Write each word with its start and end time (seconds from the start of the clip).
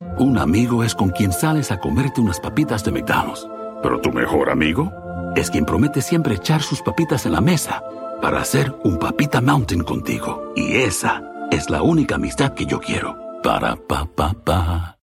Un 0.00 0.36
amigo 0.36 0.84
es 0.84 0.94
con 0.94 1.08
quien 1.08 1.32
sales 1.32 1.70
a 1.70 1.80
comerte 1.80 2.20
unas 2.20 2.38
papitas 2.38 2.84
de 2.84 2.92
McDonald's. 2.92 3.48
Pero 3.82 3.98
tu 3.98 4.12
mejor 4.12 4.50
amigo 4.50 4.92
es 5.34 5.50
quien 5.50 5.64
promete 5.64 6.02
siempre 6.02 6.34
echar 6.34 6.62
sus 6.62 6.82
papitas 6.82 7.24
en 7.24 7.32
la 7.32 7.40
mesa 7.40 7.82
para 8.20 8.40
hacer 8.40 8.74
un 8.84 8.98
papita 8.98 9.40
mountain 9.40 9.82
contigo. 9.82 10.52
Y 10.54 10.76
esa 10.76 11.22
es 11.50 11.70
la 11.70 11.80
única 11.80 12.16
amistad 12.16 12.52
que 12.52 12.66
yo 12.66 12.78
quiero. 12.78 13.16
Para 13.42 13.76
pa 13.76 14.04
pa 14.04 14.34
pa. 14.34 14.98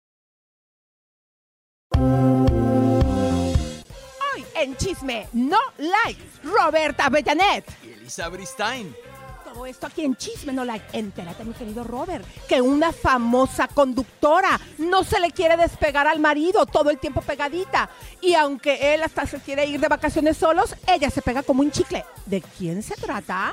Hoy 4.35 4.45
en 4.55 4.77
Chisme 4.77 5.27
No 5.33 5.59
Like, 5.79 6.23
Roberta 6.45 7.09
Bellanet. 7.09 7.65
Y 7.83 7.93
Elisa 7.93 8.29
Bristain. 8.29 8.95
Todo 9.52 9.66
esto 9.66 9.87
aquí 9.87 10.02
en 10.02 10.16
Chisme 10.16 10.51
No 10.55 10.65
Like. 10.65 10.98
Entérate, 10.98 11.45
mi 11.45 11.52
querido 11.52 11.84
Robert, 11.84 12.24
que 12.48 12.62
una 12.62 12.91
famosa 12.91 13.69
conductora 13.69 14.59
no 14.79 15.05
se 15.05 15.20
le 15.20 15.30
quiere 15.30 15.59
despegar 15.59 16.06
al 16.06 16.20
marido 16.20 16.65
todo 16.65 16.88
el 16.88 16.98
tiempo 16.98 17.20
pegadita. 17.20 17.90
Y 18.23 18.32
aunque 18.32 18.95
él 18.95 19.02
hasta 19.02 19.27
se 19.27 19.40
quiere 19.40 19.66
ir 19.66 19.79
de 19.79 19.88
vacaciones 19.88 20.38
solos, 20.38 20.74
ella 20.87 21.10
se 21.10 21.21
pega 21.21 21.43
como 21.43 21.60
un 21.60 21.71
chicle. 21.71 22.02
¿De 22.24 22.40
quién 22.40 22.82
se 22.82 22.95
trata? 22.95 23.52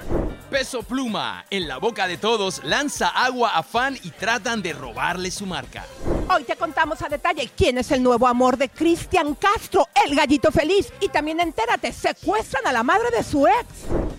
Peso 0.50 0.84
Pluma, 0.84 1.46
en 1.50 1.68
la 1.68 1.78
boca 1.78 2.08
de 2.08 2.18
todos, 2.18 2.64
lanza 2.64 3.10
agua 3.10 3.58
a 3.58 3.64
fan 3.64 3.98
y 4.02 4.12
tratan 4.12 4.62
de 4.62 4.72
robarle 4.72 5.32
su 5.32 5.46
marca. 5.46 5.86
Hoy 6.34 6.44
te 6.44 6.56
contamos 6.56 7.02
a 7.02 7.10
detalle 7.10 7.52
quién 7.58 7.78
es 7.78 7.92
el 7.92 8.02
nuevo 8.02 8.26
amor 8.26 8.56
de 8.56 8.70
Cristian 8.70 9.36
Castro, 9.36 9.90
el 10.06 10.16
gallito 10.16 10.52
feliz. 10.52 10.94
Y 11.02 11.10
también 11.10 11.42
entérate, 11.42 11.92
secuestran 11.92 12.66
a 12.68 12.72
la 12.72 12.84
madre 12.84 13.10
de 13.12 13.24
su 13.24 13.48
ex. 13.48 13.66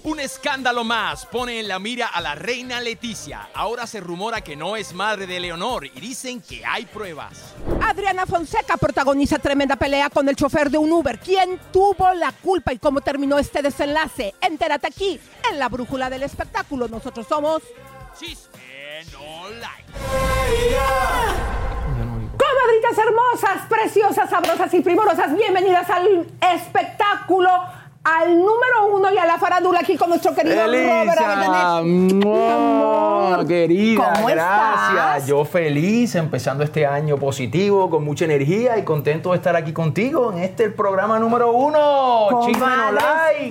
Un 0.03 0.19
escándalo 0.19 0.83
más 0.83 1.27
pone 1.27 1.61
en 1.61 1.69
la 1.71 1.79
mira 1.79 2.09
a 2.09 2.21
la 2.21 2.35
reina 2.35 2.81
Leticia. 2.81 3.49
Ahora 3.55 3.87
se 3.87 4.01
rumora 4.01 4.41
que 4.41 4.57
no 4.57 4.75
es 4.75 4.93
madre 4.93 5.29
de 5.29 5.39
Leonor 5.39 5.87
y 5.87 6.01
dicen 6.01 6.41
que 6.41 6.67
hay 6.67 6.85
pruebas. 6.85 7.55
Adriana 7.81 8.27
Fonseca 8.27 8.77
protagoniza 8.77 9.39
tremenda 9.39 9.77
pelea 9.77 10.11
con 10.11 10.29
el 10.29 10.35
chofer 10.35 10.69
de 10.69 10.79
un 10.79 10.91
Uber. 10.91 11.21
¿Quién 11.21 11.61
tuvo 11.73 12.13
la 12.15 12.33
culpa 12.33 12.73
y 12.73 12.81
cómo 12.81 13.03
terminó 13.03 13.39
este 13.39 13.63
desenlace? 13.63 14.35
Entérate 14.41 14.89
aquí, 14.89 15.21
en 15.49 15.61
la 15.61 15.69
brújula 15.69 16.11
del 16.11 16.25
espectáculo. 16.25 16.89
Nosotros 16.89 17.25
somos... 17.29 17.63
Chisme 18.19 19.05
no 19.13 19.49
like. 19.61 19.85
Comadritas 22.37 22.99
hermosas, 22.99 23.69
preciosas, 23.69 24.29
sabrosas 24.29 24.75
y 24.75 24.81
primorosas, 24.81 25.37
bienvenidas 25.37 25.89
al 25.89 26.27
espectáculo, 26.53 27.49
al 28.03 28.39
número 28.39 28.95
uno 28.95 29.13
y 29.13 29.19
a 29.19 29.27
la 29.27 29.39
farándula 29.39 29.81
aquí 29.81 29.97
con 29.97 30.09
nuestro 30.09 30.35
querido 30.35 30.57
Robert 30.67 31.21
Avellaneda. 31.21 31.83
¡Mua! 31.83 32.81
amor. 33.31 33.47
Querida, 33.47 34.13
¿Cómo 34.15 34.27
gracias. 34.27 34.91
estás? 34.91 35.27
Yo 35.27 35.45
feliz, 35.45 36.15
empezando 36.15 36.65
este 36.65 36.87
año 36.87 37.17
positivo, 37.19 37.91
con 37.91 38.05
mucha 38.05 38.25
energía 38.25 38.79
y 38.79 38.85
contento 38.85 39.31
de 39.31 39.37
estar 39.37 39.57
aquí 39.57 39.73
contigo 39.73 40.33
en 40.33 40.41
este 40.41 40.65
el 40.65 40.75
programa 40.75 41.19
número 41.19 41.53
uno. 41.53 42.41
Chisme. 42.47 42.67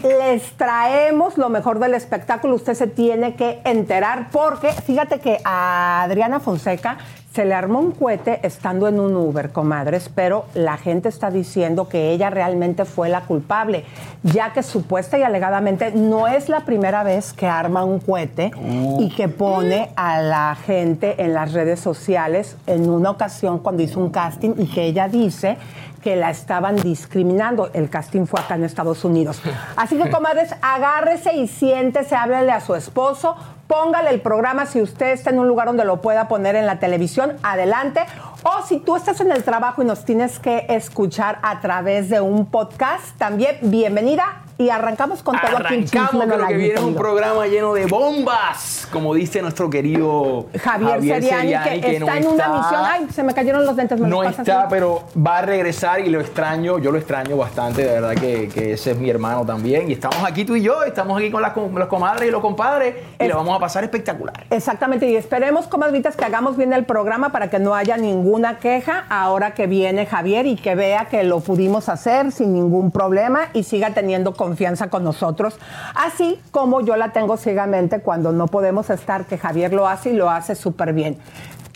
Les 0.03 0.51
traemos 0.53 1.37
lo 1.37 1.49
mejor 1.49 1.79
del 1.79 1.93
espectáculo. 1.93 2.55
Usted 2.55 2.73
se 2.73 2.87
tiene 2.87 3.35
que 3.35 3.61
enterar 3.63 4.29
porque 4.31 4.71
fíjate 4.71 5.19
que 5.19 5.39
a 5.43 6.03
Adriana 6.03 6.39
Fonseca 6.39 6.97
se 7.33 7.45
le 7.45 7.53
armó 7.53 7.79
un 7.79 7.91
cohete 7.91 8.39
estando 8.45 8.87
en 8.87 8.99
un 8.99 9.15
Uber, 9.15 9.51
comadres, 9.51 10.09
pero 10.13 10.45
la 10.55 10.77
gente 10.77 11.09
está 11.09 11.29
diciendo 11.29 11.87
que 11.87 12.11
ella 12.11 12.29
realmente 12.29 12.85
fue 12.85 13.07
la 13.09 13.21
culpable, 13.21 13.85
ya 14.23 14.51
que 14.51 14.63
supuesta 14.63 15.17
y 15.17 15.21
alegadamente 15.21 15.91
no 15.91 16.27
es 16.27 16.49
la 16.49 16.61
primera 16.61 17.03
vez 17.03 17.33
que 17.33 17.45
arma 17.45 17.83
un 17.83 17.99
cohete 17.99 18.51
y 18.99 19.09
que 19.09 19.29
pone 19.29 19.91
a 19.95 20.21
la 20.21 20.57
gente 20.65 21.21
en 21.23 21.33
las 21.33 21.53
redes 21.53 21.79
sociales 21.79 22.57
en 22.65 22.89
una 22.89 23.11
ocasión 23.11 23.59
cuando 23.59 23.83
hizo 23.83 23.99
un 23.99 24.09
casting 24.09 24.53
y 24.57 24.65
que 24.65 24.85
ella 24.85 25.07
dice 25.07 25.57
que 26.01 26.15
la 26.15 26.29
estaban 26.29 26.75
discriminando. 26.77 27.69
El 27.73 27.89
casting 27.89 28.25
fue 28.25 28.39
acá 28.39 28.55
en 28.55 28.63
Estados 28.63 29.03
Unidos. 29.05 29.41
Así 29.75 29.97
que, 29.97 30.09
comadres, 30.09 30.55
agárrese 30.61 31.33
y 31.35 31.47
siéntese, 31.47 32.15
háblele 32.15 32.51
a 32.51 32.61
su 32.61 32.75
esposo, 32.75 33.35
póngale 33.67 34.09
el 34.09 34.21
programa 34.21 34.65
si 34.65 34.81
usted 34.81 35.11
está 35.11 35.29
en 35.29 35.39
un 35.39 35.47
lugar 35.47 35.67
donde 35.67 35.85
lo 35.85 36.01
pueda 36.01 36.27
poner 36.27 36.55
en 36.55 36.65
la 36.65 36.79
televisión, 36.79 37.37
adelante. 37.43 38.01
O 38.43 38.65
si 38.65 38.79
tú 38.79 38.95
estás 38.95 39.19
en 39.21 39.31
el 39.31 39.43
trabajo 39.43 39.81
y 39.81 39.85
nos 39.85 40.05
tienes 40.05 40.39
que 40.39 40.65
escuchar 40.69 41.39
a 41.43 41.59
través 41.61 42.09
de 42.09 42.21
un 42.21 42.45
podcast, 42.45 43.17
también 43.17 43.57
bienvenida. 43.61 44.48
Y 44.61 44.69
arrancamos 44.71 45.23
con 45.23 45.39
todo 45.39 45.55
aquí 45.57 45.73
en 45.75 45.83
Arrancamos, 45.85 46.09
Chisme 46.11 46.27
No 46.37 46.45
que 46.47 46.53
viene 46.57 46.81
un 46.81 46.93
programa 46.93 47.47
lleno 47.47 47.73
de 47.73 47.85
bombas, 47.85 48.89
como 48.91 49.13
dice 49.13 49.41
nuestro 49.41 49.69
querido 49.69 50.47
Javier, 50.61 50.99
Seriani, 51.01 51.79
que, 51.79 51.97
no 51.97 52.05
está 52.07 52.17
en 52.17 52.27
una 52.27 52.43
está. 52.43 52.57
misión. 52.57 52.81
Ay, 52.83 53.07
se 53.09 53.23
me 53.23 53.33
cayeron 53.33 53.65
los 53.65 53.77
dentes, 53.77 53.97
me 54.01 54.09
No 54.09 54.21
los 54.21 54.37
está, 54.37 54.63
así? 54.63 54.67
pero 54.69 55.03
va 55.17 55.37
a 55.37 55.41
regresar 55.43 56.01
y 56.01 56.09
lo 56.09 56.19
extraño. 56.19 56.77
Yo 56.77 56.91
lo 56.91 56.97
extraño 56.97 57.37
bastante, 57.37 57.85
de 57.85 58.01
verdad 58.01 58.15
que, 58.15 58.49
que 58.49 58.73
ese 58.73 58.91
es 58.91 58.97
mi 58.97 59.09
hermano 59.09 59.45
también. 59.45 59.89
Y 59.89 59.93
estamos 59.93 60.21
aquí 60.25 60.43
tú 60.43 60.57
y 60.57 60.61
yo, 60.61 60.83
estamos 60.83 61.17
aquí 61.17 61.31
con 61.31 61.41
las, 61.41 61.53
com- 61.53 61.73
las 61.77 61.87
comadres 61.87 62.27
y 62.27 62.31
los 62.31 62.41
compadres 62.41 62.95
y 63.17 63.23
le 63.27 63.33
vamos 63.33 63.55
a 63.55 63.59
pasar 63.59 63.85
espectacular. 63.85 64.43
Exactamente, 64.49 65.09
y 65.09 65.15
esperemos, 65.15 65.67
comadritas, 65.67 66.17
que 66.17 66.25
hagamos 66.25 66.57
bien 66.57 66.73
el 66.73 66.83
programa 66.83 67.31
para 67.31 67.49
que 67.49 67.59
no 67.59 67.75
haya 67.75 67.95
ninguna 67.95 68.57
queja 68.57 69.05
ahora 69.09 69.53
que 69.53 69.67
viene 69.67 70.05
Javier 70.05 70.45
y 70.47 70.57
que 70.57 70.75
vea 70.75 71.05
que 71.05 71.23
lo 71.23 71.39
pudimos 71.39 71.87
hacer 71.87 72.33
sin 72.33 72.53
ningún 72.53 72.91
problema 72.91 73.47
y 73.53 73.63
siga 73.63 73.91
teniendo 73.91 74.33
confianza 74.33 74.48
con 74.89 75.03
nosotros. 75.03 75.57
Así 75.95 76.39
como 76.51 76.81
yo 76.81 76.95
la 76.95 77.11
tengo 77.11 77.37
ciegamente 77.37 77.99
cuando 77.99 78.31
no 78.31 78.47
podemos 78.47 78.89
estar, 78.89 79.25
que 79.25 79.37
Javier 79.37 79.73
lo 79.73 79.87
hace 79.87 80.11
y 80.11 80.13
lo 80.13 80.29
hace 80.29 80.55
súper 80.55 80.93
bien. 80.93 81.17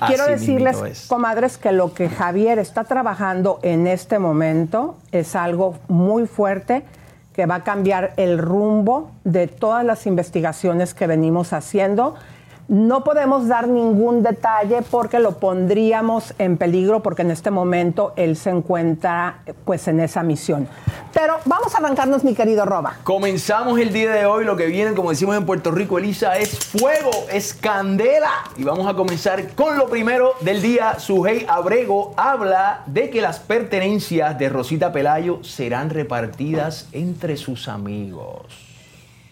Quiero 0.08 0.24
Así 0.24 0.32
decirles, 0.34 1.06
comadres, 1.08 1.58
que 1.58 1.72
lo 1.72 1.94
que 1.94 2.10
Javier 2.10 2.60
está 2.60 2.84
trabajando 2.84 3.60
en 3.62 3.88
este 3.88 4.20
momento 4.20 4.98
es 5.12 5.36
algo 5.36 5.78
muy 5.88 6.28
fuerte 6.28 6.84
que 7.34 7.46
va 7.46 7.56
a 7.56 7.64
cambiar 7.64 8.14
el 8.18 8.38
rumbo 8.38 9.12
de 9.24 9.48
todas 9.48 9.84
las 9.84 10.06
investigaciones 10.06 10.94
que 10.94 11.08
venimos 11.08 11.52
haciendo. 11.54 12.16
No 12.74 13.04
podemos 13.04 13.48
dar 13.48 13.68
ningún 13.68 14.24
detalle 14.24 14.82
porque 14.82 15.20
lo 15.20 15.38
pondríamos 15.38 16.34
en 16.40 16.58
peligro 16.58 17.04
porque 17.04 17.22
en 17.22 17.30
este 17.30 17.52
momento 17.52 18.14
él 18.16 18.36
se 18.36 18.50
encuentra 18.50 19.44
pues 19.64 19.88
en 19.88 20.00
esa 20.00 20.24
misión. 20.24 20.68
Pero 21.14 21.36
vamos 21.46 21.76
a 21.76 21.78
arrancarnos, 21.78 22.24
mi 22.24 22.34
querido 22.34 22.66
Roba. 22.66 22.96
Comenzamos 23.04 23.78
el 23.78 23.94
día 23.94 24.12
de 24.14 24.26
hoy. 24.26 24.44
Lo 24.44 24.58
que 24.58 24.66
viene, 24.66 24.96
como 24.96 25.12
decimos 25.12 25.38
en 25.38 25.46
Puerto 25.46 25.70
Rico, 25.70 26.00
Elisa, 26.00 26.36
es 26.40 26.58
fuego, 26.58 27.12
es 27.32 27.54
candela. 27.54 28.32
Y 28.58 28.64
vamos 28.64 28.88
a 28.88 28.96
comenzar 28.96 29.54
con 29.54 29.78
lo 29.78 29.88
primero 29.88 30.34
del 30.42 30.60
día. 30.60 30.98
Sujei 30.98 31.46
Abrego 31.48 32.16
habla 32.18 32.82
de 32.88 33.12
que 33.12 33.22
las 33.22 33.38
pertenencias 33.38 34.40
de 34.40 34.50
Rosita 34.50 34.92
Pelayo 34.92 35.44
serán 35.44 35.92
repartidas 35.92 36.88
entre 36.92 37.38
sus 37.38 37.68
amigos. 37.68 38.73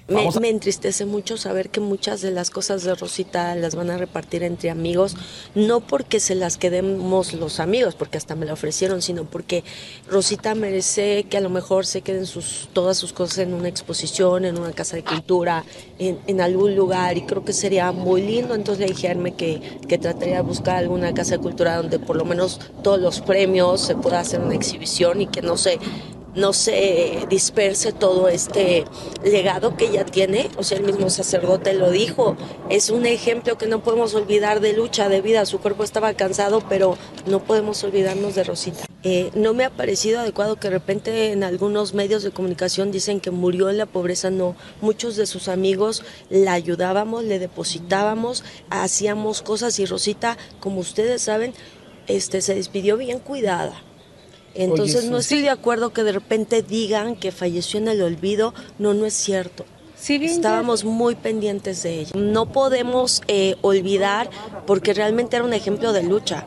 Me, 0.08 0.16
Vamos 0.16 0.36
a- 0.36 0.40
me 0.42 0.50
entristece 0.50 1.06
mucho 1.06 1.38
saber 1.38 1.70
que 1.70 1.80
muchas 1.80 2.22
de 2.22 2.32
las 2.32 2.50
cosas 2.50 2.84
de 2.84 2.94
Rosita 2.96 3.56
las 3.56 3.76
van 3.76 3.90
a 3.92 3.98
repartir 3.98 4.44
entre 4.44 4.70
amigos, 4.70 5.16
no 5.56 5.80
porque 5.80 6.20
se 6.20 6.36
las 6.36 6.58
quedemos 6.58 7.34
los 7.34 7.60
amigos, 7.60 7.96
porque 7.96 8.18
hasta 8.18 8.36
me 8.36 8.46
la 8.46 8.54
ofrecieron, 8.54 9.02
sino 9.02 9.24
porque 9.26 9.64
Rosita 10.10 10.54
merece 10.56 11.26
que 11.30 11.38
a 11.38 11.42
lo 11.42 11.50
mejor 11.50 11.86
se 11.86 12.02
queden 12.02 12.26
sus, 12.26 12.68
todas 12.74 12.98
sus 12.98 13.14
cosas 13.14 13.38
en 13.40 13.54
una 13.54 13.70
exposición, 13.70 14.44
en 14.44 14.58
una 14.58 14.74
casa 14.74 14.96
de 14.98 15.04
cultura, 15.04 15.64
en, 16.00 16.20
en 16.28 16.42
algún 16.42 16.76
lugar, 16.76 17.18
y 17.18 17.22
creo 17.26 17.46
que 17.46 17.54
sería 17.54 17.92
muy 17.92 18.22
lindo. 18.22 18.56
Entonces 18.56 18.86
le 18.86 18.94
dije 18.94 19.08
a 19.08 19.12
Herme 19.12 19.36
que, 19.36 19.62
que 19.88 19.98
trataría 19.98 20.36
de 20.38 20.42
buscar 20.42 20.78
alguna 20.78 21.14
casa 21.14 21.38
de 21.38 21.40
cultura 21.44 21.78
donde 21.78 22.00
por 22.00 22.16
lo 22.18 22.26
menos 22.26 22.60
todos 22.84 23.00
los 23.00 23.22
premios 23.22 23.82
se 23.82 23.96
pueda 23.96 24.20
hacer 24.20 24.42
una 24.42 24.56
exhibición 24.56 25.22
y 25.22 25.28
que 25.28 25.42
no 25.42 25.56
se 25.58 25.80
no 26.36 26.54
se 26.54 27.26
disperse 27.30 27.92
todo 27.92 28.28
este 28.28 28.86
legado 29.24 29.76
que 29.76 29.86
ella 29.86 30.06
tiene. 30.06 30.50
O 30.58 30.64
sea, 30.64 30.78
el 30.78 30.84
mismo 30.84 31.10
sacerdote 31.10 31.74
lo 31.74 31.92
dijo. 31.92 32.36
Es 32.70 32.90
un 32.90 33.06
ejemplo 33.06 33.58
que 33.58 33.68
no 33.68 33.84
podemos 33.84 34.14
olvidar 34.16 34.60
de 34.62 34.74
lucha, 34.74 35.10
de 35.10 35.22
vida. 35.22 35.46
Su 35.46 35.60
cuerpo 35.60 35.84
estaba 35.84 36.14
cansado, 36.14 36.64
pero 36.68 36.98
no 37.26 37.44
podemos 37.44 37.84
olvidarnos 37.84 38.36
de 38.36 38.44
Rosita. 38.44 38.86
Eh, 39.04 39.32
no 39.34 39.56
me 39.56 39.66
ha 39.66 39.72
parecido 39.72 40.20
adecuado 40.20 40.58
que 40.58 40.68
de 40.68 40.78
repente 40.78 41.32
en 41.32 41.44
algunos 41.44 41.96
medios 41.96 42.22
de 42.22 42.30
comunicación 42.30 42.92
dicen 42.92 43.20
que 43.20 43.32
murió 43.32 43.70
en 43.70 43.78
la 43.78 43.88
pobreza. 43.88 44.30
No, 44.30 44.56
muchos 44.80 45.16
de 45.16 45.26
sus 45.26 45.48
amigos 45.48 46.04
la 46.30 46.54
ayudábamos, 46.54 47.24
le 47.24 47.40
depositábamos, 47.40 48.44
hacíamos 48.70 49.42
cosas 49.42 49.80
y 49.80 49.86
Rosita, 49.86 50.38
como 50.60 50.80
ustedes 50.80 51.24
saben, 51.24 51.54
este, 52.08 52.42
se 52.42 52.56
despidió 52.56 52.98
bien 52.98 53.20
cuidada 53.20 53.82
entonces 54.56 55.06
no 55.06 55.18
estoy 55.18 55.42
de 55.42 55.50
acuerdo 55.50 55.94
que 55.94 56.04
de 56.04 56.12
repente 56.12 56.62
digan 56.62 57.16
que 57.16 57.32
falleció 57.32 57.80
en 57.80 57.88
el 57.88 58.02
olvido. 58.02 58.54
No, 58.80 58.94
no 58.94 59.06
es 59.06 59.14
cierto. 59.14 59.66
Estábamos 60.10 60.84
muy 60.84 61.14
pendientes 61.14 61.84
de 61.84 62.00
ella. 62.00 62.12
No 62.16 62.48
podemos 62.48 63.22
eh, 63.28 63.56
olvidar 63.62 64.32
porque 64.66 64.96
realmente 64.96 65.36
era 65.36 65.46
un 65.46 65.54
ejemplo 65.54 65.94
de 65.94 66.02
lucha. 66.02 66.46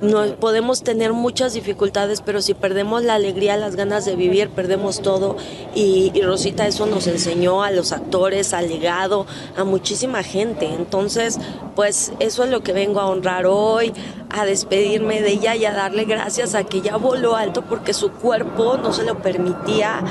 No, 0.00 0.24
podemos 0.36 0.82
tener 0.82 1.12
muchas 1.12 1.52
dificultades, 1.52 2.22
pero 2.22 2.40
si 2.40 2.54
perdemos 2.54 3.02
la 3.02 3.14
alegría, 3.14 3.58
las 3.58 3.76
ganas 3.76 4.06
de 4.06 4.16
vivir, 4.16 4.48
perdemos 4.48 5.02
todo. 5.02 5.36
Y, 5.74 6.12
y 6.14 6.22
Rosita 6.22 6.66
eso 6.66 6.86
nos 6.86 7.06
enseñó 7.06 7.62
a 7.62 7.70
los 7.70 7.92
actores, 7.92 8.54
al 8.54 8.68
legado, 8.68 9.26
a 9.54 9.64
muchísima 9.64 10.22
gente. 10.22 10.66
Entonces, 10.72 11.38
pues 11.76 12.12
eso 12.20 12.44
es 12.44 12.50
lo 12.50 12.62
que 12.62 12.72
vengo 12.72 13.00
a 13.00 13.06
honrar 13.06 13.44
hoy, 13.46 13.92
a 14.30 14.46
despedirme 14.46 15.20
de 15.20 15.32
ella 15.32 15.54
y 15.56 15.66
a 15.66 15.74
darle 15.74 16.06
gracias 16.06 16.54
a 16.54 16.64
que 16.64 16.80
ya 16.80 16.96
voló 16.96 17.36
alto 17.36 17.62
porque 17.68 17.92
su 17.92 18.12
cuerpo 18.12 18.78
no 18.78 18.94
se 18.94 19.04
lo 19.04 19.18
permitía. 19.18 20.02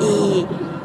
Y 0.00 0.44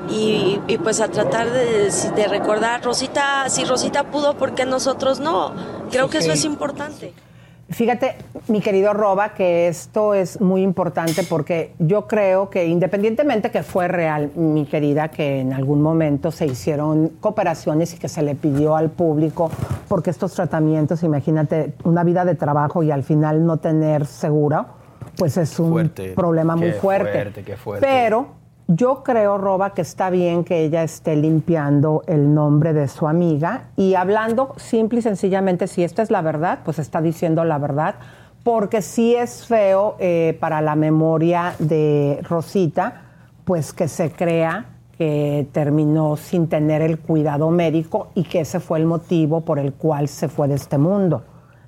y, 0.09 0.77
pues 0.83 0.99
a 1.01 1.07
tratar 1.09 1.49
de, 1.51 1.91
de, 2.15 2.27
recordar, 2.27 2.83
Rosita, 2.83 3.49
si 3.49 3.65
Rosita 3.65 4.05
pudo, 4.05 4.35
¿por 4.35 4.55
qué 4.55 4.65
nosotros 4.65 5.19
no? 5.19 5.53
Creo 5.91 6.09
que 6.09 6.19
eso 6.19 6.31
es 6.31 6.45
importante. 6.45 7.13
Fíjate, 7.71 8.15
mi 8.47 8.61
querido 8.61 8.93
Roba, 8.93 9.35
que 9.35 9.67
esto 9.67 10.15
es 10.15 10.41
muy 10.41 10.63
importante 10.63 11.21
porque 11.21 11.73
yo 11.77 12.07
creo 12.07 12.49
que 12.49 12.65
independientemente 12.65 13.51
que 13.51 13.61
fue 13.61 13.87
real, 13.87 14.31
mi 14.35 14.65
querida, 14.65 15.09
que 15.09 15.41
en 15.41 15.53
algún 15.53 15.79
momento 15.83 16.31
se 16.31 16.47
hicieron 16.47 17.09
cooperaciones 17.19 17.93
y 17.93 17.99
que 17.99 18.09
se 18.09 18.23
le 18.23 18.33
pidió 18.33 18.75
al 18.75 18.89
público, 18.89 19.51
porque 19.87 20.09
estos 20.09 20.33
tratamientos, 20.33 21.03
imagínate, 21.03 21.73
una 21.83 22.03
vida 22.03 22.25
de 22.25 22.33
trabajo 22.33 22.81
y 22.81 22.89
al 22.89 23.03
final 23.03 23.45
no 23.45 23.57
tener 23.57 24.07
seguro, 24.07 24.65
pues 25.15 25.37
es 25.37 25.59
un 25.59 25.91
problema 26.15 26.55
muy 26.55 26.71
fuerte. 26.71 27.11
fuerte, 27.11 27.43
qué 27.43 27.55
fuerte. 27.55 27.85
Pero 27.87 28.38
yo 28.71 29.01
creo, 29.01 29.39
Roba, 29.39 29.73
que 29.73 29.81
está 29.81 30.11
bien 30.11 30.43
que 30.43 30.63
ella 30.63 30.83
esté 30.83 31.15
limpiando 31.15 32.03
el 32.05 32.35
nombre 32.35 32.71
de 32.71 32.87
su 32.87 33.07
amiga 33.07 33.69
y 33.75 33.95
hablando 33.95 34.53
simple 34.57 34.99
y 34.99 35.01
sencillamente, 35.01 35.65
si 35.65 35.83
esta 35.83 36.03
es 36.03 36.11
la 36.11 36.21
verdad, 36.21 36.59
pues 36.63 36.77
está 36.77 37.01
diciendo 37.01 37.43
la 37.43 37.57
verdad, 37.57 37.95
porque 38.43 38.83
sí 38.83 39.15
es 39.15 39.47
feo 39.47 39.95
eh, 39.97 40.37
para 40.39 40.61
la 40.61 40.75
memoria 40.75 41.55
de 41.57 42.19
Rosita, 42.29 43.01
pues 43.43 43.73
que 43.73 43.87
se 43.87 44.11
crea 44.11 44.67
que 44.99 45.47
terminó 45.51 46.15
sin 46.15 46.47
tener 46.47 46.83
el 46.83 46.99
cuidado 46.99 47.49
médico 47.49 48.09
y 48.13 48.21
que 48.21 48.41
ese 48.41 48.59
fue 48.59 48.77
el 48.77 48.85
motivo 48.85 49.41
por 49.41 49.57
el 49.57 49.73
cual 49.73 50.07
se 50.07 50.27
fue 50.27 50.47
de 50.47 50.53
este 50.53 50.77
mundo. 50.77 51.23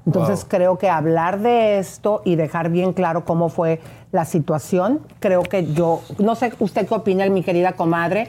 Entonces 0.05 0.45
creo 0.47 0.77
que 0.77 0.89
hablar 0.89 1.39
de 1.39 1.77
esto 1.77 2.21
y 2.25 2.35
dejar 2.35 2.69
bien 2.69 2.93
claro 2.93 3.23
cómo 3.23 3.49
fue 3.49 3.79
la 4.11 4.25
situación, 4.25 4.99
creo 5.19 5.43
que 5.43 5.71
yo, 5.73 6.01
no 6.17 6.35
sé 6.35 6.51
usted 6.59 6.87
qué 6.87 6.93
opina, 6.93 7.27
mi 7.29 7.43
querida 7.43 7.73
comadre. 7.73 8.27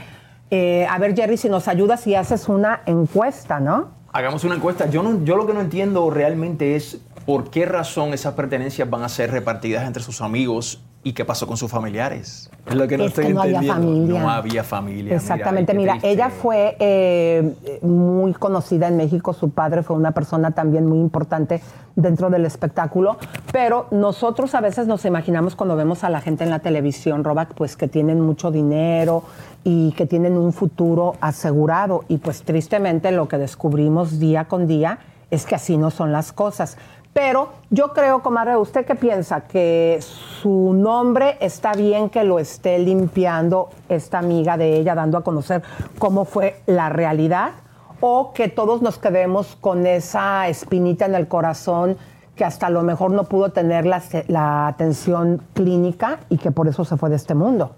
Eh, 0.51 0.87
a 0.89 0.99
ver, 0.99 1.17
Jerry, 1.17 1.37
si 1.37 1.49
nos 1.49 1.67
ayudas 1.69 2.03
si 2.03 2.15
haces 2.15 2.49
una 2.49 2.83
encuesta, 2.87 3.59
¿no? 3.59 3.89
Hagamos 4.13 4.45
una 4.45 4.55
encuesta. 4.55 4.87
Yo, 4.91 5.03
no, 5.03 5.25
yo 5.25 5.37
lo 5.37 5.47
que 5.47 5.55
no 5.55 5.63
entiendo 5.63 6.11
realmente 6.11 6.77
es 6.77 7.01
por 7.25 7.51
qué 7.51 7.65
razón 7.65 8.13
esas 8.13 8.35
pertenencias 8.35 8.89
van 8.91 9.03
a 9.03 9.09
ser 9.09 9.31
repartidas 9.31 9.87
entre 9.87 10.03
sus 10.03 10.21
amigos 10.21 10.83
¿Y 11.05 11.15
qué 11.15 11.25
pasó 11.25 11.49
con 11.49 11.57
sus 11.57 11.69
familiares? 11.69 12.49
Es 12.65 12.77
lo 12.77 12.87
que 12.87 12.97
no 12.97 13.07
estoy 13.07 13.35
no 13.35 13.45
entendiendo. 13.45 13.73
Había 13.73 13.75
familia. 13.75 14.21
No 14.21 14.31
había 14.31 14.65
familia. 14.65 15.17
Exactamente. 15.17 15.75
Mira, 15.75 15.99
ella 16.03 16.31
fue 16.31 16.77
eh, 16.79 17.81
muy 17.83 18.33
conocida 18.35 18.87
en 18.87 18.97
México. 18.97 19.33
Su 19.33 19.51
padre 19.51 19.83
fue 19.83 19.97
una 19.97 20.13
persona 20.13 20.53
también 20.53 20.87
muy 20.87 20.99
importante 21.01 21.61
dentro 21.97 22.31
del 22.31 22.47
espectáculo. 22.47 23.17
Pero 23.51 23.89
nosotros 23.91 24.55
a 24.55 24.61
veces 24.61 24.87
nos 24.87 25.05
imaginamos 25.05 25.57
cuando 25.57 25.75
vemos 25.75 26.05
a 26.05 26.09
la 26.09 26.21
gente 26.21 26.45
en 26.45 26.51
la 26.51 26.61
televisión, 26.61 27.25
Robac, 27.25 27.53
pues 27.55 27.77
que 27.77 27.89
tienen 27.89 28.21
mucho 28.21 28.53
dinero 28.53 29.25
y 29.65 29.91
que 29.93 30.07
tienen 30.07 30.37
un 30.37 30.53
futuro 30.53 31.17
asegurado. 31.21 32.05
Y 32.07 32.19
pues 32.19 32.43
tristemente 32.43 33.11
lo 33.11 33.27
que 33.27 33.39
descubrimos 33.39 34.21
día 34.21 34.45
con 34.45 34.69
día 34.69 35.01
es 35.33 35.47
que 35.47 35.57
así 35.57 35.79
no 35.79 35.91
son 35.91 36.13
las 36.13 36.33
cosas. 36.33 36.77
Pero 37.13 37.53
yo 37.69 37.89
creo, 37.89 38.23
comadre, 38.23 38.57
¿usted 38.57 38.87
qué 38.87 38.95
piensa? 38.95 39.43
¿Que 39.43 39.99
su 40.01 40.73
nombre 40.73 41.37
está 41.41 41.73
bien 41.73 42.09
que 42.09 42.25
lo 42.25 42.39
esté 42.39 42.79
limpiando 42.79 43.69
esta 43.89 44.19
amiga 44.19 44.57
de 44.57 44.79
ella, 44.79 44.95
dando 44.95 45.19
a 45.19 45.23
conocer 45.23 45.63
cómo 45.99 46.25
fue 46.25 46.63
la 46.67 46.89
realidad? 46.89 47.53
¿O 48.01 48.33
que 48.33 48.49
todos 48.49 48.81
nos 48.81 48.99
quedemos 48.99 49.57
con 49.61 49.87
esa 49.87 50.49
espinita 50.49 51.05
en 51.05 51.15
el 51.15 51.29
corazón 51.29 51.99
que 52.35 52.47
hasta 52.47 52.69
a 52.69 52.71
lo 52.71 52.83
mejor 52.83 53.11
no 53.11 53.25
pudo 53.25 53.51
tener 53.51 53.85
la, 53.85 54.67
atención 54.67 55.43
clínica 55.53 56.21
y 56.31 56.39
que 56.39 56.51
por 56.51 56.67
eso 56.67 56.85
se 56.87 56.97
fue 56.97 57.11
de 57.11 57.17
este 57.17 57.35
mundo? 57.35 57.77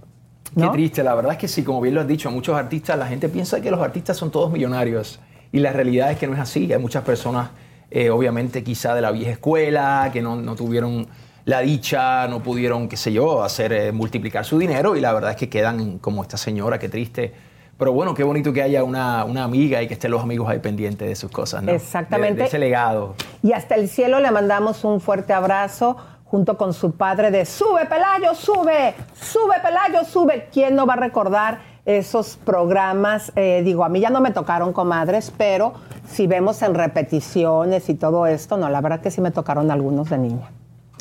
Qué 0.56 0.69
triste, 0.69 1.02
la 1.02 1.16
verdad 1.16 1.32
es 1.32 1.38
que 1.38 1.48
sí, 1.48 1.64
como 1.64 1.80
bien 1.80 1.96
lo 1.96 2.02
has 2.02 2.06
dicho, 2.06 2.30
muchos 2.30 2.56
artistas, 2.56 2.96
la 2.96 3.08
gente 3.08 3.28
piensa 3.28 3.60
que 3.60 3.72
los 3.72 3.80
artistas 3.80 4.16
son 4.16 4.30
todos 4.30 4.52
millonarios 4.52 5.19
y 5.50 5.58
la 5.58 5.72
realidad 5.72 6.12
es 6.12 6.19
que 6.19 6.28
no 6.28 6.34
es 6.34 6.40
así, 6.40 6.72
hay 6.72 6.78
muchas 6.78 7.02
personas 7.02 7.50
eh, 7.94 8.11
obviamente 8.11 8.64
quizá 8.64 8.93
de 8.93 9.00
la 9.00 9.12
vieja 9.12 9.31
escuela, 9.31 10.11
que 10.12 10.20
no, 10.20 10.56
tuvieron 10.56 11.06
la 11.44 11.61
dicha, 11.61 12.26
no 12.26 12.43
pudieron, 12.43 12.88
qué 12.88 12.96
sé 12.96 13.12
yo, 13.12 13.44
hacer 13.44 13.73
eh, 13.73 13.93
multiplicar 13.93 14.44
su 14.44 14.58
dinero 14.58 14.96
y 14.96 15.00
la 15.00 15.12
verdad 15.12 15.31
es 15.31 15.37
que 15.37 15.49
quedan 15.49 15.99
como 15.99 16.23
esta 16.23 16.37
señora, 16.37 16.81
qué 16.81 16.88
triste. 16.88 17.32
Pero 17.79 17.93
bueno, 17.93 18.12
qué 18.12 18.25
bonito 18.25 18.52
que 18.52 18.62
haya 18.62 18.82
una, 18.82 19.20
amiga 19.20 19.81
y 19.81 19.87
que 19.87 19.94
estén 19.94 20.11
los 20.11 20.25
amigos 20.25 20.49
ahí 20.49 20.58
pendientes 20.58 21.08
de 21.08 21.14
sus 21.14 21.31
cosas, 21.31 21.62
¿no? 21.62 21.70
Exactamente. 21.70 22.43
De, 22.43 22.49
ese 22.49 22.58
legado. 22.58 23.14
Y 23.44 23.52
hasta 23.52 23.76
el 23.76 23.88
cielo 23.88 24.19
le 24.19 24.32
mandamos 24.32 24.82
un 24.82 25.00
fuerte 25.00 25.32
abrazo 25.32 25.97
junto 26.25 26.56
con 26.56 26.75
su 26.75 26.97
padre 26.97 27.31
de 27.31 27.47
Sube, 27.47 27.87
Pelayo, 27.87 28.35
sube, 28.35 28.94
sube, 29.14 29.55
Pelayo, 29.62 30.05
sube. 30.05 30.49
¿Quién 30.52 30.75
no 30.75 30.85
va 30.85 30.94
a 30.94 30.97
recordar 30.97 31.61
esos 31.86 32.36
programas? 32.36 33.32
Eh, 33.36 33.62
digo, 33.64 33.84
a 33.84 33.88
mí 33.88 34.00
ya 34.00 34.10
no 34.10 34.20
me 34.20 34.31
tocaron 34.31 34.72
comadres, 34.72 35.32
pero 35.36 35.75
si 36.08 36.26
vemos 36.26 36.62
en 36.62 36.75
repeticiones 36.75 37.88
y 37.88 37.94
todo 37.94 38.26
esto, 38.26 38.56
no, 38.56 38.69
la 38.69 38.81
verdad 38.81 39.00
que 39.00 39.10
sí 39.10 39.20
me 39.20 39.31
tocaron 39.31 39.70
algunos 39.70 40.10
de 40.10 40.19
niña. 40.19 40.50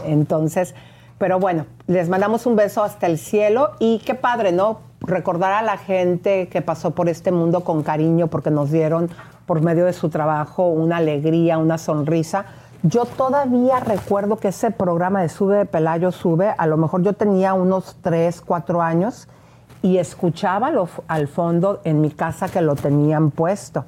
Entonces, 0.05 0.75
pero 1.17 1.39
bueno, 1.39 1.65
les 1.87 2.09
mandamos 2.09 2.45
un 2.45 2.55
beso 2.55 2.83
hasta 2.83 3.07
el 3.07 3.17
cielo 3.17 3.71
y 3.79 3.99
qué 3.99 4.15
padre, 4.15 4.51
¿no? 4.51 4.79
Recordar 4.99 5.53
a 5.53 5.61
la 5.61 5.77
gente 5.77 6.47
que 6.49 6.61
pasó 6.61 6.91
por 6.91 7.07
este 7.09 7.31
mundo 7.31 7.63
con 7.63 7.83
cariño 7.83 8.27
porque 8.27 8.51
nos 8.51 8.71
dieron 8.71 9.09
por 9.45 9.61
medio 9.61 9.85
de 9.85 9.93
su 9.93 10.09
trabajo 10.09 10.67
una 10.67 10.97
alegría, 10.97 11.57
una 11.57 11.77
sonrisa. 11.77 12.45
Yo 12.81 13.05
todavía 13.05 13.79
recuerdo 13.79 14.37
que 14.37 14.49
ese 14.49 14.71
programa 14.71 15.21
de 15.21 15.29
Sube 15.29 15.65
Pelayo 15.65 16.11
Sube, 16.11 16.53
a 16.57 16.67
lo 16.67 16.75
mejor 16.77 17.03
yo 17.03 17.13
tenía 17.13 17.53
unos 17.53 17.97
3, 18.01 18.41
4 18.41 18.81
años 18.81 19.27
y 19.83 19.97
escuchaba 19.97 20.71
al 21.07 21.27
fondo 21.27 21.81
en 21.83 22.01
mi 22.01 22.09
casa 22.09 22.49
que 22.49 22.61
lo 22.61 22.75
tenían 22.75 23.29
puesto. 23.29 23.85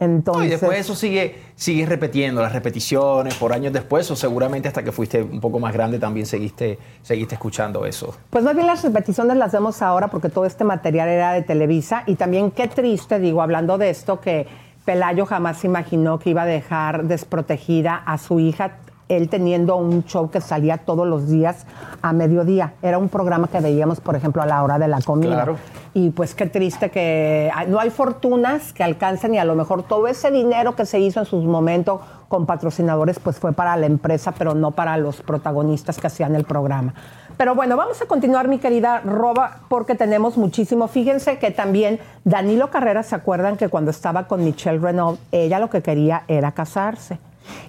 Entonces, 0.00 0.46
y 0.46 0.48
después 0.48 0.78
eso 0.78 0.94
sigue, 0.94 1.36
sigue 1.54 1.86
repitiendo, 1.86 2.42
las 2.42 2.52
repeticiones 2.52 3.34
por 3.34 3.52
años 3.52 3.72
después, 3.72 4.10
o 4.10 4.16
seguramente 4.16 4.68
hasta 4.68 4.82
que 4.82 4.92
fuiste 4.92 5.22
un 5.22 5.40
poco 5.40 5.58
más 5.58 5.72
grande 5.72 5.98
también 5.98 6.26
seguiste, 6.26 6.78
seguiste 7.02 7.34
escuchando 7.34 7.86
eso. 7.86 8.14
Pues 8.30 8.42
más 8.44 8.54
bien 8.54 8.66
las 8.66 8.82
repeticiones 8.82 9.36
las 9.36 9.52
vemos 9.52 9.80
ahora 9.82 10.08
porque 10.08 10.30
todo 10.30 10.46
este 10.46 10.64
material 10.64 11.08
era 11.08 11.32
de 11.32 11.42
Televisa 11.42 12.02
y 12.06 12.16
también 12.16 12.50
qué 12.50 12.66
triste, 12.66 13.18
digo, 13.18 13.42
hablando 13.42 13.78
de 13.78 13.90
esto, 13.90 14.20
que 14.20 14.46
Pelayo 14.86 15.26
jamás 15.26 15.64
imaginó 15.64 16.18
que 16.18 16.30
iba 16.30 16.42
a 16.42 16.46
dejar 16.46 17.04
desprotegida 17.04 17.94
a 17.94 18.16
su 18.18 18.40
hija 18.40 18.78
él 19.08 19.28
teniendo 19.28 19.76
un 19.76 20.04
show 20.04 20.30
que 20.30 20.40
salía 20.40 20.78
todos 20.78 21.06
los 21.06 21.28
días 21.28 21.66
a 22.02 22.12
mediodía. 22.12 22.74
Era 22.82 22.98
un 22.98 23.08
programa 23.08 23.48
que 23.48 23.60
veíamos, 23.60 24.00
por 24.00 24.16
ejemplo, 24.16 24.42
a 24.42 24.46
la 24.46 24.62
hora 24.62 24.78
de 24.78 24.88
la 24.88 25.00
comida. 25.00 25.46
Y 25.94 26.10
pues 26.10 26.34
qué 26.34 26.46
triste 26.46 26.90
que 26.90 27.50
no 27.68 27.80
hay 27.80 27.90
fortunas 27.90 28.72
que 28.72 28.84
alcancen 28.84 29.34
y 29.34 29.38
a 29.38 29.44
lo 29.44 29.54
mejor 29.54 29.82
todo 29.82 30.06
ese 30.08 30.30
dinero 30.30 30.76
que 30.76 30.84
se 30.84 31.00
hizo 31.00 31.20
en 31.20 31.26
sus 31.26 31.44
momentos 31.44 32.00
con 32.28 32.44
patrocinadores 32.44 33.18
pues 33.18 33.38
fue 33.38 33.52
para 33.52 33.76
la 33.76 33.86
empresa, 33.86 34.32
pero 34.36 34.54
no 34.54 34.72
para 34.72 34.96
los 34.98 35.22
protagonistas 35.22 35.98
que 35.98 36.08
hacían 36.08 36.34
el 36.34 36.44
programa. 36.44 36.92
Pero 37.36 37.54
bueno, 37.54 37.76
vamos 37.76 38.00
a 38.00 38.06
continuar, 38.06 38.48
mi 38.48 38.58
querida 38.58 39.00
Roba, 39.00 39.60
porque 39.68 39.94
tenemos 39.94 40.36
muchísimo. 40.36 40.88
Fíjense 40.88 41.38
que 41.38 41.50
también 41.50 42.00
Danilo 42.24 42.70
Carrera, 42.70 43.02
¿se 43.02 43.14
acuerdan 43.14 43.56
que 43.56 43.68
cuando 43.68 43.90
estaba 43.90 44.26
con 44.26 44.42
Michelle 44.44 44.78
Renault, 44.78 45.20
ella 45.32 45.58
lo 45.58 45.68
que 45.70 45.82
quería 45.82 46.24
era 46.28 46.52
casarse? 46.52 47.18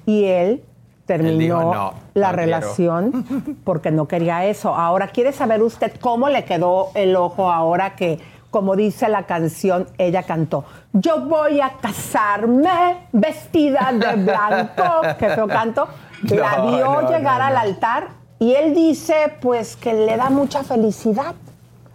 Y 0.05 0.25
él 0.25 0.63
terminó 1.07 1.59
dijo, 1.59 1.73
"No, 1.73 1.93
la 2.13 2.31
no 2.31 2.35
relación 2.37 3.57
porque 3.63 3.89
no 3.89 4.07
quería 4.07 4.45
eso. 4.45 4.75
Ahora, 4.75 5.07
¿quiere 5.07 5.31
saber 5.31 5.63
usted 5.63 5.93
cómo 5.99 6.29
le 6.29 6.45
quedó 6.45 6.89
el 6.93 7.15
ojo 7.15 7.51
ahora 7.51 7.95
que, 7.95 8.19
como 8.51 8.75
dice 8.75 9.09
la 9.09 9.23
canción, 9.23 9.87
ella 9.97 10.23
cantó? 10.23 10.65
Yo 10.93 11.21
voy 11.21 11.59
a 11.61 11.71
casarme 11.81 13.07
vestida 13.11 13.91
de 13.93 14.15
blanco. 14.23 15.01
Qué 15.17 15.29
feo 15.29 15.47
canto. 15.47 15.87
La 16.23 16.57
No, 16.57 16.67
vio 16.71 17.01
no, 17.01 17.09
llegar 17.11 17.39
no, 17.39 17.45
al 17.45 17.57
altar 17.57 18.07
y 18.39 18.53
él 18.53 18.75
dice, 18.75 19.33
pues, 19.41 19.75
que 19.75 19.93
le 19.93 20.15
da 20.17 20.29
mucha 20.29 20.63
felicidad. 20.63 21.33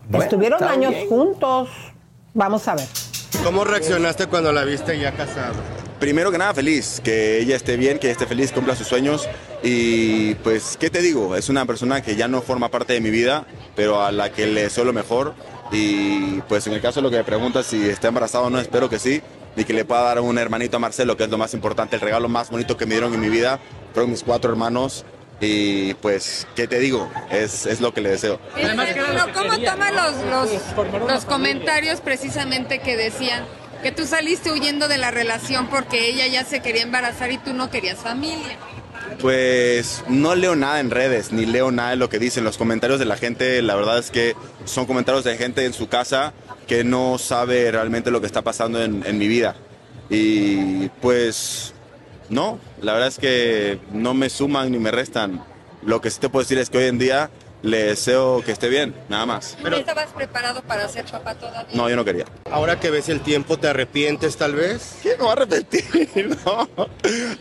Bueno, 0.08 0.24
Estuvieron 0.24 0.62
años 0.64 0.90
bien. 0.92 1.08
juntos. 1.08 1.68
Vamos 2.34 2.66
a 2.66 2.74
ver. 2.74 2.86
¿Cómo 3.44 3.64
reaccionaste 3.64 4.26
cuando 4.26 4.52
la 4.52 4.64
viste 4.64 4.98
ya 4.98 5.12
casada? 5.12 5.52
Primero 6.02 6.32
que 6.32 6.38
nada, 6.38 6.52
feliz, 6.52 7.00
que 7.04 7.38
ella 7.38 7.54
esté 7.54 7.76
bien, 7.76 8.00
que 8.00 8.10
esté 8.10 8.26
feliz, 8.26 8.50
cumpla 8.50 8.74
sus 8.74 8.88
sueños. 8.88 9.28
Y 9.62 10.34
pues, 10.34 10.76
¿qué 10.76 10.90
te 10.90 11.00
digo? 11.00 11.36
Es 11.36 11.48
una 11.48 11.64
persona 11.64 12.02
que 12.02 12.16
ya 12.16 12.26
no 12.26 12.42
forma 12.42 12.70
parte 12.70 12.94
de 12.94 13.00
mi 13.00 13.10
vida, 13.10 13.46
pero 13.76 14.02
a 14.02 14.10
la 14.10 14.32
que 14.32 14.48
le 14.48 14.62
deseo 14.62 14.84
lo 14.84 14.92
mejor. 14.92 15.32
Y 15.70 16.40
pues 16.48 16.66
en 16.66 16.72
el 16.72 16.80
caso 16.80 16.98
de 16.98 17.04
lo 17.04 17.10
que 17.12 17.18
me 17.18 17.22
preguntas 17.22 17.66
si 17.66 17.88
está 17.88 18.08
embarazada 18.08 18.46
o 18.46 18.50
no, 18.50 18.58
espero 18.58 18.90
que 18.90 18.98
sí. 18.98 19.22
Y 19.54 19.62
que 19.62 19.72
le 19.72 19.84
pueda 19.84 20.02
dar 20.02 20.18
un 20.18 20.36
hermanito 20.38 20.76
a 20.76 20.80
Marcelo, 20.80 21.16
que 21.16 21.22
es 21.22 21.30
lo 21.30 21.38
más 21.38 21.54
importante, 21.54 21.94
el 21.94 22.02
regalo 22.02 22.28
más 22.28 22.50
bonito 22.50 22.76
que 22.76 22.84
me 22.84 22.96
dieron 22.96 23.14
en 23.14 23.20
mi 23.20 23.28
vida. 23.28 23.60
Fueron 23.94 24.10
mis 24.10 24.24
cuatro 24.24 24.50
hermanos. 24.50 25.04
Y 25.40 25.94
pues, 25.94 26.48
¿qué 26.56 26.66
te 26.66 26.80
digo? 26.80 27.08
Es, 27.30 27.64
es 27.64 27.80
lo 27.80 27.94
que 27.94 28.00
le 28.00 28.08
deseo. 28.08 28.40
Pero 28.56 28.72
¿cómo 29.32 29.56
toma 29.60 29.92
los, 29.92 30.14
los, 30.24 31.08
los 31.08 31.24
comentarios 31.26 32.00
precisamente 32.00 32.80
que 32.80 32.96
decían 32.96 33.44
que 33.82 33.92
tú 33.92 34.06
saliste 34.06 34.52
huyendo 34.52 34.88
de 34.88 34.98
la 34.98 35.10
relación 35.10 35.68
porque 35.68 36.08
ella 36.08 36.26
ya 36.26 36.44
se 36.44 36.60
quería 36.60 36.82
embarazar 36.82 37.32
y 37.32 37.38
tú 37.38 37.52
no 37.52 37.70
querías 37.70 37.98
familia? 37.98 38.56
Pues 39.20 40.04
no 40.08 40.34
leo 40.34 40.56
nada 40.56 40.80
en 40.80 40.90
redes, 40.90 41.32
ni 41.32 41.46
leo 41.46 41.70
nada 41.70 41.90
de 41.90 41.96
lo 41.96 42.08
que 42.08 42.18
dicen. 42.18 42.44
Los 42.44 42.58
comentarios 42.58 42.98
de 42.98 43.04
la 43.04 43.16
gente, 43.16 43.60
la 43.62 43.74
verdad 43.74 43.98
es 43.98 44.10
que 44.10 44.34
son 44.64 44.86
comentarios 44.86 45.24
de 45.24 45.36
gente 45.36 45.64
en 45.64 45.72
su 45.72 45.88
casa 45.88 46.32
que 46.66 46.84
no 46.84 47.18
sabe 47.18 47.70
realmente 47.70 48.10
lo 48.10 48.20
que 48.20 48.26
está 48.26 48.42
pasando 48.42 48.82
en, 48.82 49.04
en 49.06 49.18
mi 49.18 49.28
vida. 49.28 49.56
Y 50.08 50.88
pues 51.00 51.74
no, 52.28 52.58
la 52.80 52.92
verdad 52.92 53.08
es 53.08 53.18
que 53.18 53.78
no 53.92 54.14
me 54.14 54.30
suman 54.30 54.70
ni 54.70 54.78
me 54.78 54.90
restan. 54.90 55.44
Lo 55.84 56.00
que 56.00 56.10
sí 56.10 56.20
te 56.20 56.28
puedo 56.28 56.44
decir 56.44 56.58
es 56.58 56.70
que 56.70 56.78
hoy 56.78 56.84
en 56.84 56.98
día 56.98 57.30
le 57.62 57.84
deseo 57.84 58.42
que 58.44 58.52
esté 58.52 58.68
bien, 58.68 58.94
nada 59.08 59.24
más. 59.24 59.56
¿No 59.62 59.76
estabas 59.76 60.10
preparado 60.10 60.62
para 60.62 60.88
ser 60.88 61.04
papá 61.04 61.34
todavía? 61.34 61.74
No, 61.74 61.88
yo 61.88 61.96
no 61.96 62.04
quería. 62.04 62.24
Ahora 62.50 62.78
que 62.78 62.90
ves 62.90 63.08
el 63.08 63.20
tiempo, 63.20 63.56
¿te 63.56 63.68
arrepientes 63.68 64.36
tal 64.36 64.54
vez? 64.54 64.96
¿Qué 65.02 65.16
me 65.16 65.24
va 65.24 65.30
a 65.30 65.32
arrepentir? 65.32 65.82
No, 66.44 66.68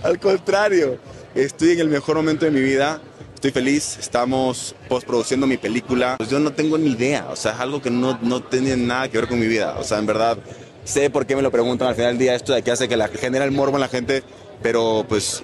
al 0.03 0.19
contrario. 0.19 0.99
Estoy 1.33 1.71
en 1.71 1.79
el 1.79 1.87
mejor 1.87 2.15
momento 2.17 2.45
de 2.45 2.51
mi 2.51 2.61
vida. 2.61 3.01
Estoy 3.33 3.51
feliz. 3.51 3.97
Estamos 3.99 4.75
postproduciendo 4.87 5.47
mi 5.47 5.57
película. 5.57 6.15
Pues 6.17 6.29
yo 6.29 6.39
no 6.39 6.51
tengo 6.51 6.77
ni 6.77 6.91
idea. 6.91 7.27
O 7.29 7.35
sea, 7.35 7.53
es 7.53 7.59
algo 7.59 7.81
que 7.81 7.89
no, 7.89 8.19
no 8.21 8.41
tiene 8.41 8.77
nada 8.77 9.07
que 9.09 9.17
ver 9.17 9.27
con 9.27 9.39
mi 9.39 9.47
vida. 9.47 9.75
O 9.79 9.83
sea, 9.83 9.97
en 9.97 10.05
verdad, 10.05 10.37
sé 10.83 11.09
por 11.09 11.25
qué 11.25 11.35
me 11.35 11.41
lo 11.41 11.51
preguntan 11.51 11.87
al 11.87 11.95
final 11.95 12.11
del 12.11 12.19
día. 12.19 12.35
Esto 12.35 12.53
de 12.53 12.61
que 12.61 12.71
hace 12.71 12.87
que 12.87 12.97
la, 12.97 13.07
genera 13.07 13.45
el 13.45 13.51
morbo 13.51 13.77
en 13.77 13.81
la 13.81 13.87
gente. 13.87 14.23
Pero 14.61 15.05
pues, 15.07 15.43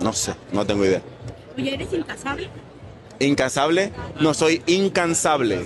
no 0.00 0.12
sé, 0.12 0.34
no 0.52 0.66
tengo 0.66 0.84
idea. 0.84 1.02
Oye, 1.56 1.74
¿eres 1.74 1.92
incasable? 1.92 2.50
¿Incansable? 3.26 3.92
No, 4.20 4.34
soy 4.34 4.62
incansable 4.66 5.64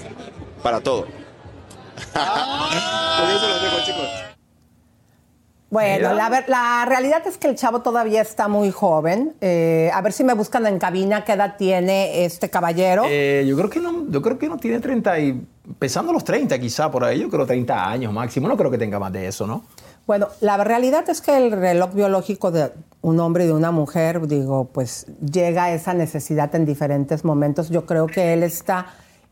para 0.63 0.81
todo. 0.81 1.03
Por 2.13 3.31
eso 3.31 3.49
lo 3.49 3.59
dejo, 3.61 3.85
chicos. 3.85 4.09
Bueno, 5.71 6.15
la, 6.15 6.45
la 6.49 6.87
realidad 6.87 7.27
es 7.27 7.37
que 7.37 7.47
el 7.47 7.55
chavo 7.55 7.83
todavía 7.83 8.23
está 8.23 8.49
muy 8.49 8.71
joven. 8.71 9.35
Eh, 9.43 9.91
a 9.93 10.01
ver 10.01 10.15
si 10.15 10.25
me 10.25 10.33
buscan 10.33 10.67
en 10.67 10.79
cabina 10.79 11.25
qué 11.25 11.33
edad 11.33 11.57
tiene 11.59 12.25
este 12.25 12.49
caballero. 12.49 13.05
Eh, 13.07 13.45
yo 13.47 13.55
creo 13.55 13.69
que 13.69 13.81
no, 13.81 14.07
yo 14.09 14.23
creo 14.23 14.39
que 14.39 14.49
no 14.49 14.57
tiene 14.57 14.81
30 14.81 15.19
y 15.19 15.47
empezando 15.67 16.11
los 16.13 16.25
30 16.25 16.59
quizá 16.59 16.91
por 16.91 17.05
ahí, 17.05 17.21
yo 17.21 17.29
creo 17.29 17.45
30 17.45 17.91
años 17.91 18.13
máximo, 18.15 18.49
no 18.49 18.57
creo 18.57 18.71
que 18.71 18.79
tenga 18.79 18.99
más 18.99 19.13
de 19.13 19.27
eso, 19.27 19.47
¿no? 19.47 19.65
Bueno, 20.09 20.29
la 20.41 20.57
realidad 20.57 21.05
es 21.11 21.21
que 21.21 21.37
el 21.37 21.53
reloj 21.53 21.93
biológico 21.93 22.51
de 22.51 22.73
un 23.03 23.21
hombre 23.21 23.45
y 23.45 23.47
de 23.47 23.53
una 23.53 23.73
mujer, 23.73 24.27
digo, 24.27 24.65
pues 24.73 25.05
llega 25.21 25.65
a 25.65 25.73
esa 25.73 25.93
necesidad 25.93 26.55
en 26.55 26.65
diferentes 26.65 27.27
momentos. 27.27 27.69
Yo 27.69 27.85
creo 27.85 28.07
que 28.07 28.33
él 28.33 28.43
está, 28.43 28.87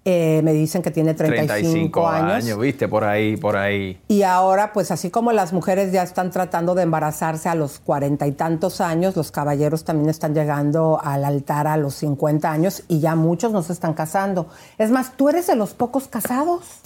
eh, 0.05 0.43
me 0.45 0.53
dicen 0.53 0.83
que 0.83 0.91
tiene 0.91 1.15
35, 1.15 2.07
años. 2.07 2.59
viste, 2.59 2.89
por 2.89 3.05
ahí, 3.05 3.39
por 3.39 3.57
ahí. 3.57 3.99
Y 4.09 4.21
ahora, 4.23 4.75
pues 4.75 4.91
así 4.91 5.09
como 5.09 5.33
las 5.33 5.55
mujeres 5.55 5.93
ya 5.93 6.03
están 6.03 6.31
tratando 6.31 6.75
de 6.75 6.83
embarazarse 6.83 7.49
a 7.49 7.55
los 7.55 7.79
cuarenta 7.79 8.27
y 8.27 8.33
tantos 8.33 8.83
años, 8.83 9.17
los 9.17 9.31
caballeros 9.31 9.83
también 9.83 10.11
están 10.11 10.35
llegando 10.35 11.01
al 11.03 11.25
altar 11.25 11.69
a 11.69 11.79
los 11.79 11.95
50 11.95 12.53
años 12.53 12.83
y 12.87 13.01
ya 13.01 13.15
muchos 13.15 13.51
no 13.51 13.63
se 13.63 13.73
están 13.73 13.95
casando. 13.95 14.49
Es 14.77 14.91
más, 14.91 15.17
tú 15.17 15.31
eres 15.31 15.47
de 15.47 15.57
los 15.57 15.73
pocos 15.73 16.07
casados. 16.07 16.83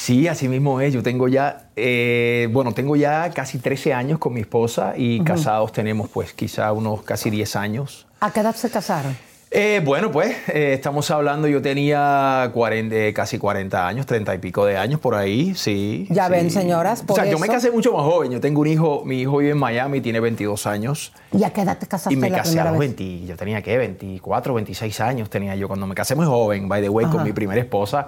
Sí, 0.00 0.28
así 0.28 0.48
mismo 0.48 0.80
es. 0.80 0.94
Yo 0.94 1.02
tengo 1.02 1.28
ya, 1.28 1.68
eh, 1.76 2.48
bueno, 2.50 2.72
tengo 2.72 2.96
ya 2.96 3.30
casi 3.34 3.58
13 3.58 3.92
años 3.92 4.18
con 4.18 4.32
mi 4.32 4.40
esposa 4.40 4.94
y 4.96 5.22
casados 5.22 5.72
tenemos 5.72 6.08
pues 6.08 6.32
quizá 6.32 6.72
unos 6.72 7.02
casi 7.02 7.28
10 7.28 7.54
años. 7.56 8.06
¿A 8.18 8.32
qué 8.32 8.40
edad 8.40 8.54
se 8.54 8.70
casaron? 8.70 9.14
Eh, 9.52 9.82
bueno, 9.84 10.12
pues 10.12 10.30
eh, 10.46 10.74
estamos 10.74 11.10
hablando, 11.10 11.48
yo 11.48 11.60
tenía 11.60 12.48
40, 12.54 12.94
eh, 12.94 13.12
casi 13.12 13.36
40 13.36 13.84
años, 13.88 14.06
30 14.06 14.36
y 14.36 14.38
pico 14.38 14.64
de 14.64 14.76
años 14.76 15.00
por 15.00 15.16
ahí, 15.16 15.56
sí. 15.56 16.06
Ya 16.08 16.26
sí. 16.26 16.30
ven, 16.30 16.52
señoras, 16.52 17.00
O 17.02 17.06
por 17.06 17.16
sea, 17.16 17.28
yo 17.28 17.36
me 17.40 17.48
casé 17.48 17.72
mucho 17.72 17.92
más 17.92 18.02
joven. 18.02 18.30
Yo 18.30 18.40
tengo 18.40 18.60
un 18.60 18.68
hijo, 18.68 19.02
mi 19.04 19.20
hijo 19.22 19.38
vive 19.38 19.50
en 19.50 19.58
Miami, 19.58 20.00
tiene 20.00 20.20
22 20.20 20.68
años. 20.68 21.12
¿Y 21.32 21.42
a 21.42 21.50
qué 21.52 21.62
edad 21.62 21.78
te 21.78 21.88
casaste 21.88 22.14
Y 22.14 22.16
me 22.16 22.30
la 22.30 22.38
casé 22.38 22.60
a 22.60 22.64
los 22.70 22.78
vez? 22.78 22.94
20, 22.96 23.26
yo 23.26 23.36
tenía 23.36 23.60
que 23.60 23.76
24, 23.76 24.54
26 24.54 25.00
años 25.00 25.28
tenía 25.28 25.56
yo 25.56 25.66
cuando 25.66 25.84
me 25.88 25.96
casé 25.96 26.14
muy 26.14 26.26
joven, 26.26 26.68
by 26.68 26.80
the 26.80 26.88
way, 26.88 27.06
con 27.06 27.24
mi 27.24 27.32
primera 27.32 27.60
esposa. 27.60 28.06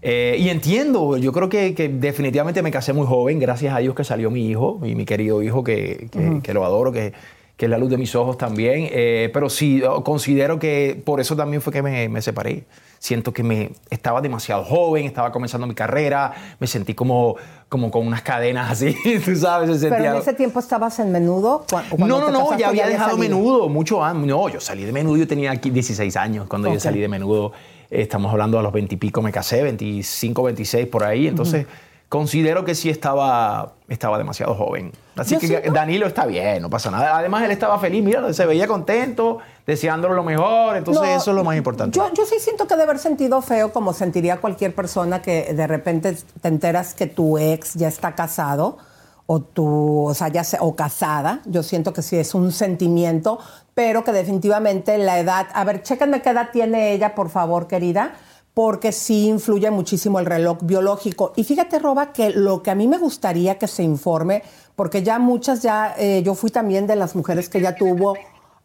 Eh, 0.00 0.36
y 0.38 0.48
entiendo, 0.48 1.16
yo 1.16 1.32
creo 1.32 1.48
que, 1.48 1.74
que 1.74 1.88
definitivamente 1.88 2.62
me 2.62 2.70
casé 2.70 2.92
muy 2.92 3.06
joven, 3.08 3.40
gracias 3.40 3.74
a 3.74 3.78
Dios 3.78 3.96
que 3.96 4.04
salió 4.04 4.30
mi 4.30 4.46
hijo 4.48 4.78
y 4.84 4.94
mi 4.94 5.04
querido 5.06 5.42
hijo 5.42 5.64
que, 5.64 6.06
que- 6.12 6.38
que 6.40 6.54
lo 6.54 6.64
adoro, 6.64 6.92
que, 6.92 7.14
que 7.58 7.66
es 7.66 7.70
la 7.70 7.76
luz 7.76 7.90
de 7.90 7.98
mis 7.98 8.14
ojos 8.14 8.38
también. 8.38 8.88
Eh, 8.90 9.28
pero 9.34 9.50
sí, 9.50 9.80
yo 9.80 10.02
considero 10.04 10.58
que 10.58 10.98
por 11.04 11.20
eso 11.20 11.36
también 11.36 11.60
fue 11.60 11.72
que 11.72 11.82
me, 11.82 12.08
me 12.08 12.22
separé. 12.22 12.64
Siento 13.00 13.32
que 13.32 13.42
me 13.42 13.72
estaba 13.90 14.20
demasiado 14.20 14.64
joven, 14.64 15.04
estaba 15.06 15.30
comenzando 15.32 15.66
mi 15.66 15.74
carrera, 15.74 16.32
me 16.58 16.66
sentí 16.66 16.94
como, 16.94 17.36
como 17.68 17.90
con 17.90 18.06
unas 18.06 18.22
cadenas 18.22 18.70
así, 18.72 18.96
tú 19.24 19.36
sabes, 19.36 19.80
se 19.80 19.88
Pero 19.88 20.04
en 20.04 20.16
ese 20.16 20.32
tiempo 20.34 20.58
estabas 20.60 20.98
en 21.00 21.12
menudo. 21.12 21.64
¿Cu- 21.70 21.78
cuando 21.96 22.06
no, 22.20 22.30
no, 22.30 22.50
no, 22.52 22.58
ya 22.58 22.68
había 22.70 22.86
dejado 22.88 23.16
salido? 23.16 23.36
menudo 23.36 23.68
mucho 23.68 24.02
antes. 24.04 24.26
No, 24.26 24.48
yo 24.48 24.60
salí 24.60 24.84
de 24.84 24.92
menudo, 24.92 25.16
yo 25.16 25.26
tenía 25.28 25.50
aquí 25.52 25.70
16 25.70 26.16
años 26.16 26.46
cuando 26.48 26.68
Ok. 26.68 26.74
yo 26.74 26.80
salí 26.80 27.00
de 27.00 27.08
menudo. 27.08 27.52
Estamos 27.90 28.30
hablando 28.32 28.58
a 28.58 28.62
los 28.62 28.72
20 28.72 28.94
y 28.94 28.98
pico 28.98 29.20
me 29.22 29.32
casé, 29.32 29.62
25, 29.62 30.42
26 30.44 30.86
por 30.88 31.04
ahí. 31.04 31.26
Entonces, 31.26 31.66
considero 32.08 32.64
que 32.64 32.74
sí 32.74 32.88
estaba, 32.88 33.72
estaba 33.88 34.16
demasiado 34.18 34.54
joven. 34.54 34.92
Así 35.16 35.34
Yo 35.34 35.40
que 35.40 35.46
siento- 35.48 35.72
Danilo 35.72 36.06
está 36.06 36.24
bien, 36.26 36.62
no 36.62 36.70
pasa 36.70 36.90
nada. 36.90 37.18
Además, 37.18 37.42
él 37.44 37.50
estaba 37.50 37.78
feliz, 37.78 38.02
mira, 38.02 38.32
se 38.32 38.46
veía 38.46 38.66
contento, 38.66 39.38
deseándolo 39.66 40.14
lo 40.14 40.22
mejor. 40.22 40.76
Entonces, 40.76 41.02
No, 41.02 41.08
eso 41.16 41.30
es 41.30 41.36
lo 41.36 41.44
más 41.44 41.56
importante. 41.56 41.98
Yo, 41.98 42.10
yo 42.14 42.24
sí 42.24 42.36
siento 42.38 42.66
que 42.66 42.74
debe 42.74 42.84
haber 42.84 42.98
sentido 42.98 43.42
feo, 43.42 43.72
como 43.72 43.92
sentiría 43.92 44.38
cualquier 44.38 44.74
persona 44.74 45.20
que 45.20 45.52
de 45.52 45.66
repente 45.66 46.16
te 46.40 46.48
enteras 46.48 46.94
que 46.94 47.06
tu 47.06 47.36
ex 47.36 47.74
ya 47.74 47.88
está 47.88 48.14
casado 48.14 48.78
o 49.26 49.40
tú, 49.40 50.06
o 50.06 50.14
sea, 50.14 50.28
ya 50.28 50.44
se- 50.44 50.56
o 50.60 50.74
casada. 50.74 51.40
Yo 51.44 51.62
siento 51.62 51.92
que 51.92 52.00
sí 52.00 52.16
es 52.16 52.34
un 52.34 52.52
sentimiento, 52.52 53.38
pero 53.74 54.02
que 54.02 54.12
definitivamente 54.12 54.96
la 54.96 55.18
edad. 55.18 55.48
A 55.52 55.64
ver, 55.64 55.82
chéquenme 55.82 56.22
qué 56.22 56.30
edad 56.30 56.48
tiene 56.52 56.92
ella, 56.92 57.14
por 57.14 57.28
favor, 57.28 57.66
querida. 57.66 58.14
Porque 58.58 58.90
sí 58.90 59.28
influye 59.28 59.70
muchísimo 59.70 60.18
el 60.18 60.26
reloj 60.26 60.58
biológico. 60.62 61.32
Y 61.36 61.44
fíjate, 61.44 61.78
Roba, 61.78 62.12
que 62.12 62.30
lo 62.30 62.60
que 62.60 62.72
a 62.72 62.74
mí 62.74 62.88
me 62.88 62.98
gustaría 62.98 63.56
que 63.56 63.68
se 63.68 63.84
informe, 63.84 64.42
porque 64.74 65.04
ya 65.04 65.20
muchas, 65.20 65.62
ya, 65.62 65.94
eh, 65.96 66.24
yo 66.24 66.34
fui 66.34 66.50
también 66.50 66.88
de 66.88 66.96
las 66.96 67.14
mujeres 67.14 67.48
que 67.48 67.60
ya 67.60 67.76
tuvo 67.76 68.16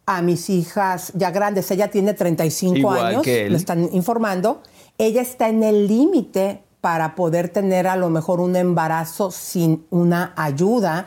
a 0.04 0.20
mis 0.20 0.50
hijas 0.50 1.12
ya 1.14 1.30
grandes. 1.30 1.70
Ella 1.70 1.92
tiene 1.92 2.12
35 2.12 2.76
Igual 2.76 3.06
años, 3.06 3.22
que 3.22 3.46
él. 3.46 3.54
están 3.54 3.88
informando. 3.92 4.62
Ella 4.98 5.22
está 5.22 5.48
en 5.48 5.62
el 5.62 5.86
límite 5.86 6.64
para 6.80 7.14
poder 7.14 7.50
tener 7.50 7.86
a 7.86 7.94
lo 7.94 8.10
mejor 8.10 8.40
un 8.40 8.56
embarazo 8.56 9.30
sin 9.30 9.86
una 9.90 10.32
ayuda. 10.36 11.06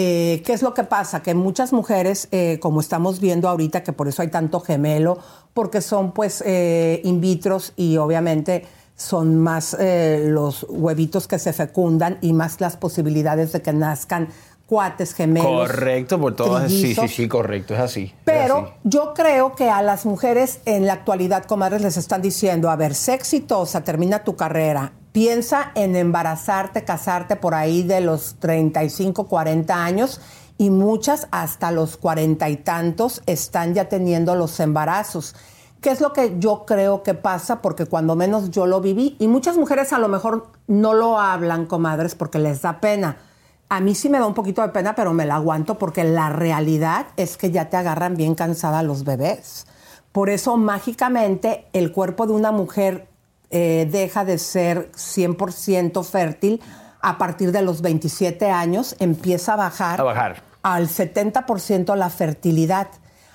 Eh, 0.00 0.42
¿Qué 0.46 0.52
es 0.52 0.62
lo 0.62 0.74
que 0.74 0.84
pasa? 0.84 1.24
Que 1.24 1.34
muchas 1.34 1.72
mujeres, 1.72 2.28
eh, 2.30 2.60
como 2.60 2.78
estamos 2.78 3.18
viendo 3.18 3.48
ahorita, 3.48 3.82
que 3.82 3.92
por 3.92 4.06
eso 4.06 4.22
hay 4.22 4.28
tanto 4.28 4.60
gemelo, 4.60 5.18
porque 5.54 5.80
son 5.80 6.12
pues 6.12 6.40
eh, 6.46 7.00
in 7.02 7.20
vitros 7.20 7.72
y 7.74 7.96
obviamente 7.96 8.64
son 8.94 9.36
más 9.36 9.76
eh, 9.80 10.26
los 10.28 10.64
huevitos 10.68 11.26
que 11.26 11.40
se 11.40 11.52
fecundan 11.52 12.18
y 12.20 12.32
más 12.32 12.60
las 12.60 12.76
posibilidades 12.76 13.50
de 13.50 13.60
que 13.60 13.72
nazcan 13.72 14.28
cuates 14.66 15.14
gemelos. 15.14 15.68
correcto, 15.68 16.20
por 16.20 16.36
todas. 16.36 16.70
Sí, 16.70 16.94
sí, 16.94 17.08
sí, 17.08 17.26
correcto, 17.26 17.74
es 17.74 17.80
así. 17.80 18.04
es 18.04 18.12
Pero 18.24 18.56
así. 18.56 18.72
yo 18.84 19.14
creo 19.14 19.56
que 19.56 19.68
a 19.68 19.82
las 19.82 20.06
mujeres 20.06 20.60
en 20.64 20.86
la 20.86 20.92
actualidad, 20.92 21.44
comadres, 21.44 21.82
les 21.82 21.96
están 21.96 22.22
diciendo, 22.22 22.70
a 22.70 22.76
ver, 22.76 22.94
sé 22.94 23.14
exitosa, 23.14 23.82
termina 23.82 24.22
tu 24.22 24.36
carrera, 24.36 24.92
piensa 25.18 25.72
en 25.74 25.96
embarazarte, 25.96 26.84
casarte 26.84 27.34
por 27.34 27.52
ahí 27.52 27.82
de 27.82 28.00
los 28.00 28.36
35, 28.38 29.26
40 29.26 29.84
años 29.84 30.20
y 30.58 30.70
muchas 30.70 31.26
hasta 31.32 31.72
los 31.72 31.96
cuarenta 31.96 32.48
y 32.48 32.56
tantos 32.58 33.22
están 33.26 33.74
ya 33.74 33.88
teniendo 33.88 34.36
los 34.36 34.60
embarazos. 34.60 35.34
¿Qué 35.80 35.90
es 35.90 36.00
lo 36.00 36.12
que 36.12 36.36
yo 36.38 36.64
creo 36.64 37.02
que 37.02 37.14
pasa? 37.14 37.62
Porque 37.62 37.86
cuando 37.86 38.14
menos 38.14 38.52
yo 38.52 38.66
lo 38.66 38.80
viví, 38.80 39.16
y 39.18 39.26
muchas 39.26 39.56
mujeres 39.56 39.92
a 39.92 39.98
lo 39.98 40.06
mejor 40.06 40.52
no 40.68 40.94
lo 40.94 41.18
hablan, 41.18 41.66
comadres, 41.66 42.14
porque 42.14 42.38
les 42.38 42.62
da 42.62 42.80
pena. 42.80 43.16
A 43.68 43.80
mí 43.80 43.96
sí 43.96 44.08
me 44.08 44.20
da 44.20 44.26
un 44.26 44.34
poquito 44.34 44.62
de 44.62 44.68
pena, 44.68 44.94
pero 44.94 45.14
me 45.14 45.26
la 45.26 45.34
aguanto 45.34 45.78
porque 45.78 46.04
la 46.04 46.30
realidad 46.30 47.08
es 47.16 47.36
que 47.36 47.50
ya 47.50 47.70
te 47.70 47.76
agarran 47.76 48.14
bien 48.14 48.36
cansada 48.36 48.84
los 48.84 49.02
bebés. 49.02 49.66
Por 50.12 50.30
eso 50.30 50.56
mágicamente 50.56 51.66
el 51.72 51.90
cuerpo 51.90 52.28
de 52.28 52.34
una 52.34 52.52
mujer 52.52 53.08
eh, 53.50 53.88
deja 53.90 54.24
de 54.24 54.38
ser 54.38 54.90
100% 54.92 56.04
fértil 56.04 56.60
a 57.00 57.16
partir 57.18 57.52
de 57.52 57.62
los 57.62 57.80
27 57.80 58.50
años, 58.50 58.96
empieza 58.98 59.52
a 59.54 59.56
bajar, 59.56 60.00
A 60.00 60.04
bajar. 60.04 60.42
al 60.62 60.88
70% 60.88 61.94
la 61.96 62.10
fertilidad. 62.10 62.88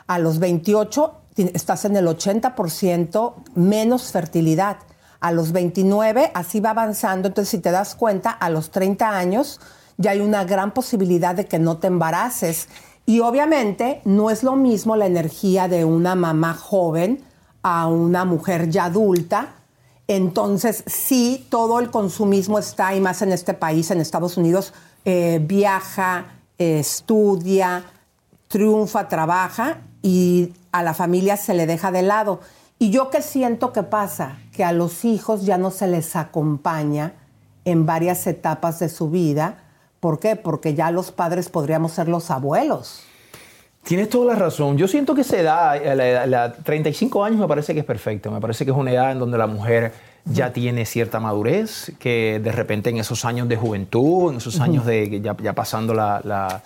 A 0.08 0.20
los 0.20 0.40
28 0.40 1.14
ti- 1.34 1.50
estás 1.54 1.86
en 1.86 1.96
el 1.96 2.08
80% 2.08 3.36
menos 3.56 4.12
fertilidad. 4.12 4.78
A 5.22 5.32
los 5.32 5.54
29 5.54 6.32
así 6.34 6.60
va 6.60 6.72
avanzando. 6.72 7.30
Entonces, 7.30 7.50
si 7.50 7.60
te 7.60 7.72
das 7.72 7.96
cuenta, 7.96 8.30
a 8.32 8.50
los 8.50 8.70
30 8.72 9.10
años 9.18 9.62
ya 9.98 10.12
hay 10.12 10.20
una 10.20 10.44
gran 10.44 10.72
posibilidad 10.72 11.34
de 11.34 11.46
que 11.46 11.60
no 11.60 11.78
te 11.78 11.88
embaraces. 11.88 12.68
Y 13.06 13.22
obviamente 13.22 14.02
no 14.06 14.30
es 14.30 14.44
lo 14.44 14.56
mismo 14.58 14.96
la 14.98 15.06
energía 15.06 15.68
de 15.70 15.86
una 15.86 16.16
mamá 16.16 16.54
joven 16.54 17.24
a 17.62 17.88
una 17.88 18.26
mujer 18.26 18.70
ya 18.70 18.86
adulta. 18.86 19.54
Entonces, 20.08 20.84
sí, 20.86 21.48
todo 21.50 21.80
el 21.80 21.90
consumismo 21.90 22.60
está, 22.60 22.96
y 22.96 23.00
más 23.00 23.22
en 23.22 23.32
este 23.32 23.54
país, 23.54 23.90
en 23.92 24.02
Estados 24.02 24.38
Unidos, 24.38 24.74
eh, 25.06 25.40
viaja, 25.42 26.26
eh, 26.58 26.80
estudia, 26.80 27.86
triunfa, 28.48 29.08
trabaja 29.08 29.82
y 30.02 30.54
a 30.72 30.84
la 30.84 30.94
familia 30.94 31.38
se 31.38 31.54
le 31.54 31.66
deja 31.66 31.92
de 31.92 32.02
lado. 32.02 32.42
Y 32.80 32.90
yo 32.90 33.10
que 33.10 33.22
siento 33.22 33.72
que 33.72 33.84
pasa, 33.84 34.38
que 34.52 34.64
a 34.64 34.74
los 34.74 35.06
hijos 35.06 35.46
ya 35.46 35.58
no 35.58 35.72
se 35.72 35.88
les 35.88 36.16
acompaña 36.16 37.14
en 37.66 37.86
varias 37.86 38.28
etapas 38.28 38.80
de 38.80 38.90
su 38.90 39.10
vida. 39.10 39.64
¿Por 40.00 40.20
qué? 40.20 40.36
Porque 40.36 40.74
ya 40.74 40.92
los 40.92 41.12
padres 41.12 41.50
podríamos 41.50 41.94
ser 41.94 42.10
los 42.10 42.30
abuelos. 42.30 43.04
Tienes 43.84 44.10
toda 44.10 44.34
la 44.34 44.40
razón. 44.40 44.78
Yo 44.78 44.88
siento 44.88 45.14
que 45.14 45.22
esa 45.22 45.38
edad, 45.38 45.76
eh, 45.76 45.96
la, 45.96 46.08
edad- 46.08 46.28
la 46.28 46.54
35 46.54 47.24
años 47.24 47.40
me 47.40 47.48
parece 47.48 47.74
que 47.74 47.82
es 47.82 47.86
perfecto. 47.86 48.32
Me 48.32 48.40
parece 48.40 48.64
que 48.66 48.72
es 48.72 48.78
una 48.78 48.92
edad 48.92 49.12
en 49.12 49.20
donde 49.20 49.38
la 49.38 49.48
mujer 49.48 49.92
ya 50.26 50.54
tiene 50.54 50.86
cierta 50.86 51.20
madurez, 51.20 51.92
que 52.00 52.40
de 52.42 52.52
repente 52.54 52.90
en 52.90 52.98
esos 52.98 53.26
años 53.26 53.50
de 53.50 53.58
juventud, 53.58 54.32
en 54.32 54.38
esos 54.38 54.62
años 54.62 54.86
de 54.86 55.20
ya, 55.22 55.36
ya 55.38 55.52
pasando 55.52 55.94
la, 55.94 56.22
la, 56.24 56.62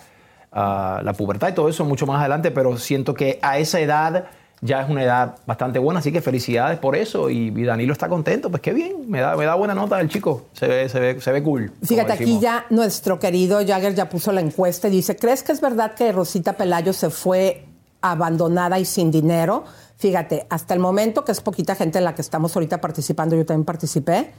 ah, 0.52 1.00
la 1.02 1.12
pubertad 1.12 1.48
y 1.48 1.52
todo 1.54 1.68
eso 1.68 1.84
mucho 1.84 2.06
más 2.06 2.20
adelante, 2.20 2.52
pero 2.52 2.76
siento 2.78 3.14
que 3.14 3.40
a 3.42 3.58
esa 3.58 3.80
edad 3.80 4.26
ya 4.60 4.82
es 4.82 4.90
una 4.90 5.04
edad 5.04 5.36
bastante 5.46 5.78
buena, 5.78 6.00
así 6.00 6.12
que 6.12 6.20
felicidades 6.20 6.78
por 6.78 6.96
eso. 6.96 7.30
Y, 7.30 7.48
y 7.48 7.64
Danilo 7.64 7.92
está 7.92 8.08
contento, 8.08 8.50
pues 8.50 8.62
qué 8.62 8.72
bien, 8.72 9.08
me 9.08 9.20
da, 9.20 9.36
me 9.36 9.44
da 9.44 9.54
buena 9.54 9.74
nota 9.74 10.00
el 10.00 10.08
chico, 10.08 10.46
se 10.52 10.66
ve, 10.66 10.88
se 10.88 11.00
ve, 11.00 11.20
se 11.20 11.32
ve 11.32 11.42
cool. 11.42 11.72
Fíjate, 11.82 12.12
aquí 12.12 12.38
ya 12.40 12.66
nuestro 12.70 13.18
querido 13.18 13.58
Jagger 13.66 13.94
ya 13.94 14.08
puso 14.08 14.32
la 14.32 14.40
encuesta 14.40 14.88
y 14.88 14.90
dice, 14.90 15.16
¿crees 15.16 15.42
que 15.42 15.52
es 15.52 15.60
verdad 15.60 15.94
que 15.94 16.10
Rosita 16.12 16.54
Pelayo 16.54 16.92
se 16.92 17.10
fue 17.10 17.64
abandonada 18.00 18.78
y 18.78 18.84
sin 18.84 19.10
dinero? 19.10 19.64
Fíjate, 19.96 20.46
hasta 20.48 20.74
el 20.74 20.80
momento, 20.80 21.24
que 21.24 21.32
es 21.32 21.40
poquita 21.40 21.74
gente 21.74 21.98
en 21.98 22.04
la 22.04 22.14
que 22.14 22.22
estamos 22.22 22.54
ahorita 22.54 22.80
participando, 22.80 23.34
yo 23.34 23.44
también 23.44 23.64
participé, 23.64 24.30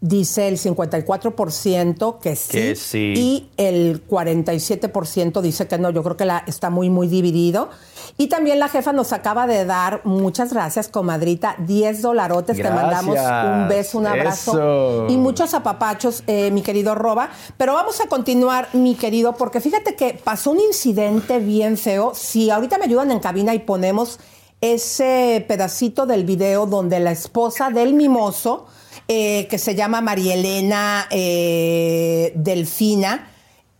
dice 0.00 0.48
el 0.48 0.58
54% 0.58 2.18
que 2.18 2.36
sí, 2.36 2.50
Que 2.50 2.76
sí. 2.76 3.14
y 3.16 3.50
el 3.56 4.06
47% 4.06 5.40
dice 5.40 5.66
que 5.66 5.78
no. 5.78 5.90
Yo 5.90 6.02
creo 6.02 6.16
que 6.16 6.24
la, 6.24 6.44
está 6.46 6.70
muy, 6.70 6.90
muy 6.90 7.08
dividido. 7.08 7.70
Y 8.18 8.28
también 8.28 8.58
la 8.58 8.68
jefa 8.68 8.92
nos 8.92 9.12
acaba 9.12 9.46
de 9.46 9.64
dar, 9.64 10.02
muchas 10.04 10.52
gracias, 10.52 10.88
comadrita, 10.88 11.56
10 11.58 12.02
dolarotes. 12.02 12.56
Te 12.56 12.70
mandamos 12.70 13.18
un 13.18 13.68
beso, 13.68 13.98
un 13.98 14.06
abrazo 14.06 14.52
Eso. 14.52 15.06
y 15.08 15.16
muchos 15.16 15.54
apapachos, 15.54 16.22
eh, 16.26 16.50
mi 16.50 16.62
querido 16.62 16.94
Roba. 16.94 17.30
Pero 17.56 17.74
vamos 17.74 18.00
a 18.00 18.06
continuar, 18.06 18.68
mi 18.74 18.94
querido, 18.94 19.34
porque 19.34 19.60
fíjate 19.60 19.96
que 19.96 20.20
pasó 20.22 20.52
un 20.52 20.60
incidente 20.60 21.38
bien 21.38 21.76
feo. 21.76 22.12
Si 22.14 22.50
ahorita 22.50 22.78
me 22.78 22.84
ayudan 22.84 23.10
en 23.10 23.20
cabina 23.20 23.54
y 23.54 23.60
ponemos 23.60 24.18
ese 24.60 25.44
pedacito 25.46 26.06
del 26.06 26.24
video 26.24 26.66
donde 26.66 27.00
la 27.00 27.10
esposa 27.10 27.70
del 27.70 27.94
mimoso, 27.94 28.66
eh, 29.08 29.46
que 29.48 29.58
se 29.58 29.74
llama 29.74 30.00
Marielena 30.00 31.06
eh, 31.10 32.32
Delfina, 32.34 33.28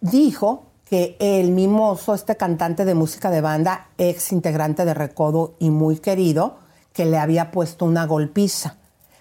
dijo 0.00 0.66
que 0.88 1.16
el 1.18 1.50
mimoso, 1.50 2.14
este 2.14 2.36
cantante 2.36 2.84
de 2.84 2.94
música 2.94 3.30
de 3.30 3.40
banda, 3.40 3.88
ex 3.98 4.30
integrante 4.32 4.84
de 4.84 4.94
Recodo 4.94 5.56
y 5.58 5.70
muy 5.70 5.98
querido, 5.98 6.58
que 6.92 7.04
le 7.04 7.18
había 7.18 7.50
puesto 7.50 7.84
una 7.84 8.06
golpiza. 8.06 8.76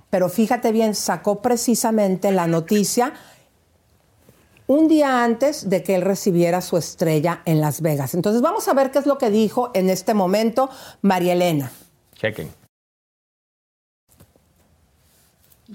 Pero 0.10 0.30
fíjate 0.30 0.72
bien, 0.72 0.96
sacó 0.96 1.42
precisamente 1.42 2.32
la 2.32 2.48
noticia 2.48 3.14
un 4.68 4.88
día 4.88 5.24
antes 5.24 5.70
de 5.70 5.84
que 5.84 5.96
él 5.96 6.01
recibiera 6.01 6.62
su 6.62 6.77
estrella 6.77 7.42
en 7.46 7.62
Las 7.62 7.82
Vegas. 7.82 8.14
Entonces 8.14 8.42
vamos 8.42 8.68
a 8.68 8.74
ver 8.74 8.92
qué 8.92 9.00
es 9.00 9.06
lo 9.06 9.18
que 9.18 9.29
dijo 9.29 9.72
en 9.74 9.90
este 9.90 10.14
momento 10.14 10.70
María 11.01 11.34
Elena. 11.34 11.72
Chequen. 12.16 12.65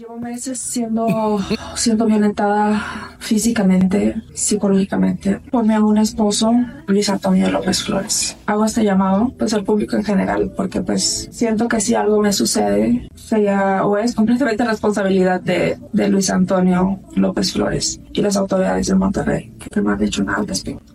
Llevo 0.00 0.16
meses 0.16 0.58
siendo, 0.58 1.38
siendo 1.76 2.06
violentada 2.06 2.82
físicamente, 3.18 4.14
psicológicamente, 4.32 5.40
por 5.50 5.66
mi 5.66 5.74
aún 5.74 5.98
esposo, 5.98 6.54
Luis 6.86 7.10
Antonio 7.10 7.50
López 7.50 7.82
Flores. 7.82 8.34
Hago 8.46 8.64
este 8.64 8.82
llamado, 8.82 9.30
pues, 9.38 9.52
al 9.52 9.62
público 9.62 9.96
en 9.96 10.04
general, 10.04 10.54
porque, 10.56 10.80
pues, 10.80 11.28
siento 11.30 11.68
que 11.68 11.82
si 11.82 11.94
algo 11.94 12.18
me 12.22 12.32
sucede, 12.32 13.10
sería 13.14 13.84
o 13.84 13.98
es 13.98 14.14
completamente 14.14 14.64
responsabilidad 14.64 15.38
de, 15.42 15.78
de 15.92 16.08
Luis 16.08 16.30
Antonio 16.30 17.00
López 17.16 17.52
Flores 17.52 18.00
y 18.10 18.22
las 18.22 18.38
autoridades 18.38 18.86
de 18.86 18.94
Monterrey, 18.94 19.52
que 19.70 19.82
no 19.82 19.90
han 19.90 20.02
hecho 20.02 20.24
nada 20.24 20.38
al 20.38 20.48
respecto. 20.48 20.94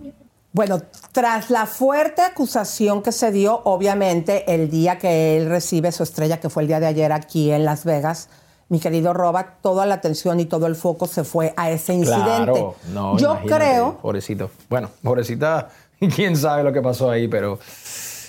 Bueno, 0.51 0.81
tras 1.11 1.51
la 1.51 1.67
fuerte 1.67 2.23
acusación 2.23 3.03
que 3.03 3.11
se 3.11 3.31
dio, 3.31 3.61
obviamente, 3.65 4.51
el 4.51 4.71
día 4.71 4.97
que 4.97 5.37
él 5.37 5.47
recibe 5.47 5.91
su 5.91 6.01
estrella, 6.01 6.39
que 6.39 6.49
fue 6.49 6.63
el 6.63 6.67
día 6.69 6.79
de 6.79 6.87
ayer 6.87 7.11
aquí 7.11 7.51
en 7.51 7.65
Las 7.65 7.85
Vegas, 7.85 8.29
mi 8.69 8.79
querido 8.79 9.13
Roba, 9.13 9.57
toda 9.61 9.85
la 9.85 9.95
atención 9.95 10.39
y 10.39 10.45
todo 10.45 10.65
el 10.67 10.75
foco 10.75 11.05
se 11.05 11.23
fue 11.23 11.53
a 11.55 11.69
ese 11.69 11.93
incidente. 11.93 12.23
Claro, 12.23 12.75
no, 12.93 13.17
Yo 13.17 13.39
creo, 13.45 13.97
Pobrecito. 14.01 14.49
Bueno, 14.69 14.89
pobrecita, 15.03 15.69
quién 16.15 16.35
sabe 16.35 16.63
lo 16.63 16.73
que 16.73 16.81
pasó 16.81 17.09
ahí, 17.09 17.27
pero. 17.27 17.59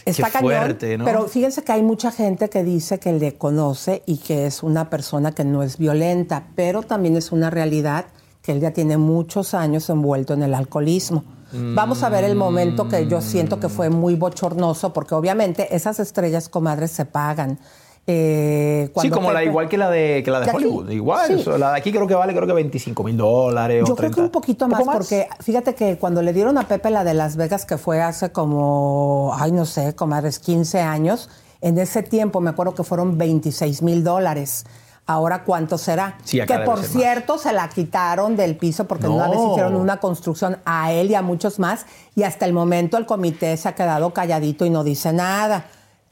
está 0.04 0.26
qué 0.26 0.32
cañón, 0.32 0.52
fuerte, 0.52 0.98
¿no? 0.98 1.04
pero 1.04 1.26
fíjense 1.26 1.62
que 1.64 1.72
hay 1.72 1.82
mucha 1.82 2.10
gente 2.10 2.50
que 2.50 2.62
dice 2.62 2.98
que 2.98 3.12
le 3.12 3.36
conoce 3.36 4.02
y 4.06 4.18
que 4.18 4.46
es 4.46 4.62
una 4.62 4.90
persona 4.90 5.32
que 5.32 5.44
no 5.44 5.62
es 5.62 5.78
violenta, 5.78 6.44
pero 6.54 6.82
también 6.82 7.16
es 7.16 7.32
una 7.32 7.50
realidad 7.50 8.06
que 8.42 8.52
él 8.52 8.60
ya 8.60 8.72
tiene 8.72 8.96
muchos 8.96 9.54
años 9.54 9.88
envuelto 9.90 10.34
en 10.34 10.42
el 10.42 10.54
alcoholismo. 10.54 11.24
Vamos 11.52 12.02
a 12.02 12.08
ver 12.08 12.24
el 12.24 12.34
momento 12.34 12.88
que 12.88 13.06
yo 13.06 13.20
siento 13.20 13.58
que 13.58 13.68
fue 13.68 13.88
muy 13.88 14.14
bochornoso, 14.14 14.92
porque 14.92 15.14
obviamente 15.14 15.74
esas 15.74 16.00
estrellas, 16.00 16.48
comadres, 16.48 16.90
se 16.90 17.06
pagan. 17.06 17.58
Eh, 18.08 18.88
sí, 19.00 19.10
como 19.10 19.32
la 19.32 19.42
igual 19.42 19.68
que 19.68 19.76
la 19.76 19.90
de, 19.90 20.22
que 20.24 20.30
la 20.30 20.38
de 20.40 20.44
¿De 20.46 20.50
aquí? 20.52 20.64
Hollywood. 20.64 20.90
Igual. 20.90 21.26
Sí. 21.26 21.32
eso, 21.40 21.58
la 21.58 21.72
de 21.72 21.78
aquí 21.78 21.90
creo 21.90 22.06
que 22.06 22.14
vale 22.14 22.32
creo 22.34 22.46
que 22.46 22.52
25 22.52 23.02
mil 23.02 23.16
dólares. 23.16 23.82
o 23.82 23.86
Yo 23.86 23.96
creo 23.96 24.10
que 24.10 24.14
30. 24.14 24.22
un 24.22 24.30
poquito 24.30 24.68
más, 24.68 24.82
porque 24.84 25.28
fíjate 25.40 25.74
que 25.74 25.98
cuando 25.98 26.22
le 26.22 26.32
dieron 26.32 26.56
a 26.58 26.68
Pepe 26.68 26.90
la 26.90 27.02
de 27.02 27.14
Las 27.14 27.36
Vegas, 27.36 27.66
que 27.66 27.78
fue 27.78 28.00
hace 28.00 28.30
como, 28.30 29.34
ay, 29.36 29.50
no 29.52 29.64
sé, 29.64 29.94
comadres, 29.96 30.38
15 30.38 30.80
años, 30.80 31.28
en 31.60 31.78
ese 31.78 32.02
tiempo 32.04 32.40
me 32.40 32.50
acuerdo 32.50 32.74
que 32.74 32.84
fueron 32.84 33.18
26 33.18 33.82
mil 33.82 34.04
dólares. 34.04 34.66
Ahora, 35.08 35.44
¿cuánto 35.44 35.78
será? 35.78 36.18
Sí, 36.24 36.40
que 36.46 36.58
por 36.60 36.78
más. 36.78 36.86
cierto 36.88 37.38
se 37.38 37.52
la 37.52 37.68
quitaron 37.68 38.34
del 38.36 38.56
piso 38.56 38.86
porque 38.86 39.06
una 39.06 39.28
vez 39.28 39.38
No. 39.38 39.50
hicieron 39.52 39.76
una 39.76 39.98
construcción 39.98 40.58
a 40.64 40.92
él 40.92 41.10
y 41.12 41.14
a 41.14 41.22
muchos 41.22 41.60
más 41.60 41.86
y 42.16 42.24
hasta 42.24 42.44
el 42.44 42.52
momento 42.52 42.96
el 42.98 43.06
comité 43.06 43.56
se 43.56 43.68
ha 43.68 43.74
quedado 43.76 44.12
calladito 44.12 44.64
y 44.66 44.70
no 44.70 44.82
dice 44.82 45.12
nada. 45.12 45.66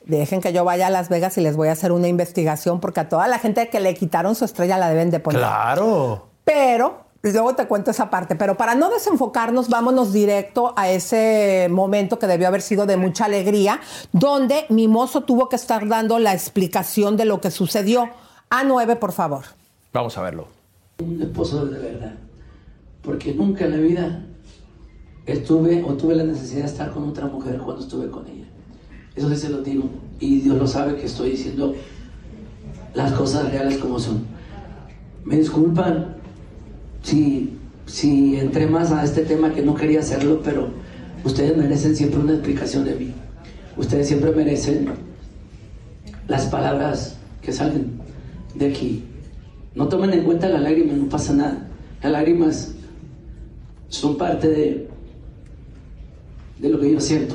Dejen 0.07 0.43
que 0.43 0.53
yo 0.53 0.65
vaya 0.65 0.89
a 0.89 0.91
Las 0.91 1.09
Vegas 1.09 1.39
y 1.39 1.41
les 1.41 1.57
voy 1.57 1.69
a 1.69 1.73
hacer 1.73 1.91
una 1.91 2.09
investigación 2.09 2.81
porque 2.81 3.01
a 3.01 3.09
toda 3.09 3.27
la 3.27 3.39
gente 3.39 3.69
que 3.71 3.81
le 3.81 3.95
quitaron 3.95 4.35
su 4.35 4.45
estrella 4.45 4.77
la 4.77 4.89
deben 4.89 5.11
de 5.11 5.19
poner. 5.19 5.41
Claro. 5.41 6.29
Pero, 6.45 7.05
luego 7.23 7.55
te 7.55 7.67
cuento 7.67 7.91
esa 7.91 8.11
parte, 8.11 8.37
pero 8.37 8.57
para 8.57 8.75
no 8.75 8.91
desenfocarnos, 8.91 9.71
vámonos 9.71 10.13
directo 10.13 10.75
a 10.77 10.91
ese 10.91 11.69
momento 11.71 12.19
que 12.19 12.27
debió 12.27 12.49
haber 12.49 12.61
sido 12.61 12.85
de 12.85 12.99
mucha 12.99 13.25
alegría, 13.25 13.81
donde 14.13 14.67
Mimoso 14.69 15.23
tuvo 15.23 15.49
que 15.49 15.57
estar 15.57 15.89
dando 15.89 16.19
la 16.19 16.35
explicación 16.35 17.17
de 17.17 17.25
lo 17.25 17.41
que 17.41 17.51
sucedió. 17.51 18.11
A9, 18.51 18.99
por 18.99 19.13
favor. 19.13 19.45
Vamos 19.95 20.19
a 20.19 20.23
verlo. 20.23 20.49
un 20.99 21.23
esposo 21.23 21.65
de 21.65 21.79
verdad. 21.79 22.15
Porque 23.03 23.33
nunca 23.33 23.65
en 23.65 23.71
la 23.71 23.77
vida 23.79 24.23
estuve 25.25 25.83
o 25.83 25.95
tuve 25.95 26.15
la 26.15 26.25
necesidad 26.25 26.63
de 26.63 26.69
estar 26.69 26.91
con 26.93 27.09
otra 27.09 27.27
mujer 27.27 27.59
cuando 27.59 27.83
estuve 27.83 28.11
con 28.11 28.27
ella. 28.27 28.44
Eso 29.17 29.29
sí 29.31 29.37
se 29.37 29.49
lo 29.49 29.63
digo. 29.63 29.89
Y 30.21 30.41
Dios 30.41 30.57
lo 30.57 30.67
sabe 30.67 30.97
que 30.97 31.07
estoy 31.07 31.31
diciendo 31.31 31.75
las 32.95 33.13
cosas 33.13 33.51
reales 33.51 33.79
como 33.79 33.99
son. 33.99 34.25
Me 35.25 35.37
disculpan 35.37 36.17
si, 37.03 37.57
si 37.87 38.37
entré 38.37 38.67
más 38.67 38.93
a 38.93 39.05
este 39.05 39.23
tema 39.23 39.53
que 39.53 39.63
no 39.63 39.75
quería 39.75 40.01
hacerlo, 40.01 40.41
pero 40.43 40.69
ustedes 41.25 41.57
merecen 41.57 41.97
siempre 41.97 42.21
una 42.21 42.35
explicación 42.35 42.85
de 42.85 42.95
mí. 42.95 43.13
Ustedes 43.77 44.07
siempre 44.07 44.31
merecen 44.33 44.89
las 46.29 46.47
palabras 46.47 47.17
que 47.43 47.53
salen 47.53 48.01
de 48.55 48.69
aquí. 48.69 49.05
No 49.75 49.89
tomen 49.89 50.13
en 50.13 50.25
cuenta 50.25 50.49
las 50.49 50.63
lágrimas, 50.63 50.97
no 50.97 51.09
pasa 51.09 51.33
nada. 51.33 51.69
Las 52.03 52.13
lágrimas 52.13 52.75
son 53.89 54.17
parte 54.17 54.49
de, 54.49 54.89
de 56.61 56.69
lo 56.69 56.79
que 56.79 56.93
yo 56.93 57.01
siento. 57.01 57.35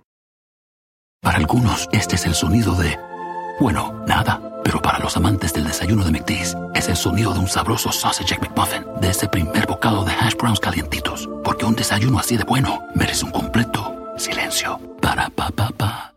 Para 1.23 1.37
algunos, 1.37 1.87
este 1.91 2.15
es 2.15 2.25
el 2.25 2.33
sonido 2.33 2.73
de, 2.73 2.97
bueno, 3.59 4.03
nada. 4.07 4.41
Pero 4.63 4.81
para 4.81 4.97
los 4.97 5.15
amantes 5.17 5.53
del 5.53 5.65
desayuno 5.65 6.03
de 6.03 6.09
McDee's, 6.09 6.57
es 6.73 6.89
el 6.89 6.95
sonido 6.95 7.31
de 7.31 7.39
un 7.39 7.47
sabroso 7.47 7.91
sausage 7.91 8.39
McMuffin, 8.39 8.81
de 8.99 9.09
ese 9.11 9.27
primer 9.27 9.67
bocado 9.67 10.03
de 10.03 10.13
hash 10.13 10.35
browns 10.35 10.59
calientitos. 10.59 11.29
Porque 11.43 11.65
un 11.65 11.75
desayuno 11.75 12.17
así 12.17 12.37
de 12.37 12.43
bueno 12.43 12.81
merece 12.95 13.25
un 13.25 13.31
completo 13.31 13.95
silencio. 14.17 14.79
Para 14.99 15.29
pa 15.29 15.51
pa 15.51 15.69
pa. 15.69 16.15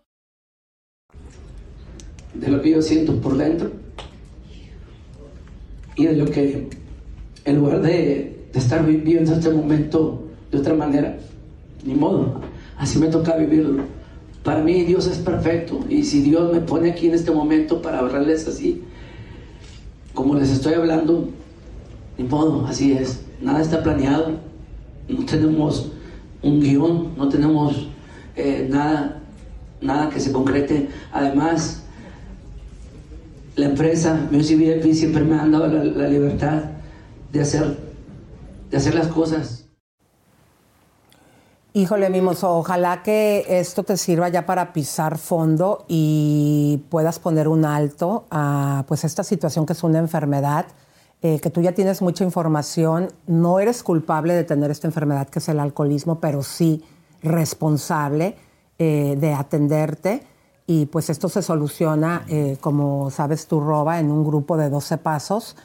De 2.33 2.49
lo 2.49 2.63
que 2.63 2.71
yo 2.71 2.81
siento 2.81 3.21
por 3.21 3.37
dentro 3.37 3.71
y 5.97 6.07
de 6.07 6.17
lo 6.17 6.25
que, 6.31 6.71
en 7.45 7.57
lugar 7.59 7.83
de, 7.83 8.49
de 8.51 8.59
estar 8.59 8.83
viviendo 8.87 9.35
este 9.35 9.51
momento 9.51 10.31
de 10.51 10.59
otra 10.59 10.73
manera, 10.73 11.15
ni 11.85 11.95
modo, 11.95 12.41
así 12.79 12.99
me 12.99 13.09
toca 13.09 13.37
vivirlo. 13.37 13.85
Para 14.45 14.63
mí 14.63 14.85
Dios 14.85 15.07
es 15.07 15.17
perfecto 15.17 15.81
y 15.89 16.05
si 16.05 16.21
Dios 16.21 16.53
me 16.53 16.61
pone 16.61 16.91
aquí 16.91 17.09
en 17.09 17.15
este 17.15 17.31
momento 17.31 17.81
para 17.81 18.01
hablarles 18.01 18.47
así, 18.47 18.83
como 20.13 20.35
les 20.35 20.51
estoy 20.51 20.75
hablando, 20.75 21.31
ni 22.19 22.25
modo, 22.25 22.67
así 22.67 22.93
es. 22.93 23.23
Nada 23.41 23.63
está 23.63 23.83
planeado, 23.83 24.33
no 25.09 25.25
tenemos 25.25 25.93
un 26.43 26.61
guion, 26.61 27.17
no 27.17 27.31
tenemos 27.31 27.89
eh, 28.37 28.69
nada, 28.71 29.23
nada 29.81 30.11
que 30.11 30.21
se 30.21 30.31
concrete. 30.31 30.91
Además, 31.11 31.83
la 33.57 33.65
empresa 33.65 34.29
Music 34.31 34.59
VIP 34.59 34.93
siempre 34.93 35.25
me 35.25 35.37
ha 35.37 35.47
dado 35.47 35.69
la, 35.69 35.85
la 35.85 36.09
libertad 36.09 36.65
de 37.33 37.41
hacer, 37.41 37.79
de 38.71 38.77
hacer 38.77 38.95
las 38.95 39.09
cosas. 39.09 39.64
Híjole, 41.77 42.09
Mimoso, 42.09 42.57
ojalá 42.57 43.03
que 43.03 43.45
esto 43.49 43.83
te 43.83 43.97
sirva 43.97 44.29
ya 44.29 44.47
para 44.47 44.73
pisar 44.73 45.19
fondo 45.19 45.85
y 45.89 46.85
puedas 46.89 47.19
poner 47.19 47.49
un 47.49 47.65
alto 47.65 48.27
a 48.31 48.85
pues 48.87 49.03
esta 49.03 49.25
situación 49.25 49.67
que 49.67 49.73
es 49.73 49.83
una 49.83 49.99
enfermedad, 49.99 50.67
eh, 51.21 51.41
que 51.41 51.51
tú 51.51 51.63
ya 51.63 51.73
tienes 51.73 52.01
mucha 52.01 52.23
información, 52.23 53.09
no 53.27 53.59
eres 53.59 53.83
culpable 53.83 54.35
de 54.35 54.45
tener 54.45 54.71
esta 54.71 54.87
enfermedad 54.87 55.29
que 55.29 55.41
es 55.41 55.49
el 55.49 55.59
alcoholismo, 55.59 56.21
pero 56.21 56.45
sí 56.45 56.85
responsable 57.25 58.37
eh, 58.79 59.17
de 59.19 59.33
atenderte 59.33 60.23
y 60.69 60.87
pues 60.87 61.11
esto 61.11 61.29
se 61.29 61.43
soluciona, 61.43 62.25
eh, 62.29 62.57
como 62.61 63.11
sabes 63.11 63.49
tú, 63.49 63.59
Roba, 63.59 63.99
en 63.99 64.13
un 64.13 64.23
grupo 64.25 64.57
de 64.57 64.71
12 64.71 64.99
pasos. 64.99 65.57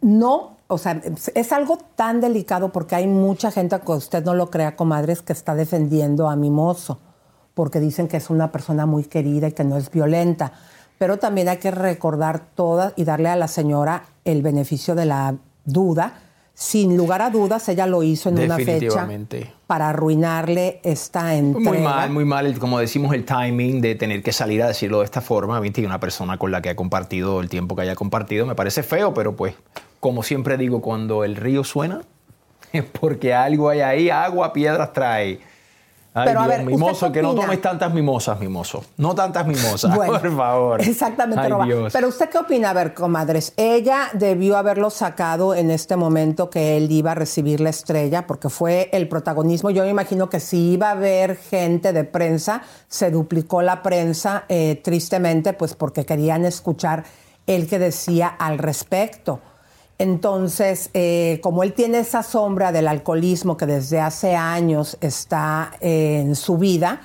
no 0.00 0.56
o 0.72 0.78
sea, 0.78 1.00
es 1.34 1.52
algo 1.52 1.78
tan 1.96 2.20
delicado 2.20 2.72
porque 2.72 2.94
hay 2.94 3.06
mucha 3.06 3.50
gente, 3.50 3.78
que 3.80 3.92
usted 3.92 4.24
no 4.24 4.34
lo 4.34 4.50
crea, 4.50 4.74
comadres, 4.74 5.20
que 5.22 5.32
está 5.32 5.54
defendiendo 5.54 6.28
a 6.28 6.36
Mimoso, 6.36 6.98
porque 7.54 7.78
dicen 7.78 8.08
que 8.08 8.16
es 8.16 8.30
una 8.30 8.50
persona 8.50 8.86
muy 8.86 9.04
querida 9.04 9.48
y 9.48 9.52
que 9.52 9.64
no 9.64 9.76
es 9.76 9.90
violenta. 9.90 10.52
Pero 10.98 11.18
también 11.18 11.48
hay 11.48 11.58
que 11.58 11.70
recordar 11.70 12.46
todas 12.54 12.94
y 12.96 13.04
darle 13.04 13.28
a 13.28 13.36
la 13.36 13.48
señora 13.48 14.04
el 14.24 14.40
beneficio 14.40 14.94
de 14.94 15.04
la 15.04 15.34
duda. 15.64 16.14
Sin 16.62 16.96
lugar 16.96 17.22
a 17.22 17.30
dudas, 17.30 17.68
ella 17.68 17.88
lo 17.88 18.04
hizo 18.04 18.28
en 18.28 18.38
una 18.38 18.56
fecha 18.56 19.08
para 19.66 19.88
arruinarle 19.88 20.80
esta 20.84 21.34
entrega. 21.34 21.70
Muy 21.70 21.78
mal, 21.80 22.10
muy 22.10 22.24
mal, 22.24 22.56
como 22.60 22.78
decimos, 22.78 23.12
el 23.14 23.24
timing 23.24 23.80
de 23.80 23.96
tener 23.96 24.22
que 24.22 24.32
salir 24.32 24.62
a 24.62 24.68
decirlo 24.68 25.00
de 25.00 25.06
esta 25.06 25.20
forma. 25.20 25.58
¿viste? 25.58 25.80
Y 25.80 25.86
una 25.86 25.98
persona 25.98 26.38
con 26.38 26.52
la 26.52 26.62
que 26.62 26.70
ha 26.70 26.76
compartido 26.76 27.40
el 27.40 27.48
tiempo 27.48 27.74
que 27.74 27.82
haya 27.82 27.96
compartido 27.96 28.46
me 28.46 28.54
parece 28.54 28.84
feo, 28.84 29.12
pero 29.12 29.34
pues 29.34 29.56
como 29.98 30.22
siempre 30.22 30.56
digo, 30.56 30.80
cuando 30.80 31.24
el 31.24 31.34
río 31.34 31.64
suena, 31.64 32.02
es 32.72 32.84
porque 32.84 33.34
algo 33.34 33.68
hay 33.68 33.80
ahí, 33.80 34.10
agua, 34.10 34.52
piedras 34.52 34.92
trae. 34.92 35.40
Ay, 36.14 36.28
Pero, 36.28 36.44
Dios, 36.44 36.64
mimoso, 36.64 37.10
que 37.10 37.22
no 37.22 37.34
tomes 37.34 37.60
tantas 37.62 37.92
mimosas, 37.94 38.38
mimoso. 38.38 38.84
No 38.98 39.14
tantas 39.14 39.46
mimosas, 39.46 39.96
por 40.06 40.36
favor. 40.36 40.80
Exactamente, 40.82 41.48
Pero 41.90 42.08
usted 42.08 42.28
qué 42.28 42.38
opina, 42.38 42.70
a 42.70 42.72
ver, 42.74 42.92
comadres, 42.92 43.54
ella 43.56 44.10
debió 44.12 44.58
haberlo 44.58 44.90
sacado 44.90 45.54
en 45.54 45.70
este 45.70 45.96
momento 45.96 46.50
que 46.50 46.76
él 46.76 46.90
iba 46.90 47.12
a 47.12 47.14
recibir 47.14 47.60
la 47.60 47.70
estrella, 47.70 48.26
porque 48.26 48.50
fue 48.50 48.90
el 48.92 49.08
protagonismo. 49.08 49.70
Yo 49.70 49.84
me 49.84 49.90
imagino 49.90 50.28
que 50.28 50.38
si 50.38 50.72
iba 50.72 50.88
a 50.88 50.92
haber 50.92 51.36
gente 51.36 51.94
de 51.94 52.04
prensa, 52.04 52.62
se 52.88 53.10
duplicó 53.10 53.62
la 53.62 53.82
prensa, 53.82 54.44
eh, 54.50 54.80
tristemente, 54.84 55.54
pues 55.54 55.74
porque 55.74 56.04
querían 56.04 56.44
escuchar 56.44 57.04
el 57.46 57.66
que 57.66 57.78
decía 57.78 58.28
al 58.28 58.58
respecto. 58.58 59.40
Entonces, 60.02 60.90
eh, 60.94 61.38
como 61.42 61.62
él 61.62 61.72
tiene 61.72 62.00
esa 62.00 62.22
sombra 62.22 62.72
del 62.72 62.88
alcoholismo 62.88 63.56
que 63.56 63.66
desde 63.66 64.00
hace 64.00 64.34
años 64.34 64.98
está 65.00 65.72
en 65.80 66.34
su 66.34 66.58
vida, 66.58 67.02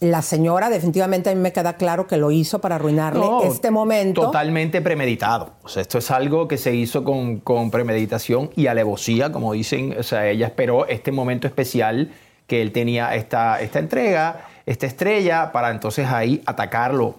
la 0.00 0.22
señora 0.22 0.70
definitivamente 0.70 1.30
a 1.30 1.34
mí 1.34 1.40
me 1.40 1.52
queda 1.52 1.72
claro 1.72 2.06
que 2.06 2.16
lo 2.16 2.30
hizo 2.30 2.60
para 2.60 2.76
arruinarle 2.76 3.26
este 3.42 3.70
momento. 3.70 4.22
Totalmente 4.22 4.80
premeditado. 4.80 5.54
O 5.62 5.68
sea, 5.68 5.82
esto 5.82 5.98
es 5.98 6.10
algo 6.10 6.46
que 6.46 6.56
se 6.56 6.74
hizo 6.74 7.02
con, 7.02 7.70
premeditación 7.70 8.50
y 8.54 8.68
alevosía, 8.68 9.32
como 9.32 9.52
dicen. 9.52 9.96
O 9.98 10.02
sea, 10.04 10.28
ella 10.28 10.46
esperó 10.46 10.86
este 10.86 11.10
momento 11.10 11.48
especial 11.48 12.12
que 12.46 12.62
él 12.62 12.70
tenía 12.70 13.14
esta, 13.16 13.60
esta 13.60 13.80
entrega, 13.80 14.46
esta 14.66 14.86
estrella, 14.86 15.50
para 15.50 15.70
entonces 15.70 16.06
ahí 16.06 16.42
atacarlo. 16.46 17.16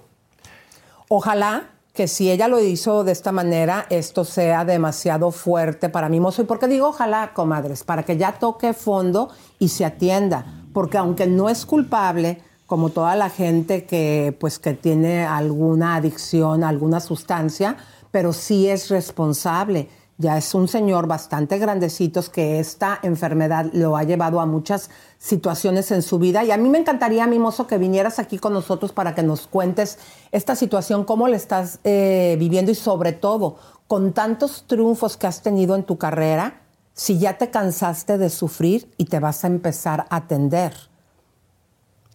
Ojalá 1.09 1.65
que 1.99 2.07
si 2.07 2.31
ella 2.31 2.47
lo 2.47 2.61
hizo 2.61 3.03
de 3.03 3.11
esta 3.11 3.33
manera, 3.33 3.85
esto 3.89 4.23
sea 4.23 4.63
demasiado 4.63 5.31
fuerte 5.31 5.89
para 5.89 6.07
mí, 6.07 6.21
mozo. 6.21 6.41
¿Y 6.41 6.45
por 6.45 6.57
qué 6.57 6.69
digo 6.69 6.87
ojalá, 6.87 7.33
comadres? 7.33 7.83
Para 7.83 8.03
que 8.03 8.15
ya 8.15 8.39
toque 8.39 8.71
fondo 8.71 9.27
y 9.59 9.67
se 9.67 9.83
atienda. 9.83 10.45
Porque 10.71 10.97
aunque 10.97 11.27
no 11.27 11.49
es 11.49 11.65
culpable, 11.65 12.41
como 12.67 12.91
toda 12.91 13.17
la 13.17 13.29
gente 13.29 13.83
que, 13.83 14.33
pues, 14.39 14.59
que 14.59 14.75
tiene 14.75 15.25
alguna 15.25 15.95
adicción 15.95 16.63
alguna 16.63 17.01
sustancia, 17.01 17.75
pero 18.11 18.31
sí 18.31 18.69
es 18.69 18.87
responsable 18.87 19.89
ya 20.19 20.37
es 20.37 20.53
un 20.53 20.67
señor 20.67 21.07
bastante 21.07 21.57
grandecito 21.57 22.21
que 22.29 22.59
esta 22.59 22.99
enfermedad 23.03 23.67
lo 23.71 23.95
ha 23.95 24.03
llevado 24.03 24.41
a 24.41 24.45
muchas 24.45 24.89
situaciones 25.17 25.91
en 25.91 26.01
su 26.01 26.19
vida. 26.19 26.43
Y 26.43 26.51
a 26.51 26.57
mí 26.57 26.67
me 26.67 26.77
encantaría, 26.77 27.25
Mimoso, 27.25 27.67
que 27.67 27.77
vinieras 27.77 28.19
aquí 28.19 28.37
con 28.37 28.51
nosotros 28.51 28.91
para 28.91 29.15
que 29.15 29.23
nos 29.23 29.47
cuentes 29.47 29.97
esta 30.33 30.57
situación, 30.57 31.05
cómo 31.05 31.29
le 31.29 31.37
estás 31.37 31.79
eh, 31.85 32.35
viviendo 32.37 32.69
y 32.69 32.75
sobre 32.75 33.13
todo, 33.13 33.55
con 33.87 34.11
tantos 34.11 34.65
triunfos 34.67 35.15
que 35.15 35.25
has 35.25 35.41
tenido 35.41 35.73
en 35.75 35.83
tu 35.83 35.97
carrera, 35.97 36.63
si 36.93 37.17
ya 37.17 37.37
te 37.37 37.49
cansaste 37.49 38.17
de 38.17 38.29
sufrir 38.29 38.91
y 38.97 39.05
te 39.05 39.21
vas 39.21 39.45
a 39.45 39.47
empezar 39.47 40.05
a 40.09 40.17
atender. 40.17 40.73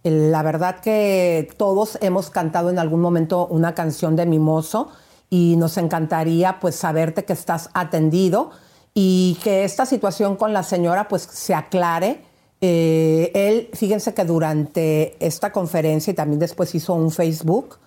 La 0.02 0.42
verdad 0.42 0.80
que 0.80 1.48
todos 1.56 1.96
hemos 2.02 2.28
cantado 2.28 2.68
en 2.68 2.78
algún 2.78 3.00
momento 3.00 3.46
una 3.46 3.74
canción 3.74 4.14
de 4.14 4.26
Mimoso 4.26 4.90
y 5.30 5.56
nos 5.56 5.76
encantaría 5.76 6.60
pues 6.60 6.76
saberte 6.76 7.24
que 7.24 7.32
estás 7.32 7.70
atendido 7.74 8.50
y 8.94 9.38
que 9.42 9.64
esta 9.64 9.86
situación 9.86 10.36
con 10.36 10.52
la 10.52 10.62
señora 10.62 11.08
pues 11.08 11.22
se 11.22 11.54
aclare. 11.54 12.20
Eh, 12.60 13.30
él, 13.34 13.68
fíjense 13.74 14.14
que 14.14 14.24
durante 14.24 15.16
esta 15.24 15.52
conferencia 15.52 16.12
y 16.12 16.14
también 16.14 16.38
después 16.38 16.74
hizo 16.74 16.94
un 16.94 17.10
Facebook, 17.10 17.78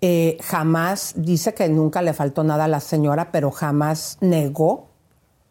eh, 0.00 0.38
jamás 0.42 1.12
dice 1.16 1.52
que 1.52 1.68
nunca 1.68 2.00
le 2.00 2.14
faltó 2.14 2.42
nada 2.42 2.64
a 2.64 2.68
la 2.68 2.80
señora, 2.80 3.30
pero 3.30 3.50
jamás 3.50 4.16
negó 4.20 4.88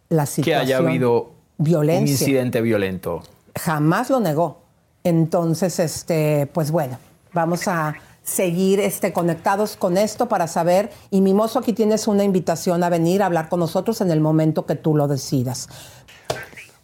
la 0.09 0.25
situación. 0.25 0.65
Que 0.65 0.73
haya 0.73 0.77
habido 0.77 1.31
violencia. 1.59 2.01
un 2.03 2.09
incidente 2.09 2.61
violento. 2.61 3.21
Jamás 3.55 4.09
lo 4.09 4.19
negó. 4.19 4.63
Entonces, 5.03 5.79
este, 5.79 6.47
pues 6.47 6.71
bueno, 6.71 6.97
vamos 7.31 7.67
a 7.67 7.93
seguir 8.29 8.79
este, 8.79 9.11
conectados 9.11 9.75
con 9.75 9.97
esto 9.97 10.27
para 10.27 10.47
saber. 10.47 10.91
Y 11.09 11.21
Mimoso, 11.21 11.59
aquí 11.59 11.73
tienes 11.73 12.07
una 12.07 12.23
invitación 12.23 12.83
a 12.83 12.89
venir 12.89 13.21
a 13.23 13.25
hablar 13.25 13.49
con 13.49 13.59
nosotros 13.59 13.99
en 14.01 14.11
el 14.11 14.21
momento 14.21 14.65
que 14.65 14.75
tú 14.75 14.95
lo 14.95 15.07
decidas. 15.07 15.67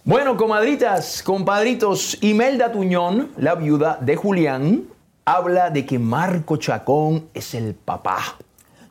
Bueno, 0.04 0.38
comadritas, 0.38 1.24
compadritos, 1.24 2.18
Imelda 2.22 2.72
Tuñón, 2.72 3.32
la 3.38 3.56
viuda 3.56 3.98
de 4.02 4.16
Julián, 4.16 4.84
habla 5.26 5.72
de 5.72 5.86
que 5.86 5.98
Marco 5.98 6.58
Chacón 6.58 7.30
es 7.34 7.56
el 7.56 7.74
papá 7.74 8.18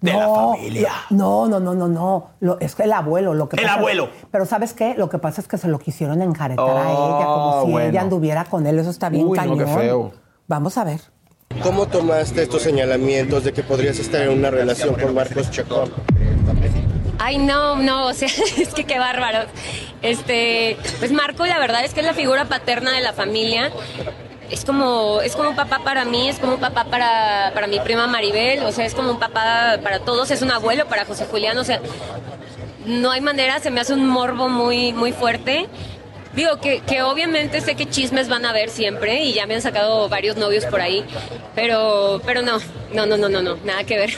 de 0.01 0.13
la 0.13 0.29
familia. 0.29 0.93
No, 1.11 1.47
no, 1.47 1.61
no, 1.61 1.73
no, 1.73 1.87
no. 1.87 2.31
Lo- 2.41 2.59
es 2.59 2.79
el 2.81 2.93
abuelo. 2.93 3.33
Lo 3.33 3.49
que 3.49 3.57
El 3.57 3.63
pasa 3.63 3.75
es- 3.75 3.79
abuelo. 3.79 4.09
pero 4.33 4.45
¿sabes 4.45 4.73
qué? 4.75 4.95
Lo 4.97 5.09
que 5.09 5.19
pasa 5.19 5.41
es 5.41 5.47
que 5.47 5.57
se 5.57 5.69
lo 5.69 5.79
quisieron 5.79 6.21
enjaretar 6.21 6.69
a 6.77 6.91
ella, 6.91 7.25
como 7.27 7.63
si 7.65 7.71
bueno. 7.71 7.89
ella 7.91 8.01
anduviera 8.01 8.45
con 8.47 8.67
él. 8.67 8.79
Eso 8.81 8.91
está 8.91 9.09
bien 9.09 9.27
Uy, 9.27 9.39
no, 9.39 9.43
cañón. 9.43 9.59
qué 9.59 9.67
feo. 9.67 10.13
Vamos 10.49 10.77
a 10.79 10.85
ver. 10.85 11.01
¿Cómo 11.63 11.87
tomaste 11.87 12.43
estos 12.43 12.63
señalamientos 12.63 13.45
de 13.45 13.53
que 13.53 13.63
podrías 13.63 13.99
estar 13.99 14.23
en 14.23 14.31
una 14.31 14.51
relación 14.51 14.95
con 14.95 15.15
Marcos 15.15 15.51
Chacón? 15.51 15.93
Ay, 17.19 17.39
no, 17.39 17.77
no, 17.77 18.09
o 18.09 18.13
sea, 18.13 18.29
es 18.59 18.75
que 18.75 18.85
qué 18.85 18.99
bárbaro. 18.99 19.49
Este, 20.03 20.77
pues 20.99 21.13
Marco, 21.13 21.47
la 21.47 21.59
verdad 21.59 21.85
es 21.85 21.95
que 21.95 22.01
es 22.01 22.07
la 22.07 22.15
figura 22.15 22.45
paterna 22.47 22.93
de 22.93 23.01
la 23.01 23.13
familia. 23.13 23.71
Es 24.51 24.65
como, 24.65 25.21
es 25.23 25.35
como 25.37 25.51
un 25.51 25.57
papá 25.57 25.81
para 25.83 26.05
mí, 26.05 26.29
es 26.29 26.39
como 26.39 26.55
un 26.55 26.61
papá 26.61 26.85
para, 26.85 27.53
para 27.55 27.67
mi 27.67 27.81
prima 27.81 28.07
Maribel, 28.07 28.63
o 28.65 28.73
sea, 28.73 28.85
es 28.85 28.95
como 28.95 29.11
un 29.11 29.19
papá 29.19 29.79
para 29.83 30.01
todos, 30.01 30.31
es 30.31 30.43
un 30.43 30.51
abuelo 30.51 30.87
para 30.87 31.07
José 31.07 31.25
Julián, 31.25 31.57
o 31.57 31.65
sea, 31.65 31.81
no 32.85 33.11
hay 33.11 33.23
manera, 33.23 33.59
se 33.61 33.71
me 33.71 33.81
hace 33.81 33.95
un 33.95 34.07
morbo 34.07 34.51
muy, 34.51 34.93
muy 34.93 35.13
fuerte. 35.13 35.67
Digo 36.35 36.61
que, 36.61 36.81
que 36.81 37.03
obviamente 37.03 37.61
sé 37.61 37.77
que 37.77 37.87
chismes 37.87 38.29
van 38.29 38.45
a 38.45 38.51
haber 38.51 38.69
siempre 38.69 39.23
y 39.23 39.35
ya 39.35 39.47
me 39.47 39.55
han 39.55 39.63
sacado 39.63 40.09
varios 40.09 40.37
novios 40.37 40.67
por 40.67 40.81
ahí, 40.81 41.05
pero, 41.55 42.21
pero 42.27 42.43
no, 42.43 42.59
no, 42.93 43.07
no, 43.07 43.17
no, 43.17 43.29
no, 43.29 43.41
no, 43.41 43.57
nada 43.65 43.85
que 43.85 43.97
ver. 43.97 44.11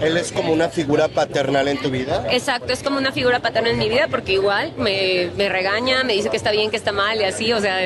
¿Él 0.00 0.16
es 0.16 0.32
como 0.32 0.52
una 0.52 0.68
figura 0.68 1.08
paternal 1.08 1.68
en 1.68 1.78
tu 1.78 1.90
vida? 1.90 2.26
Exacto, 2.30 2.72
es 2.72 2.82
como 2.82 2.98
una 2.98 3.12
figura 3.12 3.40
paterna 3.40 3.70
en 3.70 3.78
mi 3.78 3.88
vida 3.88 4.06
porque 4.10 4.32
igual 4.32 4.72
me, 4.76 5.30
regaña, 5.48 6.04
me 6.04 6.12
dice 6.14 6.30
que 6.30 6.36
está 6.36 6.50
bien, 6.50 6.70
que 6.70 6.76
está 6.76 6.92
mal 6.92 7.20
y 7.20 7.24
así, 7.24 7.52
o 7.52 7.60
sea, 7.60 7.78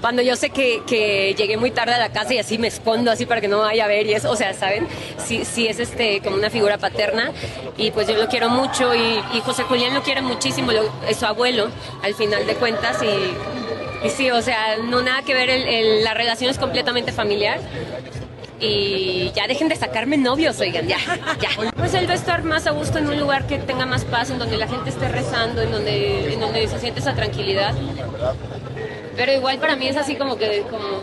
cuando 0.00 0.22
yo 0.22 0.36
sé 0.36 0.50
que, 0.50 0.82
que 0.86 1.34
llegué 1.36 1.56
muy 1.56 1.70
tarde 1.70 1.94
a 1.94 1.98
la 1.98 2.10
casa 2.10 2.34
y 2.34 2.38
así 2.38 2.58
me 2.58 2.68
escondo 2.68 3.10
así 3.10 3.26
para 3.26 3.40
que 3.40 3.48
no 3.48 3.58
vaya 3.60 3.84
a 3.84 3.88
ver 3.88 4.06
y 4.06 4.14
eso, 4.14 4.30
o 4.30 4.36
sea, 4.36 4.54
¿saben? 4.54 4.86
Sí, 5.18 5.44
sí 5.44 5.66
es 5.68 5.78
este 5.80 6.20
como 6.20 6.36
una 6.36 6.50
figura 6.50 6.78
paterna 6.78 7.32
y 7.76 7.90
pues 7.90 8.06
yo 8.08 8.16
lo 8.16 8.28
quiero 8.28 8.48
mucho 8.50 8.94
y, 8.94 9.20
y 9.34 9.40
José 9.44 9.62
Julián 9.64 9.94
lo 9.94 10.02
quiere 10.02 10.22
muchísimo, 10.22 10.72
es 11.08 11.16
su 11.16 11.26
abuelo 11.26 11.68
al 12.02 12.14
final 12.14 12.46
de 12.46 12.54
cuentas 12.54 12.98
y, 13.02 14.06
y 14.06 14.10
sí, 14.10 14.30
o 14.30 14.40
sea, 14.42 14.76
no 14.78 15.02
nada 15.02 15.22
que 15.22 15.34
ver, 15.34 15.50
el- 15.50 16.04
la 16.04 16.14
relación 16.14 16.50
es 16.50 16.58
completamente 16.58 17.12
familiar. 17.12 17.58
Y 18.60 19.32
ya 19.34 19.46
dejen 19.46 19.68
de 19.68 19.76
sacarme 19.76 20.18
novios, 20.18 20.60
oigan, 20.60 20.86
ya, 20.86 20.98
ya. 21.40 21.72
Pues 21.76 21.94
él 21.94 22.06
va 22.06 22.12
a 22.12 22.16
estar 22.16 22.42
más 22.42 22.66
a 22.66 22.72
gusto 22.72 22.98
en 22.98 23.08
un 23.08 23.18
lugar 23.18 23.46
que 23.46 23.58
tenga 23.58 23.86
más 23.86 24.04
paz, 24.04 24.30
en 24.30 24.38
donde 24.38 24.58
la 24.58 24.68
gente 24.68 24.90
esté 24.90 25.08
rezando, 25.08 25.62
en 25.62 25.72
donde, 25.72 26.34
en 26.34 26.40
donde 26.40 26.68
se 26.68 26.78
siente 26.78 27.00
esa 27.00 27.14
tranquilidad. 27.14 27.74
Pero 29.16 29.32
igual 29.32 29.58
para 29.58 29.76
mí 29.76 29.88
es 29.88 29.96
así 29.96 30.14
como 30.16 30.36
que, 30.36 30.62
como, 30.70 31.02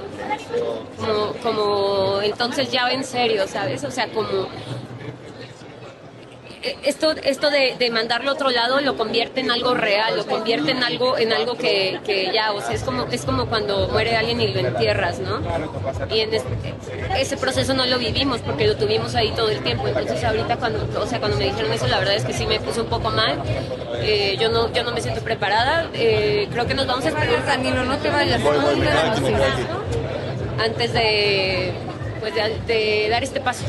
como, 0.98 1.34
como, 1.42 2.22
entonces 2.22 2.72
ya 2.72 2.90
en 2.92 3.04
serio, 3.04 3.48
¿sabes? 3.48 3.84
O 3.84 3.92
sea, 3.92 4.08
como, 4.10 4.48
esto, 6.84 7.12
esto 7.24 7.50
de, 7.50 7.76
de 7.78 7.90
mandarlo 7.92 8.32
a 8.32 8.34
otro 8.34 8.50
lado 8.50 8.80
lo 8.82 8.96
convierte 8.98 9.40
en 9.42 9.52
algo 9.52 9.74
real, 9.74 10.18
lo 10.18 10.26
convierte 10.26 10.72
en 10.72 10.84
algo, 10.84 11.18
en 11.18 11.32
algo 11.34 11.56
que, 11.56 12.00
que 12.06 12.32
ya, 12.34 12.52
o 12.54 12.62
sea, 12.62 12.72
es 12.74 12.84
como, 12.84 13.06
es 13.12 13.24
como 13.24 13.46
cuando 13.48 13.88
muere 13.90 14.16
alguien 14.16 14.42
y 14.42 14.48
lo 14.48 14.60
entierras, 14.60 15.20
¿no? 15.20 15.40
Y 16.10 16.22
en 16.22 16.34
este- 16.34 16.74
ese 17.20 17.38
proceso 17.38 17.74
no 17.74 17.86
lo 17.86 17.98
vivimos 18.00 18.42
porque 18.42 18.68
lo 18.68 18.76
tuvimos 18.76 19.16
ahí 19.16 19.32
todo 19.32 19.50
el 19.50 19.60
tiempo. 19.64 19.88
Entonces 19.88 20.24
ahorita 20.24 20.58
cuando, 20.58 20.88
o 21.00 21.06
sea, 21.08 21.20
cuando 21.20 21.38
me 21.38 21.46
dijeron 21.46 21.72
eso, 21.74 21.88
la 21.88 22.00
verdad 22.00 22.16
es 22.16 22.26
que 22.26 22.34
sí 22.34 22.46
me 22.46 22.60
puse 22.60 22.82
un 22.82 22.88
poco 22.88 23.10
mal. 23.10 23.42
Eh, 24.02 24.38
yo 24.40 24.50
no, 24.50 24.72
yo 24.74 24.84
no 24.84 24.92
me 24.92 25.02
siento 25.02 25.22
preparada. 25.22 25.90
Eh, 25.94 26.48
creo 26.52 26.68
que 26.68 26.74
nos 26.74 26.86
vamos 26.88 27.06
a 27.06 27.10
esperar. 27.10 27.46
Danilo, 27.46 27.84
no 27.86 27.98
te 27.98 28.10
vayas. 28.10 28.42
Voy, 28.44 28.58
voy. 28.58 28.88
Antes 30.60 30.94
de, 30.94 31.72
pues 32.20 32.34
de, 32.36 32.58
de 32.74 33.10
dar 33.10 33.24
este 33.24 33.40
paso. 33.40 33.64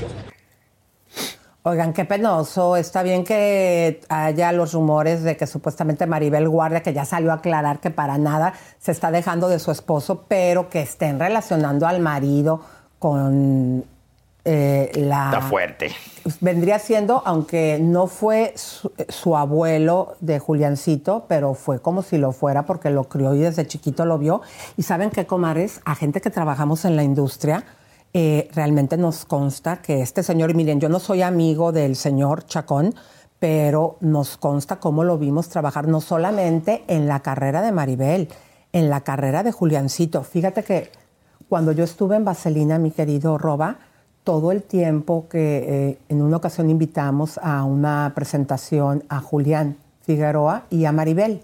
Oigan, 1.69 1.93
qué 1.93 2.07
penoso. 2.07 2.79
Está 2.79 3.03
bien 3.03 3.25
que 3.25 4.01
haya 4.09 4.53
los 4.53 4.73
rumores 4.73 5.23
de 5.23 5.37
que 5.37 5.47
supuestamente 5.47 6.07
Maribel 6.07 6.49
Guardia, 6.49 6.83
que 6.83 6.95
ya 6.95 7.05
salió 7.05 7.31
a 7.31 7.35
aclarar 7.35 7.79
que 7.79 7.91
para 7.91 8.17
nada 8.17 8.55
se 8.79 8.91
está 8.91 9.11
dejando 9.11 9.51
de 9.51 9.59
su 9.59 9.71
esposo, 9.71 10.25
pero 10.29 10.71
que 10.71 10.81
estén 10.81 11.19
relacionando 11.19 11.87
al 11.87 12.01
marido 12.01 12.63
con 12.99 13.85
eh, 14.47 14.91
la... 14.95 15.27
Está 15.27 15.43
fuerte. 15.43 15.91
Vendría 16.41 16.79
siendo, 16.79 17.23
aunque 17.27 17.79
no 17.79 18.07
fue 18.07 18.55
su, 18.57 18.91
su 19.11 19.37
abuelo 19.37 20.17
de 20.21 20.39
Juliancito, 20.39 21.27
pero 21.29 21.53
fue 21.53 21.83
como 21.83 22.01
si 22.01 22.17
lo 22.17 22.33
fuera 22.33 22.65
porque 22.65 22.89
lo 22.89 23.05
crió 23.05 23.35
y 23.35 23.41
desde 23.41 23.67
chiquito 23.67 24.07
lo 24.07 24.17
vio. 24.17 24.41
Y 24.79 24.85
saben 24.85 25.11
qué, 25.11 25.27
comares, 25.27 25.83
a 25.85 25.95
gente 25.95 26.23
que 26.23 26.31
trabajamos 26.31 26.87
en 26.87 26.97
la 26.97 27.03
industria, 27.03 27.67
eh, 28.13 28.49
realmente 28.55 28.97
nos 28.97 29.25
consta 29.25 29.83
que 29.83 30.01
este 30.01 30.23
señor, 30.23 30.51
y 30.51 30.55
miren, 30.55 30.81
yo 30.81 30.89
no 30.89 30.99
soy 30.99 31.23
amigo 31.23 31.73
del 31.73 31.97
señor 31.97 32.45
Chacón, 32.47 32.95
pero 33.39 33.97
nos 34.01 34.37
consta 34.37 34.77
cómo 34.81 35.05
lo 35.05 35.19
vimos 35.19 35.49
trabajar 35.49 35.87
no 35.87 36.01
solamente 36.01 36.85
en 36.89 37.07
la 37.07 37.21
carrera 37.21 37.63
de 37.63 37.73
Maribel, 37.73 38.29
en 38.73 38.91
la 38.91 39.03
carrera 39.03 39.43
de 39.43 39.53
Juliancito. 39.53 40.23
Fíjate 40.25 40.65
que 40.65 40.91
cuando 41.49 41.73
yo 41.73 41.85
estuve 41.85 42.17
en 42.17 42.25
Vaselina, 42.25 42.79
mi 42.79 42.91
querido 42.91 43.39
Roba, 43.39 43.79
todo 44.25 44.53
el 44.53 44.63
tiempo 44.63 45.27
que 45.29 45.89
eh, 45.91 45.99
en 46.09 46.21
una 46.21 46.37
ocasión 46.37 46.69
invitamos 46.69 47.39
a 47.43 47.65
una 47.65 48.13
presentación 48.15 49.05
a 49.09 49.21
Julián 49.21 49.77
Figueroa 50.03 50.65
y 50.69 50.85
a 50.85 50.93
Maribel. 50.93 51.43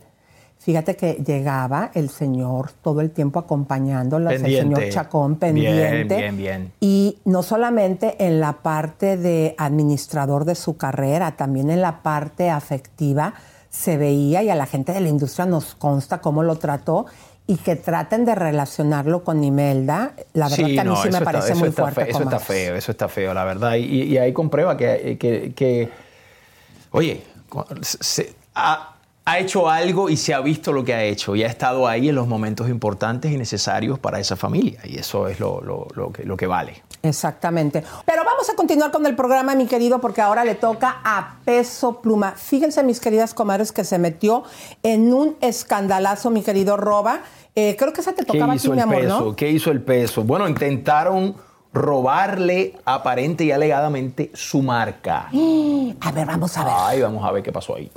Fíjate 0.64 0.96
que 0.96 1.14
llegaba 1.24 1.90
el 1.92 2.08
señor 2.08 2.70
todo 2.82 3.02
el 3.02 3.10
tiempo 3.10 3.38
acompañándolas, 3.38 4.32
el 4.34 4.46
señor 4.62 4.78
Chacón 4.90 5.36
pendiente. 5.36 6.16
Bien, 6.16 6.36
bien, 6.36 6.36
bien. 6.38 6.72
Y 6.80 7.18
no 7.26 7.42
solamente 7.42 8.16
en 8.24 8.40
la 8.40 8.54
parte 8.54 9.18
de 9.18 9.54
administrador 9.58 10.46
de 10.46 10.54
su 10.54 10.78
carrera, 10.78 11.36
también 11.36 11.68
en 11.70 11.82
la 11.82 12.02
parte 12.02 12.48
afectiva 12.48 13.34
se 13.68 13.98
veía 13.98 14.42
y 14.42 14.48
a 14.48 14.54
la 14.54 14.64
gente 14.64 14.92
de 14.92 15.00
la 15.02 15.08
industria 15.10 15.44
nos 15.44 15.74
consta 15.74 16.22
cómo 16.22 16.42
lo 16.42 16.56
trató 16.56 17.04
y 17.46 17.56
que 17.58 17.76
traten 17.76 18.24
de 18.24 18.34
relacionarlo 18.34 19.22
con 19.22 19.44
Imelda, 19.44 20.12
la 20.32 20.48
verdad 20.48 20.56
que 20.66 20.80
a 20.80 20.84
mí 20.84 20.90
no, 20.90 20.96
sí 20.96 21.08
me 21.10 21.18
está- 21.18 21.24
parece 21.24 21.54
muy 21.56 21.70
fuerte. 21.72 22.08
eso 22.08 22.22
está 22.22 22.38
feo, 22.38 22.74
eso 22.76 22.90
está 22.92 23.08
feo, 23.08 23.34
la 23.34 23.44
verdad. 23.44 23.74
Y, 23.74 24.04
y 24.04 24.16
ahí 24.16 24.32
comprueba 24.32 24.78
que, 24.78 25.18
que- 25.20 25.52
que- 25.54 25.90
oye, 26.92 27.22
se- 27.82 28.34
ha 29.26 29.38
hecho 29.38 29.70
algo 29.70 30.10
y 30.10 30.16
se 30.16 30.34
ha 30.34 30.40
visto 30.40 30.72
lo 30.72 30.84
que 30.84 30.92
ha 30.94 31.02
hecho 31.02 31.34
y 31.34 31.42
ha 31.42 31.46
estado 31.46 31.86
ahí 31.88 32.10
en 32.10 32.14
los 32.14 32.26
momentos 32.26 32.68
importantes 32.68 33.32
y 33.32 33.36
necesarios 33.38 33.98
para 33.98 34.20
esa 34.20 34.36
familia. 34.36 34.80
Y 34.84 34.98
eso 34.98 35.28
es 35.28 35.40
lo, 35.40 35.60
lo- 35.62 35.88
lo 35.94 36.12
que, 36.12 36.24
lo 36.24 36.36
que 36.36 36.46
vale. 36.46 36.82
Exactamente. 37.02 37.82
Pero 38.06 38.22
vamos 38.24 38.48
a 38.50 38.54
continuar 38.54 38.90
con 38.90 39.04
el 39.06 39.14
programa, 39.16 39.54
mi 39.54 39.66
querido, 39.66 40.00
porque 40.00 40.20
ahora 40.22 40.44
le 40.44 40.54
toca 40.54 41.00
a 41.04 41.36
peso 41.44 42.00
pluma. 42.00 42.32
Fíjense, 42.32 42.82
mis 42.82 43.00
queridas 43.00 43.34
comadres, 43.34 43.72
que 43.72 43.84
se 43.84 43.98
metió 43.98 44.44
en 44.82 45.12
un 45.12 45.36
escandalazo, 45.40 46.30
mi 46.30 46.42
querido 46.42 46.76
Roba. 46.76 47.20
Eh, 47.54 47.76
creo 47.78 47.92
que 47.92 48.00
esa 48.00 48.12
te 48.12 48.24
¿Qué 48.24 48.32
tocaba 48.32 48.54
a 48.54 48.56
ti, 48.56 48.68
mi 48.70 48.80
amor, 48.80 49.00
peso? 49.00 49.20
¿no? 49.20 49.36
¿Qué 49.36 49.50
hizo 49.50 49.70
el 49.70 49.80
peso? 49.82 50.22
Bueno, 50.24 50.48
intentaron 50.48 51.34
robarle 51.72 52.74
aparente 52.84 53.44
y 53.44 53.52
alegadamente 53.52 54.30
su 54.34 54.62
marca. 54.62 55.28
A 56.00 56.12
ver, 56.12 56.26
vamos 56.26 56.56
a 56.56 56.64
ver. 56.64 56.72
Ay, 56.76 57.00
vamos 57.02 57.24
a 57.24 57.30
ver 57.32 57.42
qué 57.42 57.52
pasó 57.52 57.76
ahí. 57.76 57.90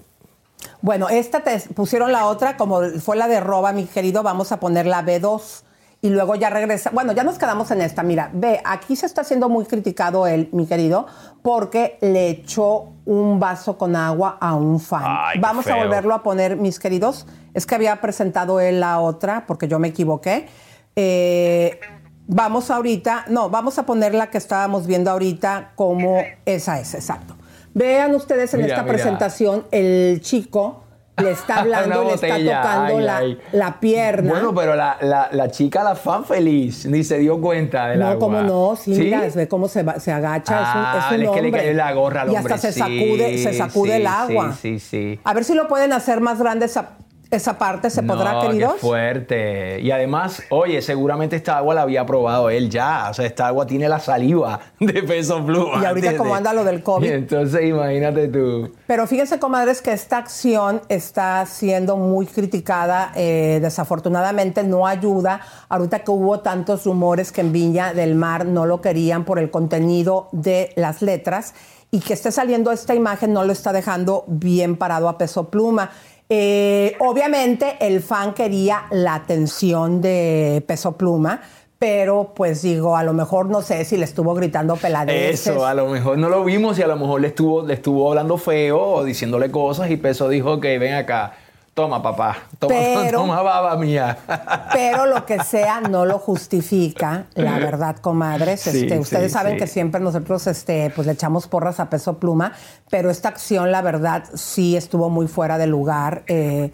Bueno, 0.82 1.10
esta 1.10 1.42
te 1.42 1.60
pusieron 1.74 2.12
la 2.12 2.26
otra, 2.26 2.58
como 2.58 2.82
fue 3.00 3.18
la 3.18 3.28
de 3.28 3.40
Roba, 3.40 3.72
mi 3.72 3.86
querido, 3.86 4.24
vamos 4.24 4.52
a 4.52 4.60
poner 4.60 4.86
la 4.86 5.04
B2. 5.04 5.64
Y 6.00 6.10
luego 6.10 6.36
ya 6.36 6.52
regresa. 6.52 6.92
Bueno, 6.92 7.12
ya 7.14 7.24
nos 7.24 7.40
quedamos 7.40 7.72
en 7.72 7.82
esta. 7.82 8.04
Mira, 8.04 8.30
ve, 8.32 8.62
aquí 8.64 8.96
se 8.96 9.08
está 9.08 9.24
siendo 9.24 9.50
muy 9.50 9.66
criticado 9.66 10.28
él, 10.28 10.48
mi 10.52 10.68
querido, 10.68 11.08
porque 11.42 11.98
le 12.02 12.30
echó 12.30 12.90
un 13.06 13.40
vaso 13.40 13.80
con 13.80 13.96
agua 13.96 14.38
a 14.40 14.54
un 14.54 14.80
fan. 14.80 15.04
Ay, 15.04 15.40
vamos 15.40 15.66
a 15.66 15.76
volverlo 15.76 16.14
a 16.14 16.22
poner, 16.22 16.56
mis 16.56 16.78
queridos. 16.78 17.26
Es 17.56 17.66
que 17.66 17.74
había 17.74 18.00
presentado 18.00 18.60
él 18.60 18.80
la 18.80 19.00
otra, 19.00 19.46
porque 19.48 19.68
yo 19.68 19.80
me 19.80 19.88
equivoqué. 19.88 20.48
Eh, 20.96 21.80
vamos 22.28 22.70
ahorita, 22.70 23.26
no, 23.30 23.50
vamos 23.50 23.80
a 23.80 23.86
poner 23.86 24.14
la 24.14 24.30
que 24.30 24.38
estábamos 24.38 24.86
viendo 24.86 25.10
ahorita 25.10 25.72
como 25.76 26.22
esa 26.46 26.80
es, 26.80 26.94
exacto. 26.94 27.37
Vean 27.78 28.16
ustedes 28.16 28.54
en 28.54 28.62
Mira, 28.62 28.74
esta 28.74 28.84
mira. 28.84 28.94
presentación, 28.96 29.66
el 29.72 30.20
chico 30.22 30.84
le 31.18 31.32
está 31.32 31.58
hablando, 31.62 32.04
le 32.06 32.14
está 32.14 32.28
tocando 32.38 32.98
ay, 32.98 33.04
la, 33.04 33.18
ay. 33.18 33.40
la 33.52 33.80
pierna. 33.80 34.30
Bueno, 34.32 34.54
pero 34.56 34.76
la, 34.76 34.98
la- 35.02 35.30
la 35.32 35.50
chica, 35.52 35.84
la 35.84 35.96
fan 35.96 36.26
feliz, 36.26 36.86
ni 36.86 37.04
se 37.04 37.18
dio 37.20 37.40
cuenta 37.42 37.88
del 37.90 38.00
no, 38.00 38.08
agua. 38.08 38.20
cómo 38.20 38.42
no, 38.42 38.76
sí, 38.76 38.96
¿Sí? 38.96 39.02
mira, 39.02 39.22
ve 39.34 39.48
cómo 39.48 39.68
se, 39.68 39.86
se 40.00 40.12
agacha, 40.12 40.56
es 40.56 40.62
un- 40.62 40.68
Ah, 40.76 40.94
es 41.12 41.16
un, 41.18 41.24
es 41.24 41.30
que 41.32 41.42
le 41.42 41.48
hombre. 41.48 41.62
cayó 41.62 41.74
la 41.74 41.94
gorra 41.94 42.22
al 42.24 42.32
Y 42.32 42.36
hombre. 42.36 42.54
hasta 42.54 42.68
se 42.68 42.74
sí, 42.74 42.80
sacude, 42.80 43.38
se 43.38 43.54
sacude 43.54 43.92
sí, 43.92 44.02
el 44.02 44.08
agua. 44.08 44.54
Sí, 44.54 44.80
sí, 44.80 45.14
sí. 45.16 45.20
A 45.24 45.34
ver 45.34 45.44
si 45.44 45.54
lo 45.54 45.68
pueden 45.68 45.94
hacer 45.94 46.20
más 46.22 46.40
grande 46.40 46.66
esa, 46.68 46.90
esa 47.30 47.58
parte 47.58 47.90
se 47.90 48.04
podrá, 48.04 48.34
No, 48.34 48.42
queridos. 48.42 48.74
Qué 48.76 48.80
fuerte. 48.80 49.82
Y 49.82 49.92
además, 49.92 50.44
oye, 50.50 50.82
seguramente 50.82 51.36
esta 51.36 51.58
agua 51.58 51.76
la 51.76 51.82
había 51.82 52.06
probado 52.06 52.50
él 52.50 52.70
ya. 52.70 53.08
O 53.10 53.14
sea, 53.14 53.26
esta 53.26 53.48
agua 53.48 53.66
tiene 53.66 53.90
la 53.90 54.00
saliva 54.00 54.60
de 54.80 55.04
peso 55.04 55.46
pluma. 55.46 55.82
Y 55.82 55.86
ahorita 55.86 56.18
como 56.18 56.36
anda 56.36 56.54
lo 56.54 56.64
del 56.64 56.84
COVID. 56.84 57.08
Y 57.08 57.12
entonces 57.12 57.66
imagínate 57.66 58.28
tú. 58.28 58.72
Pero 58.88 59.08
fíjense, 59.08 59.40
comadres, 59.40 59.82
que 59.82 59.92
esta 59.92 60.18
acción 60.18 60.82
está 60.90 61.46
siendo 61.46 61.98
muy 61.98 62.26
criticada. 62.26 63.12
eh, 63.16 63.60
desafortunadamente 63.62 64.64
no 64.64 64.88
ayuda. 64.88 65.42
Ahorita 65.70 66.00
que 66.00 66.12
hubo 66.12 66.40
tantos 66.40 66.86
rumores 66.86 67.32
que 67.32 67.42
en 67.42 67.52
Viña 67.52 67.94
del 67.94 68.16
Mar 68.16 68.46
no 68.46 68.66
lo 68.66 68.82
querían 68.82 69.26
por 69.26 69.40
el 69.40 69.52
contenido 69.52 70.30
de 70.32 70.72
las 70.76 71.02
letras 71.02 71.54
y 71.92 72.00
que 72.00 72.14
esté 72.14 72.32
saliendo 72.32 72.72
esta 72.72 72.96
imagen 72.96 73.34
no 73.34 73.44
lo 73.44 73.54
está 73.54 73.72
dejando 73.72 74.26
bien 74.28 74.76
parado 74.78 75.08
a 75.10 75.18
peso 75.18 75.50
pluma. 75.50 75.92
Eh, 76.30 76.96
obviamente 77.00 77.78
el 77.80 78.02
fan 78.02 78.34
quería 78.34 78.86
la 78.92 79.16
atención 79.16 80.02
de 80.02 80.64
peso 80.68 80.98
pluma. 80.98 81.42
Pero, 81.80 82.34
pues 82.36 82.64
digo, 82.64 82.98
a 82.98 83.04
lo 83.04 83.14
mejor 83.14 83.46
no 83.46 83.62
sé 83.62 83.86
si 83.86 83.98
le 83.98 84.06
estuvo 84.06 84.34
gritando 84.34 84.76
peladeces. 84.78 85.46
Eso, 85.46 85.64
a 85.64 85.76
lo 85.76 85.88
mejor 85.88 86.18
no 86.18 86.28
lo 86.28 86.44
vimos 86.44 86.80
y 86.80 86.82
a 86.82 86.88
lo 86.88 86.96
mejor 86.96 87.22
le 87.22 87.28
estuvo, 87.28 87.62
le 87.62 87.76
estuvo 87.76 88.10
hablando 88.10 88.38
feo 88.38 88.82
o 88.82 89.04
diciéndole 89.04 89.52
cosas 89.52 89.92
y 89.92 89.98
Peso 89.98 90.28
dijo 90.28 90.60
que 90.60 90.80
ven 90.80 90.96
acá, 90.96 91.34
toma 91.78 92.02
papá, 92.02 92.36
toma, 92.58 92.74
Pero- 93.04 93.20
toma 93.20 93.44
baba 93.44 93.78
mía. 93.78 94.18
Pero 94.74 95.06
lo 95.06 95.28
que 95.28 95.44
sea 95.44 95.80
no 95.80 96.06
lo 96.06 96.18
justifica, 96.18 97.28
la 97.36 97.60
verdad, 97.60 97.98
comadres. 97.98 98.62
Sí, 98.62 98.82
Este, 98.86 98.98
ustedes 98.98 99.32
sí, 99.32 99.38
saben 99.38 99.54
sí. 99.54 99.60
que 99.60 99.68
siempre 99.68 100.02
nosotros 100.02 100.48
este, 100.48 100.92
pues 100.96 101.06
le 101.06 101.14
echamos 101.14 101.48
porras 101.48 101.80
a 101.80 101.88
peso 101.88 102.18
pluma, 102.18 102.54
pero 102.90 103.12
esta 103.12 103.30
acción, 103.30 103.72
la 103.72 103.84
verdad, 103.84 104.24
sí 104.34 104.76
estuvo 104.76 105.12
muy 105.12 105.28
fuera 105.28 105.60
de 105.60 105.68
lugar 105.68 106.24
eh, 106.26 106.72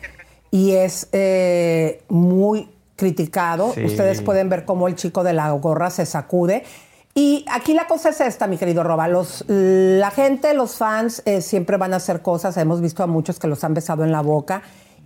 y 0.51 0.71
es 0.71 1.09
eh, 1.11 2.01
muy 2.07 2.69
criticado. 2.95 3.73
Ustedes 3.83 4.21
pueden 4.21 4.47
ver 4.47 4.63
cómo 4.63 4.87
el 4.87 4.95
chico 4.95 5.25
de 5.25 5.33
la 5.33 5.51
gorra 5.51 5.89
se 5.89 6.05
sacude. 6.05 6.63
Y 7.13 7.43
aquí 7.51 7.73
la 7.73 7.87
cosa 7.87 8.09
es 8.09 8.21
esta, 8.21 8.47
mi 8.47 8.57
querido 8.57 8.83
Roba. 8.83 9.09
Los, 9.09 9.43
la 9.49 10.11
gente, 10.11 10.53
los 10.53 10.77
fans, 10.77 11.21
eh, 11.25 11.41
siempre 11.41 11.75
van 11.77 11.93
a 11.93 11.97
hacer 11.97 12.21
cosas. 12.21 12.55
Hemos 12.55 12.79
visto 12.79 13.03
a 13.03 13.07
muchos 13.07 13.37
que 13.37 13.47
los 13.47 13.63
han 13.65 13.73
besado 13.73 14.03
en 14.05 14.11
la 14.13 14.21
boca 14.21 14.61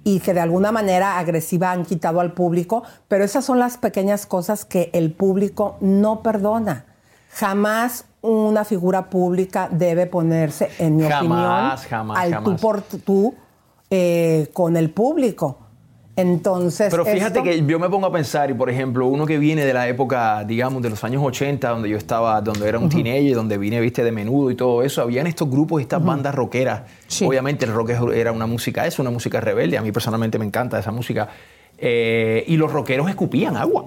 y 0.07 0.21
que 0.21 0.33
de 0.33 0.39
alguna 0.39 0.71
manera 0.71 1.19
agresiva 1.19 1.73
han 1.73 1.83
quitado 1.83 2.21
al 2.21 2.31
público, 2.31 2.83
pero 3.09 3.25
esas 3.25 3.43
son 3.43 3.59
las 3.59 3.77
pequeñas 3.77 4.25
cosas 4.25 4.63
que 4.63 4.89
el 4.93 5.11
público 5.11 5.75
no 5.81 6.23
perdona. 6.23 6.85
Jamás 7.33 8.05
una 8.21 8.63
figura 8.63 9.09
pública 9.09 9.67
debe 9.69 10.05
ponerse, 10.05 10.69
en 10.79 10.95
mi 10.95 11.03
Jamás, 11.03 11.81
opinión, 11.81 11.89
jamás, 11.89 12.19
al 12.19 12.41
tú 12.41 12.55
por 12.55 12.81
tú 12.83 13.35
eh, 13.89 14.49
con 14.53 14.77
el 14.77 14.91
público. 14.91 15.57
Entonces, 16.17 16.87
Pero 16.89 17.05
fíjate 17.05 17.39
esto- 17.39 17.43
que 17.43 17.63
yo 17.63 17.77
me 17.77 17.87
pongo 17.89 18.07
a 18.07 18.11
pensar, 18.11 18.49
y 18.49 18.55
por 18.55 18.71
ejemplo, 18.71 19.05
uno 19.05 19.27
que 19.27 19.37
viene 19.37 19.63
de 19.65 19.73
la 19.73 19.87
época, 19.87 20.43
digamos, 20.43 20.81
de 20.81 20.89
los 20.89 21.03
años 21.03 21.21
80, 21.23 21.69
donde 21.69 21.89
yo 21.89 21.95
estaba, 21.95 22.41
donde 22.41 22.67
era 22.67 22.79
un 22.79 22.89
teenager, 22.89 23.35
donde 23.35 23.57
vine, 23.59 23.79
viste, 23.79 24.03
de 24.03 24.11
menudo 24.11 24.49
y 24.49 24.55
todo 24.55 24.81
eso, 24.81 25.03
habían 25.03 25.27
estos 25.27 25.47
grupos, 25.47 25.79
estas 25.79 26.03
bandas 26.03 26.33
rockeras. 26.33 26.81
Obviamente 27.27 27.65
el 27.65 27.71
rock 27.73 27.91
era 28.15 28.31
una 28.31 28.47
música, 28.47 28.87
es 28.87 28.97
una 28.97 29.11
música 29.11 29.39
rebelde, 29.39 29.77
a 29.77 29.83
mí 29.83 29.91
personalmente 29.91 30.39
me 30.39 30.45
encanta 30.45 30.79
esa 30.79 30.91
música. 30.91 31.29
Eh, 31.77 32.43
y 32.47 32.57
los 32.57 32.71
rockeros 32.73 33.07
escupían 33.09 33.55
agua. 33.55 33.85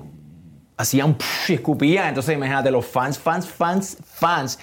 Hacían 0.76 1.16
y 1.48 1.54
escupían. 1.54 2.10
Entonces, 2.10 2.36
imagínate, 2.36 2.70
los 2.70 2.86
fans, 2.86 3.18
fans, 3.18 3.48
fans, 3.48 3.98
fans, 4.04 4.58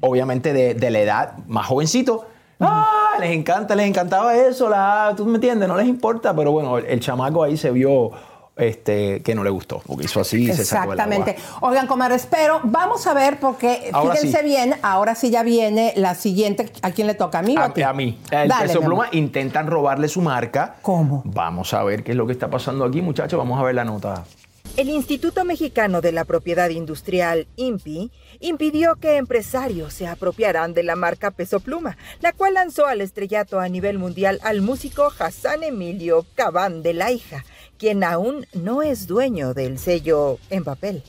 obviamente 0.00 0.52
de, 0.52 0.74
de 0.74 0.90
la 0.90 1.00
edad 1.00 1.38
más 1.48 1.66
jovencito, 1.66 2.26
ah, 2.60 3.16
les 3.20 3.30
encanta, 3.30 3.74
les 3.74 3.86
encantaba 3.86 4.36
eso, 4.36 4.68
la, 4.68 5.14
tú 5.16 5.24
me 5.26 5.36
entiendes, 5.36 5.68
no 5.68 5.76
les 5.76 5.86
importa, 5.86 6.34
pero 6.34 6.52
bueno, 6.52 6.78
el, 6.78 6.86
el 6.86 7.00
chamaco 7.00 7.42
ahí 7.42 7.56
se 7.56 7.70
vio 7.70 8.12
este, 8.58 9.22
que 9.22 9.34
no 9.34 9.44
le 9.44 9.50
gustó, 9.50 9.80
porque 9.86 10.04
hizo 10.04 10.20
así 10.20 10.50
y 10.50 10.52
se 10.52 10.64
sacó. 10.64 10.92
Exactamente. 10.92 11.36
Oigan, 11.60 11.86
comadres, 11.86 12.26
pero 12.28 12.60
vamos 12.64 13.06
a 13.06 13.14
ver 13.14 13.38
porque 13.38 13.90
Ahora 13.92 14.16
fíjense 14.16 14.38
sí. 14.38 14.44
bien, 14.44 14.74
ahora 14.82 15.14
sí 15.14 15.30
ya 15.30 15.42
viene 15.42 15.92
la 15.96 16.14
siguiente. 16.14 16.70
¿A 16.82 16.90
quién 16.90 17.06
le 17.06 17.14
toca? 17.14 17.38
¿A 17.38 17.42
mí 17.42 17.56
o 17.56 17.60
a, 17.60 17.72
ti? 17.72 17.82
A, 17.82 17.92
mí. 17.92 18.18
El 18.30 18.48
Dale, 18.48 18.66
Peso 18.66 18.80
Pluma 18.80 19.04
amor. 19.04 19.14
intentan 19.14 19.68
robarle 19.68 20.08
su 20.08 20.20
marca. 20.20 20.74
¿Cómo? 20.82 21.22
Vamos 21.24 21.72
a 21.72 21.82
ver 21.84 22.02
qué 22.02 22.10
es 22.10 22.16
lo 22.16 22.26
que 22.26 22.32
está 22.32 22.50
pasando 22.50 22.84
aquí, 22.84 23.00
muchachos. 23.00 23.38
Vamos 23.38 23.58
a 23.60 23.62
ver 23.62 23.76
la 23.76 23.84
nota. 23.84 24.24
El 24.78 24.90
Instituto 24.90 25.44
Mexicano 25.44 26.00
de 26.00 26.12
la 26.12 26.24
Propiedad 26.24 26.68
Industrial, 26.68 27.48
INPI, 27.56 28.12
impidió 28.38 28.94
que 28.94 29.16
empresarios 29.16 29.92
se 29.92 30.06
apropiaran 30.06 30.72
de 30.72 30.84
la 30.84 30.94
marca 30.94 31.32
Peso 31.32 31.58
Pluma, 31.58 31.96
la 32.20 32.32
cual 32.32 32.54
lanzó 32.54 32.86
al 32.86 33.00
estrellato 33.00 33.58
a 33.58 33.68
nivel 33.68 33.98
mundial 33.98 34.38
al 34.44 34.62
músico 34.62 35.12
Hassan 35.18 35.64
Emilio 35.64 36.26
Cabán 36.36 36.84
de 36.84 36.94
la 36.94 37.10
Hija, 37.10 37.44
quien 37.76 38.04
aún 38.04 38.46
no 38.52 38.82
es 38.82 39.08
dueño 39.08 39.52
del 39.52 39.80
sello 39.80 40.38
en 40.48 40.62
papel. 40.62 41.02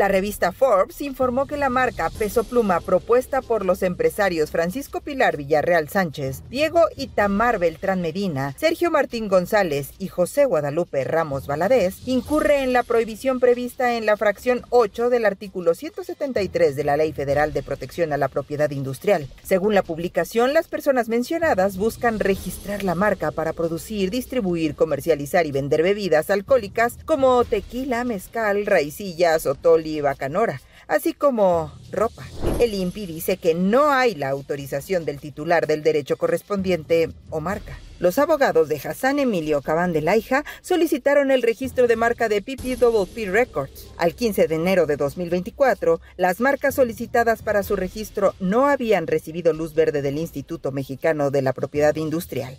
La 0.00 0.08
revista 0.08 0.50
Forbes 0.50 1.02
informó 1.02 1.44
que 1.44 1.58
la 1.58 1.68
marca 1.68 2.08
Peso 2.08 2.44
Pluma 2.44 2.80
propuesta 2.80 3.42
por 3.42 3.66
los 3.66 3.82
empresarios 3.82 4.50
Francisco 4.50 5.02
Pilar 5.02 5.36
Villarreal 5.36 5.90
Sánchez, 5.90 6.42
Diego 6.48 6.86
Itamar 6.96 7.58
Beltrán 7.58 8.00
Medina, 8.00 8.56
Sergio 8.58 8.90
Martín 8.90 9.28
González 9.28 9.90
y 9.98 10.08
José 10.08 10.46
Guadalupe 10.46 11.04
Ramos 11.04 11.46
Valadez 11.46 11.96
incurre 12.06 12.62
en 12.62 12.72
la 12.72 12.82
prohibición 12.82 13.40
prevista 13.40 13.92
en 13.98 14.06
la 14.06 14.16
fracción 14.16 14.62
8 14.70 15.10
del 15.10 15.26
artículo 15.26 15.74
173 15.74 16.76
de 16.76 16.84
la 16.84 16.96
Ley 16.96 17.12
Federal 17.12 17.52
de 17.52 17.62
Protección 17.62 18.14
a 18.14 18.16
la 18.16 18.28
Propiedad 18.28 18.70
Industrial. 18.70 19.28
Según 19.42 19.74
la 19.74 19.82
publicación, 19.82 20.54
las 20.54 20.66
personas 20.66 21.10
mencionadas 21.10 21.76
buscan 21.76 22.20
registrar 22.20 22.84
la 22.84 22.94
marca 22.94 23.32
para 23.32 23.52
producir, 23.52 24.08
distribuir, 24.08 24.76
comercializar 24.76 25.44
y 25.44 25.52
vender 25.52 25.82
bebidas 25.82 26.30
alcohólicas 26.30 26.96
como 27.04 27.44
tequila, 27.44 28.04
mezcal, 28.04 28.64
raicillas, 28.64 29.44
bacanora, 30.00 30.60
así 30.86 31.12
como 31.12 31.72
ropa. 31.90 32.24
El 32.60 32.74
INPI 32.74 33.06
dice 33.06 33.36
que 33.36 33.54
no 33.54 33.90
hay 33.90 34.14
la 34.14 34.28
autorización 34.28 35.04
del 35.04 35.18
titular 35.18 35.66
del 35.66 35.82
derecho 35.82 36.16
correspondiente 36.16 37.10
o 37.30 37.40
marca. 37.40 37.76
Los 37.98 38.18
abogados 38.18 38.68
de 38.68 38.76
Hassan 38.76 39.18
Emilio 39.18 39.60
Cabán 39.60 39.92
de 39.92 40.00
la 40.00 40.16
Hija 40.16 40.44
solicitaron 40.62 41.30
el 41.30 41.42
registro 41.42 41.86
de 41.86 41.96
marca 41.96 42.28
de 42.30 42.40
PPWP 42.40 43.30
Records. 43.30 43.88
Al 43.98 44.14
15 44.14 44.48
de 44.48 44.54
enero 44.54 44.86
de 44.86 44.96
2024, 44.96 46.00
las 46.16 46.40
marcas 46.40 46.76
solicitadas 46.76 47.42
para 47.42 47.62
su 47.62 47.76
registro 47.76 48.34
no 48.40 48.68
habían 48.68 49.06
recibido 49.06 49.52
luz 49.52 49.74
verde 49.74 50.00
del 50.00 50.16
Instituto 50.16 50.72
Mexicano 50.72 51.30
de 51.30 51.42
la 51.42 51.52
Propiedad 51.52 51.94
Industrial. 51.96 52.56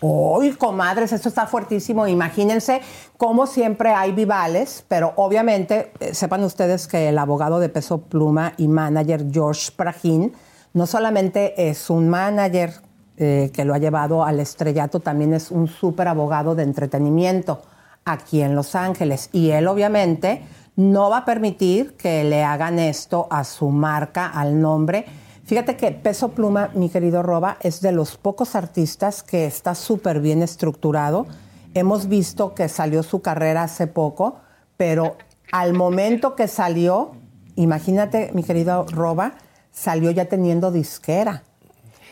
Uy, 0.00 0.52
comadres, 0.52 1.12
esto 1.12 1.28
está 1.28 1.46
fuertísimo. 1.46 2.06
Imagínense 2.06 2.80
cómo 3.16 3.48
siempre 3.48 3.90
hay 3.90 4.12
vivales, 4.12 4.84
pero 4.86 5.12
obviamente 5.16 5.90
eh, 5.98 6.14
sepan 6.14 6.44
ustedes 6.44 6.86
que 6.86 7.08
el 7.08 7.18
abogado 7.18 7.58
de 7.58 7.68
peso 7.68 7.98
pluma 8.02 8.52
y 8.58 8.68
manager 8.68 9.26
George 9.32 9.72
Prahin 9.74 10.32
no 10.72 10.86
solamente 10.86 11.68
es 11.68 11.90
un 11.90 12.08
manager 12.08 12.74
eh, 13.16 13.50
que 13.52 13.64
lo 13.64 13.74
ha 13.74 13.78
llevado 13.78 14.22
al 14.22 14.38
estrellato, 14.38 15.00
también 15.00 15.34
es 15.34 15.50
un 15.50 15.66
súper 15.66 16.06
abogado 16.06 16.54
de 16.54 16.62
entretenimiento 16.62 17.62
aquí 18.04 18.40
en 18.42 18.54
Los 18.54 18.76
Ángeles. 18.76 19.30
Y 19.32 19.50
él 19.50 19.66
obviamente 19.66 20.42
no 20.76 21.10
va 21.10 21.18
a 21.18 21.24
permitir 21.24 21.94
que 21.96 22.22
le 22.22 22.44
hagan 22.44 22.78
esto 22.78 23.26
a 23.30 23.42
su 23.42 23.70
marca, 23.70 24.28
al 24.28 24.60
nombre. 24.60 25.06
Fíjate 25.48 25.76
que 25.78 25.92
Peso 25.92 26.28
Pluma, 26.32 26.68
mi 26.74 26.90
querido 26.90 27.22
Roba, 27.22 27.56
es 27.62 27.80
de 27.80 27.90
los 27.90 28.18
pocos 28.18 28.54
artistas 28.54 29.22
que 29.22 29.46
está 29.46 29.74
súper 29.74 30.20
bien 30.20 30.42
estructurado. 30.42 31.26
Hemos 31.72 32.06
visto 32.06 32.54
que 32.54 32.68
salió 32.68 33.02
su 33.02 33.22
carrera 33.22 33.62
hace 33.62 33.86
poco, 33.86 34.36
pero 34.76 35.16
al 35.50 35.72
momento 35.72 36.34
que 36.36 36.48
salió, 36.48 37.12
imagínate, 37.56 38.30
mi 38.34 38.42
querido 38.42 38.84
Roba, 38.90 39.36
salió 39.72 40.10
ya 40.10 40.26
teniendo 40.26 40.70
disquera. 40.70 41.44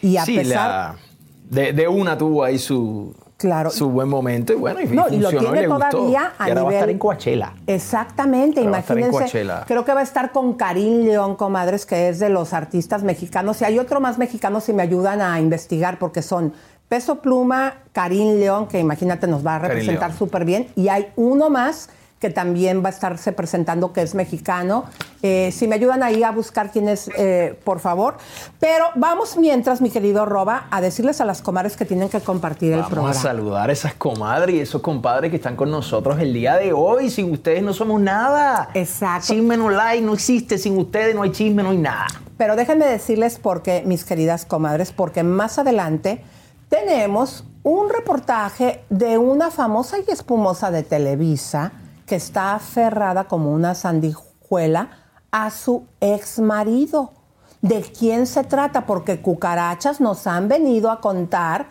Y 0.01 0.17
a 0.17 0.25
sí, 0.25 0.37
pesar... 0.37 0.69
la- 0.71 0.97
de, 1.51 1.75
de 1.75 1.89
una 1.89 2.17
tuvo 2.17 2.43
ahí 2.43 2.59
su, 2.59 3.15
Claro. 3.39 3.69
su 3.71 3.91
buen 3.91 4.09
momento 4.09 4.55
y 4.55 4.57
bueno, 4.57 4.81
y, 4.81 4.87
No, 4.87 5.09
y 5.11 5.19
lo 5.19 5.29
tiene 5.29 5.61
le 5.63 5.67
gustó. 5.69 5.89
todavía 5.91 6.33
a 6.39 6.47
y 6.49 6.51
ahora 6.51 6.63
va 6.63 6.71
a 6.71 6.73
estar 6.73 6.89
nivel- 6.89 6.91
en 6.93 6.99
Coachella. 6.99 7.53
Exactamente, 7.67 8.61
Ahora 8.61 8.71
va 8.71 8.77
a 8.79 8.81
estar 8.81 8.97
en 8.97 9.05
imagínense. 9.05 9.33
Coachella. 9.33 9.65
Creo 9.67 9.85
que 9.85 9.93
va 9.93 10.01
a 10.01 10.03
estar 10.05 10.33
con 10.33 10.55
Karim 10.55 11.05
León, 11.05 11.37
comadres, 11.37 11.85
que 11.85 12.09
es 12.09 12.19
de 12.19 12.31
los 12.31 12.53
artistas 12.55 13.03
mexicanos. 13.03 13.61
Y 13.61 13.65
hay 13.67 13.79
otro 13.79 14.01
más 14.01 14.17
mexicano 14.19 14.61
si 14.61 14.73
me 14.73 14.83
ayudan 14.83 15.21
a 15.21 15.39
investigar, 15.39 15.99
porque 15.99 16.23
son 16.23 16.55
Peso 16.89 17.17
Pluma, 17.17 17.75
Karim 17.93 18.39
León, 18.41 18.69
que 18.69 18.79
imagínate 18.79 19.27
nos 19.27 19.45
va 19.47 19.57
a 19.57 19.59
representar 19.59 20.13
súper 20.15 20.45
bien. 20.45 20.69
Y 20.75 20.89
hay 20.89 21.09
uno 21.17 21.51
más 21.51 21.91
que 22.19 22.31
también 22.31 22.83
va 22.83 22.89
a 22.89 22.93
estarse 22.93 23.33
presentando, 23.33 23.93
que 23.93 24.01
es 24.01 24.15
mexicano. 24.15 24.85
Eh, 25.23 25.51
si 25.53 25.69
me 25.69 25.75
ayudan 25.75 26.03
ahí 26.03 26.23
a 26.23 26.31
buscar 26.31 26.71
quién 26.71 26.89
es, 26.89 27.11
eh, 27.19 27.59
por 27.65 27.79
favor. 27.79 28.17
Pero 28.59 28.87
vamos 28.95 29.37
mientras, 29.37 29.83
mi 29.83 29.91
querido 29.91 30.25
Roba, 30.25 30.67
a 30.71 30.81
decirles 30.81 31.21
a 31.21 31.27
las 31.27 31.43
comadres 31.43 31.77
que 31.77 31.85
tienen 31.85 32.09
que 32.09 32.21
compartir 32.21 32.73
el 32.73 32.79
Vamos 32.79 32.91
programa. 32.91 33.11
a 33.19 33.23
saludar 33.23 33.71
a 33.71 33.73
esas 33.73 33.95
comadres 33.95 34.57
y 34.57 34.61
esos 34.61 34.81
compadres 34.81 35.31
que 35.31 35.37
están 35.37 35.57
con 35.57 35.71
nosotros 35.71 36.19
el 36.19 36.33
día 36.33 36.57
de 36.57 36.73
hoy. 36.73 37.11
Sin 37.11 37.31
ustedes 37.31 37.63
no 37.63 37.75
somos 37.75 38.01
nada. 38.01 38.71
Exacto. 38.73 39.35
Chisme 39.35 39.57
no 39.59 39.69
like, 39.69 40.03
no 40.03 40.15
existe. 40.15 40.57
Sin 40.57 40.79
ustedes 40.79 41.15
no 41.15 41.23
hay 41.23 41.33
chisme, 41.33 41.63
no 41.63 41.71
hay 41.71 41.79
nada. 41.79 42.07
Pero 42.39 42.57
déjenme 42.57 42.87
decirles 42.87 43.39
por 43.39 43.63
qué, 43.63 43.83
mis 43.85 44.05
queridas 44.05 44.47
comadres, 44.47 44.93
porque 44.93 45.23
más 45.23 45.59
adelante 45.59 46.23
tenemos 46.69 47.45
un 47.63 47.91
reportaje 47.91 48.85
de 48.91 49.19
una 49.19 49.51
famosa 49.51 49.99
y 49.99 50.11
espumosa 50.11 50.71
de 50.71 50.83
Televisa 50.83 51.73
que 52.07 52.17
está 52.17 52.55
aferrada 52.55 53.25
como 53.25 53.53
una 53.53 53.75
sandijuela 53.75 54.91
a 55.31 55.51
su 55.51 55.87
ex 56.01 56.39
marido. 56.39 57.13
¿De 57.61 57.83
quién 57.83 58.27
se 58.27 58.45
trata? 58.45 58.87
Porque 58.87 59.21
cucarachas 59.21 60.01
nos 60.01 60.27
han 60.27 60.49
venido 60.49 60.91
a 60.91 61.01
contar 61.01 61.67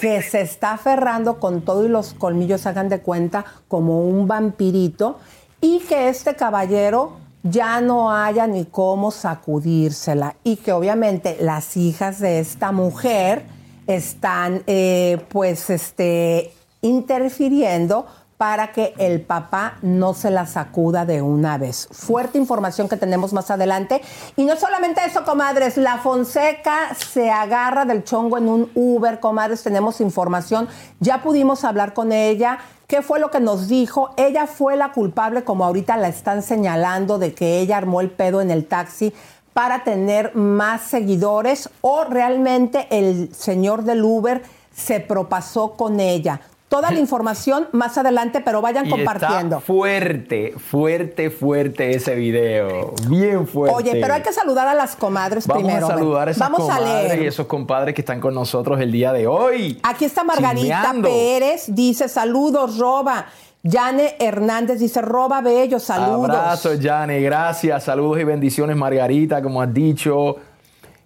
que 0.00 0.20
se 0.22 0.40
está 0.40 0.72
aferrando 0.72 1.38
con 1.38 1.62
todo 1.62 1.84
y 1.84 1.88
los 1.88 2.14
colmillos, 2.14 2.66
hagan 2.66 2.88
de 2.88 3.00
cuenta, 3.00 3.44
como 3.68 4.00
un 4.00 4.26
vampirito, 4.26 5.18
y 5.60 5.78
que 5.80 6.08
este 6.08 6.34
caballero 6.34 7.18
ya 7.42 7.80
no 7.80 8.12
haya 8.12 8.46
ni 8.46 8.64
cómo 8.64 9.10
sacudírsela, 9.10 10.36
y 10.42 10.56
que 10.56 10.72
obviamente 10.72 11.38
las 11.40 11.76
hijas 11.76 12.18
de 12.18 12.40
esta 12.40 12.72
mujer 12.72 13.44
están 13.86 14.64
eh, 14.66 15.24
pues 15.28 15.70
este, 15.70 16.52
interfiriendo 16.82 18.06
para 18.36 18.72
que 18.72 18.94
el 18.98 19.22
papá 19.22 19.78
no 19.82 20.12
se 20.12 20.30
la 20.30 20.46
sacuda 20.46 21.06
de 21.06 21.22
una 21.22 21.56
vez. 21.58 21.88
Fuerte 21.90 22.38
información 22.38 22.88
que 22.88 22.96
tenemos 22.96 23.32
más 23.32 23.50
adelante. 23.50 24.02
Y 24.36 24.44
no 24.44 24.56
solamente 24.56 25.00
eso, 25.04 25.24
comadres, 25.24 25.76
la 25.76 25.98
Fonseca 25.98 26.94
se 26.94 27.30
agarra 27.30 27.84
del 27.84 28.04
chongo 28.04 28.38
en 28.38 28.48
un 28.48 28.70
Uber, 28.74 29.20
comadres, 29.20 29.62
tenemos 29.62 30.00
información. 30.00 30.68
Ya 31.00 31.22
pudimos 31.22 31.64
hablar 31.64 31.94
con 31.94 32.12
ella. 32.12 32.58
¿Qué 32.86 33.02
fue 33.02 33.18
lo 33.18 33.30
que 33.30 33.40
nos 33.40 33.68
dijo? 33.68 34.10
Ella 34.16 34.46
fue 34.46 34.76
la 34.76 34.92
culpable, 34.92 35.42
como 35.42 35.64
ahorita 35.64 35.96
la 35.96 36.08
están 36.08 36.42
señalando, 36.42 37.18
de 37.18 37.34
que 37.34 37.58
ella 37.58 37.78
armó 37.78 38.00
el 38.00 38.10
pedo 38.10 38.40
en 38.40 38.50
el 38.50 38.66
taxi 38.66 39.12
para 39.54 39.84
tener 39.84 40.34
más 40.36 40.82
seguidores 40.82 41.70
o 41.80 42.04
realmente 42.04 42.86
el 42.90 43.34
señor 43.34 43.84
del 43.84 44.04
Uber 44.04 44.42
se 44.74 45.00
propasó 45.00 45.72
con 45.72 45.98
ella. 45.98 46.42
Toda 46.68 46.90
la 46.90 46.98
información 47.00 47.68
más 47.72 47.96
adelante, 47.96 48.40
pero 48.44 48.60
vayan 48.60 48.86
Y 48.86 48.90
compartiendo. 48.90 49.56
Está 49.56 49.60
fuerte, 49.60 50.54
fuerte, 50.58 51.30
fuerte 51.30 51.90
ese 51.94 52.14
video. 52.16 52.92
Bien 53.08 53.46
fuerte. 53.46 53.76
Oye, 53.76 54.00
pero 54.00 54.14
hay 54.14 54.22
que 54.22 54.32
saludar 54.32 54.66
a 54.68 54.74
las 54.74 54.96
comadres 54.96 55.46
Vamos 55.46 55.62
primero. 55.64 55.86
a 55.86 55.90
saludar 55.90 56.28
a 56.28 56.30
esas 56.32 56.50
Vamos 56.50 56.68
a 56.68 56.76
comadres 56.78 57.08
leer. 57.10 57.22
y 57.22 57.26
esos 57.28 57.46
compadres 57.46 57.94
que 57.94 58.00
están 58.00 58.20
con 58.20 58.34
nosotros 58.34 58.80
el 58.80 58.90
día 58.90 59.12
de 59.12 59.26
hoy. 59.26 59.78
Aquí 59.82 60.04
está 60.04 60.24
Margarita 60.24 60.60
Chismeando. 60.60 61.08
Pérez, 61.08 61.64
dice 61.68 62.08
saludos, 62.08 62.78
Roba. 62.78 63.26
Yane 63.62 64.14
Hernández 64.20 64.78
dice, 64.78 65.02
Roba 65.02 65.40
Bello, 65.40 65.80
saludos. 65.80 66.30
Abrazos, 66.30 66.78
Jane, 66.80 67.20
gracias. 67.20 67.82
Saludos 67.84 68.20
y 68.20 68.24
bendiciones, 68.24 68.76
Margarita, 68.76 69.42
como 69.42 69.60
has 69.60 69.74
dicho. 69.74 70.36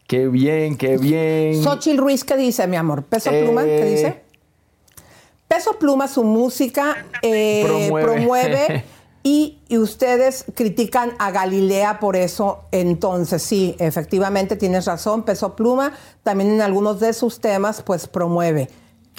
Qué 0.06 0.26
bien, 0.28 0.76
qué 0.76 0.98
bien. 0.98 1.62
Xochitl 1.62 1.96
Ruiz, 1.98 2.22
¿qué 2.24 2.36
dice, 2.36 2.66
mi 2.66 2.76
amor? 2.76 3.04
¿Peso 3.04 3.30
Eh, 3.30 3.44
Pluma? 3.44 3.62
¿Qué 3.64 3.84
dice? 3.84 4.22
Peso 5.50 5.72
Pluma, 5.80 6.06
su 6.06 6.22
música 6.22 7.04
eh, 7.22 7.64
Promueve. 7.66 8.06
promueve, 8.06 8.84
y, 9.24 9.58
y 9.68 9.78
ustedes 9.78 10.44
critican 10.54 11.10
a 11.18 11.32
Galilea 11.32 11.98
por 11.98 12.14
eso. 12.14 12.60
Entonces, 12.70 13.42
sí, 13.42 13.74
efectivamente 13.80 14.54
tienes 14.54 14.84
razón. 14.84 15.24
Peso 15.24 15.56
Pluma 15.56 15.92
también 16.22 16.52
en 16.52 16.62
algunos 16.62 17.00
de 17.00 17.12
sus 17.12 17.40
temas, 17.40 17.82
pues 17.82 18.06
promueve. 18.06 18.68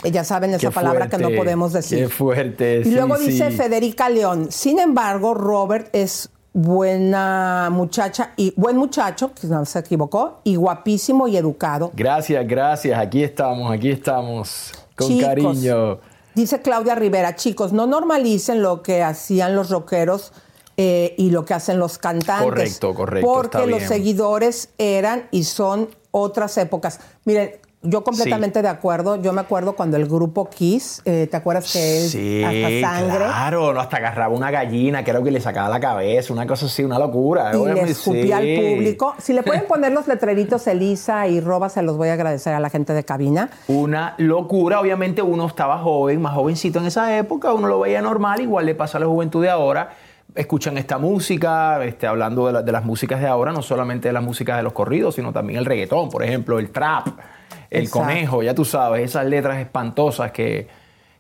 Ya 0.10 0.24
saben 0.24 0.52
esa 0.52 0.70
Qué 0.70 0.72
palabra 0.74 1.10
que 1.10 1.18
no 1.18 1.32
podemos 1.36 1.74
decir. 1.74 2.00
Qué 2.00 2.08
fuerte. 2.08 2.80
Y 2.80 2.84
sí, 2.86 2.92
luego 2.92 3.18
dice. 3.18 3.52
Federica 3.52 4.08
León. 4.08 4.54
Sin 4.54 4.80
embargo, 4.80 5.34
Robert 5.34 5.90
es 5.92 6.30
buena 6.54 7.68
muchacha 7.74 8.32
y 8.38 8.54
buen 8.56 8.78
muchacho, 8.78 9.34
que 9.34 9.48
no 9.48 9.66
se 9.66 9.80
equivocó, 9.80 10.40
y 10.46 10.56
guapísimo 10.56 11.28
y 11.28 11.36
educado. 11.36 11.92
Gracias, 11.94 12.48
gracias. 12.48 12.98
Aquí 12.98 13.22
estamos, 13.22 13.70
aquí 13.70 13.90
estamos. 13.90 14.72
Con 14.96 15.10
Chicos, 15.10 15.26
cariño. 15.26 16.00
Dice 16.36 16.62
Claudia 16.62 16.96
Rivera, 16.96 17.36
chicos, 17.36 17.74
no 17.74 17.88
normalicen 17.88 18.62
lo 18.62 18.82
que 18.84 19.04
hacían 19.04 19.56
los 19.56 19.70
rockeros 19.70 20.32
eh, 20.78 21.14
y 21.18 21.30
lo 21.30 21.46
que 21.46 21.54
hacen 21.54 21.80
los 21.80 21.98
cantantes. 21.98 22.44
Correcto, 22.44 22.94
correcto, 22.94 23.34
Porque 23.34 23.58
está 23.58 23.70
los 23.70 23.84
seguidores 23.84 24.70
eran 24.78 25.28
y 25.32 25.44
son 25.44 25.90
otras 26.12 26.58
épocas. 26.58 27.00
Miren, 27.26 27.61
yo 27.84 28.04
completamente 28.04 28.62
de 28.62 28.68
acuerdo. 28.68 29.22
Yo 29.22 29.34
me 29.34 29.42
acuerdo 29.42 29.74
cuando 29.74 29.98
el 29.98 30.06
grupo 30.08 30.50
Kiss, 30.50 31.02
eh, 31.06 31.28
¿te 31.30 31.38
acuerdas 31.38 31.72
que 31.74 32.04
él 32.04 32.10
Sí, 32.10 32.44
hasta 32.44 33.00
sangre? 33.00 33.18
claro, 33.26 33.74
no, 33.74 33.80
hasta 33.80 33.98
agarraba 33.98 34.34
una 34.36 34.52
gallina, 34.52 35.04
creo 35.04 35.24
que 35.24 35.32
le 35.32 35.42
sacaba 35.42 35.68
la 35.70 35.80
cabeza, 35.80 36.32
una 36.34 36.46
cosa 36.46 36.68
así, 36.68 36.84
una 36.84 37.00
locura. 37.00 37.52
Y 37.56 37.66
le 37.66 37.82
escupía 37.82 38.40
sí. 38.40 38.56
al 38.56 38.62
público. 38.76 39.16
Si 39.18 39.34
le 39.34 39.44
pueden 39.44 39.64
poner 39.68 39.92
los 39.92 40.08
letreritos 40.08 40.68
Elisa 40.68 41.28
y 41.28 41.40
Roba, 41.42 41.70
se 41.70 41.82
los 41.82 41.98
voy 41.98 42.10
a 42.10 42.14
agradecer 42.14 42.54
a 42.54 42.60
la 42.60 42.70
gente 42.70 42.94
de 42.94 43.04
cabina. 43.04 43.50
Una 43.68 44.14
locura, 44.18 44.80
obviamente 44.80 45.22
uno 45.22 45.48
estaba 45.48 45.80
joven, 45.80 46.22
más 46.22 46.34
jovencito 46.36 46.80
en 46.80 46.86
esa 46.86 47.18
época, 47.18 47.54
uno 47.54 47.68
lo 47.68 47.80
veía 47.80 48.02
normal, 48.02 48.42
igual 48.42 48.66
le 48.68 48.76
pasa 48.76 48.98
a 48.98 49.02
la 49.02 49.08
juventud 49.08 49.42
de 49.42 49.50
ahora. 49.50 49.90
Escuchan 50.34 50.78
esta 50.78 50.98
música, 50.98 51.84
este, 51.84 52.08
hablando 52.08 52.48
de, 52.48 52.54
la- 52.54 52.62
de 52.62 52.72
las 52.72 52.86
músicas 52.86 53.20
de 53.20 53.28
ahora, 53.28 53.52
no 53.52 53.62
solamente 53.62 54.08
de 54.08 54.14
las 54.14 54.24
músicas 54.24 54.56
de 54.56 54.64
los 54.64 54.72
corridos, 54.72 55.16
sino 55.16 55.34
también 55.34 55.60
el 55.60 55.66
reggaetón, 55.66 56.10
por 56.10 56.24
ejemplo, 56.24 56.58
el 56.58 56.70
trap, 56.70 57.08
el 57.72 57.84
Exacto. 57.86 58.06
conejo, 58.08 58.44
ya 58.44 58.54
tú 58.54 58.64
sabes, 58.66 59.04
esas 59.04 59.26
letras 59.26 59.58
espantosas 59.58 60.32
que, 60.32 60.68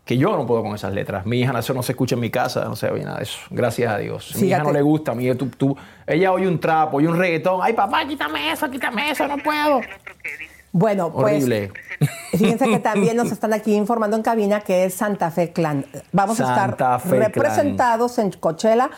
que 0.05 0.17
yo 0.17 0.35
no 0.35 0.45
puedo 0.45 0.61
con 0.63 0.75
esas 0.75 0.93
letras. 0.93 1.25
Mi 1.25 1.39
hija, 1.39 1.57
eso 1.57 1.73
no 1.73 1.81
se 1.81 1.93
escucha 1.93 2.15
en 2.15 2.21
mi 2.21 2.29
casa, 2.29 2.65
no 2.65 2.75
se 2.75 2.89
oye 2.91 3.03
nada 3.03 3.17
de 3.17 3.23
eso. 3.23 3.39
Gracias 3.49 3.91
a 3.91 3.97
Dios. 3.97 4.35
Mi 4.35 4.47
hija 4.49 4.61
no 4.61 4.71
le 4.71 4.81
gusta, 4.81 5.13
a 5.13 5.15
mí, 5.15 5.33
tú, 5.35 5.47
tú- 5.47 5.77
ella 6.05 6.31
oye 6.31 6.47
un 6.47 6.59
trap, 6.59 6.93
oye 6.93 7.07
un 7.07 7.17
reggaetón, 7.17 7.61
ay 7.63 7.73
papá, 7.73 8.05
quítame 8.05 8.51
eso, 8.51 8.69
quítame 8.69 9.09
eso, 9.11 9.27
no 9.27 9.37
puedo. 9.37 9.81
Bueno, 10.73 11.11
pues 11.11 11.25
Horrible. 11.35 11.71
Fíjense 12.31 12.65
que 12.69 12.79
también 12.79 13.17
nos 13.17 13.31
están 13.31 13.51
aquí 13.53 13.73
informando 13.75 14.15
en 14.15 14.23
cabina 14.23 14.61
que 14.61 14.85
es 14.85 14.93
Santa 14.93 15.29
Fe 15.29 15.51
Clan. 15.51 15.85
Vamos 16.13 16.37
Santa 16.37 16.63
a 16.63 16.69
estar 16.69 16.99
Fe 17.01 17.09
Clan. 17.09 17.21
representados 17.23 18.17
en 18.19 18.31
Coachella 18.31 18.89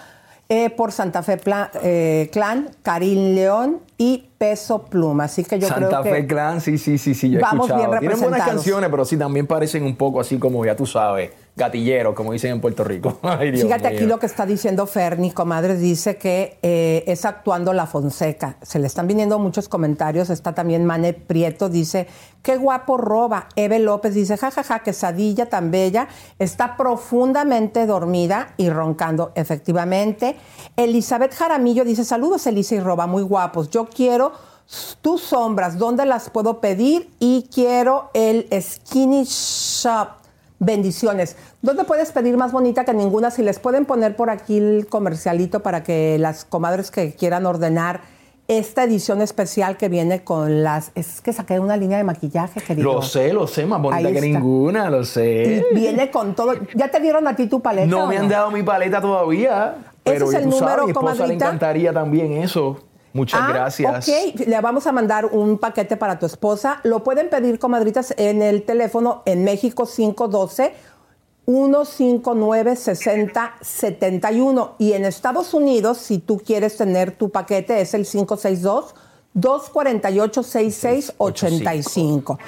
eh, 0.54 0.70
por 0.70 0.92
Santa 0.92 1.24
Fe 1.24 1.38
Pla- 1.38 1.72
eh, 1.82 2.30
Clan, 2.32 2.70
Karim 2.84 3.34
León 3.34 3.80
y 3.98 4.30
Peso 4.38 4.84
Pluma. 4.84 5.24
Así 5.24 5.44
que 5.44 5.58
yo 5.58 5.68
Santa 5.68 5.88
creo 5.88 6.04
que 6.04 6.10
Fe 6.12 6.28
Clan, 6.28 6.62
sí, 6.62 6.78
sí, 6.78 6.98
sí, 7.00 7.16
sí, 7.16 7.32
yo 7.32 7.40
he 7.40 7.42
vamos 7.42 7.68
bien 7.68 7.80
escuchado. 7.80 8.00
Tienen 8.00 8.20
buenas 8.20 8.48
canciones, 8.48 8.90
pero 8.90 9.06
sí 9.06 9.18
también 9.18 9.48
parecen 9.48 9.84
un 9.84 9.96
poco 9.96 10.20
así 10.20 10.38
como, 10.38 10.64
ya 10.64 10.76
tú 10.76 10.86
sabes, 10.86 11.32
gatilleros, 11.56 12.16
como 12.16 12.34
dicen 12.34 12.52
en 12.52 12.62
Puerto 12.62 12.84
Rico. 12.84 13.20
Ay, 13.24 13.52
Dios 13.52 13.64
Fíjate 13.64 13.88
aquí 13.88 14.06
lo 14.06 14.20
que 14.20 14.26
está 14.26 14.46
diciendo 14.46 14.88
Ferni, 14.88 15.32
comadre, 15.32 15.78
dice 15.78 16.18
que 16.18 16.58
eh, 16.62 17.04
es 17.08 17.26
actuando 17.26 17.74
la 17.74 17.86
Fonseca. 17.86 18.58
Se 18.62 18.80
le 18.80 18.88
están 18.88 19.08
viniendo 19.08 19.38
muchos 19.40 19.70
comentarios. 19.70 20.30
Está 20.30 20.54
también 20.54 20.86
Mane 20.86 21.14
Prieto, 21.14 21.70
dice, 21.70 22.08
qué 22.42 22.58
guapo 22.58 22.98
roba. 22.98 23.48
Eve 23.56 23.80
López 23.80 24.16
dice, 24.16 24.38
jajaja, 24.38 24.80
quesadilla 24.80 25.48
tan 25.48 25.70
bella. 25.70 26.08
Está 26.40 26.76
profundamente 26.76 27.86
dormida 27.86 28.54
y 28.58 28.70
roncando, 28.70 29.32
efectivamente. 29.36 30.36
Elizabeth 30.76 31.34
Jaramillo 31.34 31.86
dice, 31.86 32.04
saludos 32.04 32.48
Elisa 32.48 32.76
y 32.76 32.80
roba, 32.80 33.06
muy 33.06 33.22
guapos. 33.22 33.70
Yo 33.70 33.88
quiero 33.88 34.32
tus 35.02 35.22
sombras, 35.22 35.78
¿dónde 35.78 36.06
las 36.06 36.30
puedo 36.30 36.60
pedir? 36.60 37.12
Y 37.20 37.48
quiero 37.54 38.10
el 38.14 38.48
Skinny 38.60 39.24
Shop. 39.26 40.23
Bendiciones. 40.64 41.36
¿Dónde 41.62 41.84
puedes 41.84 42.12
pedir 42.12 42.38
más 42.38 42.52
bonita 42.52 42.86
que 42.86 42.94
ninguna? 42.94 43.32
Si 43.32 43.44
les 43.44 43.60
pueden 43.60 43.86
poner 43.86 44.16
por 44.16 44.30
aquí 44.30 44.58
el 44.58 44.88
comercialito 44.88 45.62
para 45.62 45.84
que 45.84 46.18
las 46.20 46.46
comadres 46.46 46.90
que 46.92 47.14
quieran 47.14 47.46
ordenar 47.46 48.02
esta 48.48 48.84
edición 48.84 49.22
especial 49.22 49.78
que 49.78 49.90
viene 49.90 50.24
con 50.24 50.64
las... 50.64 50.92
Es 50.96 51.22
que 51.22 51.32
saqué 51.34 51.60
una 51.60 51.78
línea 51.78 51.98
de 51.98 52.04
maquillaje, 52.04 52.62
querido. 52.62 52.94
Lo 52.94 53.02
sé, 53.02 53.34
lo 53.34 53.48
sé, 53.48 53.66
más 53.66 53.82
bonita 53.82 54.12
que 54.12 54.22
ninguna, 54.22 54.90
lo 54.90 55.04
sé. 55.06 55.64
Y 55.72 55.76
viene 55.76 56.12
con 56.12 56.36
todo. 56.36 56.54
¿Ya 56.76 56.90
te 56.90 57.00
dieron 57.00 57.28
a 57.28 57.36
ti 57.36 57.48
tu 57.48 57.62
paleta? 57.62 57.88
No 57.88 58.08
me 58.08 58.18
han 58.18 58.28
dado 58.28 58.52
mi 58.52 58.62
paleta 58.64 59.00
todavía, 59.02 59.76
pero 60.04 60.26
es 60.26 60.32
ya 60.32 60.38
el 60.40 60.44
tú 60.46 60.60
número, 60.60 60.82
a 60.82 60.86
mi 60.86 60.92
esposa 60.92 61.12
le 61.14 61.18
comadrita. 61.18 61.46
encantaría 61.46 61.94
también 61.94 62.34
eso. 62.34 62.80
Muchas 63.14 63.42
Ah, 63.44 63.50
gracias. 63.54 64.10
Ok, 64.10 64.40
le 64.48 64.60
vamos 64.62 64.88
a 64.88 64.92
mandar 64.92 65.26
un 65.28 65.58
paquete 65.60 65.96
para 65.98 66.18
tu 66.20 66.26
esposa. 66.26 66.80
Lo 66.84 67.04
pueden 67.04 67.30
pedir, 67.30 67.60
comadritas, 67.60 68.14
en 68.18 68.42
el 68.42 68.64
teléfono 68.64 69.22
en 69.26 69.44
México 69.44 69.86
512 69.86 70.74
159 71.46 72.76
6071 72.76 74.76
y 74.80 74.94
en 74.94 75.06
Estados 75.06 75.54
Unidos, 75.54 75.98
si 75.98 76.18
tú 76.20 76.40
quieres 76.40 76.78
tener 76.78 77.12
tu 77.12 77.30
paquete, 77.30 77.82
es 77.82 77.94
el 77.94 78.06
562 78.06 78.96
248 79.34 80.44
6685. 80.44 82.40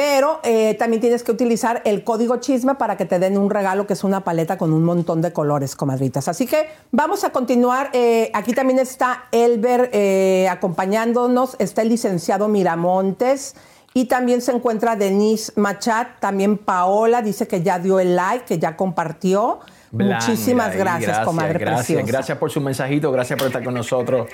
Pero 0.00 0.40
eh, 0.44 0.76
también 0.78 1.02
tienes 1.02 1.22
que 1.22 1.30
utilizar 1.30 1.82
el 1.84 2.04
código 2.04 2.38
chisme 2.38 2.74
para 2.74 2.96
que 2.96 3.04
te 3.04 3.18
den 3.18 3.36
un 3.36 3.50
regalo 3.50 3.86
que 3.86 3.92
es 3.92 4.02
una 4.02 4.24
paleta 4.24 4.56
con 4.56 4.72
un 4.72 4.82
montón 4.82 5.20
de 5.20 5.34
colores, 5.34 5.76
comadritas. 5.76 6.26
Así 6.26 6.46
que 6.46 6.70
vamos 6.90 7.22
a 7.22 7.32
continuar. 7.32 7.90
Eh, 7.92 8.30
aquí 8.32 8.54
también 8.54 8.78
está 8.78 9.24
Elber 9.30 9.90
eh, 9.92 10.48
acompañándonos, 10.50 11.54
está 11.58 11.82
el 11.82 11.90
licenciado 11.90 12.48
Miramontes 12.48 13.56
y 13.92 14.06
también 14.06 14.40
se 14.40 14.52
encuentra 14.52 14.96
Denise 14.96 15.52
Machat, 15.56 16.18
también 16.18 16.56
Paola 16.56 17.20
dice 17.20 17.46
que 17.46 17.62
ya 17.62 17.78
dio 17.78 18.00
el 18.00 18.16
like, 18.16 18.46
que 18.46 18.58
ya 18.58 18.78
compartió. 18.78 19.58
Blanca, 19.90 20.26
Muchísimas 20.26 20.70
ahí, 20.70 20.78
gracias, 20.78 21.18
comadre 21.20 21.58
Gracias, 21.58 21.86
preciosa. 21.86 22.06
gracias 22.06 22.38
por 22.38 22.50
su 22.50 22.60
mensajito, 22.60 23.10
gracias 23.10 23.38
por 23.38 23.48
estar 23.48 23.64
con 23.64 23.74
nosotros. 23.74 24.28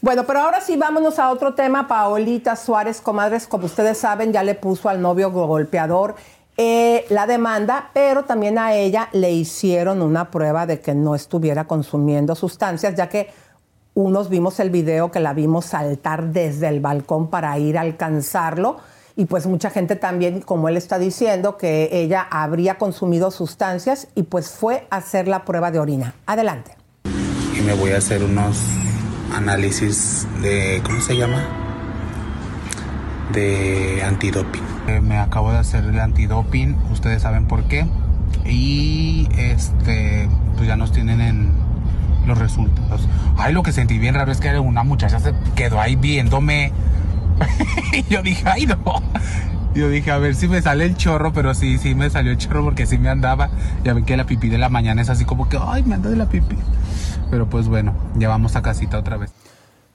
Bueno, 0.00 0.24
pero 0.24 0.40
ahora 0.40 0.60
sí 0.60 0.76
vámonos 0.76 1.18
a 1.18 1.30
otro 1.30 1.54
tema. 1.54 1.88
Paolita 1.88 2.56
Suárez, 2.56 3.00
comadres, 3.00 3.46
como 3.46 3.66
ustedes 3.66 3.98
saben, 3.98 4.32
ya 4.32 4.42
le 4.42 4.54
puso 4.54 4.88
al 4.88 5.00
novio 5.00 5.30
golpeador 5.30 6.14
eh, 6.56 7.04
la 7.10 7.26
demanda, 7.26 7.90
pero 7.92 8.24
también 8.24 8.58
a 8.58 8.74
ella 8.74 9.08
le 9.12 9.30
hicieron 9.30 10.02
una 10.02 10.30
prueba 10.30 10.66
de 10.66 10.80
que 10.80 10.92
no 10.92 11.14
estuviera 11.14 11.66
consumiendo 11.66 12.34
sustancias, 12.34 12.96
ya 12.96 13.08
que 13.08 13.30
unos 13.94 14.28
vimos 14.28 14.58
el 14.58 14.70
video 14.70 15.10
que 15.10 15.20
la 15.20 15.34
vimos 15.34 15.66
saltar 15.66 16.32
desde 16.32 16.68
el 16.68 16.80
balcón 16.80 17.28
para 17.30 17.56
ir 17.58 17.78
a 17.78 17.82
alcanzarlo. 17.82 18.78
Y 19.18 19.24
pues 19.24 19.48
mucha 19.48 19.68
gente 19.70 19.96
también, 19.96 20.40
como 20.40 20.68
él 20.68 20.76
está 20.76 20.96
diciendo, 20.96 21.56
que 21.56 21.88
ella 21.90 22.24
habría 22.30 22.78
consumido 22.78 23.32
sustancias 23.32 24.06
y 24.14 24.22
pues 24.22 24.48
fue 24.48 24.86
a 24.90 24.98
hacer 24.98 25.26
la 25.26 25.44
prueba 25.44 25.72
de 25.72 25.80
orina. 25.80 26.14
Adelante. 26.24 26.76
Y 27.58 27.60
me 27.62 27.74
voy 27.74 27.90
a 27.90 27.98
hacer 27.98 28.22
unos 28.22 28.62
análisis 29.34 30.24
de, 30.40 30.80
¿cómo 30.84 31.00
se 31.00 31.16
llama? 31.16 31.42
De 33.32 34.04
antidoping. 34.04 34.62
Eh, 34.86 35.00
Me 35.00 35.18
acabo 35.18 35.50
de 35.50 35.58
hacer 35.58 35.82
el 35.82 35.98
antidoping, 35.98 36.76
ustedes 36.92 37.22
saben 37.22 37.48
por 37.48 37.64
qué. 37.64 37.88
Y 38.44 39.26
este, 39.36 40.28
pues 40.54 40.68
ya 40.68 40.76
nos 40.76 40.92
tienen 40.92 41.20
en 41.20 41.50
los 42.24 42.38
resultados. 42.38 43.08
Ay, 43.36 43.52
lo 43.52 43.64
que 43.64 43.72
sentí 43.72 43.98
bien 43.98 44.14
raro 44.14 44.30
es 44.30 44.38
que 44.38 44.56
una 44.60 44.84
muchacha 44.84 45.18
se 45.18 45.34
quedó 45.56 45.80
ahí 45.80 45.96
viéndome. 45.96 46.72
y 47.92 48.02
yo 48.12 48.22
dije, 48.22 48.42
ay 48.46 48.66
no. 48.66 48.78
Yo 49.74 49.88
dije, 49.88 50.10
a 50.10 50.18
ver 50.18 50.34
si 50.34 50.48
me 50.48 50.60
sale 50.62 50.84
el 50.84 50.96
chorro, 50.96 51.32
pero 51.32 51.54
sí, 51.54 51.78
sí 51.78 51.94
me 51.94 52.10
salió 52.10 52.32
el 52.32 52.38
chorro 52.38 52.64
porque 52.64 52.86
sí 52.86 52.98
me 52.98 53.10
andaba. 53.10 53.50
Ya 53.84 53.92
ven 53.94 54.04
que 54.04 54.16
la 54.16 54.24
pipí 54.24 54.48
de 54.48 54.58
la 54.58 54.68
mañana 54.68 55.02
es 55.02 55.10
así 55.10 55.24
como 55.24 55.48
que, 55.48 55.58
ay, 55.60 55.82
me 55.84 55.94
anda 55.94 56.10
de 56.10 56.16
la 56.16 56.26
pipí. 56.28 56.56
Pero 57.30 57.46
pues 57.48 57.68
bueno, 57.68 57.92
ya 58.16 58.28
vamos 58.28 58.56
a 58.56 58.62
casita 58.62 58.98
otra 58.98 59.18
vez. 59.18 59.30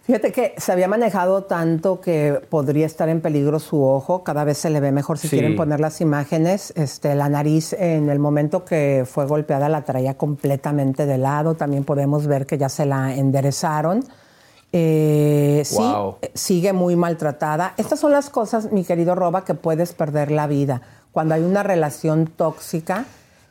Fíjate 0.03 0.31
que 0.33 0.53
se 0.57 0.71
había 0.73 0.87
manejado 0.89 1.45
tanto 1.45 2.01
que 2.01 2.39
podría 2.49 2.85
estar 2.85 3.07
en 3.09 3.21
peligro 3.21 3.59
su 3.59 3.83
ojo. 3.83 4.23
Cada 4.23 4.43
vez 4.43 4.57
se 4.57 4.69
le 4.69 4.79
ve 4.81 4.91
mejor 4.91 5.17
si 5.17 5.27
Sí. 5.29 5.37
quieren 5.37 5.55
poner 5.55 5.79
las 5.79 6.01
imágenes. 6.01 6.73
Este, 6.75 7.15
la 7.15 7.29
nariz 7.29 7.73
en 7.73 8.09
el 8.09 8.19
momento 8.19 8.65
que 8.65 9.05
fue 9.09 9.25
golpeada 9.25 9.69
la 9.69 9.83
traía 9.85 10.15
completamente 10.15 11.05
de 11.05 11.17
lado. 11.17 11.55
También 11.55 11.83
podemos 11.85 12.27
ver 12.27 12.45
que 12.45 12.57
ya 12.57 12.67
se 12.69 12.85
la 12.85 13.15
enderezaron. 13.15 14.03
Eh, 14.75 15.61
sí, 15.65 15.77
Wow. 15.77 16.17
eh, 16.21 16.31
sigue 16.33 16.73
muy 16.73 16.95
maltratada. 16.95 17.73
Estas 17.77 17.99
son 17.99 18.11
las 18.11 18.29
cosas, 18.31 18.71
mi 18.71 18.83
querido 18.83 19.13
Roba, 19.13 19.45
que 19.45 19.53
puedes 19.53 19.93
perder 19.93 20.31
la 20.31 20.47
vida. 20.47 20.81
Cuando 21.11 21.35
hay 21.35 21.43
una 21.43 21.61
relación 21.61 22.25
tóxica, 22.25 23.05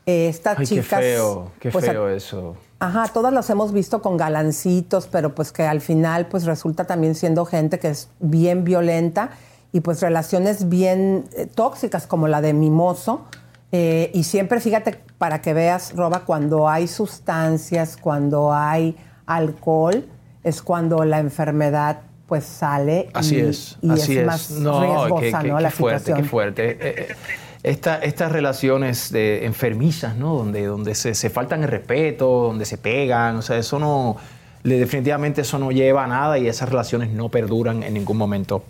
eh, 0.04 0.28
estas 0.28 0.58
Ay, 0.58 0.66
qué 0.66 0.74
chicas... 0.82 0.98
feo, 1.00 1.52
qué 1.60 1.70
pues, 1.70 1.86
feo 1.86 2.08
eso. 2.08 2.56
Ajá, 2.80 3.06
todas 3.14 3.32
las 3.32 3.48
hemos 3.50 3.72
visto 3.72 4.02
con 4.02 4.16
galancitos, 4.16 5.06
pero 5.06 5.32
pues 5.36 5.52
que 5.52 5.62
al 5.62 5.80
final 5.80 6.26
pues 6.26 6.44
resulta 6.44 6.84
también 6.84 7.14
siendo 7.14 7.44
gente 7.44 7.78
que 7.78 7.90
es 7.90 8.08
bien 8.18 8.64
violenta 8.64 9.30
y 9.70 9.80
pues 9.80 10.00
relaciones 10.00 10.68
bien 10.68 11.26
eh, 11.36 11.46
tóxicas 11.46 12.08
como 12.08 12.26
la 12.26 12.40
de 12.40 12.52
Mimoso. 12.52 13.24
Eh, 13.70 14.10
y 14.12 14.24
siempre 14.24 14.58
fíjate, 14.60 15.00
para 15.18 15.40
que 15.40 15.54
veas, 15.54 15.94
Roba, 15.94 16.24
cuando 16.24 16.68
hay 16.68 16.88
sustancias, 16.88 17.96
cuando 17.96 18.52
hay 18.52 18.96
alcohol, 19.26 20.04
es 20.44 20.62
cuando 20.62 21.04
la 21.04 21.18
enfermedad 21.20 22.00
pues 22.26 22.44
sale. 22.44 23.08
Así 23.12 23.36
y, 23.36 23.40
es, 23.40 23.78
y 23.82 23.90
así 23.90 24.18
es. 24.18 24.26
más 24.26 24.50
no, 24.52 24.80
riesgosa, 24.80 25.20
qué, 25.20 25.30
qué- 25.44 25.48
¿no? 25.50 25.56
qué 25.58 25.62
la 25.62 25.70
fuerte, 25.70 25.98
situación. 25.98 26.22
qué 26.22 26.28
fuerte. 26.28 26.70
Eh, 26.70 26.76
eh, 26.80 27.16
esta- 27.62 27.98
estas 27.98 28.32
relaciones 28.32 29.12
de 29.12 29.44
enfermizas, 29.44 30.16
¿no? 30.16 30.34
Donde, 30.36 30.64
donde 30.66 30.94
se, 30.94 31.14
se 31.14 31.30
faltan 31.30 31.62
el 31.62 31.68
respeto, 31.68 32.26
donde 32.44 32.64
se 32.64 32.78
pegan, 32.78 33.36
o 33.36 33.42
sea, 33.42 33.56
eso 33.58 33.78
no, 33.78 34.16
definitivamente 34.64 35.42
eso 35.42 35.58
no 35.58 35.70
lleva 35.72 36.04
a 36.04 36.06
nada 36.06 36.38
y 36.38 36.48
esas 36.48 36.68
relaciones 36.70 37.10
no 37.10 37.28
perduran 37.28 37.82
en 37.82 37.94
ningún 37.94 38.16
momento. 38.16 38.64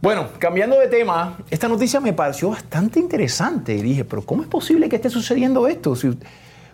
Bueno, 0.00 0.28
cambiando 0.38 0.78
de 0.78 0.88
tema, 0.88 1.38
esta 1.50 1.66
noticia 1.68 1.98
me 2.00 2.12
pareció 2.12 2.50
bastante 2.50 2.98
interesante 2.98 3.74
y 3.74 3.80
dije, 3.82 4.04
pero 4.04 4.22
¿cómo 4.22 4.42
es 4.42 4.48
posible 4.48 4.88
que 4.88 4.96
esté 4.96 5.08
sucediendo 5.08 5.66
esto? 5.66 5.96
Si- 5.96 6.18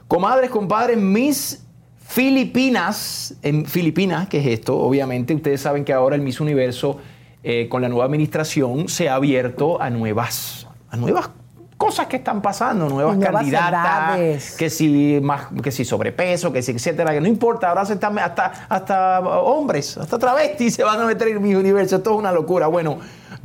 comadres, 0.09 0.51
compadres, 0.51 0.97
mis 0.99 1.65
Filipinas, 2.11 3.37
en 3.41 3.67
Filipinas, 3.67 4.27
¿qué 4.29 4.41
es 4.41 4.47
esto? 4.49 4.77
Obviamente, 4.77 5.33
ustedes 5.33 5.61
saben 5.61 5.85
que 5.85 5.93
ahora 5.93 6.17
el 6.17 6.23
Miss 6.23 6.41
Universo, 6.41 6.99
eh, 7.45 7.69
con 7.69 7.83
la 7.83 7.89
nueva 7.89 8.05
administración, 8.07 8.89
se 8.89 9.09
ha 9.09 9.15
abierto 9.15 9.81
a 9.81 9.91
nuevas, 9.91 10.67
a 10.91 10.97
nuevas 10.97 11.31
cosas 11.77 12.09
que 12.09 12.17
están 12.17 12.43
pasando, 12.43 12.89
nuevas, 12.89 13.17
candidatas, 13.17 14.19
edades. 14.19 14.57
que 14.57 14.69
si 14.71 15.21
más, 15.23 15.47
que 15.63 15.71
si 15.71 15.85
sobrepeso, 15.85 16.53
que 16.53 16.63
si 16.63 16.73
etcétera, 16.73 17.13
que 17.13 17.21
no 17.21 17.29
importa, 17.29 17.69
ahora 17.69 17.85
se 17.85 17.93
están 17.93 18.19
hasta, 18.19 18.67
hasta 18.69 19.21
hombres, 19.21 19.97
hasta 19.97 20.19
travestis 20.19 20.75
se 20.75 20.83
van 20.83 21.01
a 21.01 21.07
meter 21.07 21.29
en 21.29 21.41
mi 21.41 21.55
universo, 21.55 21.95
esto 21.95 22.11
es 22.11 22.17
una 22.17 22.33
locura. 22.33 22.67
Bueno, 22.67 22.99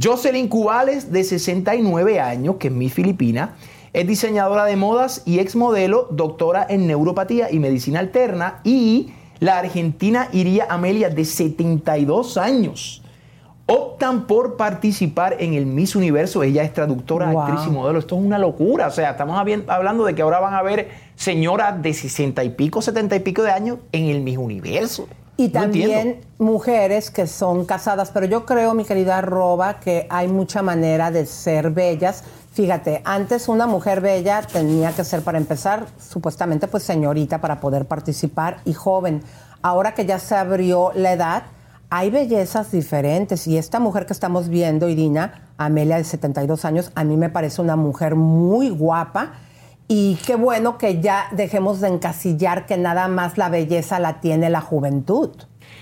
Jocelyn 0.03 0.47
Cubales, 0.47 1.11
de 1.11 1.23
69 1.23 2.19
años, 2.19 2.55
que 2.55 2.69
es 2.69 2.73
mi 2.73 2.89
Filipina, 2.89 3.53
es 3.95 4.05
diseñadora 4.07 4.65
de 4.65 4.75
modas 4.75 5.21
y 5.25 5.39
exmodelo, 5.39 6.07
doctora 6.11 6.65
en 6.69 6.85
neuropatía 6.87 7.51
y 7.51 7.59
medicina 7.59 7.99
alterna, 7.99 8.59
y 8.63 9.11
la 9.39 9.59
argentina 9.59 10.29
Iría 10.31 10.67
Amelia, 10.69 11.09
de 11.09 11.23
72 11.25 12.37
años 12.37 13.01
optan 13.67 14.27
por 14.27 14.57
participar 14.57 15.37
en 15.39 15.55
el 15.55 15.65
Miss 15.65 15.95
Universo. 15.95 16.43
Ella 16.43 16.61
es 16.63 16.71
traductora, 16.71 17.31
Wow. 17.31 17.41
actriz 17.41 17.61
y 17.67 17.71
modelo. 17.71 17.97
Esto 17.97 18.15
es 18.15 18.21
una 18.23 18.37
locura. 18.37 18.85
O 18.87 18.91
sea, 18.91 19.11
estamos 19.11 19.37
hablando 19.67 20.05
de 20.05 20.13
que 20.13 20.21
ahora 20.21 20.39
van 20.39 20.53
a 20.53 20.61
ver 20.61 20.89
señoras 21.15 21.81
de 21.81 21.93
60 21.95 22.43
y 22.43 22.49
pico, 22.49 22.83
70 22.83 23.15
y 23.15 23.19
pico 23.21 23.41
de 23.41 23.49
años 23.51 23.79
en 23.91 24.05
el 24.05 24.21
Miss 24.21 24.37
Universo. 24.37 25.07
Y 25.37 25.47
No 25.47 25.53
también 25.61 25.89
entiendo. 25.91 26.27
mujeres 26.37 27.09
que 27.09 27.25
son 27.25 27.65
casadas, 27.65 28.11
pero 28.13 28.27
yo 28.27 28.45
creo, 28.45 28.73
mi 28.75 28.85
querida 28.85 29.19
Roba, 29.21 29.79
que 29.79 30.05
hay 30.11 30.27
mucha 30.27 30.61
manera 30.61 31.09
de 31.09 31.25
ser 31.25 31.71
bellas. 31.71 32.23
Fíjate, 32.55 33.01
antes 33.03 33.49
una 33.49 33.67
mujer 33.67 33.99
bella 33.99 34.41
tenía 34.41 34.93
que 34.93 35.03
ser, 35.03 35.23
para 35.23 35.37
empezar, 35.37 35.87
supuestamente 35.99 36.69
pues 36.69 36.83
señorita 36.83 37.41
para 37.41 37.59
poder 37.59 37.83
participar 37.83 38.61
y 38.63 38.71
joven. 38.71 39.23
Ahora 39.61 39.93
que 39.93 40.05
ya 40.05 40.19
se 40.19 40.35
abrió 40.35 40.93
la 40.95 41.11
edad, 41.11 41.43
hay 41.89 42.11
bellezas 42.11 42.71
diferentes 42.71 43.45
y 43.47 43.57
esta 43.57 43.81
mujer 43.81 44.05
que 44.05 44.13
estamos 44.13 44.47
viendo, 44.47 44.87
Irina, 44.87 45.49
Amelia 45.57 45.97
de 45.97 46.05
72 46.05 46.63
años, 46.63 46.93
a 46.95 47.03
mí 47.03 47.17
me 47.17 47.29
parece 47.29 47.61
una 47.61 47.75
mujer 47.75 48.15
muy 48.15 48.69
guapa 48.69 49.33
y 49.89 50.15
qué 50.25 50.37
bueno 50.37 50.77
que 50.77 51.01
ya 51.01 51.25
dejemos 51.33 51.81
de 51.81 51.89
encasillar 51.89 52.65
que 52.65 52.77
nada 52.77 53.09
más 53.09 53.37
la 53.37 53.49
belleza 53.49 53.99
la 53.99 54.21
tiene 54.21 54.49
la 54.49 54.61
juventud. 54.61 55.31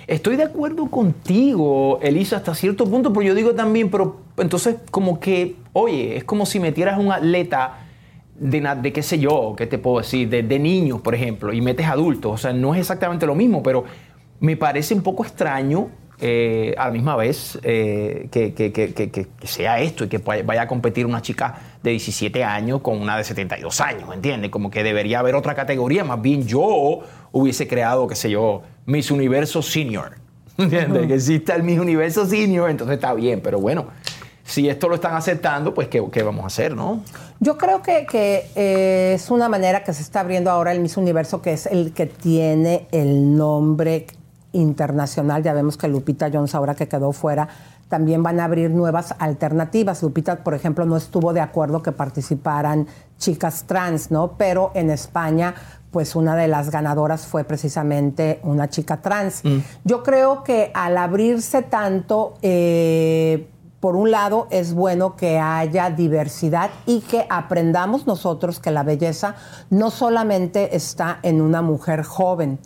Estoy 0.07 0.35
de 0.35 0.43
acuerdo 0.43 0.87
contigo, 0.89 1.99
Elisa, 2.01 2.37
hasta 2.37 2.53
cierto 2.55 2.85
punto, 2.89 3.13
pero 3.13 3.21
yo 3.27 3.35
digo 3.35 3.53
también, 3.55 3.89
pero 3.89 4.17
entonces 4.37 4.75
como 4.91 5.19
que, 5.19 5.55
oye, 5.73 6.17
es 6.17 6.23
como 6.25 6.45
si 6.45 6.59
metieras 6.59 6.99
un 6.99 7.11
atleta 7.11 7.79
de, 8.35 8.91
qué 8.93 9.01
sé 9.03 9.19
yo, 9.19 9.53
qué 9.57 9.65
te 9.67 9.77
puedo 9.77 9.99
decir, 9.99 10.27
de, 10.29 10.43
de 10.43 10.59
niños, 10.59 11.01
por 11.01 11.15
ejemplo, 11.15 11.53
y 11.53 11.61
metes 11.61 11.87
adultos. 11.87 12.31
O 12.33 12.37
sea, 12.37 12.51
no 12.51 12.73
es 12.73 12.81
exactamente 12.81 13.25
lo 13.25 13.35
mismo, 13.35 13.63
pero 13.63 13.85
me 14.41 14.57
parece 14.57 14.93
un 14.93 15.03
poco 15.03 15.23
extraño 15.23 15.89
eh, 16.19 16.73
a 16.77 16.87
la 16.87 16.91
misma 16.91 17.15
vez 17.15 17.59
eh, 17.63 18.27
que, 18.31 18.53
que- 18.53 18.71
que- 18.71 18.93
que- 18.93 19.27
sea 19.47 19.79
esto 19.81 20.03
y 20.05 20.07
que 20.09 20.17
vaya 20.19 20.61
a 20.61 20.67
competir 20.67 21.05
una 21.05 21.21
chica 21.21 21.55
de 21.81 21.91
17 21.91 22.43
años 22.43 22.81
con 22.81 23.01
una 23.01 23.17
de 23.17 23.23
72 23.23 23.81
años, 23.81 24.07
¿me 24.09 24.15
entiendes? 24.15 24.49
Como 24.51 24.69
que 24.69 24.83
debería 24.83 25.19
haber 25.19 25.35
otra 25.35 25.55
categoría. 25.55 26.03
Más 26.03 26.21
bien 26.21 26.45
yo 26.47 26.99
hubiese 27.31 27.67
creado, 27.67 28.07
qué 28.07 28.15
sé 28.15 28.29
yo, 28.29 28.61
Miss 28.85 29.11
Universo 29.11 29.61
Senior. 29.61 30.17
¿Entiendes? 30.57 31.07
Que 31.07 31.15
exista 31.15 31.55
el 31.55 31.63
Miss 31.63 31.79
Universo 31.79 32.25
Senior, 32.25 32.69
entonces 32.69 32.95
está 32.95 33.13
bien, 33.13 33.41
pero 33.41 33.59
bueno, 33.59 33.87
si 34.43 34.69
esto 34.69 34.87
lo 34.89 34.95
están 34.95 35.15
aceptando, 35.15 35.73
pues 35.73 35.87
¿qué, 35.87 36.03
qué 36.11 36.21
vamos 36.21 36.43
a 36.43 36.47
hacer, 36.47 36.75
no? 36.75 37.01
Yo 37.39 37.57
creo 37.57 37.81
que, 37.81 38.05
que, 38.05 38.49
eh, 38.55 39.13
es 39.15 39.31
una 39.31 39.49
manera 39.49 39.83
que 39.83 39.93
se 39.93 40.01
está 40.01 40.19
abriendo 40.19 40.51
ahora 40.51 40.71
el 40.71 40.79
Miss 40.79 40.97
Universo, 40.97 41.41
que 41.41 41.53
es 41.53 41.65
el 41.65 41.93
que 41.93 42.05
tiene 42.05 42.87
el 42.91 43.35
nombre 43.35 44.05
internacional. 44.51 45.43
Ya 45.43 45.53
vemos 45.53 45.77
que 45.77 45.87
Lupita 45.87 46.29
Jones, 46.31 46.55
ahora 46.55 46.75
que 46.75 46.87
quedó 46.87 47.11
fuera, 47.11 47.47
también 47.89 48.23
van 48.23 48.39
a 48.39 48.45
abrir 48.45 48.69
nuevas 48.71 49.13
alternativas. 49.19 50.01
Lupita, 50.03 50.43
por 50.43 50.53
ejemplo, 50.53 50.85
no 50.85 50.97
estuvo 50.97 51.33
de 51.33 51.41
acuerdo 51.41 51.81
que 51.81 51.91
participaran 51.91 52.87
chicas 53.17 53.65
trans, 53.65 54.11
¿no? 54.11 54.33
Pero 54.37 54.71
en 54.73 54.89
España, 54.89 55.55
pues 55.93 56.15
una 56.15 56.35
de 56.35 56.47
las 56.47 56.71
ganadoras 56.71 57.27
fue 57.27 57.43
precisamente 57.43 58.39
una 58.43 58.67
chica 58.67 59.01
trans. 59.01 59.43
Yo 59.83 60.01
creo 60.01 60.43
que 60.43 60.71
al 60.73 60.97
abrirse 60.97 61.61
tanto, 61.61 62.33
eh, 62.41 63.47
por 63.79 63.95
un 63.95 64.09
lado, 64.09 64.47
es 64.49 64.73
bueno 64.73 65.15
que 65.15 65.37
haya 65.37 65.91
diversidad 65.91 66.71
y 66.87 67.01
que 67.01 67.27
aprendamos 67.29 68.07
nosotros 68.07 68.59
que 68.59 68.71
la 68.71 68.81
belleza 68.81 69.35
no 69.69 69.91
solamente 69.91 70.75
está 70.75 71.19
en 71.21 71.41
una 71.41 71.61
mujer 71.61 72.01
joven, 72.01 72.57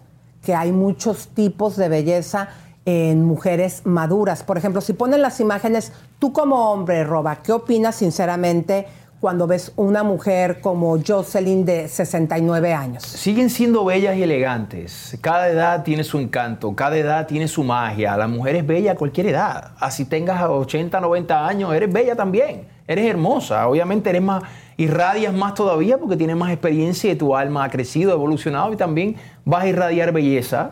que 0.41 0.55
hay 0.55 0.71
muchos 0.71 1.27
tipos 1.27 1.75
de 1.75 1.89
belleza 1.89 2.47
en 2.85 3.25
mujeres 3.25 3.81
maduras. 3.83 4.43
Por 4.43 4.57
ejemplo, 4.57 4.79
si 4.79 4.93
ponen 4.93 5.21
las 5.21 5.41
imágenes, 5.41 5.91
tú 6.17 6.31
como 6.31 6.71
hombre, 6.71 7.03
Roba, 7.03 7.43
¿qué 7.43 7.51
opinas 7.51 7.95
sinceramente 7.95 8.87
cuando 9.19 9.47
ves 9.47 9.71
una 9.75 10.03
mujer 10.03 10.61
como 10.61 10.97
Jocelyn 11.05 11.65
de 11.65 11.87
69 11.87 12.73
años. 12.73 13.03
Siguen 13.03 13.49
siendo 13.49 13.83
bellas 13.83 14.15
y 14.15 14.23
elegantes. 14.23 15.17
Cada 15.21 15.49
edad 15.49 15.83
tiene 15.83 16.03
su 16.03 16.19
encanto, 16.19 16.75
cada 16.75 16.97
edad 16.97 17.25
tiene 17.25 17.47
su 17.47 17.63
magia. 17.63 18.15
La 18.15 18.27
mujer 18.27 18.57
es 18.57 18.67
bella 18.67 18.91
a 18.91 18.95
cualquier 18.95 19.27
edad. 19.27 19.71
Así 19.79 20.05
tengas 20.05 20.43
80, 20.43 20.99
90 20.99 21.47
años, 21.47 21.73
eres 21.73 21.91
bella 21.91 22.15
también. 22.15 22.67
Eres 22.87 23.05
hermosa. 23.05 23.67
Obviamente 23.67 24.09
eres 24.09 24.21
más, 24.21 24.43
irradias 24.77 25.33
más 25.33 25.55
todavía 25.55 25.97
porque 25.97 26.15
tienes 26.15 26.35
más 26.35 26.51
experiencia 26.51 27.11
y 27.11 27.15
tu 27.15 27.35
alma 27.35 27.63
ha 27.63 27.69
crecido, 27.69 28.13
evolucionado 28.13 28.71
y 28.71 28.77
también 28.77 29.15
vas 29.43 29.63
a 29.63 29.67
irradiar 29.67 30.11
belleza. 30.11 30.71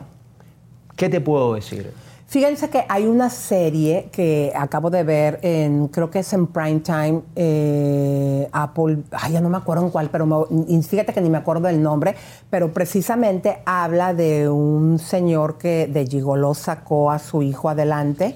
¿Qué 0.95 1.09
te 1.09 1.19
puedo 1.19 1.55
decir? 1.55 1.91
Fíjense 2.36 2.69
que 2.69 2.83
hay 2.89 3.05
una 3.05 3.29
serie 3.29 4.09
que 4.11 4.51
acabo 4.57 4.89
de 4.89 5.03
ver 5.03 5.39
en, 5.41 5.88
creo 5.88 6.11
que 6.11 6.19
es 6.19 6.33
en 6.33 6.47
Primetime, 6.47 7.21
eh, 7.33 8.49
Apple, 8.51 9.03
ay, 9.13 9.31
ya 9.31 9.39
no 9.39 9.47
me 9.47 9.55
acuerdo 9.55 9.86
en 9.86 9.89
cuál, 9.89 10.09
pero 10.09 10.45
fíjate 10.86 11.13
que 11.13 11.21
ni 11.21 11.29
me 11.29 11.38
acuerdo 11.38 11.67
del 11.67 11.81
nombre, 11.81 12.13
pero 12.49 12.73
precisamente 12.73 13.59
habla 13.65 14.13
de 14.13 14.49
un 14.49 14.99
señor 14.99 15.57
que 15.57 15.88
de 15.88 16.05
Gigoló 16.07 16.55
sacó 16.55 17.09
a 17.09 17.19
su 17.19 17.41
hijo 17.41 17.69
adelante 17.69 18.36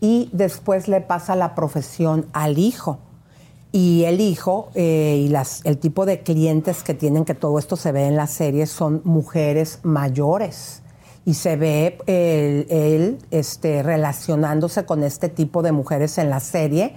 y 0.00 0.28
después 0.32 0.88
le 0.88 1.00
pasa 1.00 1.36
la 1.36 1.54
profesión 1.54 2.26
al 2.32 2.58
hijo. 2.58 2.98
Y 3.70 4.02
el 4.06 4.20
hijo 4.20 4.70
eh, 4.74 5.22
y 5.24 5.28
las, 5.28 5.64
el 5.64 5.78
tipo 5.78 6.04
de 6.04 6.24
clientes 6.24 6.82
que 6.82 6.94
tienen, 6.94 7.24
que 7.24 7.34
todo 7.34 7.60
esto 7.60 7.76
se 7.76 7.92
ve 7.92 8.08
en 8.08 8.16
la 8.16 8.26
serie, 8.26 8.66
son 8.66 9.02
mujeres 9.04 9.78
mayores 9.84 10.82
y 11.26 11.34
se 11.34 11.56
ve 11.56 11.98
él, 12.06 13.18
este, 13.30 13.82
relacionándose 13.82 14.86
con 14.86 15.02
este 15.02 15.28
tipo 15.28 15.60
de 15.60 15.72
mujeres 15.72 16.16
en 16.16 16.30
la 16.30 16.40
serie 16.40 16.94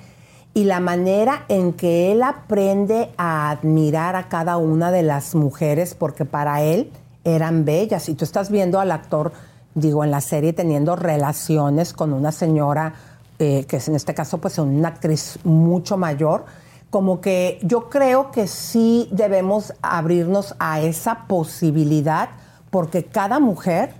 y 0.53 0.63
la 0.63 0.79
manera 0.79 1.45
en 1.49 1.73
que 1.73 2.11
él 2.11 2.23
aprende 2.23 3.09
a 3.17 3.49
admirar 3.49 4.15
a 4.15 4.29
cada 4.29 4.57
una 4.57 4.91
de 4.91 5.03
las 5.03 5.35
mujeres 5.35 5.95
porque 5.95 6.25
para 6.25 6.61
él 6.61 6.91
eran 7.23 7.65
bellas. 7.65 8.07
Y 8.07 8.13
tú 8.13 8.23
estás 8.23 8.49
viendo 8.49 8.79
al 8.79 8.91
actor 8.91 9.33
digo 9.73 10.03
en 10.03 10.11
la 10.11 10.21
serie 10.21 10.53
teniendo 10.53 10.95
relaciones 10.95 11.93
con 11.93 12.13
una 12.13 12.31
señora 12.31 12.93
eh, 13.37 13.65
que 13.67 13.77
es 13.77 13.87
en 13.87 13.95
este 13.95 14.13
caso 14.13 14.39
pues 14.39 14.57
una 14.57 14.89
actriz 14.89 15.39
mucho 15.43 15.97
mayor 15.97 16.45
como 16.89 17.21
que 17.21 17.59
yo 17.61 17.89
creo 17.89 18.31
que 18.31 18.47
sí 18.47 19.07
debemos 19.11 19.73
abrirnos 19.81 20.55
a 20.59 20.81
esa 20.81 21.27
posibilidad 21.27 22.29
porque 22.71 23.03
cada 23.05 23.39
mujer 23.39 23.93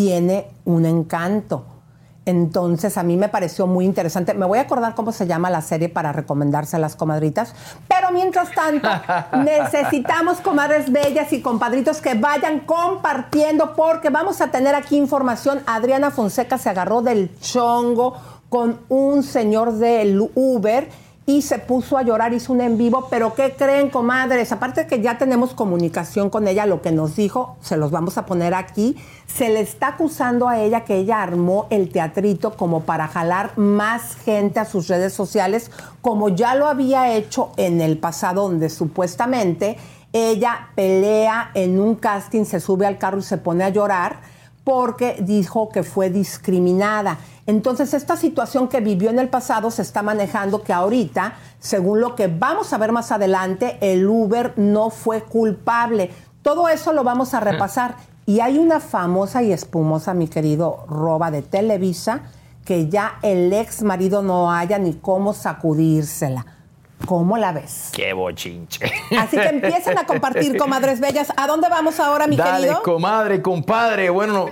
tiene 0.00 0.46
un 0.64 0.86
encanto. 0.86 1.66
Entonces 2.24 2.96
a 2.96 3.02
mí 3.02 3.18
me 3.18 3.28
pareció 3.28 3.66
muy 3.66 3.84
interesante. 3.84 4.32
Me 4.32 4.46
voy 4.46 4.56
a 4.56 4.62
acordar 4.62 4.94
cómo 4.94 5.12
se 5.12 5.26
llama 5.26 5.50
la 5.50 5.60
serie 5.60 5.90
para 5.90 6.10
recomendarse 6.10 6.76
a 6.76 6.78
las 6.78 6.96
comadritas. 6.96 7.52
Pero 7.86 8.10
mientras 8.10 8.50
tanto, 8.54 8.88
necesitamos 9.44 10.38
comadres 10.38 10.90
bellas 10.90 11.30
y 11.34 11.42
compadritos 11.42 12.00
que 12.00 12.14
vayan 12.14 12.60
compartiendo 12.60 13.74
porque 13.76 14.08
vamos 14.08 14.40
a 14.40 14.50
tener 14.50 14.74
aquí 14.74 14.96
información. 14.96 15.60
Adriana 15.66 16.10
Fonseca 16.10 16.56
se 16.56 16.70
agarró 16.70 17.02
del 17.02 17.38
chongo 17.38 18.16
con 18.48 18.80
un 18.88 19.22
señor 19.22 19.72
del 19.72 20.18
Uber 20.34 20.88
y 21.26 21.42
se 21.42 21.58
puso 21.58 21.96
a 21.96 22.02
llorar, 22.02 22.32
hizo 22.32 22.52
un 22.52 22.60
en 22.60 22.76
vivo, 22.76 23.06
pero 23.10 23.34
¿qué 23.34 23.54
creen, 23.56 23.90
comadres? 23.90 24.52
Aparte 24.52 24.82
de 24.82 24.86
que 24.86 25.00
ya 25.00 25.18
tenemos 25.18 25.54
comunicación 25.54 26.30
con 26.30 26.48
ella, 26.48 26.66
lo 26.66 26.82
que 26.82 26.90
nos 26.90 27.14
dijo, 27.14 27.56
se 27.60 27.76
los 27.76 27.90
vamos 27.90 28.18
a 28.18 28.26
poner 28.26 28.54
aquí, 28.54 28.96
se 29.26 29.48
le 29.48 29.60
está 29.60 29.88
acusando 29.88 30.48
a 30.48 30.58
ella 30.58 30.84
que 30.84 30.96
ella 30.96 31.22
armó 31.22 31.66
el 31.70 31.90
teatrito 31.90 32.56
como 32.56 32.80
para 32.80 33.06
jalar 33.06 33.56
más 33.56 34.16
gente 34.16 34.60
a 34.60 34.64
sus 34.64 34.88
redes 34.88 35.12
sociales, 35.12 35.70
como 36.00 36.30
ya 36.30 36.54
lo 36.54 36.66
había 36.66 37.12
hecho 37.12 37.52
en 37.56 37.80
el 37.80 37.98
pasado, 37.98 38.48
donde 38.48 38.70
supuestamente 38.70 39.76
ella 40.12 40.70
pelea 40.74 41.52
en 41.54 41.78
un 41.78 41.94
casting, 41.94 42.44
se 42.44 42.58
sube 42.58 42.86
al 42.86 42.98
carro 42.98 43.18
y 43.18 43.22
se 43.22 43.38
pone 43.38 43.62
a 43.62 43.68
llorar 43.68 44.18
porque 44.64 45.16
dijo 45.20 45.68
que 45.70 45.82
fue 45.82 46.10
discriminada. 46.10 47.18
Entonces, 47.46 47.94
esta 47.94 48.16
situación 48.16 48.68
que 48.68 48.80
vivió 48.80 49.10
en 49.10 49.18
el 49.18 49.28
pasado 49.28 49.70
se 49.70 49.82
está 49.82 50.02
manejando 50.02 50.62
que 50.62 50.72
ahorita, 50.72 51.34
según 51.58 52.00
lo 52.00 52.14
que 52.14 52.28
vamos 52.28 52.72
a 52.72 52.78
ver 52.78 52.92
más 52.92 53.10
adelante, 53.10 53.78
el 53.80 54.06
Uber 54.06 54.54
no 54.56 54.90
fue 54.90 55.22
culpable. 55.22 56.10
Todo 56.42 56.68
eso 56.68 56.92
lo 56.92 57.04
vamos 57.04 57.34
a 57.34 57.40
repasar. 57.40 57.96
Y 58.26 58.40
hay 58.40 58.58
una 58.58 58.80
famosa 58.80 59.42
y 59.42 59.52
espumosa, 59.52 60.14
mi 60.14 60.28
querido 60.28 60.84
Roba 60.88 61.30
de 61.30 61.42
Televisa, 61.42 62.22
que 62.64 62.88
ya 62.88 63.18
el 63.22 63.52
ex 63.52 63.82
marido 63.82 64.22
no 64.22 64.52
haya 64.52 64.78
ni 64.78 64.94
cómo 64.94 65.32
sacudírsela. 65.32 66.46
¿Cómo 67.06 67.36
la 67.36 67.52
ves? 67.52 67.90
Qué 67.92 68.12
bochinche. 68.12 68.90
Así 69.18 69.36
que 69.36 69.48
empiecen 69.48 69.98
a 69.98 70.04
compartir, 70.04 70.56
comadres 70.58 71.00
bellas. 71.00 71.32
¿A 71.36 71.46
dónde 71.46 71.68
vamos 71.68 71.98
ahora, 72.00 72.26
mi 72.26 72.36
Dale, 72.36 72.66
querido? 72.66 72.82
comadre, 72.82 73.42
compadre. 73.42 74.10
Bueno, 74.10 74.50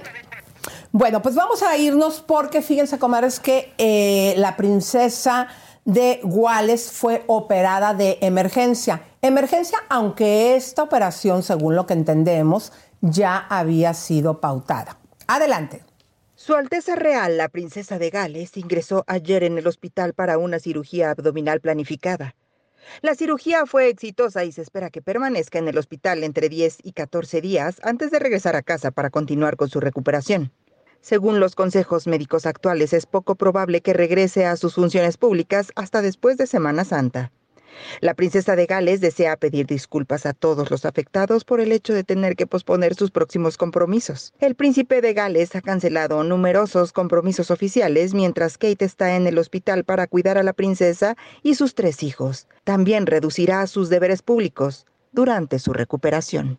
bueno, 0.93 1.21
pues 1.23 1.35
vamos 1.35 1.63
a 1.63 1.77
irnos 1.77 2.21
porque 2.21 2.63
fíjense, 2.63 2.99
comadres, 2.99 3.41
que 3.41 3.73
eh, 3.79 4.35
la 4.39 4.57
princesa 4.57 5.49
de 5.85 6.21
Guales 6.23 6.91
fue 6.93 7.25
operada 7.27 7.95
de 7.95 8.19
emergencia. 8.21 9.03
Emergencia, 9.23 9.79
aunque 9.89 10.57
esta 10.57 10.83
operación, 10.83 11.43
según 11.43 11.77
lo 11.77 11.87
que 11.87 11.95
entendemos, 11.95 12.73
ya 13.01 13.47
había 13.49 13.95
sido 13.95 14.41
pautada. 14.41 14.97
Adelante. 15.27 15.88
Su 16.49 16.55
Alteza 16.55 16.97
Real, 16.97 17.37
la 17.37 17.51
princesa 17.51 17.99
de 17.99 18.09
Gales, 18.09 18.57
ingresó 18.57 19.05
ayer 19.07 19.45
en 19.45 19.59
el 19.59 19.67
hospital 19.67 20.15
para 20.15 20.39
una 20.39 20.59
cirugía 20.59 21.11
abdominal 21.11 21.61
planificada. 21.61 22.37
La 23.03 23.15
cirugía 23.15 23.67
fue 23.67 23.91
exitosa 23.91 24.47
y 24.47 24.53
se 24.53 24.63
espera 24.63 24.89
que 24.89 25.03
permanezca 25.03 25.59
en 25.59 25.69
el 25.69 25.77
hospital 25.77 26.25
entre 26.25 26.49
10 26.49 26.79
y 26.85 26.93
14 26.93 27.43
días 27.43 27.83
antes 27.83 28.11
de 28.11 28.19
regresar 28.19 28.57
a 28.57 28.63
casa 28.63 28.91
para 28.91 29.11
continuar 29.11 29.59
con 29.59 29.69
su 29.69 29.79
recuperación. 29.79 30.51
Según 31.03 31.39
los 31.39 31.55
consejos 31.55 32.07
médicos 32.07 32.47
actuales, 32.47 32.95
es 32.95 33.05
poco 33.05 33.35
probable 33.35 33.83
que 33.83 33.93
regrese 33.93 34.47
a 34.47 34.57
sus 34.57 34.77
funciones 34.77 35.19
públicas 35.19 35.71
hasta 35.77 36.01
después 36.01 36.39
de 36.39 36.47
Semana 36.47 36.87
Santa. 36.87 37.31
La 38.01 38.15
princesa 38.15 38.57
de 38.57 38.67
Gales 38.67 39.01
desea 39.01 39.37
pedir 39.37 39.67
disculpas 39.67 40.27
a 40.27 40.33
todos 40.33 40.71
los 40.71 40.85
afectados 40.85 41.45
por 41.45 41.61
el 41.61 41.73
hecho 41.73 41.95
de 41.95 42.05
tener 42.05 42.37
que 42.37 42.47
posponer 42.47 42.95
sus 42.95 43.11
próximos 43.11 43.57
compromisos. 43.57 44.33
El 44.41 44.55
príncipe 44.55 45.01
de 45.01 45.15
Gales 45.15 45.55
ha 45.57 45.63
cancelado 45.63 46.23
numerosos 46.25 46.93
compromisos 46.93 47.51
oficiales 47.51 48.15
mientras 48.15 48.59
Kate 48.59 48.85
está 48.85 49.17
en 49.17 49.27
el 49.27 49.39
hospital 49.39 49.85
para 49.85 50.07
cuidar 50.07 50.39
a 50.39 50.43
la 50.43 50.53
princesa 50.53 51.17
y 51.43 51.55
sus 51.55 51.75
tres 51.75 52.03
hijos. 52.03 52.47
También 52.65 53.07
reducirá 53.07 53.67
sus 53.67 53.89
deberes 53.89 54.23
públicos 54.23 54.87
durante 55.13 55.59
su 55.59 55.73
recuperación. 55.73 56.59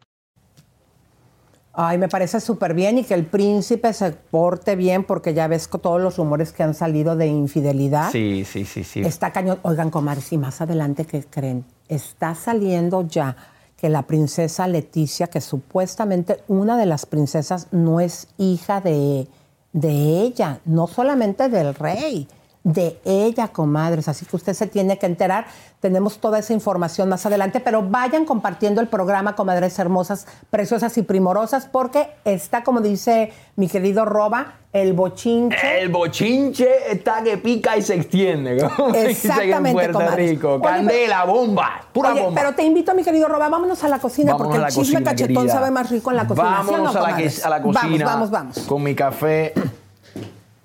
Ay, 1.82 1.97
me 1.97 2.09
parece 2.09 2.41
súper 2.41 2.73
bien 2.73 2.97
y 2.97 3.05
que 3.05 3.13
el 3.13 3.25
príncipe 3.25 3.93
se 3.93 4.11
porte 4.11 4.75
bien 4.75 5.05
porque 5.05 5.34
ya 5.34 5.47
ves 5.47 5.69
todos 5.69 6.01
los 6.01 6.17
rumores 6.17 6.51
que 6.51 6.61
han 6.61 6.73
salido 6.73 7.15
de 7.15 7.27
infidelidad. 7.27 8.11
Sí, 8.11 8.43
sí, 8.43 8.65
sí, 8.65 8.84
sí. 8.84 8.99
Está 8.99 9.32
cañón. 9.32 9.59
Oigan, 9.61 9.89
comadres, 9.89 10.34
y 10.34 10.38
más 10.38 10.59
adelante, 10.59 11.05
¿qué 11.05 11.23
creen? 11.23 11.63
Está 11.88 12.36
saliendo 12.36 13.07
ya 13.07 13.38
que 13.77 13.88
la 13.88 14.01
princesa 14.01 14.67
Leticia, 14.67 15.27
que 15.27 15.39
supuestamente 15.39 16.43
una 16.49 16.75
de 16.75 16.86
las 16.86 17.05
princesas 17.05 17.67
no 17.71 18.01
es 18.01 18.27
hija 18.38 18.82
de, 18.82 19.30
de 19.71 20.19
ella, 20.19 20.59
no 20.65 20.86
solamente 20.86 21.47
del 21.47 21.73
rey, 21.75 22.27
de 22.64 22.99
ella, 23.05 23.47
comadres. 23.47 24.07
Así 24.07 24.26
que 24.26 24.36
usted 24.36 24.53
se 24.53 24.68
tiene 24.68 24.97
que 24.97 25.05
enterar. 25.05 25.45
Tenemos 25.80 26.20
toda 26.20 26.39
esa 26.39 26.53
información 26.53 27.07
más 27.07 27.26
adelante, 27.26 27.62
pero 27.62 27.82
vayan 27.84 28.26
compartiendo 28.26 28.82
el 28.82 28.88
programa, 28.88 29.36
comadres 29.36 29.80
hermosas, 29.80 30.28
preciosas 30.49 30.97
y 30.97 31.03
primorosas, 31.03 31.66
porque 31.68 32.10
está, 32.26 32.64
como 32.64 32.82
dice 32.82 33.32
mi 33.55 33.68
querido 33.70 34.03
Roba, 34.03 34.55
el 34.74 34.91
bochinche. 34.93 35.82
El 35.82 35.89
bochinche 35.89 36.91
está 36.91 37.24
que 37.24 37.38
pica 37.38 37.78
y 37.78 37.82
se 37.82 37.95
extiende. 37.95 38.57
Exactamente, 38.93 39.70
en 39.70 39.74
Puerto 39.74 40.16
Rico. 40.16 40.62
Candela, 40.62 41.24
bomba, 41.24 41.82
pura 41.93 42.12
oye, 42.12 42.22
bomba. 42.22 42.41
Pero 42.41 42.55
te 42.55 42.64
invito, 42.64 42.93
mi 42.93 43.03
querido 43.03 43.30
Roba, 43.30 43.47
vámonos 43.47 43.82
a 43.84 43.88
la 43.88 43.99
cocina, 43.99 44.34
Vámonos 44.34 44.47
porque 44.47 44.60
la 44.62 44.68
el 44.68 44.74
chisme 44.74 44.93
cocina, 44.95 45.12
cachetón 45.12 45.36
querida. 45.36 45.53
sabe 45.53 45.72
más 45.72 45.89
rico 45.89 46.12
en 46.12 46.18
la 46.18 46.28
cocina. 46.28 46.49
¿sí 46.62 46.68
Vámonos 46.72 46.93
no, 46.93 47.03
a, 47.05 47.10
la, 47.12 47.18
que- 47.18 47.32
a 47.43 47.49
la 47.49 47.62
cocina. 47.62 48.05
Vamos, 48.05 48.30
vamos, 48.30 48.32
vamos. 48.32 48.60
Con 48.68 48.84
mi 48.84 48.93
café. 48.93 49.53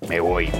Me 0.09 0.19
voy. 0.19 0.51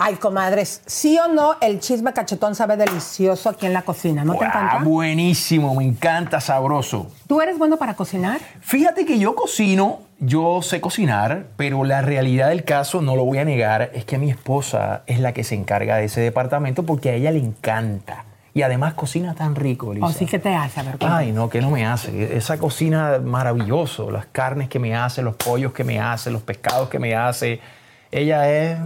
Ay, 0.00 0.14
comadres, 0.14 0.80
¿sí 0.86 1.18
o 1.18 1.26
no 1.26 1.56
el 1.60 1.80
chisme 1.80 2.12
cachetón 2.12 2.54
sabe 2.54 2.76
delicioso 2.76 3.48
aquí 3.48 3.66
en 3.66 3.72
la 3.72 3.82
cocina? 3.82 4.24
¿No 4.24 4.34
te 4.36 4.44
Ah, 4.44 4.48
encanta? 4.48 4.84
buenísimo, 4.84 5.74
me 5.74 5.82
encanta, 5.84 6.40
sabroso. 6.40 7.10
¿Tú 7.26 7.40
eres 7.40 7.58
bueno 7.58 7.78
para 7.78 7.94
cocinar? 7.94 8.38
Fíjate 8.60 9.04
que 9.04 9.18
yo 9.18 9.34
cocino, 9.34 9.98
yo 10.20 10.62
sé 10.62 10.80
cocinar, 10.80 11.46
pero 11.56 11.82
la 11.82 12.00
realidad 12.00 12.50
del 12.50 12.62
caso, 12.62 13.02
no 13.02 13.16
lo 13.16 13.24
voy 13.24 13.38
a 13.38 13.44
negar, 13.44 13.90
es 13.92 14.04
que 14.04 14.18
mi 14.18 14.30
esposa 14.30 15.02
es 15.08 15.18
la 15.18 15.32
que 15.32 15.42
se 15.42 15.56
encarga 15.56 15.96
de 15.96 16.04
ese 16.04 16.20
departamento 16.20 16.84
porque 16.84 17.10
a 17.10 17.14
ella 17.14 17.32
le 17.32 17.40
encanta. 17.40 18.24
y 18.54 18.62
además 18.62 18.94
cocina 18.94 19.34
tan 19.34 19.54
rico, 19.56 19.92
Lisa. 19.94 20.06
¿O 20.06 20.10
sí 20.12 20.26
que 20.26 20.38
te 20.40 20.52
hace? 20.54 20.80
A 20.80 20.82
ver, 20.84 20.96
Ay, 21.00 21.30
no, 21.32 21.48
que 21.48 21.60
no 21.60 21.70
me 21.70 21.86
hace. 21.86 22.36
Esa 22.36 22.56
cocina 22.58 23.18
maravilloso, 23.22 24.10
las 24.10 24.26
carnes 24.26 24.68
que 24.68 24.78
me 24.80 24.96
hace, 24.96 25.22
los 25.22 25.36
pollos 25.36 25.72
que 25.72 25.84
me 25.84 26.00
hace, 26.00 26.30
los 26.30 26.42
pescados 26.42 26.88
que 26.88 26.98
me 27.00 27.14
hace. 27.16 27.60
Ella 28.10 28.50
es... 28.50 28.78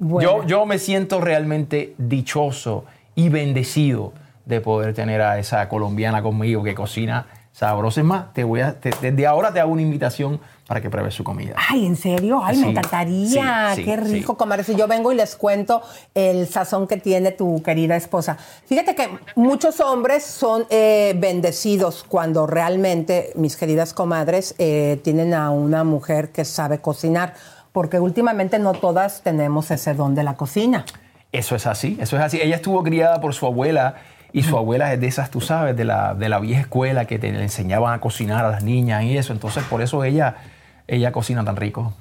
Yo, 0.00 0.44
yo 0.46 0.66
me 0.66 0.78
siento 0.78 1.20
realmente 1.20 1.94
dichoso 1.98 2.84
y 3.14 3.28
bendecido 3.28 4.12
de 4.46 4.60
poder 4.60 4.94
tener 4.94 5.20
a 5.20 5.38
esa 5.38 5.68
colombiana 5.68 6.22
conmigo 6.22 6.62
que 6.62 6.74
cocina 6.74 7.26
sabroso. 7.52 8.00
Es 8.00 8.06
más, 8.06 8.32
te 8.32 8.44
voy 8.44 8.60
a, 8.60 8.72
desde 8.72 9.26
ahora 9.26 9.52
te 9.52 9.60
hago 9.60 9.72
una 9.72 9.82
invitación 9.82 10.40
para 10.66 10.80
que 10.80 10.88
pruebes 10.88 11.14
su 11.14 11.24
comida. 11.24 11.56
Ay, 11.68 11.84
¿en 11.84 11.96
serio? 11.96 12.40
Ay, 12.42 12.56
me 12.58 12.70
encantaría. 12.70 13.72
Qué 13.74 13.96
rico, 13.96 14.36
comer. 14.36 14.64
Si 14.64 14.76
yo 14.76 14.86
vengo 14.86 15.12
y 15.12 15.16
les 15.16 15.34
cuento 15.36 15.82
el 16.14 16.46
sazón 16.46 16.86
que 16.86 16.96
tiene 16.96 17.32
tu 17.32 17.60
querida 17.62 17.96
esposa. 17.96 18.38
Fíjate 18.66 18.94
que 18.94 19.08
muchos 19.34 19.80
hombres 19.80 20.24
son 20.24 20.64
eh, 20.70 21.14
bendecidos 21.18 22.04
cuando 22.08 22.46
realmente, 22.46 23.32
mis 23.34 23.56
queridas 23.56 23.92
comadres, 23.92 24.54
eh, 24.58 25.00
tienen 25.02 25.34
a 25.34 25.50
una 25.50 25.82
mujer 25.82 26.30
que 26.30 26.44
sabe 26.44 26.78
cocinar, 26.78 27.34
porque 27.72 28.00
últimamente 28.00 28.58
no 28.58 28.72
todas 28.72 29.22
tenemos 29.22 29.70
ese 29.70 29.94
don 29.94 30.14
de 30.14 30.22
la 30.22 30.34
cocina. 30.34 30.84
Eso 31.32 31.54
es 31.54 31.66
así, 31.66 31.96
eso 32.00 32.16
es 32.16 32.22
así. 32.22 32.40
Ella 32.42 32.56
estuvo 32.56 32.82
criada 32.82 33.20
por 33.20 33.34
su 33.34 33.46
abuela 33.46 33.96
y 34.32 34.42
su 34.42 34.56
abuela 34.56 34.92
es 34.92 35.00
de 35.00 35.06
esas, 35.06 35.30
tú 35.30 35.40
sabes, 35.40 35.76
de 35.76 35.84
la, 35.84 36.14
de 36.14 36.28
la 36.28 36.40
vieja 36.40 36.62
escuela 36.62 37.04
que 37.04 37.18
te 37.18 37.32
le 37.32 37.42
enseñaban 37.42 37.94
a 37.94 38.00
cocinar 38.00 38.44
a 38.44 38.50
las 38.50 38.64
niñas 38.64 39.04
y 39.04 39.16
eso. 39.16 39.32
Entonces, 39.32 39.62
por 39.64 39.82
eso 39.82 40.02
ella, 40.04 40.36
ella 40.88 41.12
cocina 41.12 41.44
tan 41.44 41.56
rico. 41.56 41.92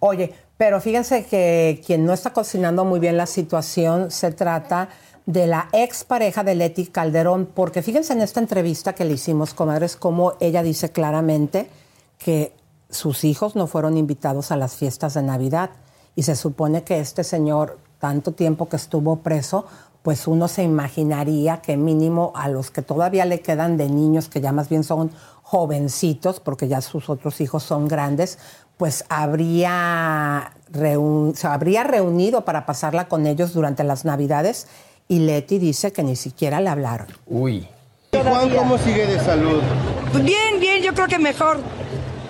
Oye, 0.00 0.32
pero 0.56 0.80
fíjense 0.80 1.24
que 1.26 1.82
quien 1.86 2.04
no 2.04 2.12
está 2.12 2.32
cocinando 2.32 2.84
muy 2.84 3.00
bien 3.00 3.16
la 3.16 3.26
situación 3.26 4.10
se 4.10 4.32
trata 4.32 4.88
de 5.26 5.46
la 5.46 5.68
expareja 5.72 6.42
de 6.42 6.54
Leti 6.54 6.86
Calderón, 6.86 7.46
porque 7.54 7.82
fíjense 7.82 8.14
en 8.14 8.22
esta 8.22 8.40
entrevista 8.40 8.94
que 8.94 9.04
le 9.04 9.12
hicimos, 9.12 9.52
comadres, 9.52 9.94
como 9.94 10.32
ella 10.40 10.62
dice 10.62 10.90
claramente 10.90 11.68
que 12.18 12.52
sus 12.90 13.24
hijos 13.24 13.56
no 13.56 13.66
fueron 13.66 13.96
invitados 13.96 14.50
a 14.50 14.56
las 14.56 14.74
fiestas 14.74 15.14
de 15.14 15.22
Navidad 15.22 15.70
y 16.16 16.22
se 16.22 16.36
supone 16.36 16.82
que 16.82 17.00
este 17.00 17.24
señor, 17.24 17.78
tanto 17.98 18.32
tiempo 18.32 18.68
que 18.68 18.76
estuvo 18.76 19.16
preso, 19.16 19.66
pues 20.02 20.26
uno 20.26 20.48
se 20.48 20.62
imaginaría 20.62 21.60
que 21.60 21.76
mínimo 21.76 22.32
a 22.34 22.48
los 22.48 22.70
que 22.70 22.82
todavía 22.82 23.24
le 23.24 23.40
quedan 23.40 23.76
de 23.76 23.88
niños, 23.88 24.28
que 24.28 24.40
ya 24.40 24.52
más 24.52 24.68
bien 24.68 24.84
son 24.84 25.10
jovencitos, 25.42 26.40
porque 26.40 26.68
ya 26.68 26.80
sus 26.80 27.08
otros 27.08 27.40
hijos 27.40 27.62
son 27.62 27.88
grandes, 27.88 28.38
pues 28.76 29.04
habría 29.08 30.52
se 31.34 31.46
habría 31.46 31.84
reunido 31.84 32.44
para 32.44 32.66
pasarla 32.66 33.08
con 33.08 33.26
ellos 33.26 33.54
durante 33.54 33.84
las 33.84 34.04
Navidades 34.04 34.66
y 35.08 35.20
Leti 35.20 35.58
dice 35.58 35.92
que 35.92 36.02
ni 36.02 36.16
siquiera 36.16 36.60
le 36.60 36.68
hablaron. 36.68 37.08
Uy. 37.26 37.66
Juan, 38.12 38.50
¿cómo 38.54 38.78
sigue 38.78 39.06
de 39.06 39.20
salud? 39.20 39.62
Bien, 40.22 40.60
bien, 40.60 40.82
yo 40.82 40.94
creo 40.94 41.06
que 41.08 41.18
mejor. 41.18 41.60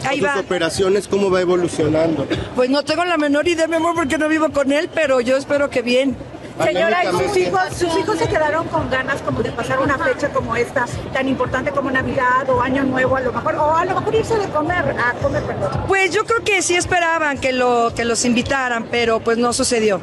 Ahí 0.04 0.20
va. 0.20 0.38
operaciones 0.38 1.08
cómo 1.08 1.30
va 1.30 1.40
evolucionando? 1.40 2.26
Pues 2.54 2.70
no 2.70 2.84
tengo 2.84 3.04
la 3.04 3.16
menor 3.16 3.46
idea, 3.48 3.66
mi 3.66 3.76
amor, 3.76 3.94
porque 3.94 4.18
no 4.18 4.28
vivo 4.28 4.50
con 4.50 4.72
él, 4.72 4.88
pero 4.92 5.20
yo 5.20 5.36
espero 5.36 5.70
que 5.70 5.82
bien. 5.82 6.16
Señora, 6.62 7.04
¿y 7.04 7.08
sus 7.08 7.36
hijos, 7.36 7.60
sus 7.76 7.96
hijos 7.96 8.18
se 8.18 8.28
quedaron 8.28 8.66
con 8.66 8.90
ganas 8.90 9.22
como 9.22 9.42
de 9.42 9.52
pasar 9.52 9.78
una 9.78 9.96
fecha 9.96 10.28
como 10.30 10.56
esta, 10.56 10.86
tan 11.12 11.28
importante 11.28 11.70
como 11.70 11.90
Navidad 11.90 12.48
o 12.50 12.60
Año 12.60 12.82
Nuevo 12.82 13.16
a 13.16 13.20
lo 13.20 13.32
mejor, 13.32 13.54
o 13.54 13.76
a 13.76 13.84
lo 13.84 13.94
mejor 13.94 14.14
irse 14.14 14.36
de 14.36 14.48
comer, 14.48 14.96
a 14.98 15.12
comer, 15.22 15.42
perdón? 15.44 15.84
Pues 15.86 16.12
yo 16.12 16.24
creo 16.24 16.42
que 16.42 16.60
sí 16.62 16.74
esperaban 16.74 17.38
que, 17.38 17.52
lo, 17.52 17.92
que 17.94 18.04
los 18.04 18.24
invitaran, 18.24 18.86
pero 18.90 19.20
pues 19.20 19.38
no 19.38 19.52
sucedió. 19.52 20.00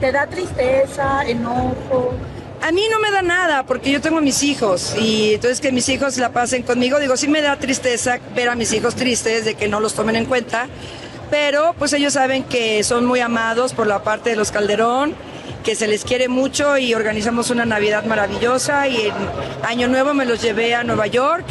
¿Te 0.00 0.12
da 0.12 0.28
tristeza, 0.28 1.24
enojo? 1.26 2.14
A 2.60 2.72
mí 2.72 2.82
no 2.90 2.98
me 2.98 3.10
da 3.10 3.22
nada 3.22 3.62
porque 3.62 3.90
yo 3.92 4.00
tengo 4.00 4.20
mis 4.20 4.42
hijos 4.42 4.94
y 5.00 5.34
entonces 5.34 5.60
que 5.60 5.70
mis 5.70 5.88
hijos 5.88 6.16
la 6.18 6.32
pasen 6.32 6.62
conmigo, 6.62 6.98
digo, 6.98 7.16
sí 7.16 7.28
me 7.28 7.40
da 7.40 7.56
tristeza 7.56 8.18
ver 8.34 8.48
a 8.48 8.56
mis 8.56 8.72
hijos 8.72 8.96
tristes 8.96 9.44
de 9.44 9.54
que 9.54 9.68
no 9.68 9.78
los 9.80 9.94
tomen 9.94 10.16
en 10.16 10.24
cuenta, 10.24 10.66
pero 11.30 11.74
pues 11.78 11.92
ellos 11.92 12.14
saben 12.14 12.42
que 12.42 12.82
son 12.82 13.06
muy 13.06 13.20
amados 13.20 13.74
por 13.74 13.86
la 13.86 14.02
parte 14.02 14.30
de 14.30 14.36
los 14.36 14.50
Calderón 14.50 15.14
que 15.64 15.74
se 15.76 15.86
les 15.86 16.04
quiere 16.04 16.28
mucho 16.28 16.78
y 16.78 16.94
organizamos 16.94 17.50
una 17.50 17.64
Navidad 17.64 18.04
maravillosa 18.04 18.88
y 18.88 19.06
en 19.06 19.14
Año 19.62 19.86
Nuevo 19.86 20.14
me 20.14 20.24
los 20.24 20.42
llevé 20.42 20.74
a 20.74 20.82
Nueva 20.82 21.06
York 21.06 21.44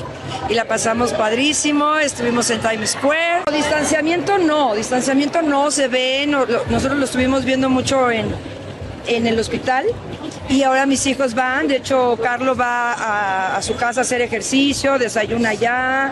y 0.50 0.56
la 0.56 0.66
pasamos 0.66 1.14
padrísimo, 1.14 1.98
estuvimos 1.98 2.50
en 2.50 2.60
Times 2.60 2.92
Square. 2.92 3.44
Distanciamiento 3.52 4.38
no, 4.38 4.76
distanciamiento 4.76 5.42
no 5.42 5.72
se 5.72 5.88
ve, 5.88 6.26
nosotros 6.28 6.98
lo 6.98 7.06
estuvimos 7.06 7.46
viendo 7.46 7.70
mucho 7.70 8.12
en, 8.12 8.28
en 9.08 9.28
el 9.28 9.40
hospital 9.40 9.86
y 10.50 10.64
ahora 10.64 10.86
mis 10.86 11.06
hijos 11.06 11.34
van, 11.34 11.68
de 11.68 11.78
hecho 11.78 12.18
Carlos 12.22 12.60
va 12.60 13.56
a, 13.56 13.62
su 13.62 13.76
casa 13.76 14.02
a 14.02 14.04
hacer 14.04 14.22
ejercicio, 14.22 14.98
desayuna 14.98 15.50
allá, 15.50 16.12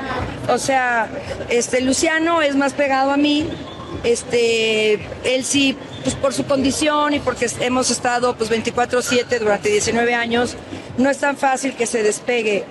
o 0.50 0.58
sea, 0.58 1.08
este 1.50 1.82
Luciano 1.82 2.42
es 2.42 2.56
más 2.56 2.74
pegado 2.74 3.12
a 3.12 3.18
mí, 3.18 3.48
este, 4.04 4.94
él 5.24 5.44
sí 5.44 5.78
pues 6.04 6.16
por 6.16 6.34
su 6.34 6.46
condición 6.46 7.14
y 7.14 7.20
porque 7.20 7.50
hemos 7.62 7.90
estado 7.90 8.36
pues 8.36 8.52
24/7 8.52 9.40
durante 9.40 9.70
19 9.70 10.14
años, 10.14 10.56
no 10.98 11.10
es 11.10 11.18
tan 11.18 11.38
fácil 11.38 11.76
que 11.76 11.88
se 11.88 12.04
despegue 12.04 12.66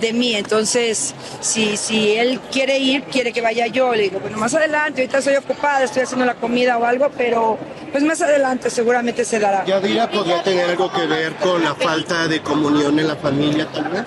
de 0.00 0.12
mí. 0.12 0.34
Entonces, 0.34 1.14
si, 1.40 1.76
si 1.76 2.16
él 2.16 2.40
quiere 2.50 2.78
ir, 2.78 3.04
quiere 3.04 3.32
que 3.32 3.40
vaya 3.40 3.66
yo. 3.66 3.94
Le 3.94 4.04
digo, 4.04 4.20
bueno, 4.20 4.38
más 4.38 4.54
adelante, 4.54 5.02
ahorita 5.02 5.18
estoy 5.18 5.36
ocupada, 5.36 5.84
estoy 5.84 6.02
haciendo 6.02 6.24
la 6.24 6.34
comida 6.34 6.78
o 6.78 6.84
algo, 6.84 7.10
pero 7.16 7.58
pues 7.90 8.02
más 8.04 8.20
adelante 8.22 8.70
seguramente 8.70 9.24
se 9.24 9.38
dará. 9.38 9.64
¿Yadira 9.64 10.10
podría 10.10 10.42
tener 10.42 10.70
algo 10.70 10.90
que 10.92 11.06
ver 11.06 11.34
con 11.36 11.62
la 11.62 11.74
falta 11.74 12.26
de 12.28 12.40
comunión 12.40 12.98
en 12.98 13.08
la 13.08 13.16
familia 13.16 13.66
tal 13.72 13.88
vez? 13.88 14.04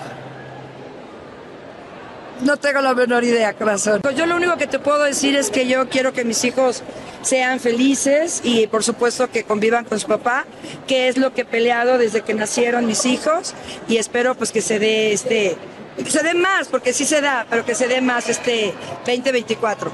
No 2.42 2.58
tengo 2.58 2.82
la 2.82 2.94
menor 2.94 3.24
idea, 3.24 3.54
corazón. 3.54 4.02
Yo 4.14 4.26
lo 4.26 4.36
único 4.36 4.56
que 4.58 4.66
te 4.66 4.78
puedo 4.78 5.02
decir 5.04 5.36
es 5.36 5.50
que 5.50 5.66
yo 5.66 5.88
quiero 5.88 6.12
que 6.12 6.22
mis 6.22 6.44
hijos 6.44 6.82
sean 7.22 7.60
felices 7.60 8.42
y 8.44 8.66
por 8.66 8.84
supuesto 8.84 9.30
que 9.30 9.44
convivan 9.44 9.86
con 9.86 9.98
su 9.98 10.06
papá, 10.06 10.44
que 10.86 11.08
es 11.08 11.16
lo 11.16 11.32
que 11.32 11.42
he 11.42 11.44
peleado 11.46 11.96
desde 11.96 12.20
que 12.20 12.34
nacieron 12.34 12.86
mis 12.86 13.06
hijos 13.06 13.54
y 13.88 13.96
espero 13.96 14.34
pues 14.34 14.52
que 14.52 14.60
se 14.60 14.78
dé 14.78 15.12
este 15.12 15.56
que 15.96 16.10
se 16.10 16.22
dé 16.22 16.34
más, 16.34 16.68
porque 16.68 16.92
sí 16.92 17.04
se 17.04 17.20
da, 17.20 17.46
pero 17.48 17.64
que 17.64 17.74
se 17.74 17.88
dé 17.88 18.00
más 18.00 18.28
este 18.28 18.74
2024. 19.06 19.92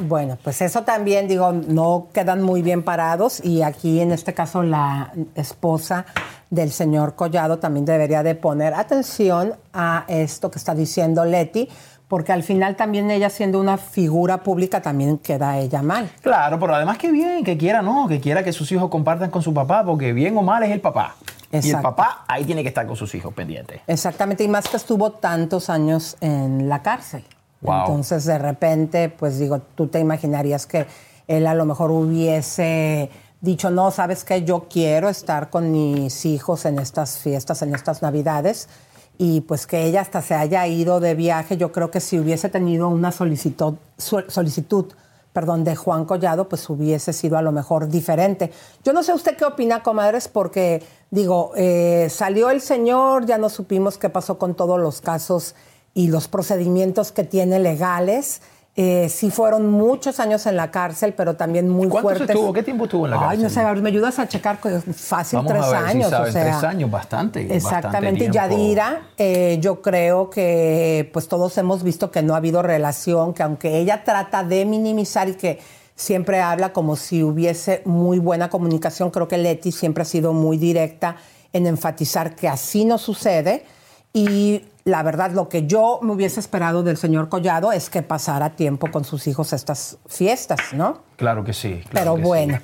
Bueno, 0.00 0.36
pues 0.42 0.60
eso 0.60 0.82
también, 0.82 1.28
digo, 1.28 1.52
no 1.52 2.08
quedan 2.12 2.42
muy 2.42 2.62
bien 2.62 2.82
parados 2.82 3.44
y 3.44 3.62
aquí 3.62 4.00
en 4.00 4.12
este 4.12 4.34
caso 4.34 4.62
la 4.62 5.12
esposa 5.34 6.04
del 6.50 6.72
señor 6.72 7.14
Collado 7.14 7.58
también 7.58 7.84
debería 7.84 8.22
de 8.22 8.34
poner 8.34 8.74
atención 8.74 9.54
a 9.72 10.04
esto 10.08 10.50
que 10.50 10.58
está 10.58 10.74
diciendo 10.74 11.24
Leti, 11.24 11.68
porque 12.08 12.32
al 12.32 12.42
final 12.42 12.76
también 12.76 13.10
ella 13.10 13.30
siendo 13.30 13.60
una 13.60 13.78
figura 13.78 14.42
pública 14.42 14.82
también 14.82 15.18
queda 15.18 15.58
ella 15.58 15.82
mal. 15.82 16.10
Claro, 16.22 16.58
pero 16.58 16.74
además 16.74 16.98
que 16.98 17.10
bien, 17.10 17.44
que 17.44 17.56
quiera, 17.56 17.82
¿no? 17.82 18.08
Que 18.08 18.20
quiera 18.20 18.42
que 18.42 18.52
sus 18.52 18.70
hijos 18.72 18.90
compartan 18.90 19.30
con 19.30 19.42
su 19.42 19.54
papá, 19.54 19.84
porque 19.84 20.12
bien 20.12 20.36
o 20.36 20.42
mal 20.42 20.62
es 20.62 20.70
el 20.70 20.80
papá. 20.80 21.16
Y 21.62 21.70
el 21.70 21.80
papá 21.80 22.24
ahí 22.26 22.44
tiene 22.44 22.62
que 22.62 22.68
estar 22.68 22.86
con 22.86 22.96
sus 22.96 23.14
hijos 23.14 23.32
pendientes. 23.34 23.80
Exactamente, 23.86 24.44
y 24.44 24.48
más 24.48 24.68
que 24.68 24.76
estuvo 24.76 25.12
tantos 25.12 25.70
años 25.70 26.16
en 26.20 26.68
la 26.68 26.82
cárcel. 26.82 27.24
Entonces, 27.62 28.24
de 28.24 28.38
repente, 28.38 29.08
pues 29.08 29.38
digo, 29.38 29.60
tú 29.74 29.86
te 29.86 29.98
imaginarías 29.98 30.66
que 30.66 30.86
él 31.26 31.46
a 31.46 31.54
lo 31.54 31.64
mejor 31.64 31.90
hubiese 31.90 33.10
dicho, 33.40 33.70
no, 33.70 33.90
sabes 33.90 34.24
que 34.24 34.44
yo 34.44 34.66
quiero 34.68 35.08
estar 35.08 35.50
con 35.50 35.70
mis 35.70 36.24
hijos 36.24 36.64
en 36.64 36.78
estas 36.78 37.18
fiestas, 37.18 37.62
en 37.62 37.74
estas 37.74 38.02
navidades, 38.02 38.68
y 39.16 39.42
pues 39.42 39.66
que 39.66 39.84
ella 39.84 40.00
hasta 40.00 40.22
se 40.22 40.34
haya 40.34 40.66
ido 40.66 40.98
de 40.98 41.14
viaje, 41.14 41.56
yo 41.56 41.70
creo 41.70 41.90
que 41.90 42.00
si 42.00 42.18
hubiese 42.18 42.48
tenido 42.48 42.88
una 42.88 43.12
solicitud, 43.12 43.74
solicitud 43.96 44.92
perdón, 45.34 45.64
de 45.64 45.74
Juan 45.74 46.04
Collado, 46.04 46.48
pues 46.48 46.70
hubiese 46.70 47.12
sido 47.12 47.36
a 47.36 47.42
lo 47.42 47.50
mejor 47.50 47.88
diferente. 47.88 48.52
Yo 48.84 48.92
no 48.92 49.02
sé 49.02 49.12
usted 49.12 49.36
qué 49.36 49.44
opina, 49.44 49.82
comadres, 49.82 50.28
porque 50.28 50.80
digo, 51.10 51.50
eh, 51.56 52.06
salió 52.08 52.50
el 52.50 52.60
señor, 52.60 53.26
ya 53.26 53.36
no 53.36 53.48
supimos 53.48 53.98
qué 53.98 54.08
pasó 54.08 54.38
con 54.38 54.54
todos 54.54 54.80
los 54.80 55.00
casos 55.00 55.56
y 55.92 56.06
los 56.06 56.28
procedimientos 56.28 57.10
que 57.10 57.24
tiene 57.24 57.58
legales. 57.58 58.42
Eh, 58.76 59.08
sí 59.08 59.30
fueron 59.30 59.70
muchos 59.70 60.18
años 60.18 60.46
en 60.46 60.56
la 60.56 60.72
cárcel, 60.72 61.14
pero 61.16 61.36
también 61.36 61.68
muy 61.68 61.86
¿Cuánto 61.88 62.08
fuertes. 62.08 62.30
estuvo? 62.30 62.52
¿Qué 62.52 62.64
tiempo 62.64 62.84
estuvo 62.84 63.04
en 63.04 63.12
la 63.12 63.18
cárcel? 63.18 63.38
Ay, 63.38 63.42
no 63.44 63.48
sé, 63.48 63.80
me 63.80 63.88
ayudas 63.88 64.18
a 64.18 64.26
checar, 64.26 64.58
fácil 64.58 65.36
Vamos 65.36 65.52
tres 65.52 65.64
a 65.64 65.68
ver 65.70 65.78
años. 65.78 66.04
Si 66.06 66.10
saben, 66.10 66.28
o 66.28 66.32
sea, 66.32 66.42
tres 66.42 66.64
años, 66.64 66.90
bastante. 66.90 67.54
Exactamente. 67.54 68.26
bastante. 68.26 68.56
Yadira, 68.56 69.02
eh, 69.16 69.58
yo 69.60 69.80
creo 69.80 70.28
que 70.28 71.08
pues 71.12 71.28
todos 71.28 71.56
hemos 71.56 71.84
visto 71.84 72.10
que 72.10 72.22
no 72.22 72.34
ha 72.34 72.38
habido 72.38 72.62
relación, 72.62 73.32
que 73.32 73.44
aunque 73.44 73.78
ella 73.78 74.02
trata 74.02 74.42
de 74.42 74.64
minimizar 74.64 75.28
y 75.28 75.34
que 75.34 75.60
siempre 75.94 76.40
habla 76.40 76.72
como 76.72 76.96
si 76.96 77.22
hubiese 77.22 77.82
muy 77.84 78.18
buena 78.18 78.50
comunicación, 78.50 79.12
creo 79.12 79.28
que 79.28 79.38
Leti 79.38 79.70
siempre 79.70 80.02
ha 80.02 80.06
sido 80.06 80.32
muy 80.32 80.56
directa 80.56 81.14
en 81.52 81.68
enfatizar 81.68 82.34
que 82.34 82.48
así 82.48 82.84
no 82.84 82.98
sucede. 82.98 83.64
Y 84.12 84.64
la 84.84 85.02
verdad, 85.02 85.30
lo 85.30 85.48
que 85.48 85.66
yo 85.66 85.98
me 86.02 86.12
hubiese 86.12 86.40
esperado 86.40 86.82
del 86.82 86.96
señor 86.96 87.28
Collado 87.28 87.72
es 87.72 87.88
que 87.88 88.02
pasara 88.02 88.50
tiempo 88.50 88.90
con 88.90 89.04
sus 89.04 89.26
hijos 89.26 89.52
estas 89.52 89.98
fiestas, 90.06 90.60
¿no? 90.72 91.02
Claro 91.16 91.42
que 91.42 91.54
sí. 91.54 91.82
claro 91.88 92.12
Pero 92.12 92.16
que 92.16 92.22
bueno. 92.22 92.58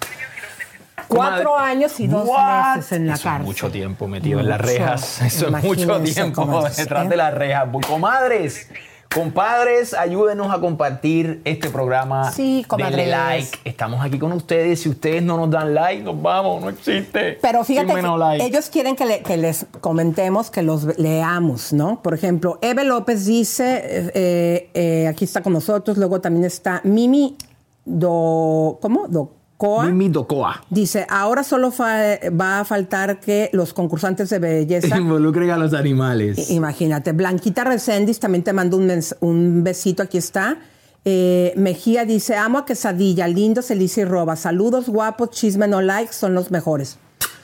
Cuatro 1.09 1.59
años 1.59 1.99
y 1.99 2.07
dos 2.07 2.29
what? 2.29 2.77
meses 2.77 2.93
en 2.93 3.07
la 3.07 3.14
Eso 3.14 3.21
es 3.21 3.25
cárcel. 3.25 3.47
mucho 3.47 3.71
tiempo 3.71 4.07
metido 4.07 4.39
en 4.41 4.49
las 4.49 4.61
rejas. 4.61 5.23
Eso 5.23 5.47
es 5.47 5.64
mucho 5.64 6.01
tiempo 6.03 6.62
detrás 6.77 7.07
¿eh? 7.07 7.09
de 7.09 7.16
las 7.16 7.35
rejas. 7.35 7.68
Comadres, 7.87 8.68
compadres, 9.12 9.92
ayúdenos 9.94 10.52
a 10.52 10.61
compartir 10.61 11.40
este 11.44 11.68
programa. 11.68 12.30
Sí. 12.30 12.64
Denle 12.76 13.06
like. 13.08 13.58
Estamos 13.64 14.04
aquí 14.04 14.18
con 14.18 14.32
ustedes. 14.32 14.80
Si 14.82 14.88
ustedes 14.88 15.22
no 15.22 15.36
nos 15.36 15.50
dan 15.50 15.74
like, 15.74 16.02
nos 16.02 16.20
vamos. 16.20 16.62
No 16.62 16.68
existe. 16.68 17.38
Pero 17.42 17.64
fíjate, 17.64 18.00
like. 18.02 18.44
ellos 18.44 18.70
quieren 18.70 18.94
que, 18.96 19.04
le- 19.06 19.22
que 19.22 19.36
les 19.36 19.66
comentemos, 19.80 20.50
que 20.50 20.62
los 20.62 20.96
leamos, 20.98 21.72
¿no? 21.72 22.00
Por 22.02 22.14
ejemplo, 22.14 22.58
Eve 22.62 22.84
López 22.84 23.26
dice, 23.26 24.11
eh, 24.14 24.70
eh, 24.74 25.08
aquí 25.08 25.24
está 25.24 25.42
con 25.42 25.52
nosotros, 25.52 25.98
luego 25.98 26.20
también 26.20 26.44
está 26.44 26.80
Mimi 26.84 27.36
Do... 27.84 28.78
¿Cómo? 28.80 29.08
Docoa. 29.61 29.84
Mimi 29.86 30.08
Docoa. 30.08 30.62
Dice, 30.70 31.06
ahora 31.08 31.44
solo 31.44 31.70
va 31.70 32.61
a 32.61 32.64
faltar 32.64 33.20
que 33.20 33.50
los 33.52 33.72
concursantes 33.74 34.30
de 34.30 34.38
belleza 34.38 34.96
Involucren 34.98 35.50
a 35.50 35.58
los 35.58 35.74
animales. 35.74 36.50
Imagínate. 36.50 37.12
Blanquita 37.12 37.64
Recendis 37.64 38.18
también 38.18 38.42
te 38.42 38.52
mando 38.52 38.78
un, 38.78 39.62
besito, 39.62 40.02
aquí 40.02 40.18
está. 40.18 40.56
Eh, 41.04 41.52
Mejía 41.56 42.04
dice, 42.04 42.36
amo 42.36 42.58
a 42.58 42.64
Quesadilla, 42.64 43.28
lindo, 43.28 43.62
Celicia 43.62 44.02
y 44.02 44.04
Roba. 44.04 44.36
Saludos, 44.36 44.88
guapos, 44.88 45.30
chisme, 45.30 45.68
no 45.68 45.82
likes, 45.82 46.14
son 46.14 46.34
los 46.34 46.50
mejores. 46.50 46.98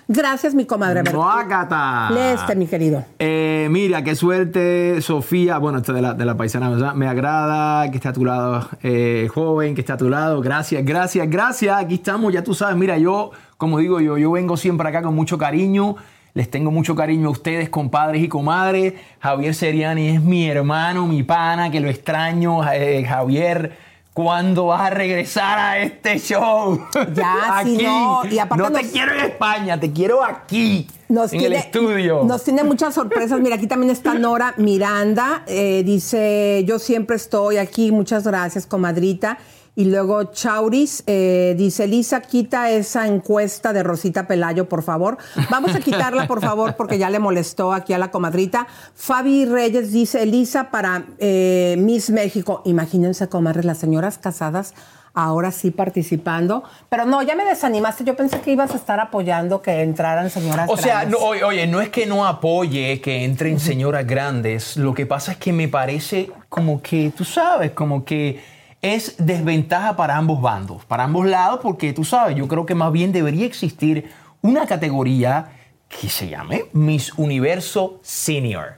Gracias, 0.09 0.55
mi 0.55 0.67
comadre. 0.67 1.03
Guácata. 1.11 2.11
lee 2.13 2.35
este, 2.35 2.55
mi 2.55 2.67
querido. 2.69 3.05
Eh, 3.19 3.67
mira, 3.71 4.05
qué 4.05 4.15
suerte, 4.15 5.01
Sofía. 5.03 5.59
Bueno, 5.59 5.79
esto 5.79 5.93
de 5.93 6.01
la, 6.01 6.15
de 6.15 6.25
la 6.25 6.37
paisana, 6.37 6.71
¿verdad? 6.71 6.95
Me 6.95 7.09
agrada 7.09 7.91
que 7.91 7.97
esté 7.97 8.09
a 8.09 8.13
tu 8.13 8.25
lado, 8.25 8.69
eh, 8.85 9.29
joven, 9.35 9.75
que 9.75 9.81
esté 9.81 9.93
a 9.93 9.97
tu 9.97 10.09
lado. 10.09 10.41
Gracias, 10.41 10.85
gracias, 10.85 11.29
gracias. 11.29 11.77
Aquí 11.77 11.95
estamos, 11.95 12.33
ya 12.33 12.45
tú 12.45 12.55
sabes. 12.55 12.77
Mira, 12.77 12.99
yo, 12.99 13.33
como 13.57 13.79
digo 13.79 13.99
yo, 14.01 14.17
yo 14.17 14.31
vengo 14.31 14.57
siempre 14.57 14.89
acá 14.89 15.03
con 15.03 15.15
mucho 15.15 15.39
cariño. 15.39 15.97
Les 16.35 16.51
tengo 16.51 16.71
mucho 16.71 16.95
cariño 16.95 17.29
a 17.29 17.31
ustedes, 17.31 17.69
compadres 17.69 18.23
y 18.23 18.29
comadres. 18.29 18.93
Javier 19.21 19.55
Seriani 19.55 20.09
es 20.11 20.23
mi 20.23 20.47
hermano, 20.47 21.07
mi 21.09 21.23
pana, 21.25 21.71
que 21.71 21.81
lo 21.81 21.89
extraño. 21.89 22.61
Eh, 22.73 23.05
Javier, 23.09 23.77
¿cuándo 24.17 24.69
vas 24.69 24.81
a 24.81 24.89
regresar 24.89 25.59
a 25.59 25.79
este 25.79 26.19
show? 26.19 26.81
Ya, 27.15 27.61
si 27.65 27.77
no, 27.77 28.23
y 28.25 28.39
aparte 28.39 28.65
no 28.65 28.73
te 28.73 28.89
quiero 28.89 29.13
en 29.13 29.21
España, 29.21 29.79
te 29.79 29.93
quiero 29.93 30.25
aquí, 30.25 30.89
Nos 31.07 31.35
en 31.35 31.43
el 31.43 31.53
estudio. 31.53 32.25
Nos 32.25 32.43
tiene 32.43 32.65
muchas 32.65 32.95
sorpresas. 32.95 33.39
Mira, 33.41 33.57
aquí 33.57 33.67
también 33.67 33.93
está 33.93 34.15
Nora 34.15 34.55
Miranda. 34.57 35.43
eh, 35.47 35.83
dice, 35.85 36.65
yo 36.67 36.79
siempre 36.79 37.17
estoy 37.17 37.59
aquí. 37.59 37.93
Muchas 37.93 38.27
gracias, 38.27 38.65
comadrita. 38.65 39.37
Y 39.77 39.85
luego 39.85 40.25
Chauris 40.33 41.05
eh, 41.07 41.55
dice, 41.59 41.87
Lisa, 41.87 42.23
quita 42.23 42.71
esa 42.71 43.07
encuesta 43.07 43.75
de 43.75 43.83
Rosita 43.83 44.27
Pelayo, 44.27 44.71
por 44.71 44.83
favor. 44.83 45.19
Vamos 45.51 45.75
a 45.75 45.81
quitarla, 45.81 46.27
por 46.27 46.41
favor, 46.41 46.77
porque 46.77 46.97
ya 46.97 47.11
le 47.11 47.19
molestó 47.19 47.75
aquí 47.75 47.93
a 47.93 47.99
la 47.99 48.11
comadrita. 48.11 48.67
Fabi 48.95 49.45
Reyes 49.45 49.93
dice, 49.93 50.23
Elisa, 50.23 50.71
para 50.71 51.05
eh, 51.19 51.77
Miss 51.79 52.09
México. 52.09 52.63
Imagínense, 52.65 53.29
comadres, 53.29 53.67
las 53.67 53.77
señoras 53.77 54.17
casadas 54.17 54.73
ahora 55.13 55.51
sí 55.51 55.71
participando. 55.71 56.63
Pero 56.89 57.05
no, 57.05 57.23
ya 57.23 57.35
me 57.35 57.45
desanimaste. 57.45 58.05
Yo 58.05 58.17
pensé 58.17 58.41
que 58.41 58.53
ibas 58.53 58.73
a 58.73 58.77
estar 58.77 58.99
apoyando 59.01 59.61
que 59.61 59.83
entraran 59.83 60.31
señoras 60.31 60.71
O 60.71 60.77
sea, 60.77 61.01
grandes. 61.01 61.21
no, 61.21 61.27
oye, 61.27 61.67
no 61.67 61.81
es 61.83 61.89
que 61.91 62.07
no 62.07 62.27
apoye 62.27 63.01
que 63.01 63.25
entren 63.25 63.59
señoras 63.59 64.07
grandes, 64.07 64.77
lo 64.77 64.95
que 64.95 65.07
pasa 65.07 65.33
es 65.33 65.39
que 65.39 65.53
me 65.53 65.69
parece 65.69 66.31
como 66.49 66.81
que, 66.81 67.13
tú 67.17 67.25
sabes, 67.25 67.73
como 67.73 68.05
que 68.05 68.56
es 68.83 69.17
desventaja 69.19 69.97
para 69.97 70.17
ambos 70.17 70.41
bandos, 70.41 70.85
para 70.85 71.05
ambos 71.05 71.27
lados, 71.27 71.61
porque 71.63 71.93
tú 71.93 72.05
sabes, 72.05 72.37
yo 72.37 72.47
creo 72.49 72.67
que 72.67 72.75
más 72.75 72.93
bien 72.93 73.13
debería 73.13 73.47
existir 73.47 74.11
una 74.43 74.67
categoría 74.67 75.49
que 75.89 76.09
se 76.09 76.29
llame 76.29 76.67
Miss 76.73 77.13
Universo 77.17 77.99
Senior. 78.03 78.77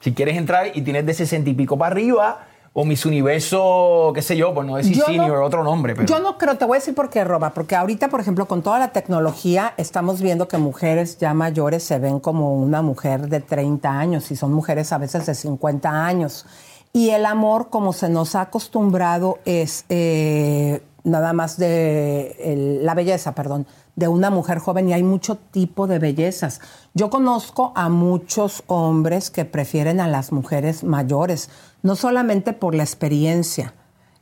Si 0.00 0.12
quieres 0.12 0.36
entrar 0.36 0.72
y 0.74 0.82
tienes 0.82 1.06
de 1.06 1.14
60 1.14 1.50
y 1.50 1.54
pico 1.54 1.78
para 1.78 1.92
arriba, 1.92 2.46
o 2.74 2.84
Miss 2.86 3.04
Universo, 3.04 4.12
qué 4.14 4.22
sé 4.22 4.36
yo, 4.36 4.54
por 4.54 4.64
no 4.64 4.76
decir 4.76 4.94
Yo 4.94 5.00
no- 5.02 5.06
senior, 5.06 5.42
otro 5.42 5.62
nombre. 5.62 5.94
Pero... 5.94 6.06
Yo 6.06 6.20
no 6.20 6.38
creo, 6.38 6.56
te 6.56 6.64
voy 6.64 6.76
a 6.76 6.80
decir 6.80 6.94
por 6.94 7.10
qué, 7.10 7.22
Roba, 7.22 7.50
porque 7.50 7.76
ahorita, 7.76 8.08
por 8.08 8.20
ejemplo, 8.20 8.46
con 8.46 8.62
toda 8.62 8.78
la 8.78 8.92
tecnología, 8.92 9.74
estamos 9.76 10.22
viendo 10.22 10.48
que 10.48 10.56
mujeres 10.56 11.18
ya 11.18 11.34
mayores 11.34 11.82
se 11.82 11.98
ven 11.98 12.18
como 12.18 12.54
una 12.54 12.80
mujer 12.80 13.28
de 13.28 13.40
30 13.40 13.90
años 13.90 14.30
y 14.30 14.36
son 14.36 14.52
mujeres 14.54 14.90
a 14.92 14.98
veces 14.98 15.26
de 15.26 15.34
50 15.34 16.06
años. 16.06 16.46
Y 16.92 17.10
el 17.10 17.24
amor, 17.26 17.70
como 17.70 17.92
se 17.92 18.08
nos 18.08 18.34
ha 18.34 18.42
acostumbrado, 18.42 19.38
es 19.44 19.84
eh, 19.88 20.82
nada 21.04 21.32
más 21.32 21.56
de 21.56 22.36
el- 22.40 22.84
la 22.84 22.94
belleza, 22.94 23.34
perdón, 23.34 23.66
de 23.96 24.08
una 24.08 24.30
mujer 24.30 24.58
joven 24.58 24.88
y 24.88 24.92
hay 24.92 25.02
mucho 25.02 25.36
tipo 25.36 25.86
de 25.86 25.98
bellezas. 25.98 26.60
Yo 26.94 27.08
conozco 27.10 27.72
a 27.74 27.88
muchos 27.88 28.62
hombres 28.66 29.30
que 29.30 29.44
prefieren 29.44 30.00
a 30.00 30.08
las 30.08 30.32
mujeres 30.32 30.84
mayores, 30.84 31.48
no 31.82 31.96
solamente 31.96 32.52
por 32.52 32.74
la 32.74 32.82
experiencia, 32.82 33.74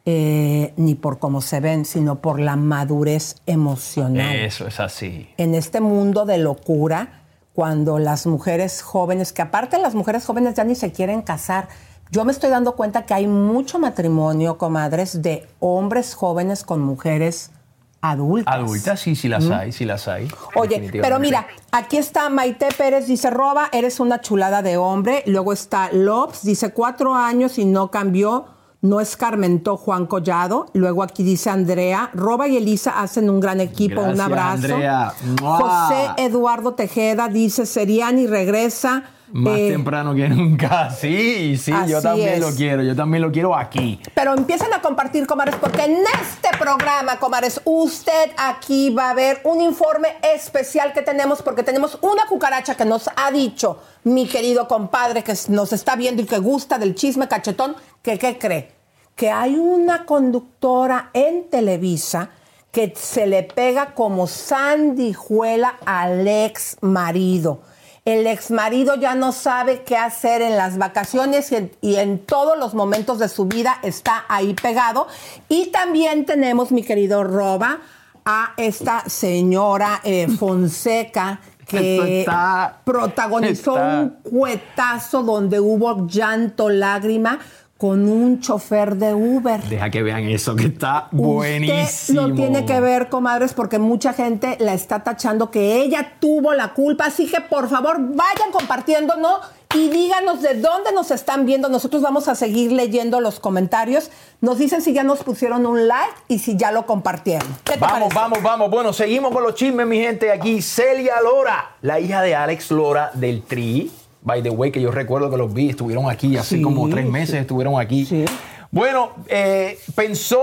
eh, 0.06 0.72
ni 0.76 0.94
por 0.94 1.18
cómo 1.18 1.40
se 1.40 1.60
ven, 1.60 1.84
sino 1.84 2.20
por 2.20 2.40
la 2.40 2.56
madurez 2.56 3.36
emocional. 3.46 4.34
Eso 4.36 4.66
es 4.66 4.80
así. 4.80 5.28
En 5.36 5.54
este 5.54 5.80
mundo 5.80 6.24
de 6.24 6.38
locura, 6.38 7.22
cuando 7.54 7.98
las 7.98 8.26
mujeres 8.26 8.80
jóvenes, 8.80 9.32
que 9.32 9.42
aparte 9.42 9.76
las 9.78 9.94
mujeres 9.94 10.24
jóvenes 10.24 10.54
ya 10.54 10.64
ni 10.64 10.74
se 10.74 10.92
quieren 10.92 11.20
casar, 11.22 11.68
yo 12.10 12.24
me 12.24 12.32
estoy 12.32 12.50
dando 12.50 12.72
cuenta 12.72 13.06
que 13.06 13.14
hay 13.14 13.26
mucho 13.26 13.78
matrimonio, 13.78 14.58
comadres, 14.58 15.22
de 15.22 15.46
hombres 15.60 16.14
jóvenes 16.14 16.64
con 16.64 16.80
mujeres 16.80 17.52
adultas. 18.00 18.52
Adultas, 18.52 19.00
sí, 19.00 19.14
sí 19.14 19.28
las 19.28 19.48
hay, 19.48 19.72
sí 19.72 19.84
las 19.84 20.08
hay. 20.08 20.28
Oye, 20.56 20.90
pero 21.00 21.18
mira, 21.18 21.46
aquí 21.70 21.98
está 21.98 22.28
Maite 22.28 22.68
Pérez, 22.76 23.06
dice, 23.06 23.30
Roba, 23.30 23.68
eres 23.72 24.00
una 24.00 24.20
chulada 24.20 24.62
de 24.62 24.76
hombre. 24.76 25.22
Luego 25.26 25.52
está 25.52 25.92
Lopes, 25.92 26.42
dice, 26.42 26.72
cuatro 26.72 27.14
años 27.14 27.58
y 27.58 27.64
no 27.64 27.90
cambió, 27.90 28.46
no 28.80 29.00
escarmentó 29.00 29.76
Juan 29.76 30.06
Collado. 30.06 30.66
Luego 30.72 31.04
aquí 31.04 31.22
dice 31.22 31.50
Andrea, 31.50 32.10
Roba 32.12 32.48
y 32.48 32.56
Elisa 32.56 33.00
hacen 33.00 33.30
un 33.30 33.38
gran 33.38 33.60
equipo, 33.60 34.00
un 34.00 34.20
abrazo. 34.20 34.54
Andrea. 34.54 35.12
¡Mua! 35.40 35.58
José 35.58 36.10
Eduardo 36.16 36.74
Tejeda 36.74 37.28
dice, 37.28 37.66
Seriani 37.66 38.26
regresa. 38.26 39.04
Más 39.32 39.58
Eh, 39.58 39.70
temprano 39.70 40.14
que 40.14 40.28
nunca. 40.28 40.90
Sí, 41.00 41.56
sí, 41.56 41.72
yo 41.86 42.02
también 42.02 42.34
es. 42.34 42.40
lo 42.40 42.50
quiero. 42.54 42.82
Yo 42.82 42.94
también 42.96 43.22
lo 43.22 43.30
quiero 43.30 43.54
aquí. 43.56 44.00
Pero 44.14 44.34
empiecen 44.34 44.72
a 44.74 44.80
compartir, 44.82 45.26
comares, 45.26 45.54
porque 45.60 45.82
en 45.84 45.98
este 46.20 46.56
programa, 46.58 47.18
comares, 47.18 47.60
usted 47.64 48.30
aquí 48.36 48.90
va 48.90 49.10
a 49.10 49.14
ver 49.14 49.40
un 49.44 49.60
informe 49.60 50.08
especial 50.34 50.92
que 50.92 51.02
tenemos, 51.02 51.42
porque 51.42 51.62
tenemos 51.62 51.98
una 52.02 52.26
cucaracha 52.26 52.74
que 52.76 52.84
nos 52.84 53.08
ha 53.16 53.30
dicho 53.30 53.78
mi 54.04 54.26
querido 54.26 54.66
compadre 54.66 55.22
que 55.22 55.34
nos 55.48 55.72
está 55.72 55.96
viendo 55.96 56.22
y 56.22 56.26
que 56.26 56.38
gusta 56.38 56.78
del 56.78 56.94
chisme 56.94 57.28
cachetón, 57.28 57.76
que 58.02 58.18
¿qué 58.18 58.38
cree? 58.38 58.72
Que 59.14 59.30
hay 59.30 59.56
una 59.56 60.06
conductora 60.06 61.10
en 61.12 61.48
Televisa 61.50 62.30
que 62.72 62.92
se 62.96 63.26
le 63.26 63.42
pega 63.42 63.94
como 63.94 64.26
sandijuela 64.26 65.76
al 65.84 66.26
ex 66.26 66.76
marido. 66.80 67.60
El 68.04 68.26
ex 68.26 68.50
marido 68.50 68.94
ya 68.96 69.14
no 69.14 69.30
sabe 69.32 69.82
qué 69.82 69.96
hacer 69.96 70.40
en 70.42 70.56
las 70.56 70.78
vacaciones 70.78 71.52
y 71.52 71.56
en, 71.56 71.72
y 71.82 71.96
en 71.96 72.18
todos 72.18 72.58
los 72.58 72.74
momentos 72.74 73.18
de 73.18 73.28
su 73.28 73.44
vida 73.44 73.78
está 73.82 74.24
ahí 74.28 74.54
pegado. 74.54 75.06
Y 75.48 75.66
también 75.66 76.24
tenemos, 76.24 76.72
mi 76.72 76.82
querido 76.82 77.24
Roba, 77.24 77.78
a 78.24 78.52
esta 78.56 79.04
señora 79.08 80.00
eh, 80.04 80.28
Fonseca 80.38 81.40
que 81.66 82.20
está- 82.20 82.80
protagonizó 82.84 83.72
está- 83.76 84.00
un 84.00 84.10
cuetazo 84.22 85.22
donde 85.22 85.60
hubo 85.60 86.06
llanto, 86.06 86.68
lágrima 86.68 87.38
con 87.80 88.06
un 88.06 88.40
chofer 88.40 88.96
de 88.96 89.14
Uber. 89.14 89.62
Deja 89.62 89.88
que 89.88 90.02
vean 90.02 90.24
eso, 90.28 90.54
que 90.54 90.66
está 90.66 91.08
buenísimo. 91.12 91.82
Usted 91.82 92.14
lo 92.14 92.34
tiene 92.34 92.66
que 92.66 92.78
ver, 92.78 93.08
comadres, 93.08 93.54
porque 93.54 93.78
mucha 93.78 94.12
gente 94.12 94.58
la 94.60 94.74
está 94.74 95.02
tachando 95.02 95.50
que 95.50 95.80
ella 95.80 96.12
tuvo 96.20 96.52
la 96.52 96.74
culpa. 96.74 97.06
Así 97.06 97.26
que, 97.26 97.40
por 97.40 97.70
favor, 97.70 97.96
vayan 97.98 98.52
compartiendo, 98.52 99.16
¿no? 99.16 99.40
Y 99.74 99.88
díganos 99.88 100.42
de 100.42 100.60
dónde 100.60 100.92
nos 100.92 101.10
están 101.10 101.46
viendo. 101.46 101.70
Nosotros 101.70 102.02
vamos 102.02 102.28
a 102.28 102.34
seguir 102.34 102.70
leyendo 102.70 103.18
los 103.18 103.40
comentarios. 103.40 104.10
Nos 104.42 104.58
dicen 104.58 104.82
si 104.82 104.92
ya 104.92 105.02
nos 105.02 105.20
pusieron 105.22 105.64
un 105.64 105.88
like 105.88 106.12
y 106.28 106.40
si 106.40 106.58
ya 106.58 106.72
lo 106.72 106.84
compartieron. 106.84 107.48
¿Qué 107.64 107.74
te 107.74 107.78
Vamos, 107.78 107.98
parece? 107.98 108.14
vamos, 108.14 108.42
vamos. 108.42 108.70
Bueno, 108.70 108.92
seguimos 108.92 109.32
con 109.32 109.42
los 109.42 109.54
chismes, 109.54 109.86
mi 109.86 109.98
gente. 110.00 110.30
Aquí 110.30 110.60
Celia 110.60 111.22
Lora, 111.22 111.76
la 111.80 111.98
hija 111.98 112.20
de 112.20 112.34
Alex 112.34 112.72
Lora 112.72 113.10
del 113.14 113.42
Tri. 113.42 113.90
By 114.22 114.42
the 114.42 114.50
way, 114.50 114.70
que 114.70 114.80
yo 114.82 114.90
recuerdo 114.90 115.30
que 115.30 115.36
los 115.36 115.52
vi, 115.52 115.70
estuvieron 115.70 116.10
aquí 116.10 116.36
hace 116.36 116.56
Sí, 116.56 116.62
como 116.62 116.88
tres 116.88 117.06
meses, 117.06 117.30
sí. 117.30 117.36
estuvieron 117.38 117.80
aquí. 117.80 118.26
Bueno, 118.70 119.10
eh, 119.28 119.78
pensó, 119.94 120.42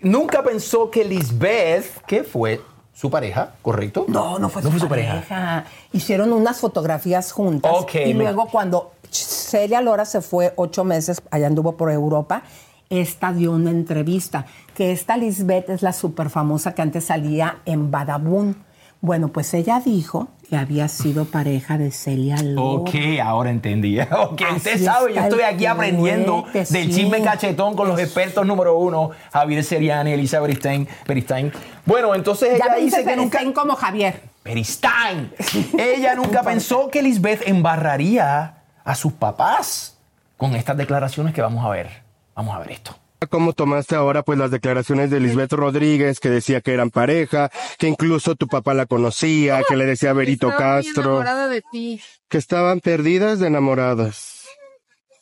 nunca 0.00 0.42
pensó 0.42 0.90
que 0.90 1.04
Lisbeth, 1.04 2.02
que 2.06 2.22
fue 2.24 2.60
su 2.92 3.10
pareja, 3.10 3.52
¿correcto? 3.62 4.04
No, 4.08 4.38
no 4.38 4.48
fue, 4.48 4.60
no 4.62 4.68
su, 4.68 4.72
fue 4.72 4.80
su 4.80 4.88
pareja. 4.88 5.12
pareja. 5.14 5.64
Hicieron 5.92 6.32
unas 6.32 6.58
fotografías 6.60 7.32
juntas. 7.32 7.72
Y 7.94 8.12
me- 8.14 8.24
luego 8.24 8.48
cuando 8.48 8.92
Celia 9.10 9.80
Lora 9.80 10.04
se 10.04 10.20
fue 10.20 10.52
ocho 10.56 10.84
meses, 10.84 11.22
allá 11.30 11.46
anduvo 11.46 11.76
por 11.76 11.90
Europa, 11.90 12.42
esta 12.90 13.32
dio 13.32 13.52
una 13.52 13.70
entrevista, 13.70 14.46
que 14.74 14.92
esta 14.92 15.16
Lisbeth 15.16 15.70
es 15.70 15.82
la 15.82 15.92
súper 15.92 16.30
famosa 16.30 16.74
que 16.74 16.82
antes 16.82 17.04
salía 17.04 17.58
en 17.64 17.90
Badabun. 17.90 18.56
Bueno, 19.00 19.28
pues 19.28 19.52
ella 19.54 19.80
dijo 19.84 20.28
que 20.48 20.56
había 20.56 20.88
sido 20.88 21.26
pareja 21.26 21.76
de 21.76 21.90
Celia 21.90 22.42
Lora. 22.42 22.82
Ok, 22.82 22.90
ahora 23.22 23.50
entendí. 23.50 23.98
Ok, 24.10 24.42
usted 24.56 24.82
sabe, 24.82 25.14
yo 25.14 25.20
estoy 25.20 25.42
aquí 25.42 25.66
aprendiendo 25.66 26.46
del 26.52 26.94
chisme 26.94 27.20
cachetón 27.22 27.76
con 27.76 27.88
los 27.88 28.00
expertos 28.00 28.46
número 28.46 28.76
uno, 28.78 29.10
Javier 29.32 29.62
Seriani, 29.62 30.12
Elisa 30.12 30.40
Beristain. 30.40 30.88
Beristain. 31.06 31.52
Bueno, 31.84 32.14
entonces 32.14 32.58
Ya 32.58 32.64
ella 32.64 32.74
me 32.74 32.80
dice 32.80 32.98
dice 32.98 33.10
que 33.10 33.16
nunca... 33.16 33.40
Como 33.52 33.74
Javier. 33.76 34.22
Beristain. 34.44 35.32
Ella 35.78 36.14
nunca 36.16 36.42
pensó 36.42 36.88
que 36.90 37.02
Lisbeth 37.02 37.46
embarraría 37.46 38.62
a 38.84 38.94
sus 38.94 39.12
papás 39.12 39.98
con 40.36 40.54
estas 40.54 40.76
declaraciones 40.76 41.34
que 41.34 41.42
vamos 41.42 41.64
a 41.64 41.68
ver. 41.68 42.02
Vamos 42.34 42.54
a 42.54 42.60
ver 42.60 42.72
esto. 42.72 42.96
¿Cómo 43.30 43.52
tomaste 43.52 43.96
ahora 43.96 44.22
pues 44.22 44.38
las 44.38 44.50
declaraciones 44.52 45.10
de 45.10 45.18
Lisbeth 45.18 45.52
Rodríguez 45.52 46.20
que 46.20 46.30
decía 46.30 46.60
que 46.60 46.72
eran 46.72 46.90
pareja, 46.90 47.50
que 47.78 47.88
incluso 47.88 48.36
tu 48.36 48.46
papá 48.46 48.74
la 48.74 48.86
conocía, 48.86 49.62
que 49.68 49.76
le 49.76 49.86
decía 49.86 50.10
a 50.10 50.12
Berito 50.12 50.50
Estaba 50.50 50.74
muy 50.76 50.84
Castro, 50.84 51.02
enamorada 51.02 51.48
de 51.48 51.62
ti. 51.72 52.00
que 52.28 52.38
estaban 52.38 52.80
perdidas 52.80 53.40
de 53.40 53.48
enamoradas? 53.48 54.46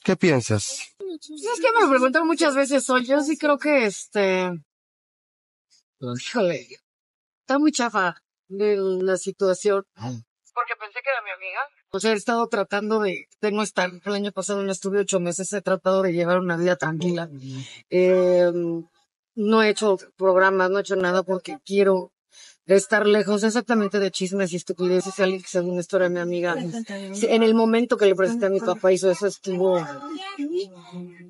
¿Qué 0.04 0.14
piensas? 0.14 0.94
Pues 0.98 1.30
es 1.30 1.60
que 1.60 1.80
me 1.80 1.88
preguntan 1.88 2.26
muchas 2.26 2.54
veces 2.54 2.82
eso. 2.84 2.98
Yo 2.98 3.20
sí 3.22 3.38
creo 3.38 3.58
que 3.58 3.86
este. 3.86 4.50
Híjole. 6.00 6.66
Está 7.40 7.58
muy 7.58 7.72
chafa 7.72 8.16
de 8.48 8.76
la 8.76 9.16
situación. 9.16 9.84
Porque 9.94 10.74
pensé 10.78 11.00
que 11.02 11.10
era 11.10 11.22
mi 11.22 11.30
amiga. 11.30 11.60
O 11.96 12.00
sea, 12.00 12.12
he 12.12 12.16
estado 12.16 12.46
tratando 12.48 13.00
de. 13.00 13.26
Tengo 13.40 13.62
estar. 13.62 13.90
El 14.04 14.12
año 14.12 14.32
pasado 14.32 14.62
no 14.62 14.70
estuve 14.70 15.00
ocho 15.00 15.18
meses. 15.18 15.52
He 15.52 15.62
tratado 15.62 16.02
de 16.02 16.12
llevar 16.12 16.38
una 16.38 16.56
vida 16.56 16.76
tranquila. 16.76 17.30
Eh, 17.90 18.52
no 19.34 19.62
he 19.62 19.70
hecho 19.70 19.98
programas, 20.16 20.70
no 20.70 20.78
he 20.78 20.80
hecho 20.80 20.96
nada 20.96 21.22
porque 21.22 21.58
quiero 21.64 22.12
estar 22.66 23.06
lejos 23.06 23.44
exactamente 23.44 23.98
de 24.00 24.10
chismes 24.10 24.52
y 24.52 24.56
estupideces. 24.56 25.18
Alguien 25.20 25.42
que 25.42 25.48
según 25.48 25.78
esto 25.78 25.96
era 25.98 26.08
mi 26.08 26.18
amiga. 26.20 26.56
Sí, 27.14 27.26
En 27.28 27.42
el 27.42 27.54
momento 27.54 27.96
que 27.96 28.06
le 28.06 28.14
presenté 28.14 28.46
a 28.46 28.50
mi 28.50 28.60
papá 28.60 28.92
hizo 28.92 29.10
eso, 29.10 29.26
estuvo. 29.26 29.80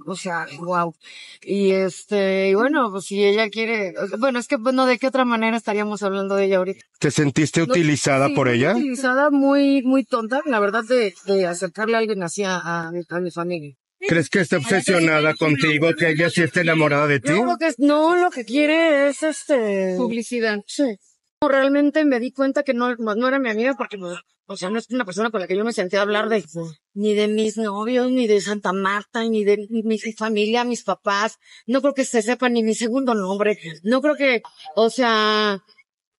O 0.06 0.14
sea, 0.16 0.46
wow. 0.58 0.94
Y 1.42 1.72
este, 1.72 2.48
y 2.50 2.54
bueno, 2.54 2.90
pues 2.90 3.06
si 3.06 3.24
ella 3.24 3.48
quiere, 3.50 3.94
bueno, 4.18 4.38
es 4.38 4.46
que, 4.48 4.56
bueno, 4.56 4.86
¿de 4.86 4.98
qué 4.98 5.08
otra 5.08 5.24
manera 5.24 5.56
estaríamos 5.56 6.02
hablando 6.02 6.36
de 6.36 6.44
ella 6.44 6.58
ahorita? 6.58 6.84
¿Te 6.98 7.10
sentiste 7.10 7.60
No, 7.60 7.66
utilizada 7.66 8.28
sí, 8.28 8.34
por 8.34 8.48
ella? 8.48 8.72
Utilizada, 8.74 9.30
muy, 9.30 9.82
muy 9.82 10.04
tonta, 10.04 10.40
la 10.46 10.60
verdad, 10.60 10.84
de, 10.88 11.12
de 11.26 11.46
acercarle 11.46 11.96
a 11.96 11.98
alguien 11.98 12.22
así 12.22 12.44
a, 12.44 12.58
a, 12.86 12.92
mi- 12.92 13.02
a 13.08 13.20
mi 13.20 13.30
familia. 13.30 13.74
¿Crees 13.98 14.28
que 14.28 14.40
está 14.40 14.58
obsesionada 14.58 15.34
contigo, 15.34 15.88
que 15.98 16.10
ella 16.10 16.30
sí 16.30 16.42
está 16.42 16.60
enamorada 16.60 17.06
de 17.06 17.18
ti? 17.18 17.30
Yo 17.30 17.42
creo 17.42 17.56
que 17.58 17.74
no, 17.78 18.14
lo 18.16 18.30
que 18.30 18.44
quiere 18.44 19.08
es 19.08 19.22
este. 19.22 19.94
Publicidad. 19.96 20.58
Sí. 20.66 20.84
Realmente 21.48 22.04
me 22.04 22.20
di 22.20 22.32
cuenta 22.32 22.62
que 22.62 22.74
no, 22.74 22.94
no 22.96 23.28
era 23.28 23.38
mi 23.38 23.50
amiga 23.50 23.74
porque, 23.76 23.98
pues, 23.98 24.18
o 24.46 24.56
sea, 24.56 24.70
no 24.70 24.78
es 24.78 24.88
una 24.90 25.04
persona 25.04 25.30
con 25.30 25.40
la 25.40 25.46
que 25.46 25.56
yo 25.56 25.64
me 25.64 25.72
senté 25.72 25.98
a 25.98 26.02
hablar 26.02 26.28
de, 26.28 26.44
ni 26.94 27.14
de 27.14 27.26
mis 27.26 27.56
novios, 27.56 28.10
ni 28.10 28.26
de 28.26 28.40
Santa 28.40 28.72
Marta, 28.72 29.24
ni 29.24 29.44
de 29.44 29.66
mi, 29.68 29.82
mi 29.82 29.98
familia, 29.98 30.64
mis 30.64 30.84
papás. 30.84 31.38
No 31.66 31.80
creo 31.80 31.94
que 31.94 32.04
se 32.04 32.22
sepa 32.22 32.48
ni 32.48 32.62
mi 32.62 32.74
segundo 32.74 33.14
nombre. 33.14 33.58
No 33.82 34.00
creo 34.00 34.14
que, 34.14 34.42
o 34.76 34.88
sea, 34.88 35.60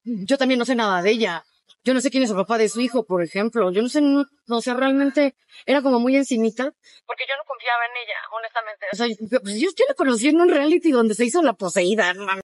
yo 0.03 0.37
también 0.37 0.59
no 0.59 0.65
sé 0.65 0.75
nada 0.75 1.01
de 1.01 1.11
ella. 1.11 1.45
Yo 1.85 1.93
no 1.93 2.01
sé 2.01 2.11
quién 2.11 2.23
es 2.23 2.29
el 2.29 2.35
papá 2.35 2.57
de 2.57 2.67
su 2.67 2.81
hijo, 2.81 3.05
por 3.05 3.23
ejemplo. 3.23 3.71
Yo 3.71 3.81
no 3.81 3.87
sé, 3.87 4.01
no, 4.01 4.25
o 4.49 4.61
sea, 4.61 4.73
realmente 4.73 5.37
era 5.65 5.81
como 5.81 6.01
muy 6.01 6.17
encimita. 6.17 6.65
Porque 7.05 7.23
yo 7.29 7.35
no 7.37 7.43
confiaba 7.47 7.85
en 7.85 7.91
ella, 8.03 8.15
honestamente. 8.33 8.85
O 8.91 8.95
sea, 8.97 9.07
yo, 9.07 9.41
pues 9.41 9.55
yo, 9.57 9.69
yo 9.69 9.85
la 9.87 9.93
conocí 9.93 10.27
en 10.27 10.41
un 10.41 10.49
reality 10.49 10.91
donde 10.91 11.15
se 11.15 11.23
hizo 11.23 11.41
la 11.41 11.53
poseída, 11.53 12.13
no 12.13 12.25
mames. 12.25 12.43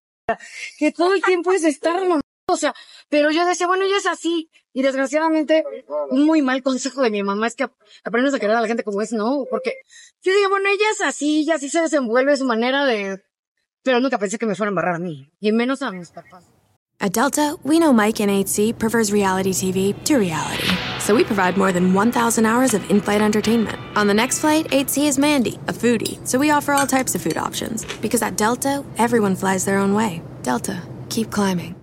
Que 0.79 0.93
todo 0.93 1.13
el 1.13 1.21
tiempo 1.21 1.51
es 1.51 1.65
estar 1.65 2.01
o 2.53 2.57
sea, 2.57 2.73
pero 3.09 3.31
yo 3.31 3.45
decía, 3.45 3.67
bueno, 3.67 3.85
ella 3.85 3.97
es 3.97 4.05
así. 4.05 4.49
Y 4.73 4.81
desgraciadamente, 4.81 5.63
un 6.09 6.25
muy 6.25 6.41
mal 6.41 6.63
consejo 6.63 7.01
de 7.01 7.11
mi 7.11 7.21
mamá 7.21 7.47
es 7.47 7.55
que 7.55 7.69
aprendes 8.03 8.33
a 8.33 8.39
querer 8.39 8.55
a 8.55 8.61
la 8.61 8.67
gente 8.67 8.83
como 8.83 9.01
es, 9.01 9.13
no, 9.13 9.45
porque 9.49 9.75
yo 10.21 10.33
digo, 10.33 10.49
bueno, 10.49 10.69
ella 10.69 10.85
es 10.91 11.01
así, 11.01 11.41
ella 11.41 11.55
así 11.55 11.69
se 11.69 11.81
desenvuelve 11.81 12.37
su 12.37 12.45
manera 12.45 12.85
de, 12.85 13.21
pero 13.83 13.99
nunca 13.99 14.17
pensé 14.17 14.39
que 14.39 14.47
me 14.47 14.55
fuera 14.55 14.69
a 14.69 14.71
embarrar 14.71 14.95
a 14.95 14.99
mí, 14.99 15.29
y 15.39 15.51
menos 15.51 15.83
a 15.83 15.91
mis 15.91 16.09
papás. 16.09 16.45
At 16.99 17.11
Delta, 17.11 17.57
we 17.63 17.79
know 17.79 17.91
Mike 17.91 18.21
in 18.21 18.29
8C 18.29 18.79
prefers 18.79 19.11
reality 19.11 19.51
TV 19.51 19.93
to 20.05 20.17
reality. 20.17 20.67
So 20.99 21.13
we 21.13 21.25
provide 21.25 21.57
more 21.57 21.73
than 21.73 21.93
1,000 21.93 22.45
hours 22.45 22.73
of 22.73 22.89
in 22.89 23.01
flight 23.01 23.19
entertainment. 23.19 23.77
On 23.97 24.07
the 24.07 24.13
next 24.13 24.39
flight, 24.39 24.69
8C 24.69 25.07
is 25.07 25.19
Mandy, 25.19 25.55
a 25.67 25.73
foodie. 25.73 26.25
So 26.25 26.39
we 26.39 26.51
offer 26.51 26.71
all 26.71 26.87
types 26.87 27.13
of 27.13 27.21
food 27.21 27.35
options. 27.35 27.83
Because 27.99 28.21
at 28.21 28.37
Delta, 28.37 28.85
everyone 28.97 29.35
flies 29.35 29.65
their 29.65 29.79
own 29.79 29.93
way. 29.93 30.21
Delta, 30.43 30.81
keep 31.09 31.29
climbing. 31.29 31.82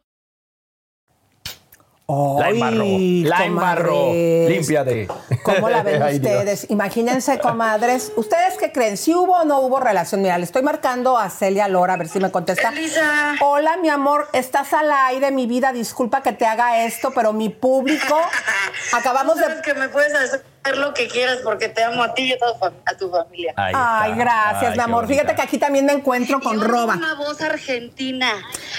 La 2.39 2.49
embarró, 2.49 2.85
la 3.29 3.45
embarró. 3.45 4.13
Límpiate. 4.13 5.07
¿Cómo 5.43 5.69
la 5.69 5.83
ven 5.83 6.01
Ay, 6.01 6.19
Dios. 6.19 6.33
ustedes? 6.33 6.65
Imagínense, 6.69 7.39
comadres. 7.39 8.11
¿Ustedes 8.15 8.57
qué 8.59 8.71
creen? 8.71 8.97
¿Si 8.97 9.13
hubo 9.13 9.33
o 9.33 9.45
no 9.45 9.59
hubo 9.61 9.79
relación? 9.79 10.21
Mira, 10.21 10.37
le 10.37 10.43
estoy 10.45 10.63
marcando 10.63 11.17
a 11.17 11.29
Celia 11.29 11.67
Lora 11.67 11.93
a 11.93 11.97
ver 11.97 12.07
si 12.07 12.19
me 12.19 12.31
contesta. 12.31 12.71
Hola, 13.41 13.77
mi 13.77 13.89
amor, 13.89 14.27
estás 14.33 14.73
al 14.73 14.91
aire, 14.91 15.31
mi 15.31 15.47
vida. 15.47 15.71
Disculpa 15.71 16.21
que 16.21 16.33
te 16.33 16.45
haga 16.45 16.85
esto, 16.85 17.11
pero 17.15 17.33
mi 17.33 17.49
público. 17.49 18.19
Acabamos 18.93 19.37
de. 19.37 19.61
que 19.63 19.73
me 19.73 19.89
puedes 19.89 20.13
hacer 20.13 20.43
lo 20.77 20.93
que 20.93 21.07
quieras 21.07 21.39
porque 21.43 21.69
te 21.69 21.83
amo 21.83 22.03
a 22.03 22.13
ti 22.13 22.23
y 22.23 22.31
a 22.33 22.37
tu, 22.37 22.45
fam- 22.59 22.73
a 22.85 22.95
tu 22.95 23.09
familia. 23.09 23.53
Ay, 23.57 24.13
gracias, 24.15 24.75
mi 24.77 24.81
amor. 24.83 25.07
Fíjate 25.07 25.33
que 25.35 25.41
aquí 25.41 25.57
también 25.57 25.85
me 25.85 25.93
encuentro 25.93 26.39
con 26.39 26.61
Roba. 26.61 26.95
Una 26.97 27.15
voz 27.15 27.41
argentina. 27.41 28.31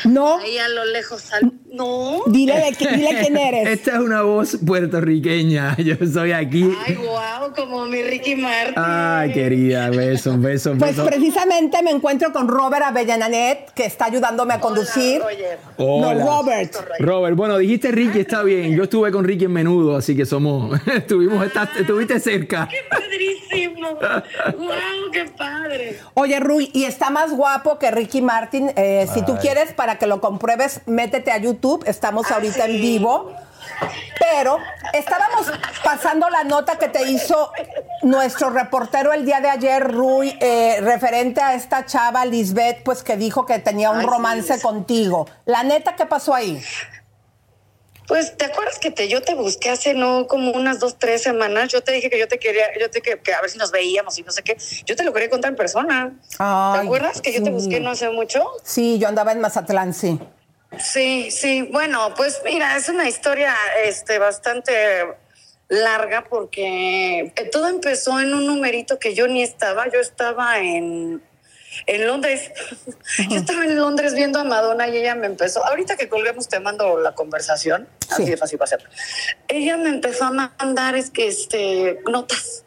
No. 0.05 0.39
Ahí 0.39 0.59
a 0.59 0.69
lo 0.69 0.85
lejos. 0.85 1.33
al- 1.33 1.53
No. 1.73 2.23
Dile, 2.27 2.73
dile 2.79 3.17
quién 3.21 3.37
eres. 3.37 3.69
Esta 3.81 3.93
es 3.93 3.99
una 3.99 4.23
voz 4.23 4.57
puertorriqueña. 4.65 5.77
Yo 5.79 5.97
soy 6.13 6.33
aquí. 6.33 6.71
Ay, 6.87 6.95
guau, 6.95 7.53
como 7.55 7.85
mi 7.87 8.03
Ricky 8.03 8.37
Martin. 8.37 8.75
Ay, 8.77 9.33
querida, 9.33 9.91
besos, 9.91 10.41
besos, 10.41 10.77
Pues 10.79 10.99
precisamente 11.01 11.83
me 11.83 11.91
encuentro 11.91 12.33
con 12.33 12.47
Robert 12.47 12.85
Avellananet, 12.85 13.71
que 13.73 13.87
está 13.87 14.05
ayudándome 14.07 14.55
a 14.55 14.61
conducir. 14.61 15.21
Hola. 15.79 16.15
No, 16.15 16.27
Robert. 16.43 16.75
Robert, 17.01 17.37
bueno, 17.37 17.59
dijiste 17.59 17.91
Ricky, 17.91 18.21
está 18.21 18.43
bien. 18.43 18.77
Yo 18.77 18.85
estuve 18.85 19.11
con 19.11 19.25
Ricky 19.25 19.47
en 19.47 19.53
menudo, 19.53 19.97
así 19.97 20.17
que 20.17 20.25
somos. 20.27 20.79
Estuvimos, 20.87 21.45
está- 21.45 21.71
estuviste 21.79 22.21
cerca. 22.21 22.69
Padrísimo. 22.91 23.95
wow, 24.59 25.11
qué 25.13 25.25
padre. 25.37 26.01
Oye, 26.15 26.41
Rui, 26.41 26.71
y 26.73 26.85
está 26.85 27.11
más 27.11 27.33
guapo 27.33 27.79
que 27.79 27.91
Ricky 27.91 28.23
Martin. 28.23 28.73
Eh, 28.77 29.09
si 29.13 29.25
tú 29.25 29.37
quieres, 29.39 29.73
para 29.73 29.99
que 29.99 30.07
lo 30.07 30.21
compruebes, 30.21 30.81
métete 30.87 31.31
a 31.33 31.39
YouTube. 31.39 31.85
Estamos 31.87 32.31
ahorita 32.31 32.67
en 32.67 32.81
vivo. 32.81 33.35
Pero 34.19 34.59
estábamos 34.93 35.51
pasando 35.85 36.29
la 36.31 36.45
nota 36.45 36.79
que 36.79 36.89
te 36.89 37.11
hizo 37.11 37.53
nuestro 38.03 38.51
reportero 38.51 39.13
el 39.13 39.25
día 39.25 39.41
de 39.41 39.49
ayer, 39.51 39.83
Rui, 39.93 40.37
eh, 40.41 40.79
referente 40.81 41.41
a 41.41 41.55
esta 41.55 41.85
chava 41.87 42.25
Lisbeth, 42.25 42.83
pues 42.85 43.03
que 43.03 43.17
dijo 43.17 43.45
que 43.47 43.59
tenía 43.59 43.91
un 43.91 43.99
Ay, 43.99 44.05
sí. 44.05 44.11
romance 44.11 44.61
contigo. 44.61 45.29
La 45.45 45.63
neta, 45.65 45.97
¿qué 45.97 46.07
pasó 46.07 46.35
ahí? 46.35 46.63
Pues, 48.13 48.37
¿te 48.37 48.45
acuerdas 48.45 48.79
que 48.79 48.91
te, 48.91 49.09
yo 49.09 49.23
te 49.23 49.35
busqué 49.35 49.71
hace 49.71 49.95
no 49.95 50.27
como 50.27 50.53
unas 50.53 50.79
dos, 50.79 50.99
tres 50.99 51.23
semanas? 51.23 51.73
Yo 51.73 51.83
te 51.83 51.93
dije 51.93 52.11
que 52.11 52.19
yo 52.19 52.29
te 52.29 52.39
quería, 52.39 52.67
yo 52.79 52.91
te 52.91 53.01
que, 53.01 53.19
que 53.19 53.33
a 53.33 53.41
ver 53.41 53.49
si 53.49 53.57
nos 53.57 53.71
veíamos 53.71 54.19
y 54.19 54.23
no 54.23 54.31
sé 54.31 54.43
qué. 54.43 54.59
Yo 54.85 54.97
te 54.97 55.03
lo 55.03 55.15
quería 55.15 55.31
contar 55.31 55.53
en 55.53 55.57
persona. 55.57 56.13
Ay, 56.39 56.81
¿Te 56.81 56.85
acuerdas 56.85 57.23
que 57.23 57.33
yo 57.33 57.43
te 57.43 57.49
busqué 57.49 57.81
no 57.81 57.89
hace 57.89 58.11
mucho? 58.11 58.45
Sí, 58.65 58.99
yo 58.99 59.09
andaba 59.09 59.33
en 59.33 59.41
Mazatlán, 59.41 59.95
sí. 59.95 60.21
Sí, 60.79 61.31
sí. 61.31 61.63
Bueno, 61.73 62.13
pues 62.15 62.43
mira, 62.45 62.77
es 62.77 62.91
una 62.91 63.09
historia 63.09 63.57
este, 63.83 64.19
bastante 64.19 64.75
larga 65.69 66.25
porque 66.29 67.33
todo 67.51 67.69
empezó 67.69 68.21
en 68.21 68.35
un 68.35 68.47
numerito 68.47 68.99
que 68.99 69.15
yo 69.15 69.27
ni 69.27 69.43
estaba. 69.43 69.91
Yo 69.91 70.01
estaba 70.01 70.59
en, 70.59 71.23
en 71.87 72.07
Londres. 72.07 72.51
Yo 73.31 73.37
estaba 73.37 73.65
en 73.65 73.77
Londres 73.77 74.15
viendo 74.15 74.39
a 74.39 74.45
Madonna 74.45 74.89
y 74.89 74.97
ella 74.97 75.15
me 75.15 75.27
empezó. 75.27 75.65
Ahorita 75.65 75.97
que 75.97 76.09
colguemos 76.09 76.49
te 76.49 76.61
mando 76.61 76.99
la 76.99 77.15
conversación. 77.15 77.89
Así 78.11 78.25
de 78.25 78.37
fácil 78.37 78.61
va 78.61 78.65
a 78.65 78.69
ser. 78.69 78.85
Ella 79.49 79.77
me 79.77 79.89
empezó 79.89 80.25
a 80.25 80.31
mandar 80.31 80.97
es 80.97 81.11
que 81.11 81.29
este 81.29 82.01
notas 82.11 82.65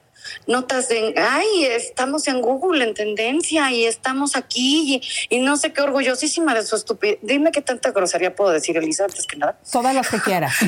notas 0.47 0.89
de, 0.89 1.13
ay, 1.17 1.65
estamos 1.65 2.27
en 2.27 2.41
Google 2.41 2.83
en 2.83 2.93
tendencia 2.93 3.71
y 3.71 3.85
estamos 3.85 4.35
aquí 4.35 5.01
y, 5.29 5.35
y 5.35 5.39
no 5.39 5.57
sé 5.57 5.73
qué 5.73 5.81
orgullosísima 5.81 6.53
de 6.53 6.63
su 6.63 6.75
estupidez. 6.75 7.19
Dime 7.21 7.51
qué 7.51 7.61
tanta 7.61 7.91
grosería 7.91 8.35
puedo 8.35 8.51
decir, 8.51 8.77
Elisa, 8.77 9.05
antes 9.05 9.25
que 9.27 9.37
nada. 9.37 9.57
Todas 9.71 9.93
las 9.93 10.09
que 10.09 10.19
quieras. 10.19 10.55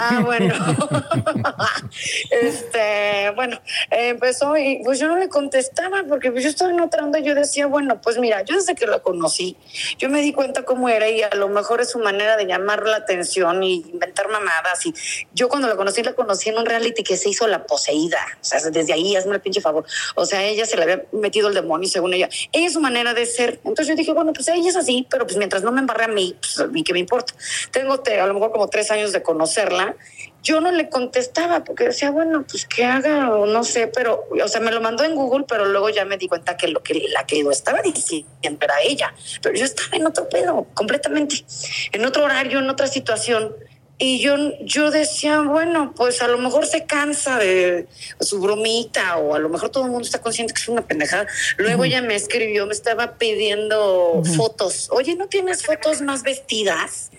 Ah, 0.00 0.20
bueno. 0.24 0.54
este, 2.30 3.30
bueno, 3.34 3.60
empezó 3.90 4.56
y 4.56 4.80
pues 4.82 4.98
yo 4.98 5.06
no 5.06 5.16
le 5.16 5.28
contestaba 5.28 6.02
porque 6.08 6.32
yo 6.34 6.48
estaba 6.48 6.72
onda. 7.02 7.18
Yo 7.18 7.34
decía, 7.34 7.66
bueno, 7.66 8.00
pues 8.00 8.18
mira, 8.18 8.42
yo 8.42 8.54
desde 8.54 8.74
que 8.74 8.86
la 8.86 9.00
conocí, 9.00 9.56
yo 9.98 10.08
me 10.08 10.22
di 10.22 10.32
cuenta 10.32 10.64
cómo 10.64 10.88
era 10.88 11.08
y 11.08 11.22
a 11.22 11.34
lo 11.34 11.48
mejor 11.48 11.80
es 11.80 11.90
su 11.90 11.98
manera 11.98 12.36
de 12.36 12.46
llamar 12.46 12.84
la 12.84 12.96
atención 12.96 13.62
y 13.62 13.84
inventar 13.92 14.28
mamadas. 14.28 14.86
Y 14.86 14.94
yo 15.34 15.48
cuando 15.48 15.68
la 15.68 15.76
conocí, 15.76 16.02
la 16.02 16.14
conocí 16.14 16.48
en 16.48 16.58
un 16.58 16.66
reality 16.66 17.02
que 17.02 17.16
se 17.16 17.28
hizo 17.28 17.46
la 17.46 17.66
poseída. 17.66 18.20
O 18.40 18.44
sea, 18.44 18.60
desde 18.70 18.92
ahí, 18.96 19.16
hazme 19.16 19.34
el 19.34 19.40
pinche 19.40 19.60
favor. 19.60 19.84
O 20.14 20.26
sea, 20.26 20.44
ella 20.44 20.66
se 20.66 20.76
le 20.76 20.82
había 20.82 21.02
metido 21.12 21.48
el 21.48 21.54
demonio 21.54 21.88
según 21.88 22.12
ella. 22.14 22.28
Ella 22.52 22.66
es 22.66 22.72
su 22.72 22.80
manera 22.80 23.14
de 23.14 23.24
ser. 23.26 23.60
Entonces 23.64 23.88
yo 23.88 23.94
dije, 23.94 24.12
bueno, 24.12 24.32
pues 24.32 24.48
ella 24.48 24.68
es 24.68 24.76
así, 24.76 25.06
pero 25.10 25.24
pues 25.26 25.36
mientras 25.36 25.62
no 25.62 25.72
me 25.72 25.80
embarre 25.80 26.04
a 26.04 26.08
mí, 26.08 26.36
pues 26.40 26.58
a 26.60 26.66
mí 26.66 26.82
qué 26.82 26.92
me 26.92 26.98
importa. 26.98 27.34
Tengo 27.70 28.00
te- 28.00 28.18
a 28.20 28.26
lo 28.26 28.34
mejor 28.34 28.52
como 28.52 28.68
tres 28.68 28.90
años 28.90 29.12
de 29.12 29.22
conocerla. 29.22 29.94
Yo 30.42 30.60
no 30.60 30.70
le 30.70 30.88
contestaba 30.88 31.64
porque 31.64 31.84
decía, 31.84 32.10
bueno, 32.12 32.44
pues 32.48 32.66
que 32.66 32.84
haga 32.84 33.34
o 33.34 33.46
no 33.46 33.64
sé, 33.64 33.88
pero, 33.88 34.28
o 34.44 34.46
sea, 34.48 34.60
me 34.60 34.70
lo 34.70 34.80
mandó 34.80 35.02
en 35.02 35.16
Google, 35.16 35.44
pero 35.48 35.64
luego 35.64 35.90
ya 35.90 36.04
me 36.04 36.18
di 36.18 36.28
cuenta 36.28 36.56
que 36.56 36.68
lo 36.68 36.84
que 36.84 36.94
la 37.12 37.26
que 37.26 37.42
lo 37.42 37.50
estaba 37.50 37.82
diciendo 37.82 38.28
era 38.60 38.80
ella. 38.82 39.12
Pero 39.42 39.56
yo 39.56 39.64
estaba 39.64 39.96
en 39.96 40.06
otro 40.06 40.28
pedo, 40.28 40.66
completamente, 40.74 41.44
en 41.90 42.04
otro 42.04 42.24
horario, 42.24 42.60
en 42.60 42.70
otra 42.70 42.86
situación. 42.86 43.56
Y 43.98 44.20
yo, 44.20 44.36
yo 44.60 44.90
decía, 44.90 45.40
bueno, 45.40 45.94
pues 45.96 46.20
a 46.20 46.28
lo 46.28 46.36
mejor 46.36 46.66
se 46.66 46.84
cansa 46.84 47.38
de 47.38 47.86
su 48.20 48.40
bromita 48.40 49.16
o 49.16 49.34
a 49.34 49.38
lo 49.38 49.48
mejor 49.48 49.70
todo 49.70 49.84
el 49.84 49.90
mundo 49.90 50.04
está 50.04 50.20
consciente 50.20 50.52
que 50.52 50.60
es 50.60 50.68
una 50.68 50.82
pendejada. 50.82 51.26
Luego 51.56 51.84
ella 51.84 52.02
me 52.02 52.14
escribió, 52.14 52.66
me 52.66 52.74
estaba 52.74 53.16
pidiendo 53.16 54.22
fotos. 54.36 54.88
Oye, 54.90 55.14
¿no 55.14 55.28
tienes 55.28 55.64
fotos 55.64 56.02
más 56.02 56.22
vestidas? 56.22 57.10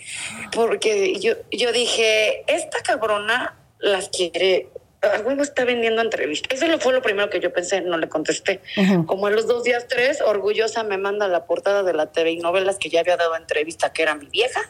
Porque 0.52 1.20
yo, 1.20 1.34
yo 1.52 1.72
dije, 1.72 2.44
esta 2.46 2.82
cabrona 2.84 3.58
las 3.80 4.10
quiere. 4.10 4.70
A 5.02 5.22
huevo 5.22 5.42
está 5.42 5.64
vendiendo 5.66 6.02
entrevistas. 6.04 6.62
Eso 6.62 6.80
fue 6.80 6.94
lo 6.94 7.02
primero 7.02 7.30
que 7.32 7.40
yo 7.40 7.52
pensé, 7.54 7.82
no 7.82 7.98
le 7.98 8.10
contesté. 8.10 8.62
Como 9.08 9.26
a 9.26 9.32
los 9.32 9.48
dos 9.48 9.64
días, 9.64 9.88
tres, 9.88 10.22
orgullosa 10.22 10.84
me 10.84 10.98
manda 10.98 11.28
la 11.28 11.46
portada 11.46 11.82
de 11.82 11.94
la 11.94 12.12
TV 12.12 12.32
y 12.32 12.38
novelas 12.38 12.78
que 12.78 12.90
ya 12.90 13.00
había 13.00 13.18
dado 13.18 13.36
entrevista, 13.36 13.94
que 13.94 14.04
era 14.04 14.14
mi 14.16 14.28
vieja, 14.28 14.62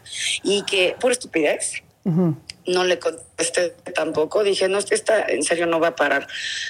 y 0.43 0.63
que, 0.63 0.95
por 0.99 1.11
estupidez, 1.13 1.83
Mm-hmm. 2.07 2.56
No 2.67 2.83
le 2.83 2.99
contesté 2.99 3.73
tampoco. 3.95 4.43
Dije, 4.43 4.67
no, 4.67 4.77
esta 4.79 5.21
en 5.27 5.43
serio 5.43 5.65
no 5.67 5.79
va 5.79 5.89
a 5.89 5.95
parar. 5.95 6.27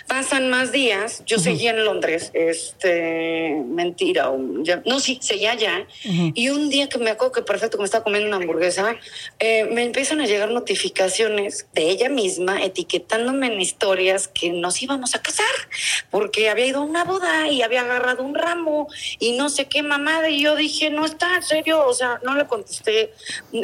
Pasan 0.07 0.49
más 0.49 0.71
días. 0.71 1.23
Yo 1.25 1.37
seguía 1.39 1.71
en 1.71 1.83
Londres. 1.85 2.31
Este, 2.33 3.55
mentira. 3.65 4.31
ya- 4.61 4.81
no, 4.85 4.99
sí, 4.99 5.17
seguía 5.21 5.51
allá. 5.51 5.87
Y 6.03 6.49
un 6.49 6.69
día 6.69 6.87
que 6.89 6.97
me 6.99 7.09
acuerdo 7.09 7.31
que 7.33 7.41
perfecto, 7.41 7.77
que 7.77 7.81
me 7.81 7.85
estaba 7.85 8.03
comiendo 8.03 8.27
una 8.27 8.37
hamburguesa, 8.37 8.95
eh, 9.39 9.65
me 9.65 9.83
empiezan 9.83 10.21
a 10.21 10.25
llegar 10.25 10.51
notificaciones 10.51 11.67
de 11.73 11.89
ella 11.89 12.09
misma 12.09 12.63
etiquetándome 12.63 13.47
en 13.47 13.61
historias 13.61 14.27
que 14.27 14.49
nos 14.51 14.81
íbamos 14.81 15.15
a 15.15 15.21
casar 15.21 15.45
porque 16.11 16.49
había 16.49 16.65
ido 16.67 16.79
a 16.79 16.83
una 16.83 17.03
boda 17.03 17.47
y 17.49 17.61
había 17.61 17.81
agarrado 17.81 18.23
un 18.23 18.35
ramo 18.35 18.87
y 19.19 19.33
no 19.33 19.49
sé 19.49 19.65
qué 19.65 19.83
mamada. 19.83 20.29
Y 20.29 20.41
yo 20.41 20.55
dije, 20.55 20.89
no 20.89 21.05
está 21.05 21.35
en 21.35 21.43
serio. 21.43 21.85
O 21.85 21.93
sea, 21.93 22.19
no 22.23 22.35
le 22.35 22.45
contesté. 22.47 23.11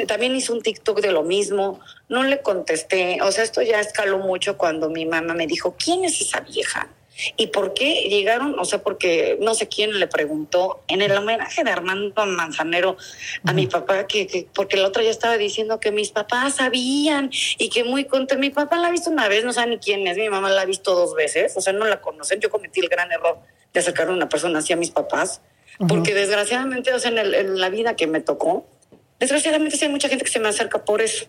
También 0.07 0.35
hizo 0.35 0.53
un 0.53 0.61
TikTok 0.61 1.01
de 1.01 1.11
lo 1.11 1.23
mismo. 1.23 1.79
No 2.13 2.23
le 2.23 2.41
contesté. 2.41 3.17
O 3.21 3.31
sea, 3.31 3.43
esto 3.43 3.61
ya 3.61 3.79
escaló 3.79 4.19
mucho 4.19 4.57
cuando 4.57 4.89
mi 4.89 5.05
mamá 5.05 5.33
me 5.33 5.47
dijo, 5.47 5.75
¿quién 5.83 6.05
es 6.05 6.21
esa 6.21 6.41
vieja? 6.41 6.89
¿Y 7.37 7.47
por 7.47 7.73
qué 7.75 8.07
llegaron? 8.09 8.57
O 8.57 8.65
sea, 8.65 8.81
porque 8.81 9.37
no 9.39 9.53
sé 9.53 9.67
quién 9.67 9.99
le 9.99 10.07
preguntó 10.07 10.81
en 10.87 11.01
el 11.03 11.11
homenaje 11.15 11.63
de 11.63 11.69
Armando 11.71 12.25
Manzanero 12.25 12.97
a 13.45 13.53
mi 13.53 13.67
papá, 13.67 14.07
que, 14.07 14.25
que- 14.25 14.47
porque 14.53 14.77
la 14.77 14.87
otra 14.87 15.03
ya 15.03 15.11
estaba 15.11 15.37
diciendo 15.37 15.79
que 15.79 15.91
mis 15.91 16.09
papás 16.09 16.55
sabían 16.55 17.29
y 17.59 17.69
que 17.69 17.83
muy 17.83 18.05
contento. 18.05 18.39
Mi 18.41 18.49
papá 18.49 18.77
la 18.77 18.87
ha 18.87 18.91
visto 18.91 19.11
una 19.11 19.27
vez, 19.27 19.43
no 19.45 19.53
sabe 19.53 19.71
ni 19.71 19.77
quién 19.77 20.07
es, 20.07 20.17
mi 20.17 20.27
mamá 20.29 20.49
la 20.49 20.61
ha 20.61 20.65
visto 20.65 20.95
dos 20.95 21.13
veces, 21.15 21.55
o 21.55 21.61
sea, 21.61 21.71
no 21.73 21.85
la 21.85 22.01
conocen. 22.01 22.39
Yo 22.39 22.49
cometí 22.49 22.79
el 22.79 22.89
gran 22.89 23.11
error 23.11 23.37
de 23.73 23.79
acercar 23.79 24.07
a 24.07 24.11
una 24.11 24.27
persona 24.27 24.57
así 24.59 24.73
a 24.73 24.75
mis 24.75 24.89
papás, 24.91 25.41
porque 25.87 26.13
desgraciadamente, 26.15 26.93
o 26.93 26.99
sea, 26.99 27.11
en, 27.11 27.19
el- 27.19 27.33
en 27.35 27.59
la 27.59 27.69
vida 27.69 27.95
que 27.95 28.07
me 28.07 28.21
tocó, 28.21 28.65
desgraciadamente 29.19 29.77
sí 29.77 29.85
hay 29.85 29.91
mucha 29.91 30.09
gente 30.09 30.25
que 30.25 30.31
se 30.31 30.39
me 30.39 30.49
acerca 30.49 30.83
por 30.83 31.01
eso. 31.01 31.25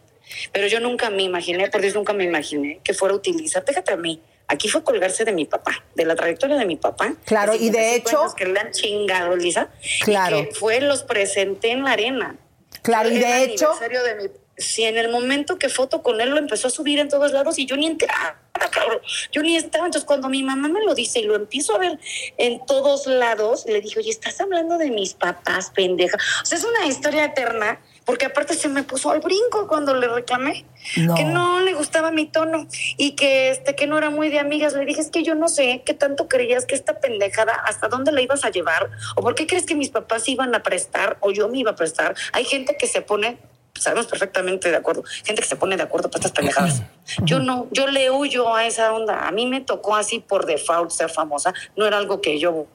Pero 0.52 0.66
yo 0.66 0.80
nunca 0.80 1.10
me 1.10 1.22
imaginé, 1.22 1.68
por 1.70 1.80
Dios, 1.80 1.94
nunca 1.94 2.12
me 2.12 2.24
imaginé 2.24 2.80
que 2.84 2.94
fuera 2.94 3.14
a 3.14 3.16
utilizar, 3.16 3.64
déjate 3.64 3.92
a 3.92 3.96
mí, 3.96 4.20
aquí 4.48 4.68
fue 4.68 4.82
colgarse 4.82 5.24
de 5.24 5.32
mi 5.32 5.44
papá, 5.44 5.84
de 5.94 6.04
la 6.04 6.14
trayectoria 6.14 6.56
de 6.56 6.66
mi 6.66 6.76
papá. 6.76 7.14
Claro, 7.24 7.54
y 7.54 7.70
de 7.70 7.78
55 7.94 8.24
hecho- 8.26 8.34
Que 8.34 8.46
le 8.46 8.60
han 8.60 8.70
chingado, 8.72 9.36
Lisa. 9.36 9.70
Claro. 10.04 10.38
Y 10.40 10.46
que 10.46 10.54
fue, 10.54 10.80
los 10.80 11.02
presenté 11.02 11.70
en 11.70 11.84
la 11.84 11.92
arena. 11.92 12.36
Claro, 12.82 13.08
y 13.10 13.18
de 13.18 13.44
hecho- 13.44 13.70
de 13.80 14.14
mi- 14.16 14.30
Sí, 14.56 14.84
en 14.84 14.96
el 14.96 15.08
momento 15.08 15.58
que 15.58 15.68
foto 15.68 16.00
con 16.04 16.20
él 16.20 16.30
lo 16.30 16.38
empezó 16.38 16.68
a 16.68 16.70
subir 16.70 17.00
en 17.00 17.08
todos 17.08 17.32
lados 17.32 17.58
y 17.58 17.66
yo 17.66 17.76
ni 17.76 17.86
enteraba, 17.88 18.36
cabrón. 18.70 19.00
Yo 19.32 19.42
ni 19.42 19.56
estaba. 19.56 19.84
Entonces, 19.86 20.06
cuando 20.06 20.28
mi 20.28 20.44
mamá 20.44 20.68
me 20.68 20.80
lo 20.84 20.94
dice 20.94 21.18
y 21.18 21.24
lo 21.24 21.34
empiezo 21.34 21.74
a 21.74 21.78
ver 21.78 21.98
en 22.38 22.64
todos 22.64 23.08
lados, 23.08 23.64
le 23.66 23.80
dije, 23.80 23.98
oye, 23.98 24.10
estás 24.10 24.40
hablando 24.40 24.78
de 24.78 24.90
mis 24.92 25.14
papás, 25.14 25.72
pendeja. 25.74 26.16
O 26.40 26.46
sea, 26.46 26.56
es 26.56 26.62
una 26.62 26.86
historia 26.86 27.24
eterna, 27.24 27.80
porque 28.04 28.26
aparte 28.26 28.54
se 28.54 28.68
me 28.68 28.82
puso 28.82 29.10
al 29.10 29.20
brinco 29.20 29.66
cuando 29.66 29.94
le 29.94 30.08
reclamé 30.08 30.66
No. 30.98 31.14
que 31.14 31.24
no 31.24 31.60
le 31.60 31.72
gustaba 31.72 32.10
mi 32.10 32.26
tono 32.26 32.66
y 32.98 33.12
que 33.12 33.50
este 33.50 33.74
que 33.74 33.86
no 33.86 33.96
era 33.96 34.10
muy 34.10 34.28
de 34.28 34.38
amigas. 34.38 34.74
Le 34.74 34.84
dije, 34.84 35.00
es 35.00 35.10
que 35.10 35.22
yo 35.22 35.34
no 35.34 35.48
sé 35.48 35.82
qué 35.86 35.94
tanto 35.94 36.28
creías 36.28 36.66
que 36.66 36.74
esta 36.74 37.00
pendejada, 37.00 37.54
hasta 37.54 37.88
dónde 37.88 38.12
la 38.12 38.20
ibas 38.20 38.44
a 38.44 38.50
llevar, 38.50 38.90
o 39.16 39.22
por 39.22 39.34
qué 39.34 39.46
crees 39.46 39.64
que 39.64 39.74
mis 39.74 39.88
papás 39.90 40.28
iban 40.28 40.54
a 40.54 40.62
prestar 40.62 41.16
o 41.20 41.30
yo 41.30 41.48
me 41.48 41.58
iba 41.58 41.70
a 41.70 41.76
prestar. 41.76 42.14
Hay 42.32 42.44
gente 42.44 42.76
que 42.76 42.86
se 42.86 43.00
pone 43.00 43.38
sabemos 43.76 44.06
perfectamente 44.06 44.70
de 44.70 44.76
acuerdo, 44.76 45.02
gente 45.24 45.42
que 45.42 45.48
se 45.48 45.56
pone 45.56 45.76
de 45.76 45.82
acuerdo 45.82 46.08
para 46.08 46.20
estas 46.20 46.32
pendejadas. 46.32 46.82
Yo 47.24 47.40
no, 47.40 47.66
yo 47.72 47.88
le 47.88 48.08
huyo 48.10 48.54
a 48.54 48.66
esa 48.66 48.92
onda. 48.92 49.26
A 49.26 49.32
mí 49.32 49.46
me 49.46 49.60
tocó 49.60 49.96
así 49.96 50.20
por 50.20 50.46
default 50.46 50.90
ser 50.90 51.10
famosa, 51.10 51.52
no 51.76 51.84
era 51.84 51.98
algo 51.98 52.20
que 52.20 52.38
yo 52.38 52.66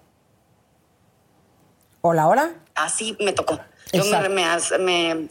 Hola, 2.02 2.28
hola. 2.28 2.52
así 2.76 3.16
me 3.20 3.34
tocó. 3.34 3.60
Yo 3.92 4.04
me, 4.06 4.30
me 4.30 4.46
me- 4.80 5.28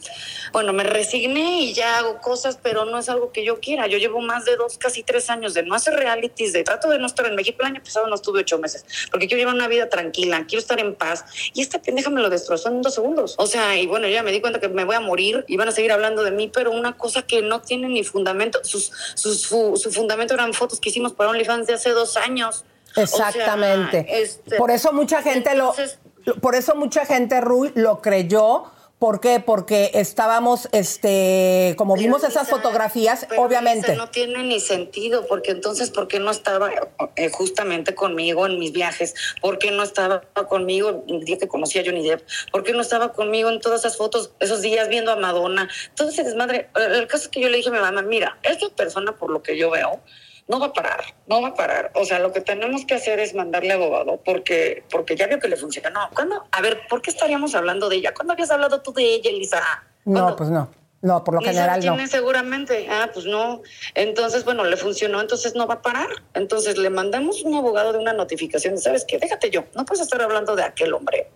bueno, 0.51 0.73
me 0.73 0.83
resigné 0.83 1.61
y 1.61 1.73
ya 1.73 1.99
hago 1.99 2.19
cosas, 2.19 2.57
pero 2.61 2.83
no 2.85 2.97
es 2.97 3.07
algo 3.07 3.31
que 3.31 3.45
yo 3.45 3.59
quiera. 3.59 3.87
Yo 3.87 3.97
llevo 3.97 4.19
más 4.19 4.45
de 4.45 4.55
dos, 4.57 4.77
casi 4.77 5.03
tres 5.03 5.29
años 5.29 5.53
de 5.53 5.63
no 5.63 5.75
hacer 5.75 5.93
realities, 5.93 6.51
de 6.53 6.63
trato 6.63 6.89
de 6.89 6.97
no 6.99 7.05
estar 7.05 7.25
en 7.27 7.35
México. 7.35 7.57
El 7.61 7.67
año 7.67 7.81
pasado 7.83 8.07
no 8.07 8.15
estuve 8.15 8.41
ocho 8.41 8.57
meses, 8.57 8.83
porque 9.11 9.27
quiero 9.27 9.39
llevar 9.39 9.55
una 9.55 9.67
vida 9.67 9.87
tranquila, 9.89 10.43
quiero 10.47 10.59
estar 10.59 10.79
en 10.79 10.95
paz. 10.95 11.23
Y 11.53 11.61
esta 11.61 11.81
pendeja 11.81 12.09
me 12.09 12.21
lo 12.21 12.29
destrozó 12.29 12.69
en 12.69 12.81
dos 12.81 12.95
segundos. 12.95 13.35
O 13.37 13.47
sea, 13.47 13.77
y 13.77 13.85
bueno, 13.87 14.07
ya 14.07 14.23
me 14.23 14.31
di 14.31 14.41
cuenta 14.41 14.59
que 14.59 14.67
me 14.69 14.83
voy 14.83 14.95
a 14.95 14.99
morir 14.99 15.45
y 15.47 15.55
van 15.55 15.69
a 15.69 15.71
seguir 15.71 15.91
hablando 15.91 16.23
de 16.23 16.31
mí, 16.31 16.49
pero 16.53 16.71
una 16.71 16.97
cosa 16.97 17.21
que 17.21 17.41
no 17.41 17.61
tiene 17.61 17.87
ni 17.87 18.03
fundamento. 18.03 18.59
Sus, 18.63 18.91
sus, 19.15 19.47
fu- 19.47 19.77
su 19.77 19.91
fundamento 19.91 20.33
eran 20.33 20.53
fotos 20.53 20.79
que 20.79 20.89
hicimos 20.89 21.13
para 21.13 21.29
OnlyFans 21.29 21.67
de 21.67 21.73
hace 21.75 21.91
dos 21.91 22.17
años. 22.17 22.65
O 22.91 22.93
sea, 23.05 23.29
Exactamente. 23.29 24.05
este, 24.09 24.55
por 24.57 24.71
eso 24.71 24.91
mucha 24.91 25.21
gente 25.21 25.51
entonces- 25.51 25.99
lo, 26.03 26.08
por 26.35 26.55
eso 26.55 26.75
mucha 26.75 27.05
gente, 27.05 27.41
Rui, 27.41 27.71
lo 27.75 28.01
creyó. 28.01 28.65
¿Por 28.99 29.21
qué? 29.21 29.39
Porque 29.39 29.91
estábamos, 29.93 30.67
este, 30.73 31.73
como 31.77 31.95
vimos 31.95 32.25
esas 32.25 32.49
fotografías, 32.49 33.25
Pero, 33.29 33.43
obviamente. 33.43 33.91
Lisa, 33.91 33.97
no 33.97 34.09
tiene 34.09 34.43
ni 34.43 34.59
sentido, 34.59 35.25
porque 35.25 35.51
entonces, 35.51 35.89
¿por 35.89 36.09
qué 36.09 36.19
no 36.19 36.31
estaba 36.31 36.69
eh, 37.15 37.29
justamente 37.29 37.95
conmigo 37.95 38.45
en 38.45 38.59
mis 38.59 38.73
viajes? 38.73 39.15
¿Por 39.41 39.57
qué 39.57 39.71
no 39.71 39.83
estaba 39.83 40.23
conmigo 40.49 41.05
el 41.07 41.23
día 41.23 41.37
que 41.37 41.47
conocí 41.47 41.79
a 41.79 41.83
Johnny 41.85 42.05
Depp? 42.05 42.27
¿Por 42.51 42.63
qué 42.63 42.73
no 42.73 42.81
estaba 42.81 43.13
conmigo 43.13 43.49
en 43.49 43.61
todas 43.61 43.79
esas 43.85 43.95
fotos, 43.95 44.31
esos 44.41 44.61
días 44.61 44.89
viendo 44.89 45.13
a 45.13 45.15
Madonna? 45.15 45.69
Desmadre. 45.95 46.69
El 46.75 46.95
el 46.95 47.07
caso 47.07 47.23
es 47.23 47.29
que 47.29 47.39
yo 47.39 47.47
le 47.47 47.55
dije 47.55 47.69
a 47.69 47.71
mi 47.71 47.79
mamá, 47.79 48.01
mira, 48.01 48.37
esta 48.43 48.67
persona, 48.69 49.13
por 49.13 49.31
lo 49.31 49.41
que 49.41 49.57
yo 49.57 49.69
veo, 49.69 50.01
no 50.49 50.59
va 50.59 50.65
a 50.65 50.73
parar, 50.73 51.01
no 51.27 51.41
va 51.41 51.49
a 51.49 51.53
parar. 51.53 51.91
O 51.93 52.03
sea, 52.03 52.19
lo 52.19 52.33
que 52.33 52.41
tenemos 52.41 52.83
que 52.83 52.95
hacer 52.95 53.19
es 53.19 53.35
mandarle 53.35 53.71
abogado 53.71 54.19
porque, 54.25 54.83
porque 54.89 55.15
ya 55.15 55.27
vio 55.27 55.39
que 55.39 55.47
le 55.47 55.55
funcionó. 55.55 56.09
¿Cuándo? 56.13 56.43
A 56.51 56.61
ver, 56.61 56.81
¿por 56.89 57.03
qué 57.03 57.11
estaríamos 57.11 57.53
hablando 57.53 57.87
de 57.87 57.97
ella? 57.97 58.15
¿Cuándo 58.15 58.33
habías 58.33 58.49
hablado 58.49 58.81
tú 58.81 58.91
de 58.91 59.03
ella, 59.03 59.29
Elisa? 59.29 59.61
No, 60.05 60.35
pues 60.35 60.49
no. 60.49 60.71
No, 61.01 61.23
por 61.23 61.35
lo 61.35 61.39
Ni 61.39 61.45
general 61.47 61.81
sabe 61.81 62.01
no. 62.01 62.07
seguramente. 62.07 62.87
Ah, 62.89 63.09
pues 63.13 63.25
no. 63.25 63.61
Entonces, 63.93 64.43
bueno, 64.43 64.65
le 64.65 64.75
funcionó, 64.75 65.21
entonces 65.21 65.55
no 65.55 65.67
va 65.67 65.75
a 65.75 65.81
parar. 65.81 66.09
Entonces 66.33 66.77
le 66.77 66.89
mandamos 66.89 67.43
un 67.43 67.53
abogado 67.53 67.93
de 67.93 67.99
una 67.99 68.11
notificación. 68.11 68.77
¿Sabes 68.79 69.05
qué? 69.07 69.17
Déjate 69.19 69.49
yo. 69.51 69.65
No 69.75 69.85
puedes 69.85 70.01
estar 70.01 70.21
hablando 70.21 70.55
de 70.55 70.63
aquel 70.63 70.93
hombre. 70.93 71.29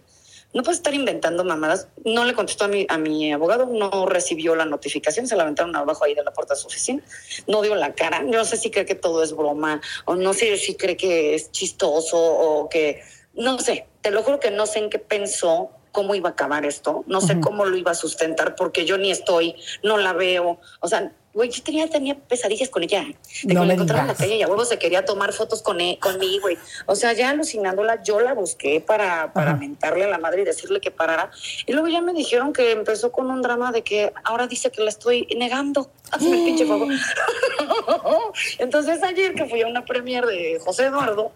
No 0.54 0.64
puedes 0.64 0.78
estar 0.78 0.93
inventando 0.93 1.43
mamadas. 1.43 1.88
No 2.06 2.26
le 2.26 2.34
contestó 2.34 2.66
a 2.66 2.68
mi, 2.68 2.86
a 2.89 2.97
mi 2.97 3.34
abogado, 3.34 3.66
no 3.66 4.06
recibió 4.06 4.56
la 4.56 4.66
notificación, 4.66 5.28
se 5.28 5.36
la 5.36 5.43
aventaron 5.43 5.76
abajo 5.76 6.04
ahí 6.06 6.14
de 6.14 6.24
la 6.24 6.32
puerta 6.32 6.54
de 6.54 6.60
su 6.60 6.68
oficina. 6.68 7.01
No 7.47 7.62
dio 7.62 7.76
la 7.76 7.93
cara. 7.93 8.22
Yo 8.24 8.38
no 8.38 8.45
sé 8.45 8.58
si 8.58 8.72
cree 8.72 8.86
que 8.86 8.95
todo 8.95 9.24
es 9.24 9.36
broma 9.36 9.82
o 10.06 10.16
no 10.16 10.34
sé 10.34 10.58
si 10.58 10.76
cree 10.76 10.97
que 10.97 11.36
es 11.36 11.51
chistoso 11.51 12.18
o 12.18 12.70
que. 12.70 13.01
No 13.34 13.58
sé. 13.60 13.88
Te 14.01 14.12
lo 14.12 14.22
juro 14.22 14.39
que 14.39 14.51
no 14.51 14.66
sé 14.66 14.80
en 14.80 14.89
qué 14.89 14.99
pensó 14.99 15.72
cómo 15.93 16.16
iba 16.16 16.30
a 16.30 16.32
acabar 16.34 16.66
esto, 16.66 17.04
no 17.06 17.22
sé 17.22 17.39
cómo 17.39 17.66
lo 17.66 17.78
iba 17.78 17.91
a 17.91 17.95
sustentar 17.95 18.55
porque 18.55 18.84
yo 18.84 18.97
ni 18.97 19.12
estoy, 19.12 19.55
no 19.84 19.97
la 19.97 20.12
veo, 20.12 20.59
o 20.82 20.88
sea, 20.88 21.13
güey, 21.34 21.50
yo 21.50 21.64
tenía, 21.64 21.89
tenía 21.89 22.16
pesadillas 22.16 22.70
con 22.70 22.84
ella. 22.84 23.04
De 23.43 23.54
No 23.54 23.62
que 23.62 23.68
la 23.68 23.74
encontraba 23.74 24.01
en 24.04 24.08
la 24.10 24.16
calle 24.16 24.36
y 24.36 24.42
a 24.43 24.47
huevo 24.47 24.66
se 24.66 24.78
quería 24.78 25.04
tomar 25.04 25.34
fotos 25.34 25.62
con 25.62 25.82
él, 25.82 25.97
conmigo, 26.00 26.42
güey. 26.43 26.58
O 26.86 26.96
sea, 26.96 27.14
ya 27.14 27.30
alucinándola, 27.32 28.04
yo 28.04 28.20
la 28.20 28.34
busqué 28.34 28.82
para, 28.82 29.34
para 29.34 29.55
mentarle 29.55 30.05
a 30.05 30.08
la 30.10 30.18
madre 30.20 30.43
y 30.43 30.46
decirle 30.46 30.80
que 30.80 30.92
parara. 30.92 31.32
Y 31.66 31.74
luego 31.74 31.88
ya 31.88 32.01
me 32.01 32.14
dijeron 32.14 32.54
que 32.54 32.72
empezó 32.72 33.12
con 33.12 33.32
un 33.32 33.42
drama 33.42 33.72
de 33.72 33.82
que 33.84 34.14
ahora 34.24 34.47
dice 34.47 34.72
que 34.72 34.82
la 34.84 34.89
estoy 34.89 35.28
negando. 35.36 35.89
Hazme 36.12 36.38
el 36.38 36.46
pinche 36.46 36.66
favor. 36.68 36.88
Entonces 38.60 39.01
ayer 39.04 39.34
que 39.34 39.46
fui 39.46 39.62
a 39.62 39.68
una 39.68 39.86
premier 39.86 40.26
de 40.26 40.60
José 40.64 40.86
Eduardo, 40.86 41.32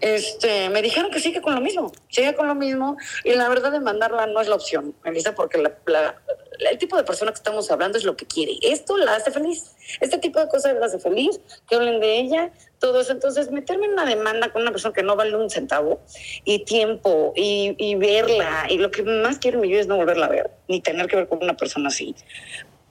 este, 0.00 0.68
me 0.70 0.82
dijeron 0.82 1.10
que 1.10 1.20
sigue 1.20 1.40
con 1.40 1.54
lo 1.54 1.60
mismo, 1.60 1.92
sigue 2.08 2.34
con 2.34 2.46
lo 2.46 2.54
mismo 2.54 2.96
y 3.24 3.32
la 3.34 3.48
verdad 3.48 3.72
de 3.72 3.80
mandarla 3.80 4.26
no 4.26 4.40
es 4.40 4.48
la 4.48 4.56
opción, 4.56 4.94
Melissa, 5.04 5.34
porque 5.34 5.58
la- 5.58 5.72
la- 5.86 6.14
el 6.58 6.78
tipo 6.78 6.96
de 6.96 7.04
persona 7.04 7.30
que 7.32 7.36
estamos 7.36 7.70
hablando 7.70 7.98
es 7.98 8.04
lo 8.04 8.16
que 8.16 8.26
quiere. 8.26 8.58
Esto 8.62 8.96
la 8.96 9.14
hace 9.16 9.30
feliz. 9.30 9.72
Este 10.00 10.18
tipo 10.18 10.40
de 10.40 10.48
cosas 10.48 10.76
la 10.78 10.86
hace 10.86 10.98
feliz, 10.98 11.40
que 11.68 11.74
hablen 11.76 12.00
de 12.00 12.18
ella, 12.18 12.50
todo 12.78 13.00
eso. 13.00 13.12
Entonces, 13.12 13.50
meterme 13.50 13.86
en 13.86 13.92
una 13.92 14.04
demanda 14.04 14.50
con 14.52 14.62
una 14.62 14.70
persona 14.70 14.92
que 14.94 15.02
no 15.02 15.16
vale 15.16 15.34
un 15.36 15.50
centavo 15.50 16.00
y 16.44 16.64
tiempo 16.64 17.32
y, 17.36 17.74
y 17.78 17.94
verla, 17.94 18.66
y 18.68 18.78
lo 18.78 18.90
que 18.90 19.02
más 19.02 19.38
quiero 19.38 19.56
en 19.58 19.62
mi 19.62 19.68
vida 19.68 19.80
es 19.80 19.86
no 19.86 19.96
volverla 19.96 20.26
a 20.26 20.30
ver, 20.30 20.50
ni 20.68 20.80
tener 20.80 21.06
que 21.06 21.16
ver 21.16 21.28
con 21.28 21.42
una 21.42 21.56
persona 21.56 21.88
así. 21.88 22.14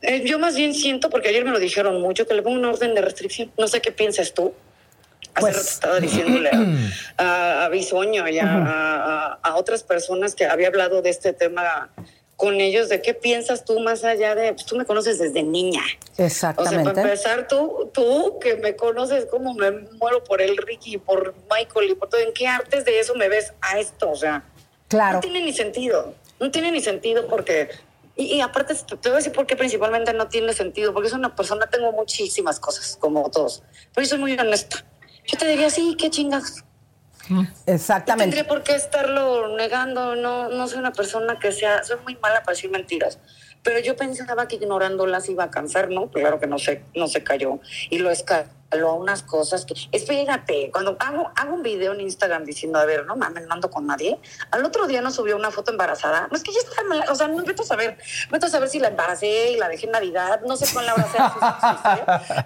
Eh, 0.01 0.23
yo 0.25 0.37
más 0.39 0.55
bien 0.55 0.73
siento, 0.75 1.09
porque 1.09 1.29
ayer 1.29 1.43
me 1.43 1.51
lo 1.51 1.59
dijeron 1.59 1.99
mucho, 2.01 2.27
que 2.27 2.33
le 2.33 2.41
pongo 2.43 2.57
una 2.57 2.69
orden 2.69 2.93
de 2.95 3.01
restricción. 3.01 3.51
No 3.57 3.67
sé 3.67 3.81
qué 3.81 3.91
piensas 3.91 4.33
tú. 4.33 4.53
Hace 5.33 5.47
rato 5.51 5.59
estaba 5.61 5.99
diciéndole 5.99 6.49
a, 6.49 6.63
a, 7.17 7.65
a 7.65 7.69
Bisoño 7.69 8.27
y 8.27 8.39
a, 8.39 8.45
a- 8.45 9.39
a 9.43 9.55
otras 9.55 9.83
personas 9.83 10.33
que 10.35 10.45
había 10.45 10.67
hablado 10.67 11.01
de 11.01 11.09
este 11.11 11.33
tema 11.33 11.91
con 12.37 12.61
ellos, 12.61 12.87
de 12.87 13.01
qué 13.01 13.13
piensas 13.15 13.65
tú 13.65 13.79
más 13.79 14.03
allá 14.03 14.35
de, 14.35 14.53
pues, 14.53 14.65
tú 14.65 14.77
me 14.77 14.85
conoces 14.85 15.17
desde 15.17 15.41
niña. 15.43 15.81
O 15.81 16.15
sea, 16.15 16.25
Exactamente. 16.27 16.91
para 16.91 17.01
empezar, 17.01 17.47
tú, 17.47 17.89
tú 17.91 18.37
que 18.39 18.55
me 18.55 18.75
conoces 18.75 19.25
como 19.25 19.55
me 19.55 19.71
muero 19.71 20.23
por 20.23 20.41
el 20.41 20.55
Ricky, 20.55 20.99
por 20.99 21.33
Michael 21.51 21.89
y 21.91 21.95
por 21.95 22.09
todo, 22.09 22.21
¿en 22.21 22.31
qué 22.33 22.47
artes 22.47 22.85
de 22.85 22.99
eso 22.99 23.15
me 23.15 23.27
ves 23.27 23.53
a 23.61 23.79
esto? 23.79 24.11
O 24.11 24.15
sea, 24.15 24.45
Claro. 24.87 25.15
no 25.15 25.19
tiene 25.19 25.41
ni 25.41 25.51
sentido. 25.51 26.13
No 26.39 26.51
tiene 26.51 26.71
ni 26.71 26.79
sentido 26.79 27.27
porque. 27.27 27.69
Y, 28.15 28.35
y 28.35 28.41
aparte, 28.41 28.75
te 28.75 29.09
voy 29.09 29.13
a 29.13 29.15
decir 29.17 29.33
por 29.33 29.47
qué 29.47 29.55
principalmente 29.55 30.13
no 30.13 30.27
tiene 30.27 30.53
sentido. 30.53 30.93
Porque 30.93 31.07
es 31.07 31.13
una 31.13 31.35
persona, 31.35 31.67
tengo 31.67 31.91
muchísimas 31.91 32.59
cosas, 32.59 32.97
como 33.01 33.29
todos. 33.31 33.63
Pero 33.93 34.05
yo 34.05 34.09
soy 34.11 34.19
muy 34.19 34.33
honesta. 34.39 34.85
Yo 35.25 35.37
te 35.39 35.47
diría, 35.47 35.69
sí, 35.71 35.95
qué 35.99 36.09
chingas. 36.11 36.63
No 37.29 37.47
Exactamente. 37.65 38.35
tendría 38.35 38.47
por 38.47 38.63
qué 38.63 38.75
estarlo 38.75 39.55
negando. 39.55 40.15
No, 40.15 40.49
no 40.49 40.67
soy 40.67 40.79
una 40.79 40.93
persona 40.93 41.37
que 41.39 41.51
sea. 41.51 41.83
Soy 41.83 41.97
muy 42.03 42.15
mala 42.17 42.41
para 42.43 42.55
decir 42.55 42.69
mentiras. 42.69 43.19
Pero 43.63 43.79
yo 43.79 43.95
pensaba 43.95 44.47
que 44.47 44.55
ignorándolas 44.55 45.29
iba 45.29 45.45
a 45.45 45.51
cansar, 45.51 45.89
¿no? 45.89 46.09
Claro 46.09 46.39
que 46.39 46.47
no 46.47 46.57
se, 46.59 46.83
no 46.95 47.07
se 47.07 47.23
cayó. 47.23 47.59
Y 47.89 47.99
lo 47.99 48.11
escaló 48.11 48.89
a 48.89 48.93
unas 48.93 49.23
cosas 49.23 49.65
que. 49.65 49.73
Espérate, 49.91 50.69
cuando 50.71 50.97
hago, 50.99 51.31
hago 51.35 51.53
un 51.53 51.63
video 51.63 51.93
en 51.93 52.01
Instagram 52.01 52.43
diciendo, 52.43 52.79
a 52.79 52.85
ver, 52.85 53.05
no 53.05 53.15
mames, 53.15 53.47
no 53.47 53.53
ando 53.53 53.69
con 53.69 53.87
nadie. 53.87 54.19
Al 54.51 54.63
otro 54.65 54.87
día 54.87 55.01
no 55.01 55.11
subió 55.11 55.35
una 55.35 55.51
foto 55.51 55.71
embarazada. 55.71 56.27
No 56.29 56.37
es 56.37 56.43
que 56.43 56.51
ya 56.51 56.59
está 56.59 56.83
mal. 56.83 57.03
O 57.09 57.15
sea, 57.15 57.27
no 57.27 57.43
vete 57.43 57.61
a 57.61 57.65
saber. 57.65 57.97
Vete 58.31 58.45
a 58.45 58.49
saber 58.49 58.69
si 58.69 58.79
la 58.79 58.89
embaracé 58.89 59.51
y 59.51 59.57
la 59.57 59.69
dejé 59.69 59.85
en 59.85 59.91
Navidad. 59.93 60.41
No 60.45 60.57
sé 60.57 60.65
cuál 60.73 60.85
la 60.85 60.91
abracé. 60.93 61.17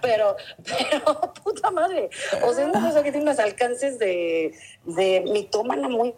pero, 0.02 0.36
pero, 0.64 1.34
puta 1.44 1.72
madre. 1.72 2.10
O 2.44 2.54
sea, 2.54 2.66
es 2.66 2.70
una 2.70 2.88
cosa 2.88 3.04
que 3.04 3.12
tiene 3.12 3.26
unos 3.26 3.40
alcances 3.40 4.00
de, 4.00 4.58
de 4.86 5.24
mitómana 5.32 5.88
muy 5.88 6.14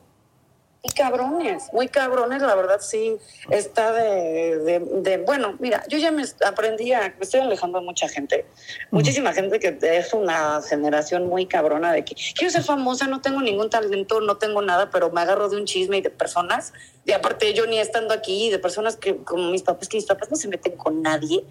muy 0.83 0.93
cabrones, 0.93 1.63
muy 1.71 1.87
cabrones, 1.87 2.41
la 2.41 2.55
verdad 2.55 2.81
sí 2.81 3.15
está 3.49 3.93
de, 3.93 4.57
de, 4.57 4.79
de- 4.79 5.17
bueno, 5.17 5.55
mira, 5.59 5.81
yo 5.87 5.97
ya 5.97 6.11
me 6.11 6.23
aprendí 6.45 6.91
a, 6.91 6.99
me 7.17 7.21
estoy 7.23 7.39
alejando 7.39 7.79
de 7.79 7.85
mucha 7.85 8.09
gente, 8.09 8.45
muchísima 8.91 9.31
gente 9.31 9.59
que 9.61 9.77
es 9.81 10.13
una 10.13 10.61
generación 10.61 11.27
muy 11.29 11.45
cabrona 11.45 11.93
de 11.93 12.03
que 12.03 12.15
quiero 12.35 12.51
ser 12.51 12.63
famosa, 12.63 13.07
no 13.07 13.21
tengo 13.21 13.41
ningún 13.41 13.69
talento, 13.69 14.19
no 14.19 14.35
tengo 14.37 14.61
nada, 14.61 14.89
pero 14.91 15.09
me 15.09 15.21
agarro 15.21 15.47
de 15.47 15.55
un 15.55 15.63
chisme 15.65 15.99
y 15.99 16.01
de 16.01 16.09
personas, 16.09 16.73
y 17.05 17.13
aparte 17.13 17.53
yo 17.53 17.65
ni 17.65 17.79
estando 17.79 18.13
aquí, 18.13 18.49
de 18.49 18.59
personas 18.59 18.97
que 18.97 19.15
como 19.23 19.51
mis 19.51 19.63
papás, 19.63 19.87
que 19.87 19.95
mis 19.95 20.05
papás 20.05 20.29
no 20.31 20.35
se 20.35 20.49
meten 20.49 20.75
con 20.75 21.01
nadie, 21.01 21.45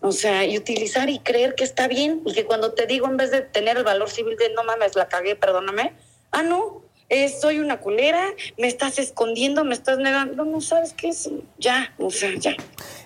o 0.00 0.10
sea, 0.10 0.44
y 0.44 0.58
utilizar 0.58 1.08
y 1.08 1.20
creer 1.20 1.54
que 1.54 1.62
está 1.62 1.86
bien 1.86 2.22
y 2.26 2.32
que 2.32 2.44
cuando 2.46 2.72
te 2.72 2.86
digo 2.88 3.06
en 3.06 3.16
vez 3.16 3.30
de 3.30 3.42
tener 3.42 3.76
el 3.76 3.84
valor 3.84 4.10
civil 4.10 4.36
de 4.36 4.52
no 4.54 4.64
mames, 4.64 4.96
la 4.96 5.06
cagué, 5.06 5.36
perdóname, 5.36 5.92
ah, 6.32 6.42
no, 6.42 6.82
eh, 7.08 7.28
soy 7.28 7.58
una 7.58 7.80
culera, 7.80 8.24
me 8.58 8.66
estás 8.66 8.98
escondiendo, 8.98 9.64
me 9.64 9.74
estás 9.74 9.98
negando, 9.98 10.44
no 10.44 10.60
sabes 10.60 10.94
qué 10.94 11.08
es, 11.08 11.30
ya, 11.58 11.92
o 11.98 12.10
sea, 12.10 12.30
ya. 12.38 12.56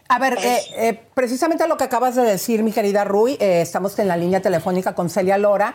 A 0.09 0.19
ver, 0.19 0.39
eh, 0.43 0.61
eh, 0.77 1.01
precisamente 1.15 1.67
lo 1.67 1.77
que 1.77 1.85
acabas 1.85 2.15
de 2.15 2.23
decir, 2.23 2.63
mi 2.63 2.71
querida 2.71 3.05
Rui, 3.05 3.37
eh, 3.41 3.61
estamos 3.61 3.99
en 3.99 4.07
la 4.09 4.17
línea 4.17 4.41
telefónica 4.41 4.95
con 4.95 5.11
Celia 5.11 5.37
Lora. 5.39 5.75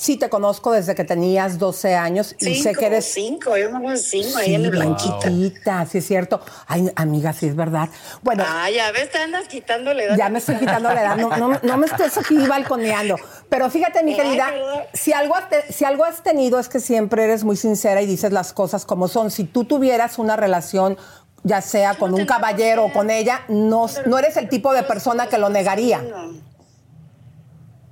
Sí 0.00 0.16
te 0.16 0.28
conozco 0.28 0.70
desde 0.70 0.94
que 0.94 1.02
tenías 1.02 1.58
12 1.58 1.96
años 1.96 2.36
y 2.38 2.54
sé 2.62 2.72
que 2.72 2.86
eres... 2.86 3.04
cinco, 3.12 3.56
yo 3.56 3.68
me 3.72 3.78
acuerdo 3.78 3.96
cinco 4.00 4.38
ahí 4.38 4.46
Sí, 4.46 4.54
en 4.54 4.96
chiquita, 4.96 5.86
sí 5.86 5.98
es 5.98 6.06
cierto. 6.06 6.40
Ay, 6.68 6.88
amiga, 6.94 7.32
sí 7.32 7.48
es 7.48 7.56
verdad. 7.56 7.88
Bueno, 8.22 8.44
Ah, 8.46 8.70
ya 8.70 8.92
ves, 8.92 9.10
te 9.10 9.18
andas 9.18 9.48
quitándole 9.48 10.04
edad. 10.04 10.16
ya 10.16 10.28
me 10.28 10.38
estoy 10.38 10.54
quitando 10.54 10.94
la 10.94 11.02
edad, 11.02 11.16
no, 11.16 11.36
no, 11.36 11.58
no 11.60 11.76
me 11.76 11.86
estés 11.86 12.16
aquí 12.16 12.36
balconeando. 12.46 13.16
Pero 13.48 13.68
fíjate, 13.70 14.04
mi 14.04 14.14
querida, 14.14 14.52
si 14.94 15.12
algo, 15.12 15.34
si 15.68 15.84
algo 15.84 16.04
has 16.04 16.22
tenido 16.22 16.60
es 16.60 16.68
que 16.68 16.78
siempre 16.78 17.24
eres 17.24 17.42
muy 17.42 17.56
sincera 17.56 18.00
y 18.00 18.06
dices 18.06 18.30
las 18.30 18.52
cosas 18.52 18.84
como 18.84 19.08
son. 19.08 19.32
Si 19.32 19.42
tú 19.42 19.64
tuvieras 19.64 20.20
una 20.20 20.36
relación, 20.36 20.96
ya 21.42 21.60
sea 21.60 21.94
con 21.94 22.14
un 22.14 22.24
caballero 22.24 22.84
o 22.84 22.92
con 22.92 23.10
ella, 23.10 23.40
no, 23.48 23.86
no 24.06 24.18
eres 24.20 24.36
el 24.36 24.48
tipo 24.48 24.72
de 24.72 24.84
persona 24.84 25.26
que 25.26 25.38
lo 25.38 25.48
negaría. 25.48 26.00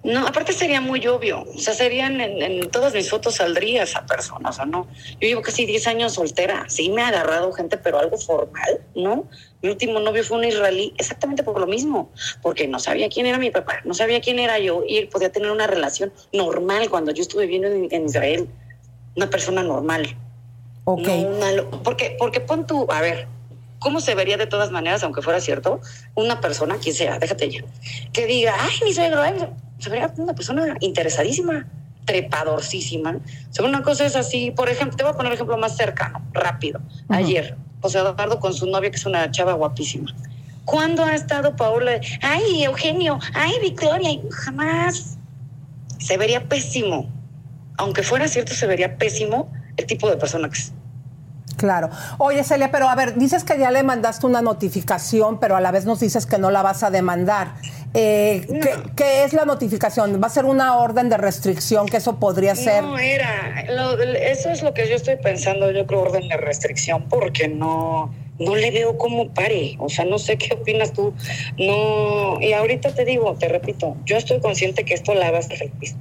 No, 0.06 0.24
aparte 0.24 0.52
sería 0.52 0.80
muy 0.80 1.04
obvio. 1.08 1.42
O 1.42 1.58
sea, 1.58 1.74
serían 1.74 2.20
en, 2.20 2.40
en 2.40 2.70
todas 2.70 2.94
mis 2.94 3.10
fotos 3.10 3.34
saldría 3.34 3.82
esa 3.82 4.06
persona. 4.06 4.50
O 4.50 4.52
sea, 4.52 4.64
no. 4.64 4.86
Yo 5.20 5.28
llevo 5.28 5.42
casi 5.42 5.66
10 5.66 5.88
años 5.88 6.14
soltera. 6.14 6.64
Sí 6.68 6.90
me 6.90 7.02
ha 7.02 7.08
agarrado 7.08 7.52
gente, 7.52 7.76
pero 7.76 7.98
algo 7.98 8.16
formal, 8.16 8.80
¿no? 8.94 9.24
Mi 9.62 9.70
último 9.70 9.98
novio 9.98 10.22
fue 10.22 10.38
un 10.38 10.44
israelí, 10.44 10.94
exactamente 10.96 11.42
por 11.42 11.58
lo 11.58 11.66
mismo. 11.66 12.12
Porque 12.40 12.68
no 12.68 12.78
sabía 12.78 13.08
quién 13.08 13.26
era 13.26 13.38
mi 13.38 13.50
papá, 13.50 13.80
no 13.84 13.94
sabía 13.94 14.20
quién 14.20 14.38
era 14.38 14.60
yo 14.60 14.84
y 14.86 14.98
él 14.98 15.08
podía 15.08 15.32
tener 15.32 15.50
una 15.50 15.66
relación 15.66 16.12
normal 16.32 16.88
cuando 16.88 17.10
yo 17.10 17.22
estuve 17.22 17.46
viviendo 17.46 17.68
en, 17.68 17.88
en 17.90 18.06
Israel. 18.06 18.48
Una 19.16 19.28
persona 19.28 19.64
normal. 19.64 20.16
Ok. 20.84 21.08
No 21.08 21.14
una 21.14 21.70
porque, 21.82 22.16
porque 22.16 22.38
pon 22.38 22.64
tú, 22.64 22.86
a 22.90 23.00
ver, 23.00 23.26
¿cómo 23.80 24.00
se 24.00 24.14
vería 24.14 24.36
de 24.36 24.46
todas 24.46 24.70
maneras, 24.70 25.02
aunque 25.02 25.20
fuera 25.20 25.40
cierto, 25.40 25.80
una 26.14 26.40
persona, 26.40 26.76
quien 26.76 26.94
sea, 26.94 27.18
déjate 27.18 27.50
ya, 27.50 27.64
que 28.12 28.26
diga, 28.26 28.54
ay, 28.56 28.78
mi 28.84 28.92
suegro, 28.92 29.20
ay", 29.20 29.34
se 29.78 29.90
vería 29.90 30.12
una 30.16 30.34
persona 30.34 30.76
interesadísima, 30.80 31.66
trepadorcísima. 32.04 33.16
O 33.50 33.54
sea, 33.54 33.64
una 33.64 33.82
cosa 33.82 34.06
es 34.06 34.16
así, 34.16 34.50
por 34.50 34.68
ejemplo, 34.68 34.96
te 34.96 35.02
voy 35.02 35.12
a 35.12 35.16
poner 35.16 35.32
un 35.32 35.34
ejemplo 35.34 35.58
más 35.58 35.76
cercano, 35.76 36.22
rápido. 36.32 36.80
Ayer, 37.08 37.56
José 37.80 37.98
Eduardo 37.98 38.40
con 38.40 38.54
su 38.54 38.66
novia, 38.66 38.90
que 38.90 38.96
es 38.96 39.06
una 39.06 39.30
chava 39.30 39.52
guapísima. 39.52 40.14
¿Cuándo 40.64 41.04
ha 41.04 41.14
estado 41.14 41.54
Paola? 41.54 42.00
Ay, 42.22 42.64
Eugenio, 42.64 43.20
ay, 43.34 43.52
Victoria, 43.60 44.10
jamás. 44.30 45.16
Se 45.98 46.16
vería 46.16 46.48
pésimo. 46.48 47.08
Aunque 47.78 48.02
fuera 48.02 48.26
cierto, 48.26 48.54
se 48.54 48.66
vería 48.66 48.96
pésimo 48.96 49.52
el 49.76 49.86
tipo 49.86 50.08
de 50.10 50.16
persona 50.16 50.48
que 50.48 50.58
es. 50.58 50.72
Claro. 51.56 51.88
Oye, 52.18 52.44
Celia, 52.44 52.70
pero 52.70 52.88
a 52.88 52.94
ver, 52.94 53.14
dices 53.16 53.42
que 53.44 53.58
ya 53.58 53.70
le 53.70 53.82
mandaste 53.82 54.26
una 54.26 54.42
notificación, 54.42 55.40
pero 55.40 55.56
a 55.56 55.60
la 55.60 55.70
vez 55.70 55.84
nos 55.86 56.00
dices 56.00 56.26
que 56.26 56.38
no 56.38 56.50
la 56.50 56.62
vas 56.62 56.82
a 56.82 56.90
demandar. 56.90 57.54
Eh, 57.94 58.46
¿qué, 58.62 58.74
qué 58.94 59.24
es 59.24 59.32
la 59.32 59.44
notificación? 59.46 60.20
¿Va 60.22 60.26
a 60.26 60.30
ser 60.30 60.44
una 60.44 60.76
orden 60.76 61.08
de 61.08 61.16
restricción 61.16 61.86
que 61.86 61.96
eso 61.96 62.16
podría 62.16 62.54
ser? 62.54 62.82
No 62.84 62.98
era, 62.98 63.64
lo- 63.70 63.98
eso 64.02 64.50
es 64.50 64.62
lo 64.62 64.74
que 64.74 64.88
yo 64.88 64.96
estoy 64.96 65.16
pensando, 65.16 65.70
yo 65.70 65.86
creo 65.86 66.00
orden 66.02 66.28
de 66.28 66.36
restricción, 66.36 67.04
porque 67.08 67.48
no, 67.48 68.12
no 68.38 68.54
le 68.54 68.70
veo 68.70 68.98
cómo 68.98 69.28
pare, 69.32 69.76
o 69.78 69.88
sea, 69.88 70.04
no 70.04 70.18
sé 70.18 70.36
qué 70.36 70.52
opinas 70.54 70.92
tú, 70.92 71.14
no, 71.58 72.38
y 72.40 72.52
ahorita 72.52 72.94
te 72.94 73.04
digo, 73.04 73.34
te 73.38 73.48
repito, 73.48 73.96
yo 74.04 74.16
estoy 74.18 74.40
consciente 74.40 74.84
que 74.84 74.92
esto 74.94 75.14
la 75.14 75.30
va 75.30 75.38
a 75.38 75.42
feliz. 75.42 75.96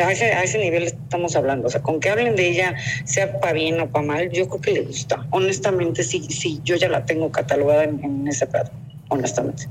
A 0.00 0.12
ese, 0.12 0.32
a 0.32 0.42
ese 0.42 0.58
nivel 0.58 0.84
estamos 0.84 1.36
hablando, 1.36 1.68
o 1.68 1.70
sea, 1.70 1.82
con 1.82 2.00
que 2.00 2.10
hablen 2.10 2.36
de 2.36 2.48
ella, 2.48 2.74
sea 3.04 3.40
para 3.40 3.52
bien 3.52 3.80
o 3.80 3.88
para 3.88 4.04
mal, 4.04 4.30
yo 4.30 4.48
creo 4.48 4.60
que 4.60 4.72
le 4.72 4.80
gusta. 4.82 5.26
Honestamente, 5.30 6.02
sí, 6.02 6.26
sí, 6.28 6.60
yo 6.64 6.76
ya 6.76 6.88
la 6.88 7.04
tengo 7.04 7.30
catalogada 7.30 7.84
en, 7.84 8.02
en 8.04 8.28
ese 8.28 8.46
pedo, 8.46 8.70
honestamente. 9.08 9.66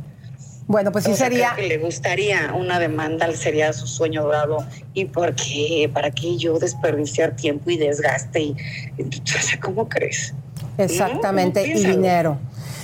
Bueno, 0.68 0.92
pues 0.92 1.06
sí 1.06 1.12
O 1.12 1.16
sea, 1.16 1.28
sería... 1.28 1.54
creo 1.54 1.68
que 1.68 1.76
le 1.76 1.84
gustaría 1.84 2.54
una 2.54 2.78
demanda, 2.78 3.32
sería 3.34 3.72
su 3.72 3.88
sueño 3.88 4.24
dorado. 4.24 4.66
¿Y 4.94 5.06
por 5.06 5.34
qué? 5.34 5.90
¿Para 5.94 6.12
qué 6.12 6.38
yo 6.38 6.60
desperdiciar 6.60 7.36
tiempo 7.36 7.70
y 7.70 7.78
desgaste? 7.78 8.42
Y, 8.42 8.56
o 9.02 9.42
sea, 9.42 9.60
¿cómo 9.62 9.88
crees? 9.88 10.34
Exactamente, 10.78 11.66
No, 11.68 11.80
y 11.80 11.84
dinero. 11.86 12.38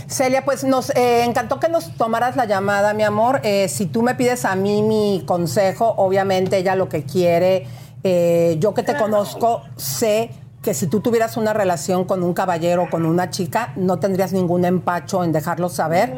Celia, 0.07 0.43
pues 0.45 0.63
nos 0.63 0.89
eh, 0.91 1.23
encantó 1.23 1.59
que 1.59 1.69
nos 1.69 1.95
tomaras 1.95 2.35
la 2.35 2.45
llamada, 2.45 2.93
mi 2.93 3.03
amor. 3.03 3.41
Eh, 3.43 3.67
si 3.69 3.85
tú 3.85 4.01
me 4.01 4.15
pides 4.15 4.45
a 4.45 4.55
mí 4.55 4.81
mi 4.81 5.23
consejo, 5.25 5.93
obviamente 5.97 6.57
ella 6.57 6.75
lo 6.75 6.89
que 6.89 7.03
quiere, 7.03 7.67
eh, 8.03 8.57
yo 8.59 8.73
que 8.73 8.83
te 8.83 8.95
conozco, 8.97 9.61
sé 9.75 10.31
que 10.61 10.73
si 10.73 10.87
tú 10.87 11.01
tuvieras 11.01 11.35
una 11.35 11.51
relación 11.51 12.05
con 12.05 12.23
un 12.23 12.33
caballero 12.33 12.83
o 12.83 12.89
con 12.89 13.05
una 13.05 13.29
chica, 13.29 13.73
no 13.75 13.99
tendrías 13.99 14.31
ningún 14.31 14.63
empacho 14.63 15.23
en 15.23 15.33
dejarlo 15.33 15.67
saber. 15.67 16.13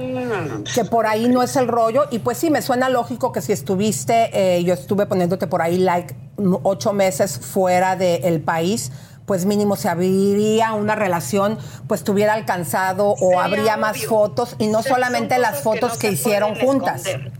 Que 0.74 0.86
por 0.86 1.07
ahí 1.07 1.28
no 1.28 1.41
es 1.41 1.56
el 1.56 1.68
rollo. 1.68 2.03
Y 2.12 2.20
pues 2.20 2.38
sí, 2.38 2.52
me 2.52 2.62
suena 2.62 2.90
lógico 2.90 3.32
que 3.32 3.41
si 3.41 3.53
estuviste, 3.53 4.62
yo 4.64 4.76
estuve 4.76 5.07
poniéndote 5.07 5.48
por 5.48 5.64
ahí 5.64 5.80
like 5.80 6.16
ocho 6.62 6.94
meses 6.94 7.40
fuera 7.40 7.95
del 7.95 8.40
país, 8.40 8.91
pues 9.26 9.45
mínimo 9.45 9.76
se 9.76 9.89
abriría 9.89 10.73
una 10.73 10.95
relación, 10.95 11.57
pues 11.88 12.03
tuviera 12.03 12.34
alcanzado 12.34 13.10
o 13.10 13.15
Sería 13.15 13.43
habría 13.43 13.77
más 13.77 14.06
fotos 14.06 14.56
y 14.60 14.68
no 14.68 14.84
solamente 14.84 15.38
las 15.39 15.57
que 15.57 15.64
fotos 15.64 15.93
no 15.93 15.99
que, 15.99 16.11
hicieron 16.11 16.56
juntas. 16.56 17.06
esconder. 17.06 17.31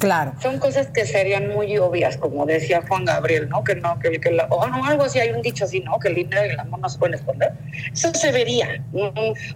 Claro. 0.00 0.32
Son 0.40 0.58
cosas 0.58 0.86
que 0.88 1.04
serían 1.04 1.48
muy 1.50 1.76
obvias, 1.76 2.16
como 2.16 2.46
decía 2.46 2.82
Juan 2.88 3.04
Gabriel, 3.04 3.50
¿no? 3.50 3.62
Que 3.62 3.74
no, 3.74 3.98
que, 3.98 4.18
que 4.18 4.30
la- 4.30 4.46
o 4.46 4.66
no, 4.66 4.82
algo 4.86 5.04
así, 5.04 5.20
hay 5.20 5.28
un 5.30 5.42
dicho 5.42 5.64
así, 5.66 5.80
¿no? 5.80 5.98
Que 5.98 6.08
el 6.08 6.14
dinero 6.14 6.44
y 6.46 6.48
el 6.48 6.58
amor 6.58 6.80
no 6.80 6.88
se 6.88 6.98
pueden 6.98 7.14
esconder. 7.16 7.52
Eso 7.92 8.12
se 8.14 8.32
vería. 8.32 8.82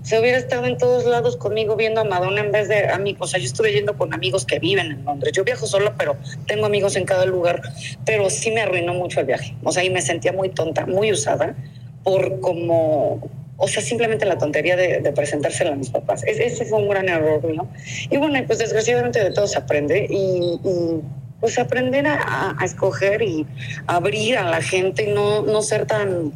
Se 0.03 0.21
hubiera 0.21 0.37
estado 0.37 0.67
en 0.67 0.77
todos 0.77 1.07
lados 1.07 1.39
conmigo 1.39 1.77
viendo 1.77 2.03
a 2.03 2.05
Madonna 2.05 2.43
en 2.43 2.53
vez 2.53 2.69
de 2.69 2.89
amigos. 2.91 3.23
O 3.23 3.31
sea, 3.31 3.41
yo 3.41 3.47
estuve 3.47 3.73
yendo 3.73 3.97
con 3.97 4.13
amigos 4.13 4.45
que 4.45 4.59
viven 4.59 4.93
en 4.93 5.05
Londres. 5.05 5.33
Yo 5.35 5.45
viajo 5.45 5.67
sola, 5.67 5.95
pero 5.97 6.15
tengo 6.47 6.67
amigos 6.67 6.95
en 6.97 7.07
cada 7.07 7.25
lugar. 7.25 7.63
Pero 8.05 8.29
sí 8.29 8.51
me 8.51 8.61
arruinó 8.61 8.93
mucho 8.93 9.21
el 9.21 9.27
viaje. 9.27 9.55
O 9.65 9.73
sea, 9.73 9.83
y 9.83 9.89
me 9.89 10.03
sentía 10.03 10.33
muy 10.33 10.51
tonta, 10.51 10.85
muy 10.85 11.11
usada 11.11 11.55
por 12.03 12.41
como 12.41 13.31
o 13.65 13.69
sea, 13.69 13.83
simplemente 13.83 14.25
la 14.27 14.39
tontería 14.39 14.77
de, 14.77 15.01
de 15.01 15.13
presentársela 15.13 15.73
a 15.73 15.77
mis 15.77 15.91
papás. 15.91 16.23
Es- 16.25 16.39
ese 16.39 16.65
fue 16.65 16.79
un 16.79 16.89
gran 16.89 17.09
error 17.09 17.43
mío. 17.45 17.67
Y 18.11 18.17
bueno, 18.17 18.39
pues 18.47 18.59
desgraciadamente 18.59 19.23
de 19.23 19.31
todo 19.33 19.47
se 19.47 19.59
aprende 19.59 20.07
y, 20.09 20.61
y, 20.65 21.01
pues 21.41 21.59
aprender 21.59 22.07
a, 22.07 22.15
a- 22.15 22.57
a 22.59 22.65
escoger 22.65 23.23
y 23.23 23.47
abrir 23.87 24.39
a 24.39 24.45
la 24.49 24.63
gente 24.63 25.05
y 25.11 25.13
no, 25.13 25.43
no 25.43 25.61
ser 25.63 25.85
tan, 25.87 26.33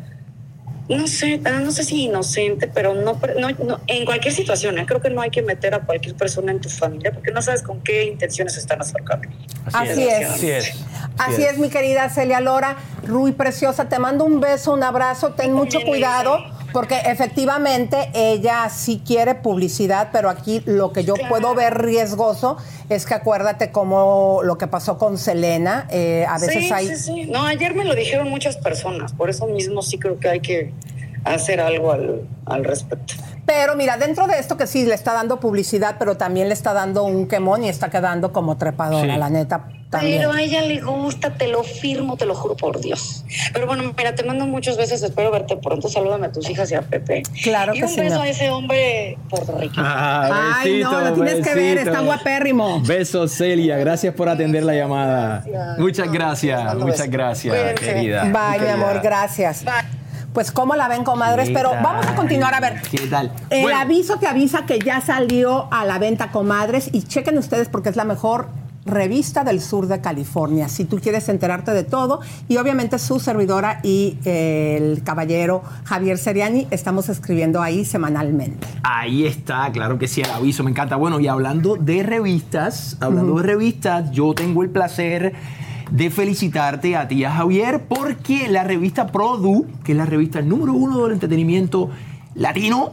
no 0.89 1.07
sé, 1.07 1.39
tan- 1.39 1.65
no 1.65 1.71
sé 1.71 1.85
si 1.85 2.05
inocente, 2.05 2.67
pero 2.69 2.95
no, 2.95 3.19
no, 3.39 3.51
no- 3.65 3.81
en 3.87 4.05
cualquier 4.07 4.33
situación, 4.35 4.79
¿eh? 4.79 4.85
creo 4.87 5.01
que 5.01 5.11
no 5.11 5.21
hay 5.21 5.31
que 5.31 5.43
meter 5.43 5.75
a 5.75 5.81
cualquier 5.81 6.15
persona 6.15 6.51
en 6.53 6.61
tu 6.61 6.69
familia 6.71 7.13
porque 7.13 7.31
no 7.31 7.41
sabes 7.43 7.63
con 7.63 7.81
qué 7.83 8.05
intenciones 8.05 8.55
se 8.55 8.61
están 8.61 8.81
acercando. 8.81 9.29
Así 9.73 10.03
es. 10.09 10.29
Así 10.31 10.51
es. 10.51 10.73
Así 11.19 11.43
es, 11.45 11.59
mi 11.59 11.69
querida 11.69 12.09
Celia 12.11 12.41
Lora. 12.41 12.77
Rui 13.05 13.33
Preciosa, 13.33 13.89
te 13.89 13.99
mando 13.99 14.25
un 14.25 14.41
beso, 14.41 14.73
un 14.73 14.83
abrazo. 14.83 15.33
Ten 15.33 15.53
mucho 15.53 15.81
cuidado 15.83 16.39
porque 16.79 17.01
efectivamente 17.07 18.09
ella 18.15 18.69
sí 18.71 19.03
quiere 19.05 19.35
publicidad, 19.35 20.11
pero 20.13 20.31
aquí 20.31 20.63
lo 20.65 20.93
que 20.93 21.03
yo 21.03 21.15
puedo 21.29 21.53
ver 21.57 21.77
riesgoso 21.83 22.57
es 22.89 23.05
que 23.05 23.15
acuérdate 23.15 23.73
como 23.73 24.43
lo 24.45 24.59
que 24.59 24.69
pasó 24.69 24.97
con 24.97 25.19
Selena. 25.19 25.89
eh, 25.91 26.25
a 26.29 26.39
veces 26.39 26.69
sí, 26.69 26.73
hay... 26.73 26.87
sí, 26.87 26.95
sí. 26.97 27.25
No, 27.27 27.45
ayer 27.47 27.75
me 27.75 27.85
lo 27.85 27.97
dijeron 27.97 28.31
muchas 28.31 28.57
personas, 28.59 29.13
por 29.13 29.29
eso 29.29 29.47
mismo 29.49 29.83
sí 29.83 29.99
creo 29.99 30.21
que 30.21 30.29
hay 30.29 30.39
que 30.39 30.73
hacer 31.25 31.61
algo 31.61 31.91
al, 31.91 32.29
al 32.47 32.65
respecto. 32.65 33.15
Pero 33.45 33.75
mira, 33.75 33.97
dentro 33.97 34.29
de 34.29 34.39
esto 34.39 34.57
que 34.57 34.69
sí 34.69 34.85
le 34.87 34.95
está 34.95 35.15
dando 35.15 35.41
publicidad, 35.41 35.97
pero 35.99 36.17
también 36.17 36.47
le 36.47 36.55
está 36.55 36.75
dando 36.75 37.03
un 37.03 37.27
quemón 37.27 37.65
y 37.65 37.69
está 37.69 37.91
quedando 37.91 38.33
como 38.33 38.57
trepadora, 38.57 39.15
Sí. 39.15 39.19
la 39.19 39.31
neta. 39.31 39.65
También. 39.90 40.19
Pero 40.19 40.32
a 40.32 40.43
ella 40.43 40.60
le 40.62 40.81
gusta, 40.82 41.35
te 41.35 41.48
lo 41.48 41.62
firmo, 41.62 42.16
te 42.19 42.27
lo 42.27 42.35
juro 42.35 42.56
por 42.56 42.78
Dios. 42.81 43.24
Pero 43.55 43.66
bueno, 43.66 43.94
mira, 43.97 44.15
te 44.15 44.23
mando 44.23 44.47
muchos 44.47 44.77
besos, 44.77 45.02
espero 45.02 45.31
verte 45.31 45.56
pronto. 45.56 45.89
Salúdame 45.89 46.27
a 46.27 46.32
tus 46.32 46.48
hijas 46.51 46.70
y 46.70 46.74
a 46.74 46.82
Pepe. 46.82 47.23
Claro 47.43 47.74
y 47.74 47.78
que 47.78 47.85
un 47.85 47.90
sí, 47.90 48.01
beso 48.01 48.16
no. 48.16 48.23
a 48.23 48.28
ese 48.28 48.51
hombre 48.51 49.16
puertorriqueño. 49.31 49.82
Ah, 49.86 50.56
Ay, 50.59 50.82
no, 50.82 51.01
lo 51.01 51.15
tienes 51.15 51.47
que 51.47 51.55
ver, 51.55 51.78
está 51.78 52.01
guapérrimo. 52.01 52.82
Besos, 52.82 53.32
Celia. 53.32 53.78
Gracias 53.78 54.15
por 54.15 54.28
atender 54.28 54.62
la 54.62 54.74
llamada. 54.74 55.44
Muchas 55.78 56.12
gracias, 56.12 56.74
muchas 56.74 57.09
gracias, 57.09 57.81
querida. 57.81 58.24
Bye, 58.24 58.60
mi 58.60 58.69
amor, 58.69 59.01
gracias. 59.02 59.65
Pues 60.35 60.52
cómo 60.52 60.77
la 60.77 60.89
ven, 60.89 61.02
comadres, 61.05 61.48
¿Qué 61.48 61.55
pero 61.55 61.70
tal? 61.70 61.82
vamos 61.82 62.06
a 62.06 62.15
continuar 62.15 62.55
a 62.55 62.60
ver. 62.60 62.82
¿Qué 62.90 63.06
tal? 63.09 63.32
El 63.48 63.62
Bueno, 63.62 63.81
aviso 63.81 64.19
te 64.19 64.27
avisa 64.27 64.66
que 64.66 64.78
ya 64.78 65.01
salió 65.01 65.66
a 65.73 65.86
la 65.86 65.98
venta, 65.98 66.31
comadres, 66.31 66.90
y 66.93 67.02
chequen 67.02 67.39
ustedes 67.39 67.69
porque 67.70 67.89
es 67.89 67.97
la 67.97 68.05
mejor 68.05 68.48
revista 68.85 69.45
del 69.45 69.61
sur 69.61 69.87
de 69.87 70.01
California. 70.01 70.69
Si 70.69 70.85
tú 70.85 70.99
quieres 70.99 71.29
enterarte 71.29 71.73
de 71.73 71.85
todo, 71.85 72.21
y 72.49 72.57
obviamente 72.57 72.99
su 72.99 73.21
servidora 73.21 73.81
y 73.83 74.19
eh, 74.25 74.79
el 74.81 75.03
caballero 75.03 75.63
Javier 75.85 76.19
Seriani 76.19 76.67
estamos 76.71 77.09
escribiendo 77.09 77.61
ahí 77.61 77.85
semanalmente. 77.85 78.67
Ahí 78.83 79.27
está, 79.27 79.71
claro 79.73 79.99
que 79.99 80.09
sí, 80.09 80.23
el 80.23 80.31
aviso, 80.31 80.65
me 80.65 80.71
encanta. 80.71 80.97
Bueno, 80.97 81.21
y 81.21 81.29
hablando 81.29 81.77
de 81.77 82.03
revistas, 82.03 82.97
hablando 83.01 83.37
de 83.37 83.43
revistas, 83.43 84.11
yo 84.11 84.35
tengo 84.35 84.63
el 84.63 84.71
placer 84.71 85.35
de 85.91 86.11
felicitarte 86.11 86.97
a 86.97 87.09
ti, 87.09 87.25
a 87.25 87.31
Javier, 87.31 87.85
porque 87.89 88.49
la 88.49 88.65
revista 88.65 89.07
Produ, 89.07 89.67
que 89.85 89.93
es 89.93 89.99
la 89.99 90.07
revista 90.07 90.43
número 90.43 90.73
uno 90.73 91.05
del 91.05 91.13
entretenimiento 91.13 91.91
latino, 92.35 92.93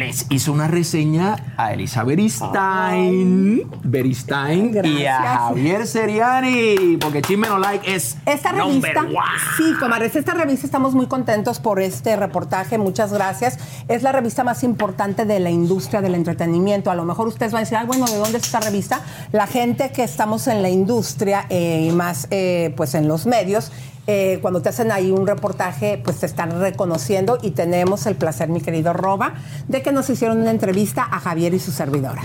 les 0.00 0.24
hizo 0.30 0.52
una 0.54 0.66
reseña 0.66 1.36
a 1.58 1.74
Elizabeth 1.74 2.20
Stein, 2.20 3.70
Beristain 3.84 4.80
y 4.82 5.04
a. 5.04 5.20
Javier 5.20 5.86
Seriani, 5.86 6.96
porque 6.98 7.20
Chisme 7.20 7.48
No 7.48 7.58
Like 7.58 7.94
es 7.94 8.16
Esta 8.24 8.52
revista, 8.52 9.02
one. 9.02 9.14
sí, 9.58 9.74
comadres, 9.78 10.16
esta 10.16 10.32
revista 10.32 10.64
estamos 10.64 10.94
muy 10.94 11.06
contentos 11.06 11.60
por 11.60 11.80
este 11.82 12.16
reportaje, 12.16 12.78
muchas 12.78 13.12
gracias. 13.12 13.58
Es 13.88 14.02
la 14.02 14.12
revista 14.12 14.42
más 14.42 14.64
importante 14.64 15.26
de 15.26 15.38
la 15.38 15.50
industria 15.50 16.00
del 16.00 16.14
entretenimiento. 16.14 16.90
A 16.90 16.94
lo 16.94 17.04
mejor 17.04 17.28
ustedes 17.28 17.52
van 17.52 17.58
a 17.58 17.64
decir, 17.64 17.76
ah, 17.76 17.84
bueno, 17.84 18.06
¿de 18.06 18.16
dónde 18.16 18.38
es 18.38 18.44
esta 18.44 18.60
revista? 18.60 19.02
La 19.32 19.46
gente 19.46 19.92
que 19.92 20.02
estamos 20.02 20.46
en 20.46 20.62
la 20.62 20.70
industria 20.70 21.44
eh, 21.50 21.88
y 21.90 21.94
más 21.94 22.26
eh, 22.30 22.72
pues 22.74 22.94
en 22.94 23.06
los 23.06 23.26
medios, 23.26 23.70
eh, 24.06 24.38
cuando 24.42 24.62
te 24.62 24.68
hacen 24.68 24.90
ahí 24.92 25.10
un 25.10 25.26
reportaje, 25.26 26.00
pues 26.02 26.18
te 26.18 26.26
están 26.26 26.60
reconociendo 26.60 27.38
y 27.42 27.52
tenemos 27.52 28.06
el 28.06 28.16
placer, 28.16 28.48
mi 28.48 28.60
querido 28.60 28.92
Roba, 28.92 29.34
de 29.68 29.82
que 29.82 29.92
nos 29.92 30.10
hicieron 30.10 30.38
una 30.38 30.50
entrevista 30.50 31.06
a 31.10 31.20
Javier 31.20 31.54
y 31.54 31.60
su 31.60 31.72
servidora. 31.72 32.22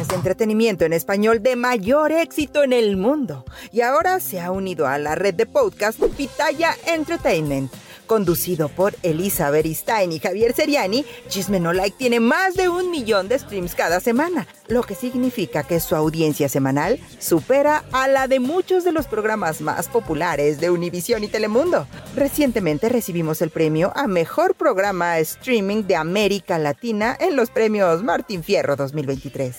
Es 0.00 0.10
entretenimiento 0.10 0.84
en 0.84 0.92
español 0.92 1.42
de 1.42 1.56
mayor 1.56 2.12
éxito 2.12 2.62
en 2.62 2.74
el 2.74 2.98
mundo 2.98 3.46
y 3.72 3.80
ahora 3.80 4.20
se 4.20 4.40
ha 4.40 4.50
unido 4.50 4.86
a 4.86 4.98
la 4.98 5.14
red 5.14 5.32
de 5.32 5.46
podcast 5.46 6.02
Pitaya 6.16 6.76
Entertainment. 6.86 7.72
Conducido 8.06 8.68
por 8.68 8.94
Elizabeth 9.02 9.66
Stein 9.66 10.12
y 10.12 10.18
Javier 10.18 10.54
Seriani, 10.54 11.04
Chisme 11.28 11.60
No 11.60 11.72
Like 11.72 11.96
tiene 11.98 12.20
más 12.20 12.54
de 12.54 12.68
un 12.68 12.90
millón 12.90 13.28
de 13.28 13.38
streams 13.38 13.74
cada 13.74 14.00
semana, 14.00 14.46
lo 14.68 14.82
que 14.82 14.94
significa 14.94 15.64
que 15.64 15.80
su 15.80 15.96
audiencia 15.96 16.48
semanal 16.48 16.98
supera 17.18 17.84
a 17.92 18.08
la 18.08 18.28
de 18.28 18.40
muchos 18.40 18.84
de 18.84 18.92
los 18.92 19.06
programas 19.06 19.60
más 19.60 19.88
populares 19.88 20.60
de 20.60 20.70
Univision 20.70 21.24
y 21.24 21.28
Telemundo. 21.28 21.86
Recientemente 22.14 22.88
recibimos 22.88 23.42
el 23.42 23.50
premio 23.50 23.92
a 23.96 24.06
Mejor 24.06 24.54
Programa 24.54 25.18
Streaming 25.18 25.84
de 25.84 25.96
América 25.96 26.58
Latina 26.58 27.16
en 27.18 27.36
los 27.36 27.50
premios 27.50 28.02
Martín 28.02 28.42
Fierro 28.42 28.76
2023. 28.76 29.56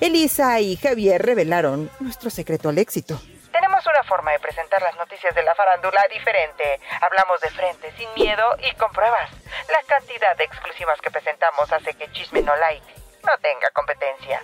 Elisa 0.00 0.60
y 0.60 0.76
Javier 0.76 1.22
revelaron 1.22 1.90
nuestro 2.00 2.30
secreto 2.30 2.68
al 2.68 2.78
éxito. 2.78 3.20
Tenemos 3.78 4.00
una 4.00 4.08
forma 4.08 4.32
de 4.32 4.40
presentar 4.40 4.82
las 4.82 4.96
noticias 4.96 5.32
de 5.36 5.42
la 5.44 5.54
farándula 5.54 6.04
diferente. 6.10 6.80
Hablamos 7.00 7.40
de 7.40 7.48
frente, 7.50 7.92
sin 7.92 8.12
miedo 8.14 8.56
y 8.58 8.74
con 8.74 8.90
pruebas. 8.90 9.30
La 9.68 9.80
cantidad 9.86 10.36
de 10.36 10.42
exclusivas 10.42 11.00
que 11.00 11.12
presentamos 11.12 11.72
hace 11.72 11.94
que 11.94 12.10
Chisme 12.10 12.42
No 12.42 12.56
Like 12.56 12.84
no 13.24 13.38
tenga 13.40 13.70
competencia. 13.70 14.42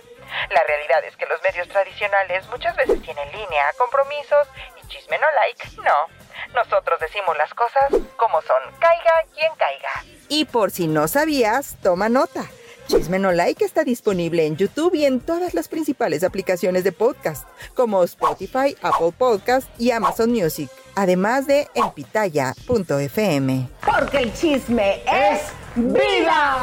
La 0.51 0.63
realidad 0.63 1.03
es 1.03 1.17
que 1.17 1.25
los 1.25 1.41
medios 1.43 1.67
tradicionales 1.67 2.47
muchas 2.47 2.77
veces 2.77 3.01
tienen 3.01 3.29
línea, 3.33 3.73
compromisos 3.77 4.47
y 4.81 4.87
Chisme 4.87 5.17
No 5.19 5.27
Like 5.31 5.81
no. 5.81 6.07
Nosotros 6.53 6.97
decimos 7.01 7.35
las 7.35 7.53
cosas 7.53 7.91
como 8.15 8.41
son, 8.41 8.63
caiga 8.79 9.25
quien 9.33 9.53
caiga. 9.55 9.91
Y 10.29 10.45
por 10.45 10.71
si 10.71 10.87
no 10.87 11.09
sabías, 11.09 11.75
toma 11.83 12.07
nota. 12.07 12.45
Chisme 12.87 13.17
No 13.17 13.31
Like 13.31 13.65
está 13.65 13.83
disponible 13.83 14.45
en 14.45 14.57
YouTube 14.57 14.93
y 14.93 15.05
en 15.05 15.19
todas 15.19 15.55
las 15.55 15.67
principales 15.67 16.23
aplicaciones 16.23 16.83
de 16.83 16.91
podcast, 16.91 17.47
como 17.73 18.03
Spotify, 18.03 18.75
Apple 18.81 19.11
Podcast 19.17 19.67
y 19.79 19.89
Amazon 19.91 20.31
Music, 20.31 20.69
además 20.95 21.47
de 21.47 21.67
en 21.73 21.89
pitaya.fm. 21.91 23.69
Porque 23.83 24.17
el 24.19 24.33
chisme 24.33 25.01
es 25.05 25.41
vida. 25.75 26.57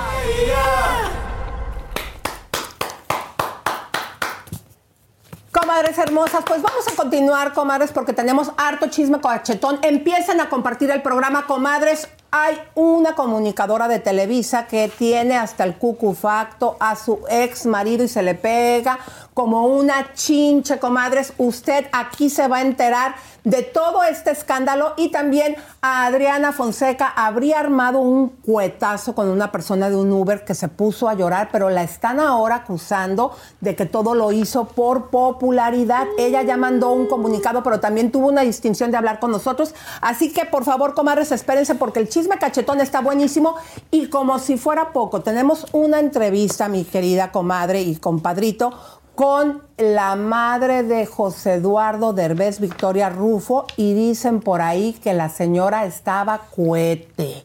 Comadres 5.51 5.99
hermosas, 5.99 6.45
pues 6.47 6.63
vamos 6.63 6.87
a 6.89 6.95
continuar, 6.97 7.53
comadres, 7.53 7.91
porque 7.91 8.13
tenemos 8.13 8.53
harto 8.57 8.87
chisme 8.89 9.21
cachetón. 9.21 9.81
Empiezan 9.83 10.41
a 10.41 10.49
compartir 10.49 10.91
el 10.91 11.03
programa, 11.03 11.47
comadres. 11.47 12.09
Hay 12.35 12.59
una 12.77 13.15
comunicadora 13.15 13.89
de 13.89 13.99
Televisa 13.99 14.67
que 14.67 14.89
tiene 14.89 15.37
hasta 15.37 15.65
el 15.65 15.75
cucufacto 15.75 16.79
a 16.81 16.97
su 16.97 17.21
ex 17.29 17.67
marido 17.67 18.05
y 18.05 18.09
se 18.09 18.23
le 18.23 18.35
pega 18.35 18.99
como 19.35 19.67
una 19.67 20.13
chinche, 20.15 20.79
comadres. 20.79 21.33
Usted 21.39 21.87
aquí 21.93 22.31
se 22.31 22.49
va 22.49 22.59
a 22.59 22.63
enterar 22.63 23.15
de 23.45 23.63
todo 23.63 24.05
este 24.05 24.31
escándalo 24.31 24.95
y 24.97 25.09
también 25.11 25.57
a 25.81 26.07
Adriana 26.07 26.53
Fonseca 26.53 27.09
habría 27.09 27.59
armado 27.59 27.99
un 27.99 28.29
cuetazo 28.29 29.15
con 29.15 29.29
una 29.29 29.51
persona 29.51 29.91
de 29.91 29.97
un 29.97 30.13
Uber 30.13 30.45
que 30.45 30.55
se 30.55 30.69
puso 30.69 31.09
a 31.09 31.15
llorar, 31.15 31.49
pero 31.51 31.69
la 31.69 31.83
están 31.83 32.21
ahora 32.21 32.57
acusando 32.57 33.33
de 33.61 33.75
que 33.75 33.85
todo 33.87 34.15
lo 34.15 34.31
hizo 34.31 34.67
por 34.67 35.11
popularidad. 35.11 36.07
Ella 36.19 36.43
ya 36.43 36.57
mandó 36.57 36.93
un 36.93 37.07
comunicado, 37.07 37.63
pero 37.63 37.81
también 37.81 38.13
tuvo 38.13 38.29
una 38.29 38.43
distinción 38.43 38.91
de 38.91 38.97
hablar 38.97 39.19
con 39.19 39.33
nosotros. 39.33 39.75
Así 40.01 40.33
que 40.33 40.45
por 40.45 40.65
favor, 40.65 40.95
comadres, 40.95 41.33
espérense 41.33 41.75
porque 41.75 41.99
el 41.99 42.09
chisme 42.09 42.39
cachetón 42.39 42.81
está 42.81 43.01
buenísimo. 43.01 43.57
Y 43.91 44.07
como 44.07 44.39
si 44.39 44.57
fuera 44.57 44.93
poco, 44.93 45.23
tenemos 45.23 45.67
una 45.73 45.99
entrevista, 45.99 46.69
mi 46.69 46.85
querida 46.85 47.33
comadre 47.33 47.83
y 47.83 47.97
compadrito, 47.97 48.73
con 49.15 49.63
la 49.77 50.17
madre 50.17 50.83
de 50.83 51.07
José 51.07 51.55
Eduardo 51.55 52.13
Derbez, 52.13 52.61
Victoria 52.61 53.09
Rufo, 53.09 53.67
y 53.77 53.95
dicen 53.95 54.41
por 54.41 54.61
ahí 54.61 54.95
que 55.03 55.13
la 55.13 55.29
señora 55.29 55.85
estaba 55.85 56.39
cuete. 56.51 57.45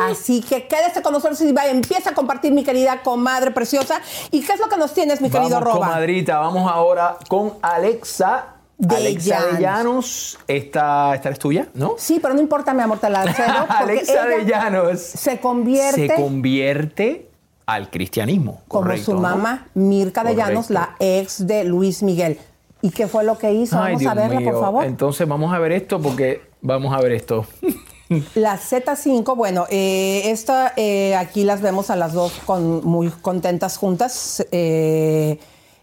Así 0.00 0.42
que 0.42 0.66
quédese 0.66 1.02
con 1.02 1.12
nosotros 1.12 1.40
y 1.40 1.52
va, 1.52 1.66
empieza 1.66 2.10
a 2.10 2.14
compartir, 2.14 2.52
mi 2.52 2.64
querida 2.64 3.00
comadre 3.02 3.50
preciosa. 3.50 4.00
¿Y 4.30 4.42
qué 4.42 4.52
es 4.52 4.60
lo 4.60 4.68
que 4.68 4.76
nos 4.76 4.92
tienes, 4.92 5.20
mi 5.20 5.30
querido 5.30 5.60
Roba? 5.60 5.86
comadrita, 5.86 6.38
vamos 6.38 6.70
ahora 6.70 7.16
con 7.28 7.54
Alexa. 7.62 8.54
De 8.76 8.94
Alexa 8.94 9.44
de 9.44 9.60
Llanos. 9.60 10.38
Esta, 10.46 11.12
esta 11.16 11.30
es 11.30 11.38
tuya, 11.40 11.66
¿no? 11.74 11.96
Sí, 11.98 12.20
pero 12.22 12.34
no 12.34 12.40
importa, 12.40 12.72
mi 12.74 12.82
amor, 12.82 13.00
te 13.00 13.10
la 13.10 13.24
cedo, 13.32 13.66
Alexa 13.68 14.24
de 14.26 14.44
Llanos. 14.44 15.00
Se 15.00 15.40
convierte 15.40 16.06
Se 16.06 16.14
convierte 16.14 17.27
al 17.68 17.90
cristianismo. 17.90 18.62
como 18.66 18.96
su 18.96 19.12
¿no? 19.12 19.20
mamá, 19.20 19.68
Mirka 19.74 20.24
de 20.24 20.34
Llanos, 20.34 20.70
la 20.70 20.96
ex 20.98 21.46
de 21.46 21.64
Luis 21.64 22.02
Miguel. 22.02 22.38
¿Y 22.80 22.90
qué 22.90 23.06
fue 23.06 23.24
lo 23.24 23.36
que 23.36 23.52
hizo? 23.52 23.76
Ay, 23.76 23.92
Vamos 23.92 24.00
Dios 24.00 24.10
a 24.10 24.14
verla, 24.14 24.40
mío. 24.40 24.52
por 24.52 24.60
favor. 24.62 24.84
Entonces 24.86 25.28
vamos 25.28 25.52
a 25.52 25.58
ver 25.58 25.72
esto 25.72 26.00
porque 26.00 26.40
vamos 26.62 26.94
a 26.94 27.00
ver 27.02 27.12
esto. 27.12 27.44
La 28.34 28.56
Z5, 28.56 29.36
bueno, 29.36 29.66
eh, 29.68 30.22
esta 30.30 30.72
eh, 30.76 31.14
aquí 31.14 31.44
las 31.44 31.60
vemos 31.60 31.90
a 31.90 31.96
las 31.96 32.14
dos 32.14 32.32
con, 32.46 32.82
muy 32.86 33.10
contentas 33.10 33.76
juntas. 33.76 34.46
Eh, 34.50 35.38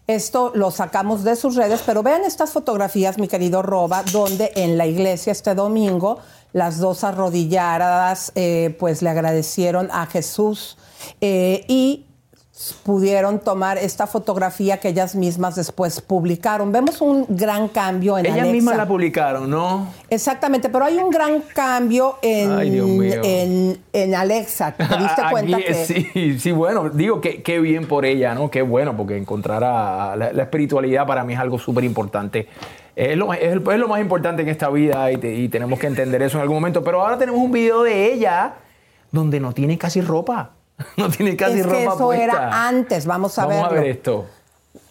esto 0.08 0.50
lo 0.56 0.72
sacamos 0.72 1.22
de 1.22 1.36
sus 1.36 1.54
redes, 1.54 1.82
pero 1.86 2.02
vean 2.02 2.24
estas 2.24 2.50
fotografías, 2.50 3.18
mi 3.18 3.28
querido 3.28 3.62
Roba, 3.62 4.02
donde 4.10 4.50
en 4.56 4.76
la 4.76 4.86
iglesia 4.86 5.30
este 5.30 5.54
domingo 5.54 6.18
las 6.52 6.78
dos 6.78 7.04
arrodilladas 7.04 8.32
eh, 8.34 8.74
pues 8.78 9.02
le 9.02 9.10
agradecieron 9.10 9.88
a 9.92 10.06
Jesús 10.06 10.78
eh, 11.20 11.64
y 11.68 12.02
pudieron 12.84 13.38
tomar 13.40 13.76
esta 13.76 14.06
fotografía 14.06 14.78
que 14.78 14.88
ellas 14.88 15.14
mismas 15.14 15.56
después 15.56 16.00
publicaron. 16.00 16.72
Vemos 16.72 17.02
un 17.02 17.26
gran 17.28 17.68
cambio 17.68 18.16
en 18.16 18.24
Ellas 18.24 18.38
Alexa. 18.38 18.52
mismas 18.54 18.76
la 18.78 18.88
publicaron, 18.88 19.50
¿no? 19.50 19.88
Exactamente, 20.08 20.70
pero 20.70 20.86
hay 20.86 20.96
un 20.96 21.10
gran 21.10 21.42
cambio 21.54 22.16
en, 22.22 22.52
Ay, 22.52 22.70
Dios 22.70 22.88
mío. 22.88 23.20
en, 23.22 23.78
en 23.92 24.14
Alexa. 24.14 24.72
¿Te 24.72 24.84
diste 24.98 25.20
Aquí, 25.20 25.30
cuenta 25.30 25.58
que 25.58 25.74
Sí, 25.74 26.38
sí, 26.38 26.50
bueno, 26.52 26.88
digo 26.88 27.20
que 27.20 27.42
qué 27.42 27.60
bien 27.60 27.86
por 27.86 28.06
ella, 28.06 28.34
¿no? 28.34 28.50
Qué 28.50 28.62
bueno, 28.62 28.96
porque 28.96 29.18
encontrar 29.18 29.62
a 29.62 30.16
la, 30.16 30.32
la 30.32 30.42
espiritualidad 30.44 31.06
para 31.06 31.24
mí 31.24 31.34
es 31.34 31.38
algo 31.38 31.58
súper 31.58 31.84
importante. 31.84 32.48
Es 32.94 33.18
lo, 33.18 33.34
es, 33.34 33.54
lo 33.54 33.86
más 33.88 34.00
importante 34.00 34.40
en 34.40 34.48
esta 34.48 34.70
vida 34.70 35.12
y, 35.12 35.18
te- 35.18 35.34
y 35.34 35.50
tenemos 35.50 35.78
que 35.78 35.88
entender 35.88 36.22
eso 36.22 36.38
en 36.38 36.42
algún 36.42 36.56
momento. 36.56 36.82
Pero 36.82 37.02
ahora 37.02 37.18
tenemos 37.18 37.38
un 37.42 37.52
video 37.52 37.82
de 37.82 38.14
ella 38.14 38.54
donde 39.12 39.40
no 39.40 39.52
tiene 39.52 39.76
casi 39.76 40.00
ropa. 40.00 40.52
No 40.96 41.08
tiene 41.10 41.36
casi 41.36 41.60
es 41.60 41.64
ropa 41.66 41.76
que 41.78 41.84
eso 41.84 41.98
puesta. 41.98 42.24
era 42.24 42.68
antes? 42.68 43.06
Vamos 43.06 43.38
a 43.38 43.46
Vamos 43.46 43.62
verlo. 43.62 43.78
a 43.78 43.80
ver 43.82 43.90
esto. 43.90 44.26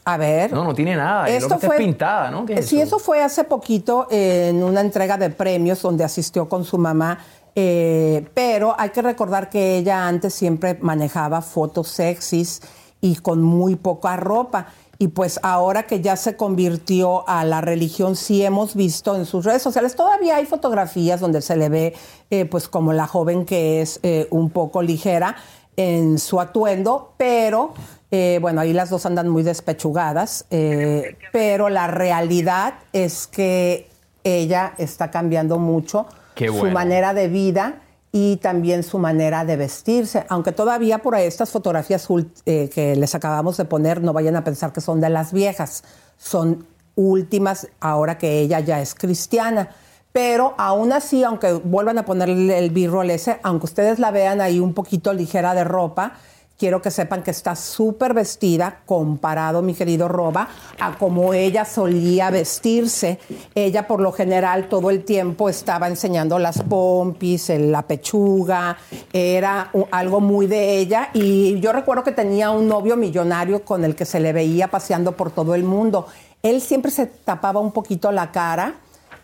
A 0.07 0.17
ver. 0.17 0.51
No, 0.53 0.63
no 0.63 0.73
tiene 0.75 0.95
nada. 0.95 1.27
Esto 1.29 1.57
fue- 1.59 1.77
pintada, 1.77 2.29
¿no? 2.29 2.45
¿Qué 2.45 2.55
es 2.59 2.67
Sí, 2.67 2.77
eso? 2.79 2.97
eso 2.97 2.99
fue 2.99 3.23
hace 3.23 3.43
poquito 3.43 4.07
en 4.11 4.63
una 4.63 4.81
entrega 4.81 5.17
de 5.17 5.29
premios 5.31 5.81
donde 5.81 6.03
asistió 6.03 6.47
con 6.47 6.63
su 6.63 6.77
mamá. 6.77 7.19
eh, 7.57 8.27
pero 8.33 8.75
hay 8.77 8.89
que 8.89 9.01
recordar 9.01 9.49
que 9.49 9.77
ella 9.77 10.07
antes 10.07 10.33
siempre 10.33 10.77
manejaba 10.81 11.41
fotos 11.41 11.87
sexys 11.87 12.61
y 12.99 13.15
con 13.15 13.41
muy 13.41 13.75
poca 13.77 14.17
ropa. 14.17 14.67
Y 14.97 15.07
pues 15.07 15.39
ahora 15.41 15.83
que 15.83 16.01
ya 16.01 16.17
se 16.17 16.35
convirtió 16.35 17.27
a 17.29 17.45
la 17.45 17.61
religión, 17.61 18.15
sí 18.17 18.43
hemos 18.43 18.75
visto 18.75 19.15
en 19.15 19.25
sus 19.25 19.45
redes 19.45 19.61
sociales, 19.61 19.95
todavía 19.95 20.35
hay 20.35 20.45
fotografías 20.45 21.19
donde 21.21 21.41
se 21.41 21.55
le 21.55 21.69
ve 21.69 21.93
eh, 22.29 22.43
pues 22.45 22.67
como 22.67 22.91
la 22.93 23.07
joven 23.07 23.45
que 23.45 23.81
es 23.81 23.99
eh, 24.03 24.27
un 24.31 24.49
poco 24.49 24.81
ligera 24.81 25.35
en 25.77 26.19
su 26.19 26.39
atuendo, 26.39 27.13
pero 27.17 27.73
eh, 28.11 28.39
bueno, 28.41 28.61
ahí 28.61 28.73
las 28.73 28.89
dos 28.89 29.05
andan 29.05 29.27
muy 29.29 29.43
despechugadas, 29.43 30.45
eh, 30.49 31.17
pero 31.31 31.69
la 31.69 31.87
realidad 31.87 32.75
es 32.93 33.27
que 33.27 33.89
ella 34.23 34.73
está 34.77 35.11
cambiando 35.11 35.57
mucho 35.57 36.07
su 36.37 36.65
manera 36.71 37.13
de 37.13 37.27
vida 37.27 37.81
y 38.11 38.37
también 38.37 38.83
su 38.83 38.97
manera 38.97 39.43
de 39.43 39.57
vestirse, 39.57 40.25
aunque 40.29 40.53
todavía 40.53 40.99
por 40.99 41.15
ahí 41.15 41.25
estas 41.25 41.49
fotografías 41.49 42.07
eh, 42.45 42.69
que 42.73 42.95
les 42.95 43.13
acabamos 43.13 43.57
de 43.57 43.65
poner 43.65 44.01
no 44.01 44.13
vayan 44.13 44.37
a 44.37 44.43
pensar 44.43 44.71
que 44.71 44.79
son 44.79 45.01
de 45.01 45.09
las 45.09 45.33
viejas, 45.33 45.83
son 46.17 46.65
últimas 46.95 47.67
ahora 47.81 48.17
que 48.17 48.39
ella 48.39 48.61
ya 48.61 48.81
es 48.81 48.95
cristiana. 48.95 49.69
Pero 50.15 50.53
aún 50.57 50.93
así, 50.93 51.25
aunque 51.25 51.51
vuelvan 51.51 51.97
a 51.97 52.05
ponerle 52.05 52.57
el 52.57 52.69
b-roll 52.69 53.09
ese, 53.09 53.37
aunque 53.43 53.65
ustedes 53.65 53.99
la 53.99 54.11
vean 54.11 54.39
ahí 54.39 54.61
un 54.61 54.73
poquito 54.73 55.11
ligera 55.11 55.53
de 55.53 55.65
ropa, 55.65 56.13
quiero 56.57 56.81
que 56.81 56.89
sepan 56.89 57.21
que 57.21 57.31
está 57.31 57.53
súper 57.57 58.13
vestida 58.13 58.79
comparado, 58.85 59.61
mi 59.61 59.73
querido 59.73 60.07
Roba, 60.07 60.47
a 60.79 60.97
como 60.97 61.33
ella 61.33 61.65
solía 61.65 62.29
vestirse. 62.29 63.19
Ella 63.55 63.87
por 63.87 63.99
lo 63.99 64.13
general 64.13 64.69
todo 64.69 64.89
el 64.89 65.03
tiempo 65.03 65.49
estaba 65.49 65.89
enseñando 65.89 66.39
las 66.39 66.61
pompis, 66.61 67.49
la 67.49 67.81
pechuga, 67.81 68.77
era 69.11 69.69
algo 69.91 70.21
muy 70.21 70.47
de 70.47 70.77
ella. 70.77 71.09
Y 71.13 71.59
yo 71.59 71.73
recuerdo 71.73 72.05
que 72.05 72.13
tenía 72.13 72.51
un 72.51 72.69
novio 72.69 72.95
millonario 72.95 73.65
con 73.65 73.83
el 73.83 73.97
que 73.97 74.05
se 74.05 74.21
le 74.21 74.31
veía 74.31 74.69
paseando 74.69 75.11
por 75.11 75.29
todo 75.29 75.55
el 75.55 75.65
mundo. 75.65 76.07
Él 76.41 76.61
siempre 76.61 76.89
se 76.91 77.05
tapaba 77.05 77.59
un 77.59 77.73
poquito 77.73 78.13
la 78.13 78.31
cara. 78.31 78.75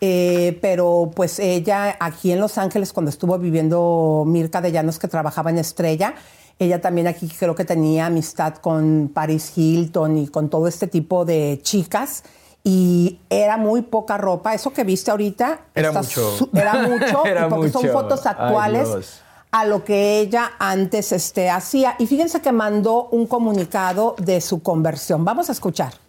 Eh, 0.04 0.58
pero 0.60 1.12
pues 1.14 1.38
ella 1.38 1.96
aquí 2.00 2.32
en 2.32 2.40
Los 2.40 2.58
Ángeles, 2.58 2.92
cuando 2.92 3.08
estuvo 3.08 3.38
viviendo 3.38 4.24
Mirka 4.26 4.60
de 4.60 4.72
Llanos, 4.72 4.98
que 4.98 5.06
trabajaba 5.06 5.50
en 5.50 5.58
Estrella, 5.58 6.16
ella 6.58 6.80
también 6.80 7.06
aquí 7.06 7.28
creo 7.28 7.54
que 7.54 7.64
tenía 7.64 8.06
amistad 8.06 8.56
con 8.56 9.12
Paris 9.14 9.56
Hilton 9.56 10.18
y 10.18 10.26
con 10.26 10.50
todo 10.50 10.66
este 10.66 10.88
tipo 10.88 11.24
de 11.24 11.60
chicas. 11.62 12.24
Y 12.64 13.20
era 13.30 13.56
muy 13.56 13.82
poca 13.82 14.18
ropa. 14.18 14.54
Eso 14.54 14.72
que 14.72 14.82
viste 14.82 15.12
ahorita 15.12 15.66
Era 15.72 15.92
mucho. 15.92 16.48
Era 16.52 16.74
mucho, 16.88 17.24
Era 17.24 17.48
porque 17.48 17.70
son 17.70 17.88
fotos 17.90 18.26
actuales 18.26 19.22
a 19.52 19.64
lo 19.66 19.84
que 19.84 20.18
ella 20.18 20.50
antes 20.58 21.12
este, 21.12 21.48
hacía. 21.48 21.94
Y 22.00 22.08
fíjense 22.08 22.40
que 22.40 22.50
mandó 22.50 23.08
un 23.12 23.28
comunicado 23.28 24.16
de 24.18 24.40
su 24.40 24.64
conversión. 24.64 25.24
Vamos 25.24 25.48
a 25.48 25.52
escuchar. 25.52 26.01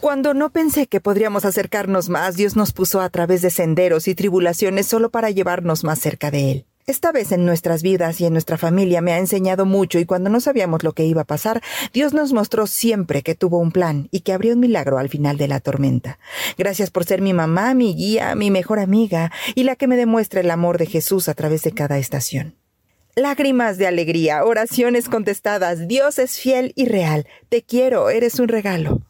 Cuando 0.00 0.32
no 0.32 0.50
pensé 0.50 0.86
que 0.86 1.00
podríamos 1.00 1.44
acercarnos 1.44 2.08
más, 2.08 2.36
Dios 2.36 2.54
nos 2.54 2.72
puso 2.72 3.00
a 3.00 3.10
través 3.10 3.42
de 3.42 3.50
senderos 3.50 4.06
y 4.06 4.14
tribulaciones 4.14 4.86
solo 4.86 5.10
para 5.10 5.30
llevarnos 5.30 5.82
más 5.82 5.98
cerca 5.98 6.30
de 6.30 6.52
Él. 6.52 6.66
Esta 6.86 7.10
vez 7.10 7.32
en 7.32 7.44
nuestras 7.44 7.82
vidas 7.82 8.20
y 8.20 8.24
en 8.24 8.32
nuestra 8.32 8.56
familia 8.56 9.00
me 9.00 9.12
ha 9.12 9.18
enseñado 9.18 9.66
mucho 9.66 9.98
y 9.98 10.06
cuando 10.06 10.30
no 10.30 10.40
sabíamos 10.40 10.84
lo 10.84 10.92
que 10.92 11.04
iba 11.04 11.22
a 11.22 11.26
pasar, 11.26 11.62
Dios 11.92 12.14
nos 12.14 12.32
mostró 12.32 12.68
siempre 12.68 13.22
que 13.22 13.34
tuvo 13.34 13.58
un 13.58 13.72
plan 13.72 14.08
y 14.12 14.20
que 14.20 14.32
habría 14.32 14.54
un 14.54 14.60
milagro 14.60 14.98
al 14.98 15.08
final 15.08 15.36
de 15.36 15.48
la 15.48 15.58
tormenta. 15.58 16.20
Gracias 16.56 16.90
por 16.90 17.04
ser 17.04 17.20
mi 17.20 17.32
mamá, 17.32 17.74
mi 17.74 17.94
guía, 17.94 18.36
mi 18.36 18.52
mejor 18.52 18.78
amiga 18.78 19.32
y 19.56 19.64
la 19.64 19.74
que 19.74 19.88
me 19.88 19.96
demuestra 19.96 20.40
el 20.40 20.50
amor 20.52 20.78
de 20.78 20.86
Jesús 20.86 21.28
a 21.28 21.34
través 21.34 21.62
de 21.62 21.72
cada 21.72 21.98
estación. 21.98 22.54
Lágrimas 23.16 23.78
de 23.78 23.88
alegría, 23.88 24.44
oraciones 24.44 25.08
contestadas, 25.08 25.88
Dios 25.88 26.20
es 26.20 26.38
fiel 26.38 26.72
y 26.76 26.86
real. 26.86 27.26
Te 27.48 27.64
quiero, 27.64 28.10
eres 28.10 28.38
un 28.38 28.46
regalo. 28.46 29.02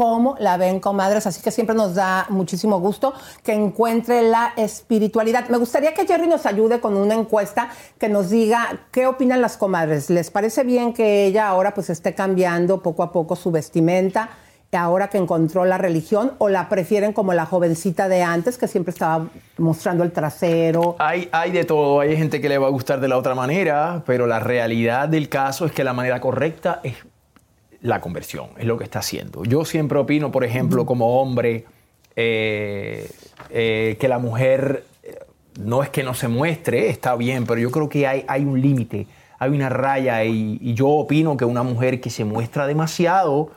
Cómo 0.00 0.34
la 0.38 0.56
ven, 0.56 0.80
comadres. 0.80 1.26
Así 1.26 1.42
que 1.42 1.50
siempre 1.50 1.76
nos 1.76 1.94
da 1.94 2.24
muchísimo 2.30 2.80
gusto 2.80 3.12
que 3.44 3.52
encuentre 3.52 4.22
la 4.22 4.54
espiritualidad. 4.56 5.50
Me 5.50 5.58
gustaría 5.58 5.92
que 5.92 6.06
Jerry 6.06 6.26
nos 6.26 6.46
ayude 6.46 6.80
con 6.80 6.96
una 6.96 7.12
encuesta 7.12 7.68
que 7.98 8.08
nos 8.08 8.30
diga 8.30 8.80
qué 8.92 9.06
opinan 9.06 9.42
las 9.42 9.58
comadres. 9.58 10.08
¿Les 10.08 10.30
parece 10.30 10.64
bien 10.64 10.94
que 10.94 11.26
ella 11.26 11.48
ahora 11.48 11.74
pues 11.74 11.90
esté 11.90 12.14
cambiando 12.14 12.82
poco 12.82 13.02
a 13.02 13.12
poco 13.12 13.36
su 13.36 13.50
vestimenta? 13.50 14.30
Ahora 14.72 15.08
que 15.08 15.18
encontró 15.18 15.66
la 15.66 15.76
religión, 15.76 16.32
o 16.38 16.48
la 16.48 16.70
prefieren 16.70 17.12
como 17.12 17.34
la 17.34 17.44
jovencita 17.44 18.08
de 18.08 18.22
antes 18.22 18.56
que 18.56 18.68
siempre 18.68 18.92
estaba 18.92 19.26
mostrando 19.58 20.02
el 20.02 20.12
trasero. 20.12 20.96
Hay, 20.98 21.28
hay 21.30 21.50
de 21.50 21.64
todo, 21.64 22.00
hay 22.00 22.16
gente 22.16 22.40
que 22.40 22.48
le 22.48 22.56
va 22.56 22.68
a 22.68 22.70
gustar 22.70 23.00
de 23.00 23.08
la 23.08 23.18
otra 23.18 23.34
manera, 23.34 24.02
pero 24.06 24.26
la 24.26 24.40
realidad 24.40 25.08
del 25.08 25.28
caso 25.28 25.66
es 25.66 25.72
que 25.72 25.84
la 25.84 25.92
manera 25.92 26.20
correcta 26.20 26.80
es 26.84 26.94
la 27.82 28.00
conversión, 28.00 28.48
es 28.58 28.66
lo 28.66 28.76
que 28.78 28.84
está 28.84 28.98
haciendo. 28.98 29.44
Yo 29.44 29.64
siempre 29.64 29.98
opino, 29.98 30.30
por 30.30 30.44
ejemplo, 30.44 30.84
como 30.86 31.20
hombre, 31.20 31.64
eh, 32.16 33.10
eh, 33.50 33.96
que 33.98 34.08
la 34.08 34.18
mujer 34.18 34.84
eh, 35.02 35.18
no 35.60 35.82
es 35.82 35.88
que 35.90 36.02
no 36.02 36.14
se 36.14 36.28
muestre, 36.28 36.88
está 36.90 37.14
bien, 37.16 37.46
pero 37.46 37.60
yo 37.60 37.70
creo 37.70 37.88
que 37.88 38.06
hay, 38.06 38.24
hay 38.28 38.44
un 38.44 38.60
límite, 38.60 39.06
hay 39.38 39.50
una 39.50 39.68
raya 39.70 40.22
y, 40.24 40.58
y 40.60 40.74
yo 40.74 40.88
opino 40.88 41.36
que 41.36 41.44
una 41.46 41.62
mujer 41.62 42.00
que 42.00 42.10
se 42.10 42.24
muestra 42.24 42.66
demasiado, 42.66 43.50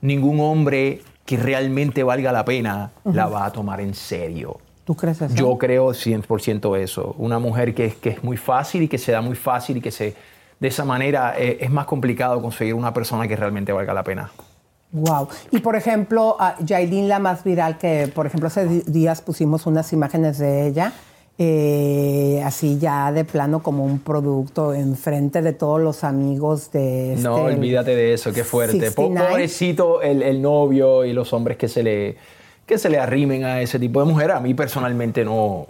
ningún 0.00 0.38
hombre 0.40 1.00
que 1.24 1.36
realmente 1.36 2.04
valga 2.04 2.30
la 2.30 2.44
pena 2.44 2.92
la 3.04 3.26
va 3.26 3.46
a 3.46 3.52
tomar 3.52 3.80
en 3.80 3.94
serio. 3.94 4.58
¿Tú 4.84 4.94
crees 4.94 5.20
eso? 5.20 5.34
Yo 5.34 5.58
creo 5.58 5.88
100% 5.88 6.78
eso. 6.78 7.16
Una 7.18 7.40
mujer 7.40 7.74
que, 7.74 7.86
es- 7.86 7.96
que 7.96 8.10
es 8.10 8.22
muy 8.22 8.36
fácil 8.36 8.82
y 8.84 8.88
que 8.88 8.98
se 8.98 9.10
da 9.10 9.20
muy 9.20 9.34
fácil 9.34 9.78
y 9.78 9.80
que 9.80 9.90
se 9.90 10.14
de 10.60 10.68
esa 10.68 10.84
manera 10.84 11.34
eh, 11.38 11.58
es 11.60 11.70
más 11.70 11.86
complicado 11.86 12.40
conseguir 12.40 12.74
una 12.74 12.92
persona 12.94 13.28
que 13.28 13.36
realmente 13.36 13.72
valga 13.72 13.92
la 13.94 14.02
pena. 14.02 14.30
Wow. 14.92 15.28
Y 15.50 15.58
por 15.58 15.76
ejemplo, 15.76 16.36
a 16.38 16.56
Yailin, 16.60 17.08
la 17.08 17.18
más 17.18 17.44
viral, 17.44 17.76
que 17.76 18.10
por 18.14 18.26
ejemplo 18.26 18.46
hace 18.46 18.66
días 18.86 19.20
pusimos 19.20 19.66
unas 19.66 19.92
imágenes 19.92 20.38
de 20.38 20.66
ella, 20.68 20.92
eh, 21.38 22.42
así 22.44 22.78
ya 22.78 23.12
de 23.12 23.24
plano 23.24 23.62
como 23.62 23.84
un 23.84 23.98
producto 23.98 24.72
enfrente 24.72 25.42
de 25.42 25.52
todos 25.52 25.80
los 25.80 26.02
amigos 26.04 26.70
de 26.72 27.12
este, 27.12 27.22
No, 27.24 27.34
olvídate 27.36 27.94
de 27.94 28.14
eso, 28.14 28.32
qué 28.32 28.42
fuerte. 28.44 28.78
Po- 28.92 29.02
69. 29.08 29.28
Pobrecito 29.30 30.00
el, 30.02 30.22
el 30.22 30.40
novio 30.40 31.04
y 31.04 31.12
los 31.12 31.32
hombres 31.34 31.58
que 31.58 31.68
se 31.68 31.82
le 31.82 32.16
que 32.64 32.78
se 32.78 32.88
le 32.88 32.98
arrimen 32.98 33.44
a 33.44 33.60
ese 33.60 33.78
tipo 33.78 34.00
de 34.00 34.06
mujer. 34.06 34.32
A 34.32 34.40
mí 34.40 34.54
personalmente 34.54 35.24
no. 35.24 35.66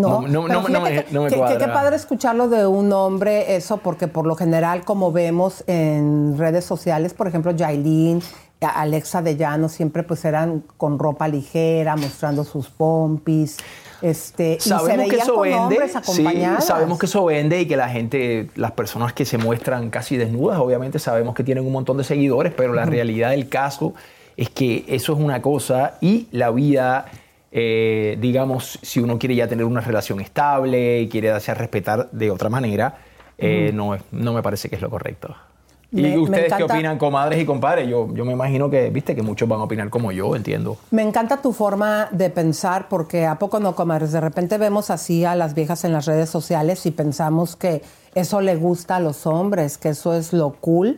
No, 0.00 0.22
No, 0.22 0.48
no, 0.48 0.68
no, 0.68 0.80
me, 0.80 0.90
que- 1.04 1.06
no 1.12 1.22
me 1.22 1.30
cuadra. 1.30 1.58
Qué 1.58 1.66
padre 1.68 1.96
escucharlo 1.96 2.48
de 2.48 2.66
un 2.66 2.92
hombre, 2.92 3.56
eso, 3.56 3.78
porque 3.78 4.08
por 4.08 4.26
lo 4.26 4.34
general, 4.36 4.84
como 4.84 5.12
vemos 5.12 5.64
en 5.66 6.36
redes 6.38 6.64
sociales, 6.64 7.14
por 7.14 7.26
ejemplo, 7.28 7.52
Yailin, 7.52 8.22
a- 8.60 8.80
Alexa 8.82 9.22
de 9.22 9.36
Llano, 9.36 9.68
siempre 9.68 10.02
pues 10.02 10.24
eran 10.24 10.62
con 10.76 10.98
ropa 10.98 11.28
ligera, 11.28 11.96
mostrando 11.96 12.44
sus 12.44 12.68
pompis. 12.68 13.56
Este, 14.02 14.54
y 14.56 14.60
se 14.60 14.70
Sabemos 14.70 15.08
que 15.10 15.16
eso 15.16 15.40
vende, 15.40 15.78
sí, 16.04 16.24
sabemos 16.60 16.98
que 16.98 17.04
eso 17.04 17.22
vende 17.26 17.60
y 17.60 17.66
que 17.66 17.76
la 17.76 17.90
gente, 17.90 18.48
las 18.56 18.70
personas 18.72 19.12
que 19.12 19.26
se 19.26 19.36
muestran 19.36 19.90
casi 19.90 20.16
desnudas, 20.16 20.58
obviamente 20.58 20.98
sabemos 20.98 21.34
que 21.34 21.44
tienen 21.44 21.66
un 21.66 21.72
montón 21.72 21.98
de 21.98 22.04
seguidores, 22.04 22.52
pero 22.56 22.72
la 22.72 22.86
realidad 22.86 23.30
del 23.30 23.50
caso 23.50 23.92
es 24.38 24.48
que 24.48 24.86
eso 24.88 25.12
es 25.12 25.18
una 25.18 25.42
cosa 25.42 25.98
y 26.00 26.28
la 26.32 26.50
vida, 26.50 27.04
eh, 27.52 28.16
digamos, 28.20 28.78
si 28.82 29.00
uno 29.00 29.18
quiere 29.18 29.34
ya 29.34 29.48
tener 29.48 29.64
una 29.64 29.80
relación 29.80 30.20
estable 30.20 31.00
y 31.00 31.08
quiere 31.08 31.28
darse 31.28 31.50
a 31.50 31.54
respetar 31.54 32.10
de 32.10 32.30
otra 32.30 32.48
manera, 32.48 32.98
eh, 33.38 33.70
no, 33.74 33.96
no 34.12 34.32
me 34.32 34.42
parece 34.42 34.68
que 34.68 34.76
es 34.76 34.82
lo 34.82 34.90
correcto. 34.90 35.34
¿Y 35.92 36.02
me 36.02 36.18
ustedes 36.18 36.52
qué 36.52 36.62
opinan, 36.62 36.98
comadres 36.98 37.40
y 37.40 37.44
compadres? 37.44 37.88
Yo, 37.88 38.14
yo 38.14 38.24
me 38.24 38.32
imagino 38.32 38.70
que, 38.70 38.90
viste, 38.90 39.16
que 39.16 39.22
muchos 39.22 39.48
van 39.48 39.60
a 39.60 39.64
opinar 39.64 39.90
como 39.90 40.12
yo, 40.12 40.36
entiendo. 40.36 40.76
Me 40.92 41.02
encanta 41.02 41.38
tu 41.38 41.52
forma 41.52 42.08
de 42.12 42.30
pensar 42.30 42.88
porque 42.88 43.26
a 43.26 43.40
poco 43.40 43.58
no, 43.58 43.74
comadres. 43.74 44.12
De 44.12 44.20
repente 44.20 44.56
vemos 44.56 44.90
así 44.90 45.24
a 45.24 45.34
las 45.34 45.54
viejas 45.54 45.84
en 45.84 45.92
las 45.92 46.06
redes 46.06 46.30
sociales 46.30 46.86
y 46.86 46.92
pensamos 46.92 47.56
que 47.56 47.82
eso 48.14 48.40
le 48.40 48.54
gusta 48.54 48.96
a 48.96 49.00
los 49.00 49.26
hombres, 49.26 49.78
que 49.78 49.88
eso 49.88 50.14
es 50.14 50.32
lo 50.32 50.52
cool. 50.60 50.96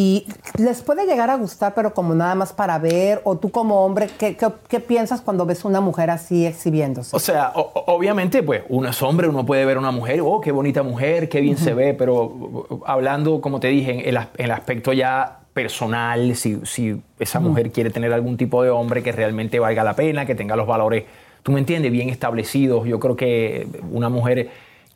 Y 0.00 0.28
les 0.56 0.80
puede 0.82 1.06
llegar 1.06 1.28
a 1.28 1.34
gustar, 1.34 1.74
pero 1.74 1.92
como 1.92 2.14
nada 2.14 2.36
más 2.36 2.52
para 2.52 2.78
ver. 2.78 3.20
O 3.24 3.36
tú 3.36 3.50
como 3.50 3.84
hombre, 3.84 4.08
¿qué, 4.16 4.36
qué, 4.36 4.46
qué 4.68 4.78
piensas 4.78 5.20
cuando 5.20 5.44
ves 5.44 5.64
una 5.64 5.80
mujer 5.80 6.08
así 6.10 6.46
exhibiéndose? 6.46 7.16
O 7.16 7.18
sea, 7.18 7.50
o- 7.56 7.72
obviamente, 7.88 8.44
pues 8.44 8.62
uno 8.68 8.90
es 8.90 9.02
hombre, 9.02 9.26
uno 9.28 9.44
puede 9.44 9.64
ver 9.64 9.76
a 9.76 9.80
una 9.80 9.90
mujer, 9.90 10.20
oh, 10.22 10.40
qué 10.40 10.52
bonita 10.52 10.84
mujer, 10.84 11.28
qué 11.28 11.40
bien 11.40 11.56
se 11.56 11.74
ve, 11.74 11.94
pero 11.94 12.82
hablando, 12.86 13.40
como 13.40 13.58
te 13.58 13.66
dije, 13.68 14.08
en 14.08 14.16
el, 14.16 14.22
el 14.36 14.50
aspecto 14.52 14.92
ya 14.92 15.40
personal, 15.52 16.36
si, 16.36 16.60
si 16.64 17.02
esa 17.18 17.40
mujer 17.40 17.72
quiere 17.72 17.90
tener 17.90 18.12
algún 18.12 18.36
tipo 18.36 18.62
de 18.62 18.70
hombre 18.70 19.02
que 19.02 19.10
realmente 19.10 19.58
valga 19.58 19.82
la 19.82 19.94
pena, 19.96 20.24
que 20.26 20.36
tenga 20.36 20.54
los 20.54 20.68
valores, 20.68 21.06
tú 21.42 21.50
me 21.50 21.58
entiendes, 21.58 21.90
bien 21.90 22.08
establecidos, 22.08 22.86
yo 22.86 23.00
creo 23.00 23.16
que 23.16 23.66
una 23.90 24.08
mujer 24.08 24.48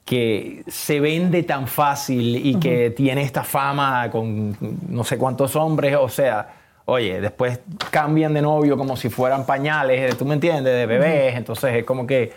que 0.04 0.64
se 0.66 1.00
vende 1.00 1.42
tan 1.44 1.68
fácil 1.68 2.36
y 2.36 2.56
que 2.56 2.90
tiene 2.90 3.22
esta 3.22 3.44
fama 3.44 4.10
con 4.10 4.56
no 4.88 5.04
sé 5.04 5.16
cuántos 5.16 5.54
hombres, 5.54 5.96
o 5.98 6.08
sea, 6.08 6.54
oye, 6.86 7.20
después 7.20 7.60
cambian 7.90 8.34
de 8.34 8.42
novio 8.42 8.76
como 8.76 8.96
si 8.96 9.08
fueran 9.08 9.46
pañales, 9.46 10.16
tú 10.16 10.24
me 10.24 10.34
entiendes, 10.34 10.74
de 10.74 10.86
bebés, 10.86 11.36
entonces 11.36 11.74
es 11.76 11.84
como 11.84 12.06
que 12.06 12.32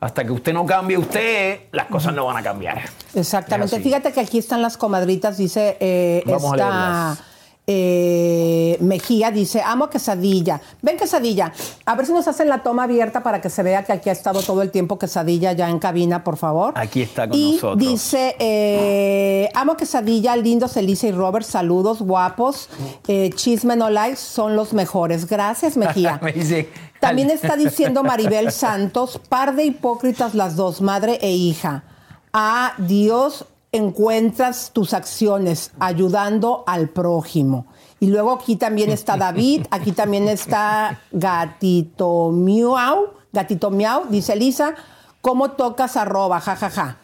hasta 0.00 0.24
que 0.24 0.32
usted 0.32 0.52
no 0.52 0.66
cambie 0.66 0.98
usted, 0.98 1.60
las 1.70 1.86
cosas 1.86 2.12
no 2.12 2.26
van 2.26 2.36
a 2.36 2.42
cambiar. 2.42 2.82
Exactamente. 3.14 3.78
Fíjate 3.80 4.12
que 4.12 4.20
aquí 4.20 4.38
están 4.38 4.60
las 4.60 4.76
comadritas, 4.76 5.38
dice 5.38 5.76
eh, 5.78 6.22
Vamos 6.26 6.52
a 6.52 6.56
esta 6.56 6.68
leerlas. 6.70 7.31
Eh, 7.66 8.76
Mejía, 8.80 9.30
dice, 9.30 9.62
amo 9.64 9.88
quesadilla. 9.88 10.60
Ven 10.82 10.96
quesadilla, 10.96 11.52
a 11.86 11.94
ver 11.94 12.06
si 12.06 12.12
nos 12.12 12.26
hacen 12.26 12.48
la 12.48 12.62
toma 12.62 12.84
abierta 12.84 13.22
para 13.22 13.40
que 13.40 13.48
se 13.50 13.62
vea 13.62 13.84
que 13.84 13.92
aquí 13.92 14.08
ha 14.08 14.12
estado 14.12 14.42
todo 14.42 14.62
el 14.62 14.70
tiempo 14.70 14.98
quesadilla 14.98 15.52
ya 15.52 15.68
en 15.70 15.78
cabina, 15.78 16.24
por 16.24 16.36
favor. 16.36 16.74
Aquí 16.76 17.02
está 17.02 17.28
con 17.28 17.38
Y 17.38 17.52
nosotros. 17.54 17.78
dice, 17.78 18.34
eh, 18.38 19.48
amo 19.54 19.76
quesadilla, 19.76 20.34
lindos 20.36 20.76
Elisa 20.76 21.06
y 21.06 21.12
Robert, 21.12 21.46
saludos, 21.46 22.02
guapos. 22.02 22.68
Eh, 23.06 23.30
chisme 23.34 23.76
no 23.76 23.90
likes, 23.90 24.16
son 24.18 24.56
los 24.56 24.72
mejores. 24.72 25.26
Gracias, 25.26 25.76
Mejía. 25.76 26.18
Me 26.22 26.32
dice, 26.32 26.68
También 27.00 27.30
está 27.30 27.56
diciendo 27.56 28.02
Maribel 28.02 28.50
Santos, 28.52 29.20
par 29.28 29.54
de 29.54 29.64
hipócritas 29.64 30.34
las 30.34 30.56
dos, 30.56 30.80
madre 30.80 31.18
e 31.22 31.30
hija. 31.30 31.84
A 32.32 32.72
Dios 32.78 33.44
encuentras 33.72 34.70
tus 34.72 34.92
acciones 34.94 35.72
ayudando 35.80 36.62
al 36.66 36.90
prójimo. 36.90 37.66
Y 38.00 38.08
luego 38.08 38.32
aquí 38.32 38.56
también 38.56 38.90
está 38.90 39.16
David, 39.16 39.66
aquí 39.70 39.92
también 39.92 40.28
está 40.28 41.00
Gatito 41.10 42.30
Miau, 42.32 43.14
Gatito 43.32 43.70
Miau, 43.70 44.04
dice 44.08 44.34
Elisa, 44.34 44.74
¿cómo 45.20 45.52
tocas 45.52 45.96
arroba? 45.96 46.40
Ja, 46.40 46.56
ja, 46.56 46.70
ja. 46.70 46.98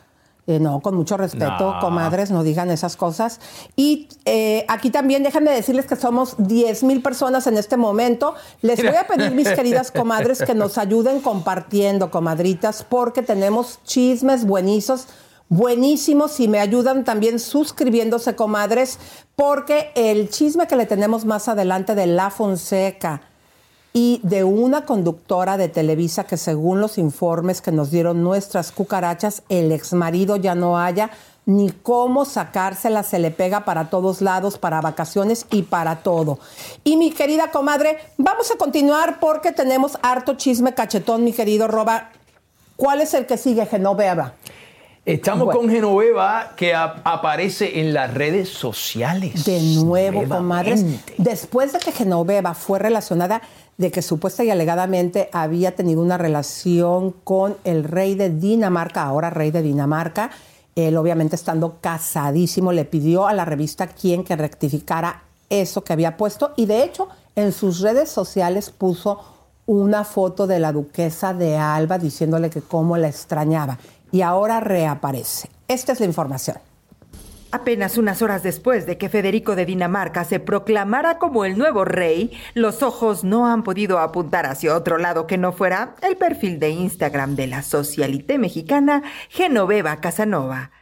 Eh, 0.47 0.59
no, 0.59 0.81
con 0.81 0.95
mucho 0.95 1.19
respeto, 1.19 1.74
No. 1.74 1.81
comadres, 1.81 2.31
no 2.31 2.43
digan 2.43 2.70
esas 2.70 2.97
cosas. 2.97 3.39
Y 3.77 4.09
eh, 4.24 4.65
aquí 4.69 4.89
también 4.90 5.23
déjenme 5.23 5.51
decirles 5.51 5.85
que 5.85 5.95
somos 5.95 6.36
10 6.39 6.85
mil 6.85 7.03
personas 7.03 7.47
en 7.47 7.59
este 7.59 7.77
momento. 7.77 8.35
Les 8.62 8.82
voy 8.82 8.97
a 8.97 9.07
pedir, 9.07 9.31
mis 9.32 9.47
queridas 9.51 9.90
comadres, 9.90 10.40
que 10.43 10.55
nos 10.55 10.78
ayuden 10.78 11.20
compartiendo, 11.20 12.11
comadritas, 12.11 12.82
porque 12.82 13.20
tenemos 13.23 13.78
chismes 13.85 14.47
buenísimos, 14.47 15.07
buenísimos 15.49 16.41
y 16.41 16.49
me 16.49 16.61
ayudan 16.61 17.05
también 17.05 17.39
suscribiéndose, 17.39 18.37
comadres, 18.37 18.99
porque 19.37 19.91
el 19.95 20.29
chisme 20.31 20.66
que 20.66 20.77
le 20.77 20.87
tenemos 20.87 21.25
más 21.25 21.49
adelante 21.49 21.95
de 21.95 22.07
La 22.07 22.31
Fonseca 22.31 23.23
y 23.93 24.20
de 24.23 24.45
una 24.45 24.85
conductora 24.85 25.57
de 25.57 25.69
Televisa 25.69 26.25
que 26.25 26.37
según 26.37 26.81
los 26.81 26.99
informes 26.99 27.61
que 27.61 27.73
nos 27.73 27.91
dieron 27.91 28.23
nuestras 28.23 28.73
cucarachas, 28.73 29.43
el 29.49 29.73
exmarido 29.73 30.37
ya 30.37 30.55
no 30.55 30.79
haya 30.79 31.11
ni 31.47 31.70
cómo 31.70 32.27
sacársela, 32.27 33.03
se 33.03 33.19
le 33.19 33.31
pega 33.31 33.65
para 33.65 33.89
todos 33.89 34.20
lados, 34.20 34.59
para 34.59 34.83
vacaciones 34.83 35.47
y 35.51 35.62
para 35.62 36.03
todo. 36.03 36.39
Y 36.85 36.99
mi 36.99 37.11
querida 37.11 37.51
comadre, 37.51 37.97
vamos 38.19 38.51
a 38.51 38.57
continuar 38.59 39.19
porque 39.19 39.53
tenemos 39.53 39.99
harto 40.03 40.35
chisme 40.35 40.75
cachetón, 40.75 41.25
mi 41.25 41.33
querido 41.33 41.66
Roba. 41.66 42.11
¿Cuál 42.77 43.01
es 43.01 43.15
el 43.15 43.25
que 43.25 43.39
sigue, 43.39 43.65
Genoveva? 43.65 44.35
Estamos 45.09 45.47
Bueno. 45.47 45.60
con 45.60 45.70
Genoveva 45.70 46.52
que 46.55 46.74
ap- 46.74 46.98
aparece 47.05 47.80
en 47.80 47.94
las 47.94 48.12
redes 48.12 48.51
sociales. 48.51 49.43
De 49.47 49.59
nuevo, 49.82 50.22
comadres. 50.28 50.85
Después 51.16 51.72
de 51.72 51.78
que 51.78 51.93
Genoveva 51.93 52.52
fue 52.52 52.78
relacionada 52.78 53.40
de 53.78 53.90
que 53.90 54.02
supuesta 54.02 54.44
y 54.44 54.51
alegadamente 54.51 55.30
había 55.32 55.74
tenido 55.74 56.02
una 56.02 56.18
relación 56.18 57.12
con 57.24 57.56
el 57.64 57.85
rey 57.85 58.16
de 58.16 58.28
Dinamarca, 58.28 59.02
ahora 59.05 59.30
rey 59.30 59.51
de 59.51 59.62
Dinamarca, 59.62 60.30
él 60.76 60.94
obviamente 60.98 61.36
estando 61.36 61.78
casadísimo, 61.80 62.70
le 62.72 62.85
pidió 62.85 63.26
a 63.26 63.32
la 63.32 63.47
revista 63.47 63.86
Quién 63.86 64.24
que 64.24 64.36
rectificara 64.36 65.22
eso 65.48 65.82
que 65.85 65.94
había 65.94 66.18
puesto 66.18 66.52
y 66.56 66.66
de 66.66 66.85
hecho 66.85 67.09
en 67.35 67.52
sus 67.52 67.80
redes 67.80 68.10
sociales 68.10 68.68
puso 68.70 69.20
una 69.64 70.05
foto 70.05 70.47
de 70.47 70.60
la 70.60 70.72
duquesa 70.72 71.32
de 71.32 71.56
Alba 71.56 71.97
diciéndole 71.98 72.51
que 72.51 72.60
cómo 72.60 72.97
la 72.98 73.09
extrañaba 73.09 73.78
y 74.12 74.22
ahora 74.22 74.60
reaparece. 74.60 75.51
Esta 75.68 75.93
es 75.93 76.01
la 76.01 76.06
información. 76.06 76.56
Apenas 77.51 77.97
unas 77.97 78.20
horas 78.20 78.43
después 78.43 78.85
de 78.85 78.98
que 78.98 79.09
Federico 79.09 79.56
de 79.56 79.64
Dinamarca 79.64 80.24
se 80.24 80.39
proclamara 80.39 81.18
como 81.18 81.47
el 81.47 81.56
nuevo 81.56 81.86
rey, 81.86 82.30
los 82.52 82.82
ojos 82.82 83.24
no 83.24 83.47
han 83.47 83.62
podido 83.62 84.01
apuntar 84.01 84.44
hacia 84.44 84.76
otro 84.76 84.98
lado 84.98 85.26
que 85.26 85.39
no 85.39 85.52
fuera 85.52 85.94
el 86.02 86.18
perfil 86.18 86.59
de 86.59 86.70
Instagram 86.70 87.36
de 87.36 87.47
la 87.47 87.62
socialité 87.62 88.36
mexicana 88.36 89.02
Genoveva 89.30 89.97
Casanova. 89.97 90.72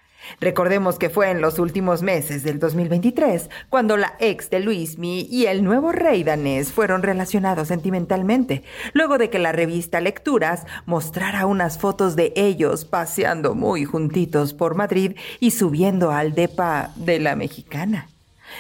Recordemos 0.41 0.99
que 0.99 1.11
fue 1.11 1.31
en 1.31 1.41
los 1.41 1.59
últimos 1.59 2.03
meses 2.03 2.43
del 2.43 2.59
2023 2.59 3.49
cuando 3.69 3.97
la 3.97 4.15
ex 4.19 4.51
de 4.51 4.61
Luismi 4.61 5.27
y 5.31 5.47
el 5.47 5.65
nuevo 5.65 5.93
rey 5.93 6.25
danés 6.25 6.73
fueron 6.73 7.03
relacionados 7.03 7.69
sentimentalmente, 7.69 8.63
luego 8.93 9.19
de 9.19 9.31
que 9.31 9.39
la 9.39 9.53
revista 9.53 10.01
Lecturas 10.01 10.67
mostrara 10.85 11.47
unas 11.47 11.79
fotos 11.79 12.17
de 12.17 12.33
ellos 12.37 12.85
paseando 12.85 13.55
muy 13.55 13.85
juntitos 13.85 14.53
por 14.53 14.75
Madrid 14.75 15.17
y 15.41 15.53
subiendo 15.53 16.11
al 16.11 16.35
depa 16.35 16.91
de 16.97 17.19
la 17.19 17.37
mexicana. 17.37 18.09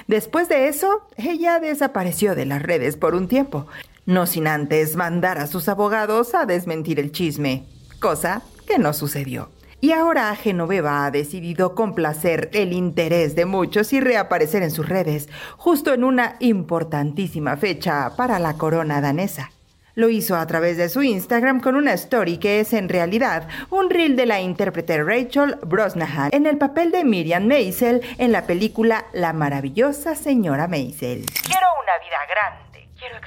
Después 0.06 0.48
de 0.48 0.68
eso, 0.68 1.02
ella 1.16 1.58
desapareció 1.58 2.34
de 2.34 2.46
las 2.46 2.62
redes 2.62 2.96
por 2.96 3.14
un 3.14 3.28
tiempo, 3.28 3.66
no 4.04 4.26
sin 4.26 4.46
antes 4.46 4.96
mandar 4.96 5.38
a 5.38 5.46
sus 5.46 5.68
abogados 5.68 6.34
a 6.34 6.46
desmentir 6.46 7.00
el 7.00 7.12
chisme, 7.12 7.64
cosa 8.00 8.42
que 8.66 8.78
no 8.78 8.92
sucedió. 8.92 9.48
Y 9.86 9.92
ahora 9.92 10.34
Genoveva 10.34 11.06
ha 11.06 11.12
decidido 11.12 11.76
complacer 11.76 12.50
el 12.52 12.72
interés 12.72 13.36
de 13.36 13.44
muchos 13.44 13.92
y 13.92 14.00
reaparecer 14.00 14.64
en 14.64 14.72
sus 14.72 14.88
redes, 14.88 15.28
justo 15.58 15.94
en 15.94 16.02
una 16.02 16.34
importantísima 16.40 17.56
fecha 17.56 18.10
para 18.16 18.40
la 18.40 18.54
corona 18.54 19.00
danesa. 19.00 19.52
Lo 19.94 20.08
hizo 20.08 20.34
a 20.34 20.44
través 20.48 20.76
de 20.76 20.88
su 20.88 21.04
Instagram 21.04 21.60
con 21.60 21.76
una 21.76 21.92
story 21.92 22.38
que 22.38 22.58
es 22.58 22.72
en 22.72 22.88
realidad 22.88 23.46
un 23.70 23.88
reel 23.88 24.16
de 24.16 24.26
la 24.26 24.40
intérprete 24.40 25.04
Rachel 25.04 25.56
Brosnahan 25.64 26.30
en 26.32 26.46
el 26.46 26.58
papel 26.58 26.90
de 26.90 27.04
Miriam 27.04 27.46
Maisel 27.46 28.02
en 28.18 28.32
la 28.32 28.42
película 28.42 29.04
La 29.12 29.32
maravillosa 29.32 30.16
señora 30.16 30.66
Maisel. 30.66 31.24
Quiero 31.44 31.68
una 31.80 31.96
vida 32.02 32.18
grande, 32.28 32.88
quiero 32.98 33.18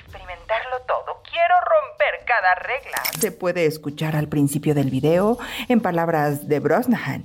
todo, 0.88 1.22
quiero 1.30 1.56
romper 1.62 2.26
cada 2.26 2.56
regla. 2.56 2.98
Se 3.20 3.32
puede 3.32 3.66
escuchar 3.66 4.16
al 4.16 4.28
principio 4.28 4.74
del 4.74 4.90
video 4.90 5.38
en 5.68 5.82
palabras 5.82 6.48
de 6.48 6.60
Brosnahan. 6.60 7.24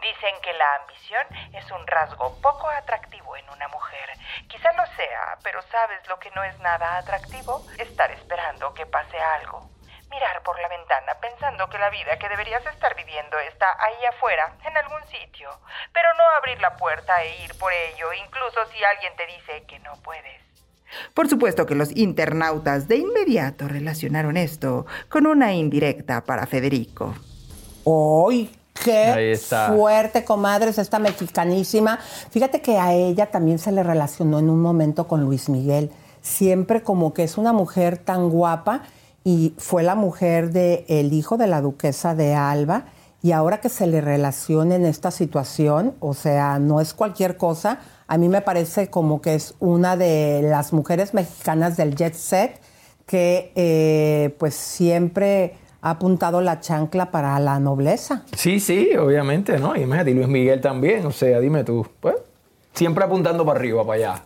Dicen 0.00 0.34
que 0.42 0.52
la 0.52 0.74
ambición 0.82 1.26
es 1.54 1.70
un 1.72 1.86
rasgo 1.86 2.38
poco 2.40 2.68
atractivo 2.68 3.36
en 3.36 3.48
una 3.50 3.68
mujer. 3.68 4.10
Quizá 4.48 4.72
lo 4.74 4.86
sea, 4.96 5.38
pero 5.42 5.62
¿sabes 5.62 6.06
lo 6.08 6.18
que 6.18 6.30
no 6.32 6.44
es 6.44 6.58
nada 6.60 6.98
atractivo? 6.98 7.66
Estar 7.78 8.10
esperando 8.12 8.72
que 8.74 8.86
pase 8.86 9.18
algo. 9.18 9.70
Mirar 10.10 10.42
por 10.42 10.60
la 10.60 10.68
ventana 10.68 11.14
pensando 11.20 11.68
que 11.68 11.78
la 11.78 11.90
vida 11.90 12.18
que 12.18 12.28
deberías 12.28 12.64
estar 12.66 12.94
viviendo 12.94 13.38
está 13.40 13.66
ahí 13.82 14.04
afuera, 14.10 14.52
en 14.64 14.76
algún 14.76 15.04
sitio. 15.08 15.50
Pero 15.92 16.12
no 16.14 16.24
abrir 16.36 16.60
la 16.60 16.76
puerta 16.76 17.22
e 17.24 17.42
ir 17.42 17.58
por 17.58 17.72
ello, 17.72 18.12
incluso 18.12 18.64
si 18.66 18.84
alguien 18.84 19.16
te 19.16 19.26
dice 19.26 19.64
que 19.66 19.78
no 19.80 19.94
puedes. 20.02 20.43
Por 21.12 21.28
supuesto 21.28 21.66
que 21.66 21.74
los 21.74 21.94
internautas 21.96 22.88
de 22.88 22.96
inmediato 22.96 23.68
relacionaron 23.68 24.36
esto 24.36 24.86
con 25.08 25.26
una 25.26 25.54
indirecta 25.54 26.24
para 26.24 26.46
Federico. 26.46 27.14
Hoy 27.84 28.50
Qué 28.82 29.38
fuerte, 29.68 30.24
comadres, 30.24 30.78
esta 30.78 30.98
mexicanísima. 30.98 31.98
Fíjate 32.30 32.60
que 32.60 32.76
a 32.76 32.92
ella 32.92 33.30
también 33.30 33.58
se 33.58 33.72
le 33.72 33.82
relacionó 33.82 34.40
en 34.40 34.50
un 34.50 34.60
momento 34.60 35.06
con 35.06 35.22
Luis 35.22 35.48
Miguel. 35.48 35.90
Siempre 36.20 36.82
como 36.82 37.14
que 37.14 37.22
es 37.22 37.38
una 37.38 37.52
mujer 37.52 37.98
tan 37.98 38.28
guapa 38.28 38.82
y 39.22 39.54
fue 39.58 39.82
la 39.82 39.94
mujer 39.94 40.50
del 40.50 40.84
el 40.88 41.12
hijo 41.12 41.36
de 41.36 41.46
la 41.46 41.60
duquesa 41.60 42.14
de 42.14 42.34
Alba. 42.34 42.86
Y 43.24 43.32
ahora 43.32 43.58
que 43.58 43.70
se 43.70 43.86
le 43.86 44.02
relaciona 44.02 44.74
en 44.74 44.84
esta 44.84 45.10
situación, 45.10 45.94
o 45.98 46.12
sea, 46.12 46.58
no 46.58 46.82
es 46.82 46.92
cualquier 46.92 47.38
cosa, 47.38 47.78
a 48.06 48.18
mí 48.18 48.28
me 48.28 48.42
parece 48.42 48.90
como 48.90 49.22
que 49.22 49.34
es 49.34 49.54
una 49.60 49.96
de 49.96 50.42
las 50.42 50.74
mujeres 50.74 51.14
mexicanas 51.14 51.78
del 51.78 51.96
jet 51.96 52.12
set 52.12 52.60
que 53.06 53.50
eh, 53.54 54.36
pues 54.38 54.54
siempre 54.54 55.54
ha 55.80 55.92
apuntado 55.92 56.42
la 56.42 56.60
chancla 56.60 57.10
para 57.10 57.40
la 57.40 57.58
nobleza. 57.60 58.24
Sí, 58.36 58.60
sí, 58.60 58.94
obviamente, 58.94 59.58
¿no? 59.58 59.74
Imagínate, 59.74 60.10
y 60.10 60.14
Luis 60.14 60.28
Miguel 60.28 60.60
también, 60.60 61.06
o 61.06 61.10
sea, 61.10 61.40
dime 61.40 61.64
tú, 61.64 61.86
pues, 62.00 62.16
siempre 62.74 63.04
apuntando 63.04 63.46
para 63.46 63.58
arriba, 63.58 63.86
para 63.86 63.94
allá. 63.94 64.22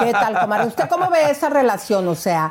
¿Qué 0.00 0.10
tal, 0.10 0.40
comadre? 0.40 0.66
¿Usted 0.66 0.88
cómo 0.88 1.08
ve 1.10 1.30
esa 1.30 1.48
relación? 1.48 2.08
O 2.08 2.16
sea, 2.16 2.50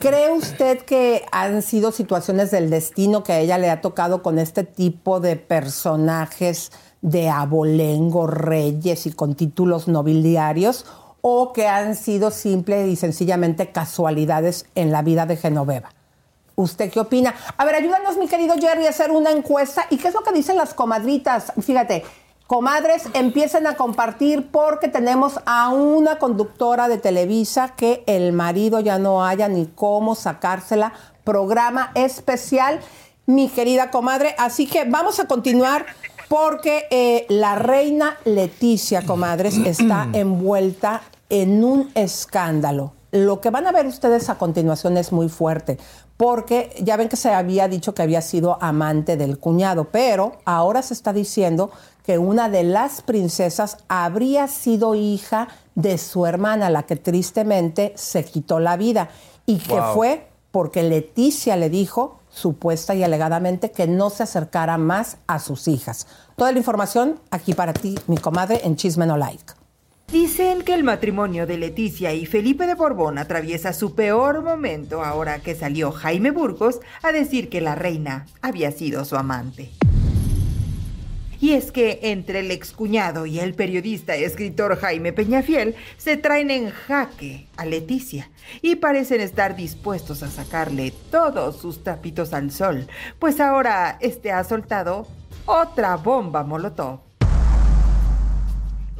¿cree 0.00 0.32
usted 0.32 0.78
que 0.80 1.26
han 1.30 1.60
sido 1.60 1.92
situaciones 1.92 2.50
del 2.50 2.70
destino 2.70 3.22
que 3.22 3.34
a 3.34 3.38
ella 3.38 3.58
le 3.58 3.68
ha 3.70 3.82
tocado 3.82 4.22
con 4.22 4.38
este 4.38 4.64
tipo 4.64 5.20
de 5.20 5.36
personajes 5.36 6.72
de 7.02 7.28
abolengo, 7.28 8.26
reyes 8.26 9.06
y 9.06 9.12
con 9.12 9.34
títulos 9.34 9.88
nobiliarios? 9.88 10.86
¿O 11.20 11.52
que 11.52 11.68
han 11.68 11.96
sido 11.96 12.30
simple 12.30 12.88
y 12.88 12.96
sencillamente 12.96 13.72
casualidades 13.72 14.64
en 14.74 14.90
la 14.90 15.02
vida 15.02 15.26
de 15.26 15.36
Genoveva? 15.36 15.90
¿Usted 16.56 16.90
qué 16.90 17.00
opina? 17.00 17.34
A 17.58 17.64
ver, 17.66 17.74
ayúdanos, 17.74 18.16
mi 18.16 18.26
querido 18.26 18.54
Jerry, 18.58 18.86
a 18.86 18.90
hacer 18.90 19.10
una 19.10 19.30
encuesta. 19.30 19.86
¿Y 19.90 19.98
qué 19.98 20.08
es 20.08 20.14
lo 20.14 20.22
que 20.22 20.32
dicen 20.32 20.56
las 20.56 20.72
comadritas? 20.72 21.52
Fíjate, 21.60 22.04
comadres, 22.50 23.04
empiecen 23.14 23.68
a 23.68 23.76
compartir 23.76 24.50
porque 24.50 24.88
tenemos 24.88 25.38
a 25.46 25.68
una 25.68 26.18
conductora 26.18 26.88
de 26.88 26.98
Televisa 26.98 27.74
que 27.76 28.02
el 28.08 28.32
marido 28.32 28.80
ya 28.80 28.98
no 28.98 29.24
haya 29.24 29.46
ni 29.46 29.66
cómo 29.66 30.16
sacársela. 30.16 30.92
Programa 31.22 31.92
especial, 31.94 32.80
mi 33.24 33.48
querida 33.50 33.92
comadre. 33.92 34.34
Así 34.36 34.66
que 34.66 34.84
vamos 34.84 35.20
a 35.20 35.28
continuar 35.28 35.86
porque 36.28 36.88
eh, 36.90 37.24
la 37.28 37.54
reina 37.54 38.18
Leticia, 38.24 39.02
comadres, 39.02 39.56
está 39.64 40.08
envuelta 40.12 41.02
en 41.28 41.62
un 41.62 41.92
escándalo. 41.94 42.94
Lo 43.12 43.40
que 43.40 43.50
van 43.50 43.68
a 43.68 43.72
ver 43.72 43.86
ustedes 43.86 44.28
a 44.28 44.38
continuación 44.38 44.96
es 44.96 45.12
muy 45.12 45.28
fuerte, 45.28 45.78
porque 46.16 46.74
ya 46.80 46.96
ven 46.96 47.08
que 47.08 47.16
se 47.16 47.32
había 47.32 47.68
dicho 47.68 47.94
que 47.94 48.02
había 48.02 48.22
sido 48.22 48.58
amante 48.60 49.16
del 49.16 49.38
cuñado, 49.38 49.84
pero 49.90 50.32
ahora 50.44 50.82
se 50.82 50.94
está 50.94 51.12
diciendo 51.12 51.70
que 52.10 52.18
una 52.18 52.48
de 52.48 52.64
las 52.64 53.02
princesas 53.02 53.76
habría 53.86 54.48
sido 54.48 54.96
hija 54.96 55.46
de 55.76 55.96
su 55.96 56.26
hermana, 56.26 56.68
la 56.68 56.82
que 56.82 56.96
tristemente 56.96 57.92
se 57.94 58.24
quitó 58.24 58.58
la 58.58 58.76
vida, 58.76 59.10
y 59.46 59.58
que 59.58 59.80
fue 59.94 60.26
porque 60.50 60.82
Leticia 60.82 61.54
le 61.54 61.70
dijo, 61.70 62.18
supuesta 62.28 62.96
y 62.96 63.04
alegadamente, 63.04 63.70
que 63.70 63.86
no 63.86 64.10
se 64.10 64.24
acercara 64.24 64.76
más 64.76 65.18
a 65.28 65.38
sus 65.38 65.68
hijas. 65.68 66.08
Toda 66.34 66.50
la 66.50 66.58
información 66.58 67.20
aquí 67.30 67.54
para 67.54 67.72
ti, 67.72 67.96
mi 68.08 68.16
comadre, 68.16 68.62
en 68.64 68.74
Chisme 68.74 69.06
No 69.06 69.16
Like. 69.16 69.52
Dicen 70.10 70.62
que 70.62 70.74
el 70.74 70.82
matrimonio 70.82 71.46
de 71.46 71.58
Leticia 71.58 72.12
y 72.12 72.26
Felipe 72.26 72.66
de 72.66 72.74
Borbón 72.74 73.18
atraviesa 73.18 73.72
su 73.72 73.94
peor 73.94 74.42
momento 74.42 75.04
ahora 75.04 75.38
que 75.38 75.54
salió 75.54 75.92
Jaime 75.92 76.32
Burgos 76.32 76.80
a 77.04 77.12
decir 77.12 77.48
que 77.48 77.60
la 77.60 77.76
reina 77.76 78.26
había 78.42 78.72
sido 78.72 79.04
su 79.04 79.14
amante. 79.14 79.70
Y 81.40 81.54
es 81.54 81.72
que 81.72 82.00
entre 82.02 82.40
el 82.40 82.50
excuñado 82.50 83.24
y 83.24 83.40
el 83.40 83.54
periodista 83.54 84.16
y 84.16 84.24
escritor 84.24 84.78
Jaime 84.78 85.14
Peñafiel 85.14 85.74
se 85.96 86.18
traen 86.18 86.50
en 86.50 86.70
jaque 86.70 87.48
a 87.56 87.64
Leticia 87.64 88.30
y 88.60 88.76
parecen 88.76 89.22
estar 89.22 89.56
dispuestos 89.56 90.22
a 90.22 90.30
sacarle 90.30 90.92
todos 91.10 91.58
sus 91.58 91.82
trapitos 91.82 92.34
al 92.34 92.50
sol, 92.50 92.86
pues 93.18 93.40
ahora 93.40 93.96
este 94.00 94.32
ha 94.32 94.44
soltado 94.44 95.06
otra 95.46 95.96
bomba 95.96 96.42
molotov. 96.42 97.00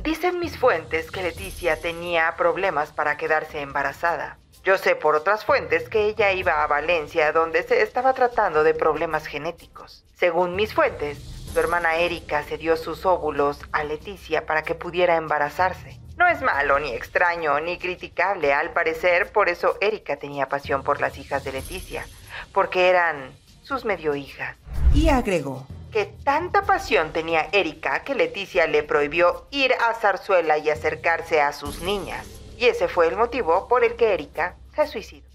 Dicen 0.03 0.39
mis 0.39 0.57
fuentes 0.57 1.11
que 1.11 1.23
Leticia 1.23 1.77
tenía 1.79 2.35
problemas 2.39 2.91
para 2.91 3.19
quedarse 3.19 3.61
embarazada. 3.61 4.39
Yo 4.65 4.79
sé 4.79 4.95
por 4.95 5.15
otras 5.15 5.45
fuentes 5.45 5.91
que 5.91 6.07
ella 6.07 6.33
iba 6.33 6.63
a 6.63 6.67
Valencia 6.67 7.33
donde 7.33 7.63
se 7.63 7.83
estaba 7.83 8.15
tratando 8.15 8.63
de 8.63 8.73
problemas 8.73 9.27
genéticos. 9.27 10.05
Según 10.17 10.57
mis 10.57 10.75
fuentes, 10.75 11.40
su 11.53 11.59
hermana 11.59 11.97
Erika 11.97 12.45
se 12.45 12.59
dio 12.59 12.77
sus 12.77 13.05
óvulos 13.05 13.59
a 13.73 13.83
Leticia 13.83 14.47
para 14.47 14.63
que 14.63 14.77
pudiera 14.77 15.17
embarazarse. 15.17 16.01
No 16.17 16.29
es 16.29 16.43
malo, 16.43 16.79
ni 16.79 16.93
extraño, 16.93 17.59
ni 17.61 17.77
criticable 17.77 18.53
al 18.53 18.73
parecer, 18.73 19.33
por 19.33 19.49
eso 19.49 19.77
Erika 19.81 20.17
tenía 20.17 20.49
pasión 20.49 20.85
por 20.85 21.01
las 21.01 21.19
hijas 21.19 21.43
de 21.43 21.53
Leticia, 21.53 22.07
porque 22.53 22.89
eran 22.89 23.33
sus 23.63 23.85
medio 23.85 24.15
hijas. 24.15 24.57
Y 24.95 25.09
agregó 25.09 25.67
que 25.91 26.07
tanta 26.07 26.63
pasión 26.63 27.13
tenía 27.13 27.49
Erika 27.53 28.05
que 28.05 28.15
Leticia 28.15 28.69
le 28.69 28.85
prohibió 28.85 29.49
ir 29.51 29.73
a 29.75 29.95
Zarzuela 29.95 30.57
y 30.59 30.71
acercarse 30.71 31.41
a 31.41 31.53
sus 31.53 31.83
niñas. 31.83 32.27
Y 32.59 32.67
ese 32.67 32.87
fue 32.87 33.09
el 33.09 33.17
motivo 33.17 33.67
por 33.67 33.83
el 33.83 33.97
que 33.97 34.15
Erika 34.15 34.55
se 34.77 34.87
suicidó. 34.87 35.30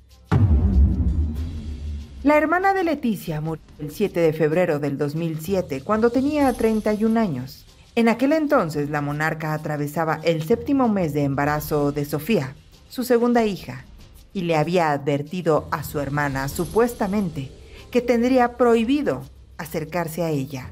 La 2.25 2.37
hermana 2.37 2.73
de 2.73 2.83
Leticia 2.83 3.39
murió 3.39 3.63
el 3.77 3.91
7 3.91 4.19
de 4.19 4.33
febrero 4.33 4.79
del 4.79 4.97
2007 4.97 5.81
cuando 5.81 6.09
tenía 6.09 6.51
31 6.51 7.19
años. 7.19 7.67
En 7.93 8.09
aquel 8.09 8.33
entonces 8.33 8.89
la 8.89 8.99
monarca 8.99 9.53
atravesaba 9.53 10.19
el 10.23 10.41
séptimo 10.41 10.87
mes 10.89 11.13
de 11.13 11.21
embarazo 11.21 11.91
de 11.91 12.03
Sofía, 12.03 12.55
su 12.89 13.03
segunda 13.03 13.45
hija, 13.45 13.85
y 14.33 14.41
le 14.41 14.55
había 14.55 14.91
advertido 14.91 15.67
a 15.69 15.83
su 15.83 15.99
hermana 15.99 16.47
supuestamente 16.47 17.51
que 17.91 18.01
tendría 18.01 18.57
prohibido 18.57 19.21
acercarse 19.59 20.23
a 20.23 20.31
ella. 20.31 20.71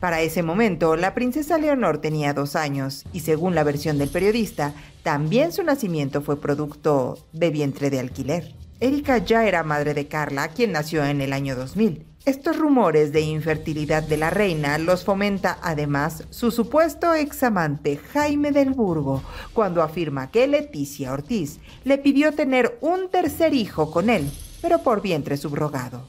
Para 0.00 0.22
ese 0.22 0.42
momento, 0.42 0.96
la 0.96 1.14
princesa 1.14 1.56
Leonor 1.56 1.98
tenía 1.98 2.34
dos 2.34 2.56
años 2.56 3.04
y 3.12 3.20
según 3.20 3.54
la 3.54 3.62
versión 3.62 3.96
del 3.96 4.08
periodista, 4.08 4.74
también 5.04 5.52
su 5.52 5.62
nacimiento 5.62 6.20
fue 6.20 6.40
producto 6.40 7.16
de 7.32 7.50
vientre 7.50 7.90
de 7.90 8.00
alquiler. 8.00 8.61
Erika 8.82 9.18
ya 9.18 9.46
era 9.46 9.62
madre 9.62 9.94
de 9.94 10.08
Carla, 10.08 10.48
quien 10.48 10.72
nació 10.72 11.04
en 11.04 11.20
el 11.20 11.32
año 11.32 11.54
2000. 11.54 12.04
Estos 12.24 12.58
rumores 12.58 13.12
de 13.12 13.20
infertilidad 13.20 14.02
de 14.02 14.16
la 14.16 14.28
reina 14.28 14.76
los 14.78 15.04
fomenta 15.04 15.56
además 15.62 16.24
su 16.30 16.50
supuesto 16.50 17.14
examante 17.14 17.96
Jaime 18.12 18.50
del 18.50 18.70
Burgo, 18.70 19.22
cuando 19.52 19.84
afirma 19.84 20.32
que 20.32 20.48
Leticia 20.48 21.12
Ortiz 21.12 21.60
le 21.84 21.96
pidió 21.98 22.32
tener 22.32 22.76
un 22.80 23.08
tercer 23.08 23.54
hijo 23.54 23.88
con 23.92 24.10
él, 24.10 24.28
pero 24.60 24.80
por 24.80 25.00
vientre 25.00 25.36
subrogado. 25.36 26.08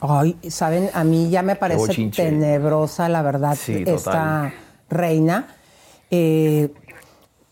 Ay, 0.00 0.38
saben, 0.48 0.88
a 0.94 1.04
mí 1.04 1.28
ya 1.28 1.42
me 1.42 1.56
parece 1.56 2.08
tenebrosa, 2.08 3.10
la 3.10 3.20
verdad, 3.20 3.54
Sí, 3.54 3.84
esta 3.86 3.94
total. 3.96 4.54
reina. 4.88 5.48
Eh, 6.10 6.72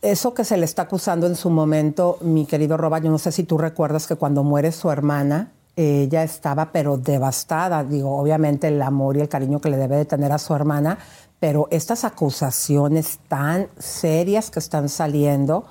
eso 0.04 0.34
que 0.34 0.44
se 0.44 0.56
le 0.56 0.64
está 0.66 0.82
acusando 0.82 1.26
en 1.26 1.34
su 1.34 1.48
momento, 1.50 2.18
mi 2.20 2.44
querido 2.46 2.76
Roba, 2.76 2.98
yo 2.98 3.10
no 3.10 3.18
sé 3.18 3.32
si 3.32 3.44
tú 3.44 3.56
recuerdas 3.56 4.06
que 4.06 4.16
cuando 4.16 4.44
muere 4.44 4.70
su 4.70 4.90
hermana, 4.90 5.52
ella 5.76 6.22
estaba 6.22 6.70
pero 6.72 6.98
devastada. 6.98 7.82
Digo, 7.84 8.16
obviamente 8.16 8.68
el 8.68 8.80
amor 8.82 9.16
y 9.16 9.22
el 9.22 9.28
cariño 9.28 9.60
que 9.60 9.70
le 9.70 9.76
debe 9.76 9.96
de 9.96 10.04
tener 10.04 10.30
a 10.30 10.38
su 10.38 10.54
hermana, 10.54 10.98
pero 11.40 11.68
estas 11.70 12.04
acusaciones 12.04 13.18
tan 13.28 13.68
serias 13.78 14.50
que 14.50 14.58
están 14.58 14.88
saliendo, 14.88 15.64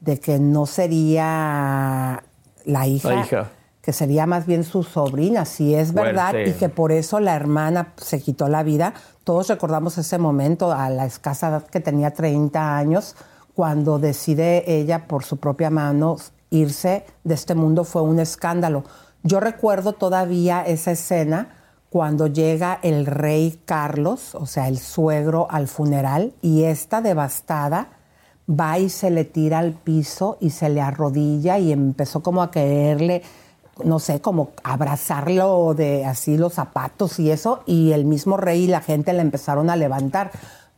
de 0.00 0.20
que 0.20 0.38
no 0.38 0.66
sería 0.66 2.22
la 2.64 2.86
hija, 2.86 3.08
La 3.08 3.20
hija. 3.22 3.50
que 3.80 3.92
sería 3.92 4.26
más 4.26 4.46
bien 4.46 4.64
su 4.64 4.82
sobrina, 4.82 5.44
si 5.44 5.74
es 5.74 5.94
verdad, 5.94 6.34
y 6.44 6.52
que 6.52 6.68
por 6.68 6.92
eso 6.92 7.20
la 7.20 7.34
hermana 7.36 7.92
se 7.96 8.20
quitó 8.20 8.48
la 8.48 8.62
vida. 8.62 8.94
Todos 9.24 9.48
recordamos 9.48 9.96
ese 9.96 10.18
momento, 10.18 10.72
a 10.72 10.90
la 10.90 11.06
escasa 11.06 11.48
edad 11.48 11.66
que 11.66 11.80
tenía 11.80 12.12
30 12.12 12.76
años, 12.76 13.16
cuando 13.56 13.98
decide 13.98 14.70
ella 14.70 15.08
por 15.08 15.24
su 15.24 15.38
propia 15.38 15.70
mano 15.70 16.16
irse 16.50 17.06
de 17.24 17.34
este 17.34 17.54
mundo, 17.54 17.84
fue 17.84 18.02
un 18.02 18.20
escándalo. 18.20 18.84
Yo 19.22 19.40
recuerdo 19.40 19.94
todavía 19.94 20.60
esa 20.60 20.90
escena 20.90 21.48
cuando 21.88 22.26
llega 22.26 22.78
el 22.82 23.06
rey 23.06 23.58
Carlos, 23.64 24.34
o 24.34 24.44
sea, 24.44 24.68
el 24.68 24.78
suegro, 24.78 25.46
al 25.50 25.68
funeral, 25.68 26.34
y 26.42 26.64
esta 26.64 27.00
devastada 27.00 27.88
va 28.48 28.78
y 28.78 28.90
se 28.90 29.10
le 29.10 29.24
tira 29.24 29.60
al 29.60 29.72
piso 29.72 30.36
y 30.38 30.50
se 30.50 30.68
le 30.68 30.82
arrodilla 30.82 31.58
y 31.58 31.72
empezó 31.72 32.22
como 32.22 32.42
a 32.42 32.50
quererle, 32.50 33.22
no 33.82 34.00
sé, 34.00 34.20
como 34.20 34.50
abrazarlo 34.64 35.72
de 35.72 36.04
así 36.04 36.36
los 36.36 36.52
zapatos 36.52 37.18
y 37.18 37.30
eso, 37.30 37.62
y 37.64 37.92
el 37.92 38.04
mismo 38.04 38.36
rey 38.36 38.64
y 38.64 38.68
la 38.68 38.82
gente 38.82 39.14
le 39.14 39.22
empezaron 39.22 39.70
a 39.70 39.76
levantar. 39.76 40.30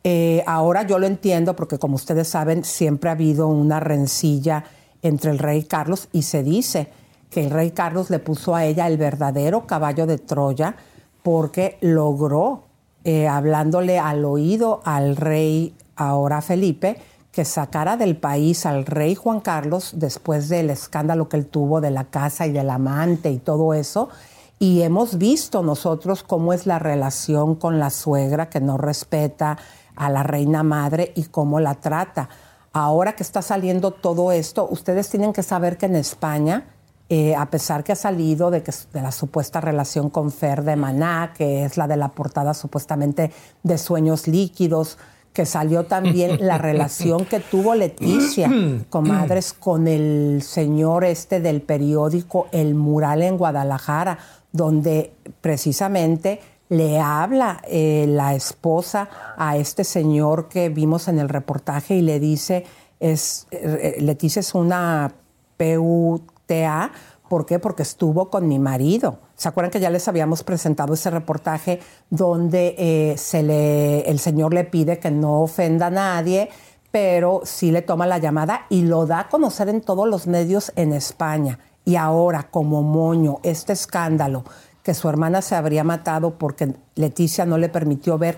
Eh, 0.03 0.43
ahora 0.47 0.83
yo 0.83 0.97
lo 0.97 1.07
entiendo 1.07 1.55
porque 1.55 1.77
como 1.77 1.95
ustedes 1.95 2.27
saben, 2.27 2.63
siempre 2.63 3.09
ha 3.09 3.13
habido 3.13 3.47
una 3.47 3.79
rencilla 3.79 4.63
entre 5.01 5.31
el 5.31 5.39
rey 5.39 5.63
Carlos 5.63 6.07
y 6.11 6.23
se 6.23 6.43
dice 6.43 6.87
que 7.29 7.43
el 7.45 7.51
rey 7.51 7.71
Carlos 7.71 8.09
le 8.09 8.19
puso 8.19 8.55
a 8.55 8.65
ella 8.65 8.87
el 8.87 8.97
verdadero 8.97 9.67
caballo 9.67 10.07
de 10.07 10.17
Troya 10.17 10.75
porque 11.21 11.77
logró, 11.81 12.63
eh, 13.03 13.27
hablándole 13.27 13.99
al 13.99 14.25
oído 14.25 14.81
al 14.85 15.15
rey 15.15 15.75
ahora 15.95 16.41
Felipe, 16.41 16.97
que 17.31 17.45
sacara 17.45 17.97
del 17.97 18.17
país 18.17 18.65
al 18.65 18.85
rey 18.85 19.15
Juan 19.15 19.41
Carlos 19.41 19.91
después 19.95 20.49
del 20.49 20.69
escándalo 20.69 21.29
que 21.29 21.37
él 21.37 21.45
tuvo 21.45 21.81
de 21.81 21.91
la 21.91 22.05
casa 22.05 22.47
y 22.47 22.51
del 22.51 22.69
amante 22.69 23.31
y 23.31 23.37
todo 23.37 23.73
eso. 23.73 24.09
Y 24.57 24.81
hemos 24.81 25.17
visto 25.17 25.61
nosotros 25.61 26.23
cómo 26.23 26.51
es 26.51 26.65
la 26.65 26.79
relación 26.79 27.55
con 27.55 27.79
la 27.79 27.91
suegra 27.91 28.49
que 28.49 28.59
no 28.59 28.77
respeta 28.77 29.57
a 29.99 30.09
la 30.09 30.23
reina 30.23 30.63
madre 30.63 31.11
y 31.15 31.25
cómo 31.25 31.59
la 31.59 31.75
trata. 31.75 32.29
Ahora 32.71 33.13
que 33.13 33.23
está 33.23 33.41
saliendo 33.41 33.91
todo 33.91 34.31
esto, 34.31 34.67
ustedes 34.71 35.09
tienen 35.09 35.33
que 35.33 35.43
saber 35.43 35.77
que 35.77 35.87
en 35.87 35.95
España, 35.95 36.67
eh, 37.09 37.35
a 37.35 37.47
pesar 37.47 37.83
que 37.83 37.91
ha 37.91 37.95
salido 37.95 38.49
de, 38.49 38.63
que, 38.63 38.71
de 38.93 39.01
la 39.01 39.11
supuesta 39.11 39.59
relación 39.59 40.09
con 40.09 40.31
Fer 40.31 40.63
de 40.63 40.77
Maná, 40.77 41.33
que 41.35 41.65
es 41.65 41.75
la 41.77 41.87
de 41.87 41.97
la 41.97 42.09
portada 42.09 42.53
supuestamente 42.53 43.31
de 43.61 43.77
Sueños 43.77 44.27
Líquidos, 44.27 44.97
que 45.33 45.45
salió 45.45 45.85
también 45.85 46.37
la 46.47 46.57
relación 46.69 47.25
que 47.25 47.41
tuvo 47.41 47.75
Leticia, 47.75 48.49
comadres, 48.89 49.51
con 49.51 49.87
el 49.87 50.41
señor 50.43 51.03
este 51.03 51.41
del 51.41 51.61
periódico 51.61 52.47
El 52.53 52.73
Mural 52.73 53.21
en 53.21 53.37
Guadalajara, 53.37 54.17
donde 54.53 55.11
precisamente 55.41 56.39
le 56.69 56.99
habla 56.99 57.61
eh, 57.67 58.05
la 58.07 58.35
esposa 58.35 59.09
a 59.37 59.57
este 59.57 59.83
señor 59.83 60.47
que 60.47 60.69
vimos 60.69 61.07
en 61.07 61.19
el 61.19 61.27
reportaje 61.27 61.95
y 61.95 62.01
le 62.01 62.19
dice, 62.19 62.63
es, 62.99 63.47
eh, 63.51 63.97
Leticia 63.99 64.39
es 64.39 64.53
una 64.53 65.11
PUTA, 65.57 66.91
¿por 67.27 67.47
qué? 67.47 67.57
Porque 67.57 67.81
estuvo 67.81 68.29
con 68.29 68.47
mi 68.47 68.59
marido. 68.59 69.19
¿Se 69.35 69.49
acuerdan 69.49 69.71
que 69.71 69.79
ya 69.79 69.89
les 69.89 70.07
habíamos 70.07 70.43
presentado 70.43 70.93
ese 70.93 71.09
reportaje 71.09 71.79
donde 72.11 72.75
eh, 72.77 73.17
se 73.17 73.41
le, 73.41 74.01
el 74.01 74.19
señor 74.19 74.53
le 74.53 74.63
pide 74.63 74.99
que 74.99 75.09
no 75.09 75.41
ofenda 75.41 75.87
a 75.87 75.91
nadie, 75.91 76.49
pero 76.91 77.41
sí 77.45 77.71
le 77.71 77.81
toma 77.81 78.05
la 78.05 78.19
llamada 78.19 78.65
y 78.69 78.83
lo 78.83 79.07
da 79.07 79.21
a 79.21 79.29
conocer 79.29 79.69
en 79.69 79.81
todos 79.81 80.07
los 80.07 80.27
medios 80.27 80.71
en 80.75 80.93
España. 80.93 81.59
Y 81.83 81.95
ahora, 81.95 82.49
como 82.51 82.83
moño, 82.83 83.39
este 83.41 83.73
escándalo 83.73 84.43
que 84.83 84.93
su 84.93 85.09
hermana 85.09 85.41
se 85.41 85.55
habría 85.55 85.83
matado 85.83 86.37
porque 86.37 86.75
Leticia 86.95 87.45
no 87.45 87.57
le 87.57 87.69
permitió 87.69 88.17
ver 88.17 88.37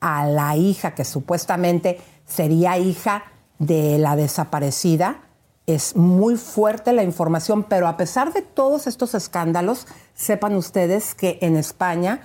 a 0.00 0.26
la 0.26 0.56
hija 0.56 0.94
que 0.94 1.04
supuestamente 1.04 2.00
sería 2.26 2.78
hija 2.78 3.24
de 3.58 3.98
la 3.98 4.16
desaparecida. 4.16 5.22
Es 5.66 5.96
muy 5.96 6.36
fuerte 6.36 6.92
la 6.92 7.02
información, 7.02 7.64
pero 7.64 7.88
a 7.88 7.96
pesar 7.96 8.32
de 8.32 8.42
todos 8.42 8.86
estos 8.86 9.14
escándalos, 9.14 9.86
sepan 10.14 10.54
ustedes 10.54 11.14
que 11.14 11.38
en 11.42 11.56
España 11.56 12.20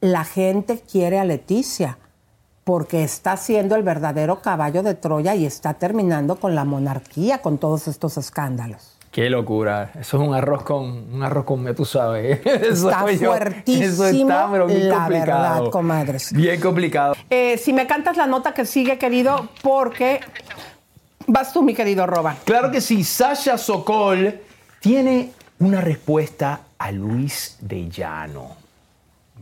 la 0.00 0.24
gente 0.24 0.80
quiere 0.80 1.18
a 1.18 1.24
Leticia 1.24 1.98
porque 2.64 3.02
está 3.02 3.36
siendo 3.36 3.74
el 3.74 3.82
verdadero 3.82 4.40
caballo 4.40 4.82
de 4.82 4.94
Troya 4.94 5.34
y 5.34 5.46
está 5.46 5.74
terminando 5.74 6.36
con 6.36 6.54
la 6.54 6.64
monarquía 6.64 7.42
con 7.42 7.58
todos 7.58 7.88
estos 7.88 8.16
escándalos. 8.16 8.91
Qué 9.12 9.28
locura. 9.28 9.90
Eso 10.00 10.16
es 10.16 10.26
un 10.26 10.34
arroz 10.34 10.62
con 10.62 10.84
un 11.12 11.22
arroz 11.22 11.44
con 11.44 11.74
tú 11.74 11.84
sabes. 11.84 12.40
Eso 12.46 12.88
Está 12.90 13.12
yo. 13.12 13.28
fuertísimo, 13.30 13.84
Eso 13.84 14.06
está, 14.06 14.48
pero 14.50 14.66
bien 14.66 14.88
la 14.88 14.96
complicado. 14.96 15.42
verdad, 15.60 15.70
comadres. 15.70 16.32
Bien 16.32 16.58
complicado. 16.58 17.14
Eh, 17.28 17.58
si 17.58 17.74
me 17.74 17.86
cantas 17.86 18.16
la 18.16 18.26
nota 18.26 18.54
que 18.54 18.64
sigue, 18.64 18.96
querido, 18.96 19.48
porque 19.62 20.20
vas 21.26 21.52
tú, 21.52 21.62
mi 21.62 21.74
querido 21.74 22.06
Roba. 22.06 22.36
Claro 22.44 22.70
que 22.70 22.80
sí, 22.80 23.04
Sasha 23.04 23.58
Sokol 23.58 24.40
tiene 24.80 25.32
una 25.58 25.82
respuesta 25.82 26.60
a 26.78 26.90
Luis 26.90 27.58
de 27.60 27.90
Llano. 27.90 28.56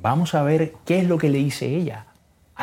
Vamos 0.02 0.34
a 0.34 0.42
ver 0.42 0.72
qué 0.84 0.98
es 0.98 1.06
lo 1.06 1.16
que 1.16 1.28
le 1.28 1.38
dice 1.38 1.66
ella. 1.66 2.06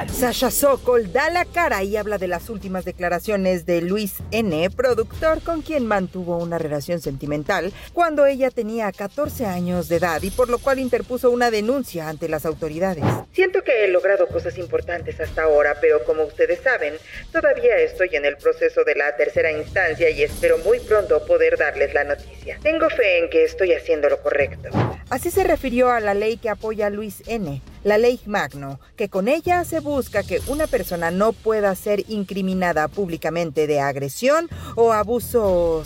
Sasha 0.05 0.51
Sokol 0.51 1.11
da 1.11 1.29
la 1.31 1.43
cara 1.43 1.83
y 1.83 1.97
habla 1.97 2.17
de 2.17 2.27
las 2.27 2.49
últimas 2.49 2.85
declaraciones 2.85 3.65
de 3.65 3.81
Luis 3.81 4.15
N., 4.31 4.69
productor 4.69 5.41
con 5.41 5.61
quien 5.63 5.87
mantuvo 5.87 6.37
una 6.37 6.59
relación 6.59 7.01
sentimental 7.01 7.73
cuando 7.93 8.27
ella 8.27 8.51
tenía 8.51 8.91
14 8.91 9.47
años 9.47 9.89
de 9.89 9.95
edad 9.97 10.21
y 10.21 10.29
por 10.29 10.49
lo 10.49 10.59
cual 10.59 10.79
interpuso 10.79 11.31
una 11.31 11.49
denuncia 11.49 12.09
ante 12.09 12.29
las 12.29 12.45
autoridades. 12.45 13.03
Siento 13.33 13.63
que 13.63 13.85
he 13.85 13.87
logrado 13.87 14.27
cosas 14.27 14.57
importantes 14.57 15.19
hasta 15.19 15.43
ahora, 15.43 15.75
pero 15.81 16.03
como 16.03 16.23
ustedes 16.23 16.61
saben, 16.61 16.93
todavía 17.31 17.77
estoy 17.77 18.09
en 18.13 18.25
el 18.25 18.37
proceso 18.37 18.83
de 18.83 18.95
la 18.95 19.15
tercera 19.15 19.51
instancia 19.51 20.09
y 20.09 20.23
espero 20.23 20.59
muy 20.59 20.79
pronto 20.79 21.25
poder 21.25 21.57
darles 21.57 21.93
la 21.93 22.03
noticia. 22.03 22.59
Tengo 22.61 22.89
fe 22.89 23.19
en 23.19 23.29
que 23.29 23.43
estoy 23.43 23.73
haciendo 23.73 24.09
lo 24.09 24.21
correcto. 24.21 24.69
Así 25.09 25.31
se 25.31 25.43
refirió 25.43 25.89
a 25.89 25.99
la 25.99 26.13
ley 26.13 26.37
que 26.37 26.49
apoya 26.49 26.87
a 26.87 26.89
Luis 26.89 27.23
N., 27.27 27.61
la 27.87 27.97
ley 27.97 28.19
Magno, 28.25 28.81
que 28.97 29.07
con 29.07 29.29
ella 29.29 29.63
se 29.63 29.79
busca 29.79 30.21
que 30.21 30.41
una 30.47 30.67
persona 30.67 31.09
no 31.09 31.31
pueda 31.31 31.73
ser 31.73 32.03
incriminada 32.09 32.89
públicamente 32.89 33.65
de 33.65 33.79
agresión 33.79 34.49
o 34.75 34.91
abuso 34.91 35.85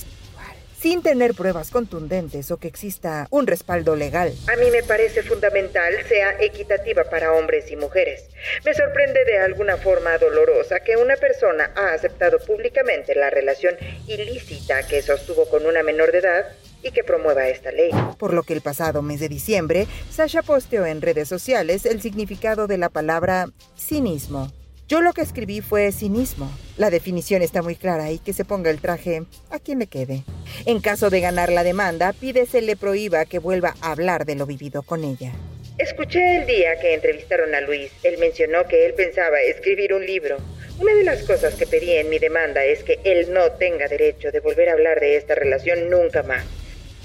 sin 0.80 1.04
tener 1.04 1.36
pruebas 1.36 1.70
contundentes 1.70 2.50
o 2.50 2.58
que 2.58 2.68
exista 2.68 3.28
un 3.30 3.46
respaldo 3.46 3.96
legal. 3.96 4.34
A 4.52 4.56
mí 4.56 4.72
me 4.72 4.82
parece 4.82 5.22
fundamental 5.22 5.94
sea 6.10 6.38
equitativa 6.40 7.04
para 7.04 7.34
hombres 7.34 7.70
y 7.70 7.76
mujeres. 7.76 8.26
Me 8.66 8.74
sorprende 8.74 9.24
de 9.24 9.38
alguna 9.38 9.78
forma 9.78 10.18
dolorosa 10.18 10.80
que 10.80 10.98
una 10.98 11.18
persona 11.18 11.72
ha 11.76 11.94
aceptado 11.94 12.40
públicamente 12.40 13.14
la 13.14 13.30
relación 13.30 13.76
ilícita 14.08 14.88
que 14.88 15.04
sostuvo 15.04 15.48
con 15.50 15.68
una 15.68 15.84
menor 15.84 16.12
de 16.12 16.18
edad 16.18 16.46
y 16.84 16.92
que 16.92 17.04
promueva 17.04 17.48
esta 17.48 17.72
ley. 17.72 17.92
Por 18.18 18.34
lo 18.34 18.44
que 18.44 18.54
el 18.54 18.62
pasado 18.62 19.02
mes 19.02 19.20
de 19.20 19.30
diciembre, 19.30 19.88
Sasha 20.10 20.42
posteó 20.42 20.86
en 20.86 21.02
redes 21.02 21.28
sociales 21.28 21.86
el 21.86 22.02
significado 22.02 22.68
de 22.68 22.78
la 22.78 22.90
palabra 22.90 23.48
cinismo. 23.78 24.52
Yo 24.92 25.00
lo 25.00 25.14
que 25.14 25.22
escribí 25.22 25.62
fue 25.62 25.94
cinismo. 25.94 26.52
La 26.76 26.90
definición 26.90 27.42
está 27.42 27.62
muy 27.62 27.78
clara 27.78 28.12
y 28.12 28.20
que 28.20 28.34
se 28.34 28.44
ponga 28.44 28.70
el 28.70 28.82
traje 28.82 29.24
a 29.50 29.58
quien 29.58 29.80
le 29.80 29.88
quede. 29.88 30.24
En 30.66 30.82
caso 30.82 31.10
de 31.10 31.22
ganar 31.22 31.50
la 31.50 31.64
demanda, 31.64 32.12
pide 32.12 32.46
se 32.46 32.62
le 32.62 32.76
prohíba 32.76 33.24
que 33.24 33.40
vuelva 33.40 33.76
a 33.80 33.92
hablar 33.94 34.26
de 34.26 34.36
lo 34.36 34.46
vivido 34.46 34.84
con 34.84 35.06
ella. 35.06 35.32
Escuché 35.78 36.40
el 36.40 36.46
día 36.46 36.78
que 36.80 36.94
entrevistaron 36.94 37.56
a 37.56 37.62
Luis. 37.62 37.90
Él 38.04 38.18
mencionó 38.18 38.68
que 38.68 38.86
él 38.86 38.94
pensaba 38.94 39.40
escribir 39.40 39.94
un 39.94 40.06
libro. 40.06 40.38
Una 40.78 40.94
de 40.94 41.06
las 41.06 41.24
cosas 41.24 41.56
que 41.56 41.66
pedí 41.66 41.94
en 41.94 42.10
mi 42.10 42.20
demanda 42.20 42.66
es 42.66 42.84
que 42.84 43.00
él 43.06 43.32
no 43.34 43.50
tenga 43.54 43.88
derecho 43.88 44.30
de 44.32 44.42
volver 44.42 44.68
a 44.68 44.74
hablar 44.74 45.00
de 45.00 45.16
esta 45.16 45.36
relación 45.36 45.90
nunca 45.90 46.22
más. 46.22 46.44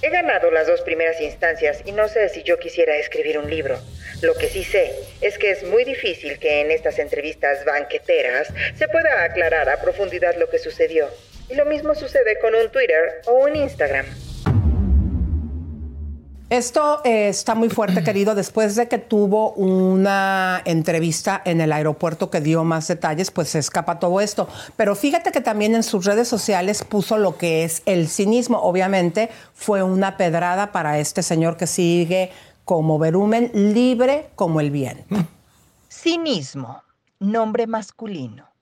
He 0.02 0.10
ganado 0.10 0.50
las 0.50 0.66
dos 0.66 0.82
primeras 0.82 1.20
instancias 1.20 1.80
y 1.86 1.92
no 1.92 2.06
sé 2.08 2.28
si 2.28 2.42
yo 2.42 2.58
quisiera 2.58 2.96
escribir 2.96 3.38
un 3.38 3.48
libro. 3.48 3.78
Lo 4.20 4.34
que 4.34 4.48
sí 4.48 4.62
sé 4.62 4.92
es 5.22 5.38
que 5.38 5.50
es 5.50 5.64
muy 5.64 5.84
difícil 5.84 6.38
que 6.38 6.60
en 6.60 6.70
estas 6.70 6.98
entrevistas 6.98 7.64
banqueteras 7.64 8.48
se 8.74 8.88
pueda 8.88 9.24
aclarar 9.24 9.68
a 9.70 9.80
profundidad 9.80 10.36
lo 10.36 10.50
que 10.50 10.58
sucedió. 10.58 11.08
Y 11.48 11.54
lo 11.54 11.64
mismo 11.64 11.94
sucede 11.94 12.38
con 12.38 12.54
un 12.54 12.70
Twitter 12.70 13.22
o 13.26 13.32
un 13.32 13.56
Instagram. 13.56 14.06
Esto 16.48 17.00
eh, 17.04 17.28
está 17.28 17.56
muy 17.56 17.68
fuerte, 17.68 18.04
querido. 18.04 18.34
Después 18.34 18.76
de 18.76 18.88
que 18.88 18.98
tuvo 18.98 19.52
una 19.52 20.62
entrevista 20.64 21.42
en 21.44 21.60
el 21.60 21.72
aeropuerto 21.72 22.30
que 22.30 22.40
dio 22.40 22.62
más 22.64 22.86
detalles, 22.86 23.30
pues 23.30 23.48
se 23.48 23.58
escapa 23.58 23.98
todo 23.98 24.20
esto. 24.20 24.48
Pero 24.76 24.94
fíjate 24.94 25.32
que 25.32 25.40
también 25.40 25.74
en 25.74 25.82
sus 25.82 26.04
redes 26.04 26.28
sociales 26.28 26.84
puso 26.84 27.18
lo 27.18 27.36
que 27.36 27.64
es 27.64 27.82
el 27.86 28.08
cinismo. 28.08 28.58
Obviamente 28.58 29.30
fue 29.54 29.82
una 29.82 30.16
pedrada 30.16 30.72
para 30.72 30.98
este 30.98 31.22
señor 31.22 31.56
que 31.56 31.66
sigue 31.66 32.30
como 32.64 32.98
verumen 32.98 33.50
libre 33.54 34.28
como 34.34 34.60
el 34.60 34.70
viento. 34.70 35.16
Cinismo, 35.88 36.82
nombre 37.18 37.66
masculino. 37.66 38.55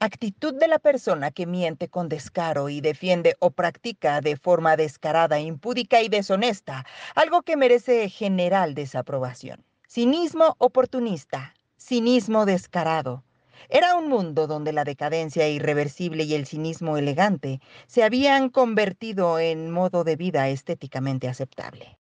Actitud 0.00 0.54
de 0.54 0.66
la 0.66 0.78
persona 0.78 1.30
que 1.30 1.46
miente 1.46 1.88
con 1.88 2.08
descaro 2.08 2.70
y 2.70 2.80
defiende 2.80 3.36
o 3.38 3.50
practica 3.50 4.22
de 4.22 4.36
forma 4.36 4.76
descarada, 4.76 5.38
impúdica 5.38 6.00
y 6.00 6.08
deshonesta, 6.08 6.86
algo 7.14 7.42
que 7.42 7.56
merece 7.56 8.08
general 8.08 8.74
desaprobación. 8.74 9.62
Cinismo 9.86 10.56
oportunista, 10.58 11.54
cinismo 11.78 12.46
descarado. 12.46 13.24
Era 13.68 13.94
un 13.94 14.08
mundo 14.08 14.46
donde 14.46 14.72
la 14.72 14.84
decadencia 14.84 15.46
irreversible 15.48 16.24
y 16.24 16.34
el 16.34 16.46
cinismo 16.46 16.96
elegante 16.96 17.60
se 17.86 18.02
habían 18.02 18.48
convertido 18.48 19.38
en 19.38 19.70
modo 19.70 20.02
de 20.02 20.16
vida 20.16 20.48
estéticamente 20.48 21.28
aceptable. 21.28 21.98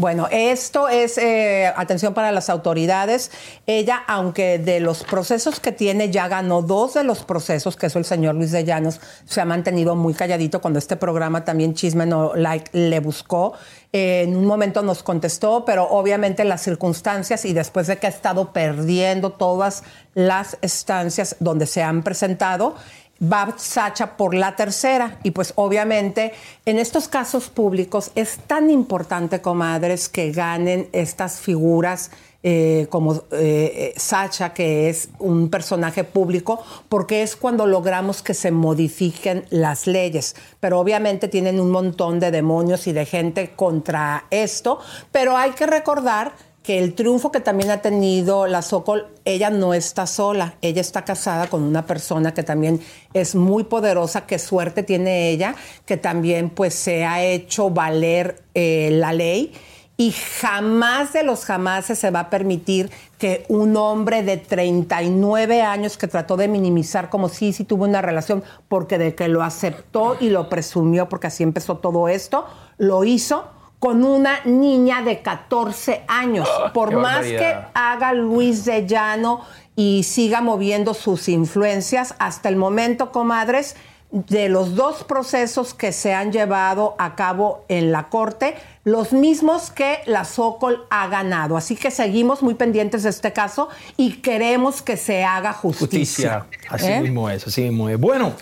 Bueno, 0.00 0.28
esto 0.30 0.88
es 0.88 1.18
eh, 1.18 1.70
atención 1.76 2.14
para 2.14 2.32
las 2.32 2.48
autoridades. 2.48 3.30
Ella, 3.66 4.02
aunque 4.06 4.58
de 4.58 4.80
los 4.80 5.04
procesos 5.04 5.60
que 5.60 5.72
tiene, 5.72 6.10
ya 6.10 6.26
ganó 6.26 6.62
dos 6.62 6.94
de 6.94 7.04
los 7.04 7.22
procesos, 7.22 7.76
que 7.76 7.84
es 7.84 7.96
el 7.96 8.06
señor 8.06 8.34
Luis 8.34 8.50
de 8.50 8.64
Llanos, 8.64 8.98
se 9.26 9.42
ha 9.42 9.44
mantenido 9.44 9.96
muy 9.96 10.14
calladito 10.14 10.62
cuando 10.62 10.78
este 10.78 10.96
programa 10.96 11.44
también 11.44 11.74
Chisme 11.74 12.06
No 12.06 12.34
Like 12.34 12.70
le 12.72 12.98
buscó. 13.00 13.52
Eh, 13.92 14.22
en 14.22 14.36
un 14.36 14.46
momento 14.46 14.80
nos 14.80 15.02
contestó, 15.02 15.66
pero 15.66 15.86
obviamente 15.90 16.44
las 16.44 16.62
circunstancias 16.62 17.44
y 17.44 17.52
después 17.52 17.86
de 17.86 17.98
que 17.98 18.06
ha 18.06 18.10
estado 18.10 18.54
perdiendo 18.54 19.28
todas 19.32 19.82
las 20.14 20.56
estancias 20.62 21.36
donde 21.40 21.66
se 21.66 21.82
han 21.82 22.02
presentado, 22.02 22.74
va 23.20 23.54
Sacha 23.56 24.16
por 24.16 24.34
la 24.34 24.56
tercera. 24.56 25.18
Y 25.22 25.32
pues 25.32 25.52
obviamente 25.56 26.32
en 26.64 26.78
estos 26.78 27.08
casos 27.08 27.48
públicos 27.48 28.10
es 28.14 28.38
tan 28.46 28.70
importante, 28.70 29.40
comadres, 29.40 30.08
que 30.08 30.32
ganen 30.32 30.88
estas 30.92 31.40
figuras. 31.40 32.10
Eh, 32.42 32.86
como 32.88 33.22
eh, 33.32 33.92
Sacha, 33.98 34.54
que 34.54 34.88
es 34.88 35.10
un 35.18 35.50
personaje 35.50 36.04
público, 36.04 36.64
porque 36.88 37.22
es 37.22 37.36
cuando 37.36 37.66
logramos 37.66 38.22
que 38.22 38.32
se 38.32 38.50
modifiquen 38.50 39.44
las 39.50 39.86
leyes. 39.86 40.34
Pero 40.58 40.80
obviamente 40.80 41.28
tienen 41.28 41.60
un 41.60 41.70
montón 41.70 42.18
de 42.18 42.30
demonios 42.30 42.86
y 42.86 42.94
de 42.94 43.04
gente 43.04 43.50
contra 43.54 44.24
esto, 44.30 44.78
pero 45.12 45.36
hay 45.36 45.50
que 45.50 45.66
recordar 45.66 46.32
que 46.62 46.78
el 46.78 46.94
triunfo 46.94 47.32
que 47.32 47.40
también 47.40 47.70
ha 47.70 47.80
tenido 47.80 48.46
la 48.46 48.62
Sokol, 48.62 49.08
ella 49.24 49.50
no 49.50 49.72
está 49.72 50.06
sola, 50.06 50.56
ella 50.60 50.80
está 50.80 51.04
casada 51.04 51.46
con 51.46 51.62
una 51.62 51.86
persona 51.86 52.34
que 52.34 52.42
también 52.42 52.80
es 53.14 53.34
muy 53.34 53.64
poderosa, 53.64 54.26
qué 54.26 54.38
suerte 54.38 54.82
tiene 54.82 55.30
ella, 55.30 55.54
que 55.86 55.96
también 55.96 56.50
pues 56.50 56.74
se 56.74 57.04
ha 57.04 57.22
hecho 57.22 57.70
valer 57.70 58.42
eh, 58.54 58.90
la 58.92 59.12
ley. 59.12 59.52
Y 59.96 60.12
jamás 60.12 61.12
de 61.12 61.22
los 61.24 61.44
jamás 61.44 61.84
se 61.86 62.10
va 62.10 62.20
a 62.20 62.30
permitir 62.30 62.90
que 63.18 63.44
un 63.48 63.76
hombre 63.76 64.22
de 64.22 64.38
39 64.38 65.60
años 65.60 65.98
que 65.98 66.08
trató 66.08 66.38
de 66.38 66.48
minimizar 66.48 67.10
como 67.10 67.28
si 67.28 67.52
sí 67.52 67.64
tuvo 67.64 67.84
una 67.84 68.00
relación 68.00 68.42
porque 68.68 68.96
de 68.96 69.14
que 69.14 69.28
lo 69.28 69.42
aceptó 69.42 70.16
y 70.18 70.30
lo 70.30 70.48
presumió 70.48 71.10
porque 71.10 71.26
así 71.26 71.42
empezó 71.42 71.78
todo 71.78 72.08
esto, 72.08 72.46
lo 72.78 73.04
hizo 73.04 73.44
con 73.80 74.04
una 74.04 74.40
niña 74.44 75.02
de 75.02 75.22
14 75.22 76.04
años. 76.06 76.48
Ah, 76.48 76.72
Por 76.72 76.94
más 76.96 77.22
que 77.26 77.56
haga 77.74 78.12
Luis 78.12 78.64
de 78.66 78.86
Llano 78.86 79.40
y 79.74 80.02
siga 80.04 80.42
moviendo 80.42 80.94
sus 80.94 81.28
influencias, 81.28 82.14
hasta 82.18 82.50
el 82.50 82.56
momento, 82.56 83.10
comadres, 83.10 83.74
de 84.12 84.48
los 84.48 84.74
dos 84.74 85.04
procesos 85.04 85.72
que 85.72 85.92
se 85.92 86.12
han 86.12 86.32
llevado 86.32 86.96
a 86.98 87.14
cabo 87.14 87.64
en 87.68 87.92
la 87.92 88.08
Corte, 88.08 88.56
los 88.84 89.12
mismos 89.12 89.70
que 89.70 90.00
la 90.06 90.24
Sokol 90.24 90.84
ha 90.90 91.06
ganado. 91.06 91.56
Así 91.56 91.76
que 91.76 91.90
seguimos 91.90 92.42
muy 92.42 92.54
pendientes 92.54 93.04
de 93.04 93.10
este 93.10 93.32
caso 93.32 93.68
y 93.96 94.14
queremos 94.14 94.82
que 94.82 94.96
se 94.96 95.24
haga 95.24 95.52
justicia. 95.52 96.40
Justicia. 96.40 96.46
Así 96.68 96.86
¿Eh? 96.86 97.00
mismo 97.00 97.30
es, 97.30 97.46
así 97.46 97.62
mismo 97.62 97.88
es. 97.88 98.00
Bueno, 98.00 98.32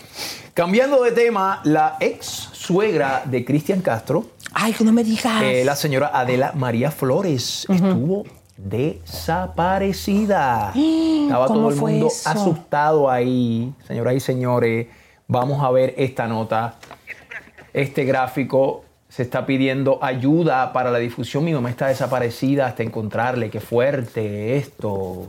cambiando 0.55 1.03
de 1.03 1.11
tema, 1.11 1.61
la 1.63 1.97
ex 1.99 2.48
suegra 2.73 3.23
de 3.25 3.43
Cristian 3.43 3.81
Castro, 3.81 4.27
Ay, 4.53 4.73
que 4.73 4.83
no 4.83 4.91
me 4.91 5.03
digas. 5.03 5.41
eh, 5.41 5.63
la 5.65 5.75
señora 5.75 6.11
Adela 6.13 6.51
María 6.55 6.91
Flores, 6.91 7.65
estuvo 7.67 8.25
desaparecida. 8.57 10.71
Estaba 10.75 11.47
¿Cómo 11.47 11.59
todo 11.61 11.69
el 11.69 11.75
fue 11.75 11.91
mundo 11.93 12.07
eso? 12.07 12.29
asustado 12.29 13.09
ahí, 13.09 13.73
señoras 13.87 14.13
y 14.15 14.19
señores. 14.19 14.87
Vamos 15.27 15.63
a 15.63 15.71
ver 15.71 15.95
esta 15.97 16.27
nota, 16.27 16.75
este 17.73 18.03
gráfico. 18.05 18.83
Se 19.09 19.23
está 19.23 19.47
pidiendo 19.47 19.97
ayuda 20.03 20.71
para 20.71 20.91
la 20.91 20.99
difusión. 20.99 21.43
Mi 21.43 21.51
mamá 21.51 21.71
está 21.71 21.87
desaparecida 21.87 22.67
hasta 22.67 22.83
encontrarle. 22.83 23.49
Qué 23.49 23.59
fuerte 23.59 24.57
esto. 24.57 25.27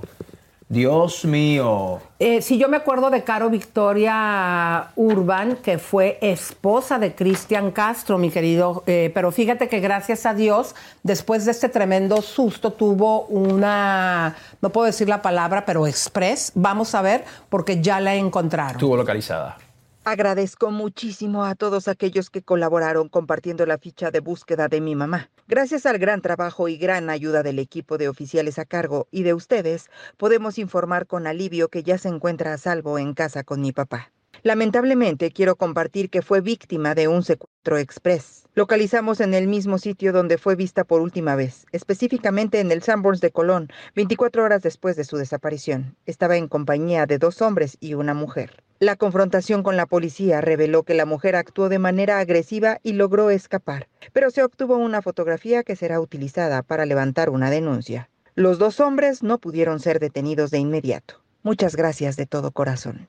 Dios 0.71 1.25
mío. 1.25 1.99
Eh, 2.21 2.43
si 2.43 2.57
yo 2.57 2.69
me 2.69 2.77
acuerdo 2.77 3.11
de 3.11 3.25
Caro 3.25 3.51
Victoria 3.51 4.91
Urban, 4.95 5.57
que 5.57 5.79
fue 5.79 6.17
esposa 6.21 7.01
de 7.01 7.13
Cristian 7.17 7.73
Castro, 7.73 8.19
mi 8.19 8.31
querido, 8.31 8.85
eh, 8.87 9.11
pero 9.13 9.33
fíjate 9.33 9.69
que 9.69 9.81
gracias 9.81 10.27
a 10.27 10.33
Dios, 10.33 10.77
después 11.03 11.45
de 11.45 11.51
este 11.51 11.71
tremendo 11.71 12.23
susto, 12.23 12.73
tuvo 12.73 13.23
una, 13.23 14.37
no 14.63 14.71
puedo 14.71 14.87
decir 14.87 15.09
la 15.09 15.23
palabra, 15.23 15.67
pero 15.67 15.89
express, 15.89 16.53
vamos 16.55 16.95
a 16.95 17.03
ver, 17.03 17.25
porque 17.49 17.81
ya 17.81 17.99
la 17.99 18.15
encontraron. 18.15 18.77
Estuvo 18.77 18.97
localizada. 18.97 19.59
Agradezco 20.05 20.71
muchísimo 20.71 21.45
a 21.45 21.55
todos 21.55 21.87
aquellos 21.87 22.31
que 22.31 22.41
colaboraron 22.41 23.11
compartiendo 23.11 23.67
la 23.67 23.77
ficha 23.77 24.11
de 24.11 24.21
búsqueda 24.21 24.67
de 24.67 24.81
mi 24.81 24.97
mamá. 24.97 25.29
Gracias 25.47 25.85
al 25.85 25.99
gran 25.99 26.23
trabajo 26.23 26.69
y 26.69 26.79
gran 26.79 27.11
ayuda 27.11 27.43
del 27.43 27.59
equipo 27.59 27.99
de 27.99 28.09
oficiales 28.09 28.59
a 28.59 28.65
cargo 28.65 29.09
y 29.11 29.25
de 29.25 29.35
ustedes, 29.35 29.91
podemos 30.17 30.57
informar 30.57 31.07
con 31.07 31.27
alivio 31.27 31.69
que 31.69 31.83
ya 31.83 31.99
se 31.99 32.09
encuentra 32.09 32.55
a 32.55 32.59
salvo 32.59 32.99
en 32.99 33.13
casa 33.13 33.45
con 33.45 33.61
mi 33.61 33.73
papá. 33.73 34.11
Lamentablemente, 34.43 35.33
quiero 35.33 35.57
compartir 35.57 36.09
que 36.09 36.23
fue 36.23 36.41
víctima 36.41 36.95
de 36.95 37.07
un 37.07 37.23
secuestro 37.23 37.77
express. 37.77 38.45
Localizamos 38.55 39.21
en 39.21 39.35
el 39.35 39.49
mismo 39.49 39.77
sitio 39.77 40.15
donde 40.15 40.39
fue 40.39 40.57
vista 40.57 40.85
por 40.85 41.03
última 41.03 41.37
vez, 41.37 41.67
específicamente 41.73 42.61
en 42.61 42.73
el 42.73 42.83
Sanborns 42.83 43.21
de 43.21 43.33
Colón, 43.33 43.69
24 43.95 44.45
horas 44.45 44.63
después 44.63 44.97
de 44.97 45.05
su 45.05 45.19
desaparición. 45.19 45.95
Estaba 46.07 46.39
en 46.39 46.49
compañía 46.49 47.05
de 47.05 47.19
dos 47.19 47.43
hombres 47.43 47.77
y 47.81 47.93
una 47.93 48.15
mujer. 48.15 48.63
La 48.83 48.97
confrontación 48.97 49.63
con 49.63 49.77
la 49.77 49.85
policía 49.85 50.41
reveló 50.41 50.85
que 50.85 50.95
la 50.95 51.05
mujer 51.05 51.37
actuó 51.37 51.69
de 51.69 51.79
manera 51.79 52.19
agresiva 52.19 52.79
y 52.83 52.95
logró 52.95 53.29
escapar, 53.29 53.89
pero 54.15 54.31
se 54.31 54.43
obtuvo 54.43 54.79
una 54.79 55.03
fotografía 55.03 55.65
que 55.65 55.77
será 55.77 56.01
utilizada 56.01 56.63
para 56.63 56.87
levantar 56.87 57.29
una 57.29 57.51
denuncia. 57.51 58.09
Los 58.35 58.59
dos 58.59 58.81
hombres 58.81 59.23
no 59.23 59.37
pudieron 59.37 59.81
ser 59.81 60.01
detenidos 60.01 60.51
de 60.51 60.61
inmediato. 60.61 61.21
Muchas 61.43 61.77
gracias 61.77 62.17
de 62.17 62.25
todo 62.25 62.53
corazón. 62.53 63.07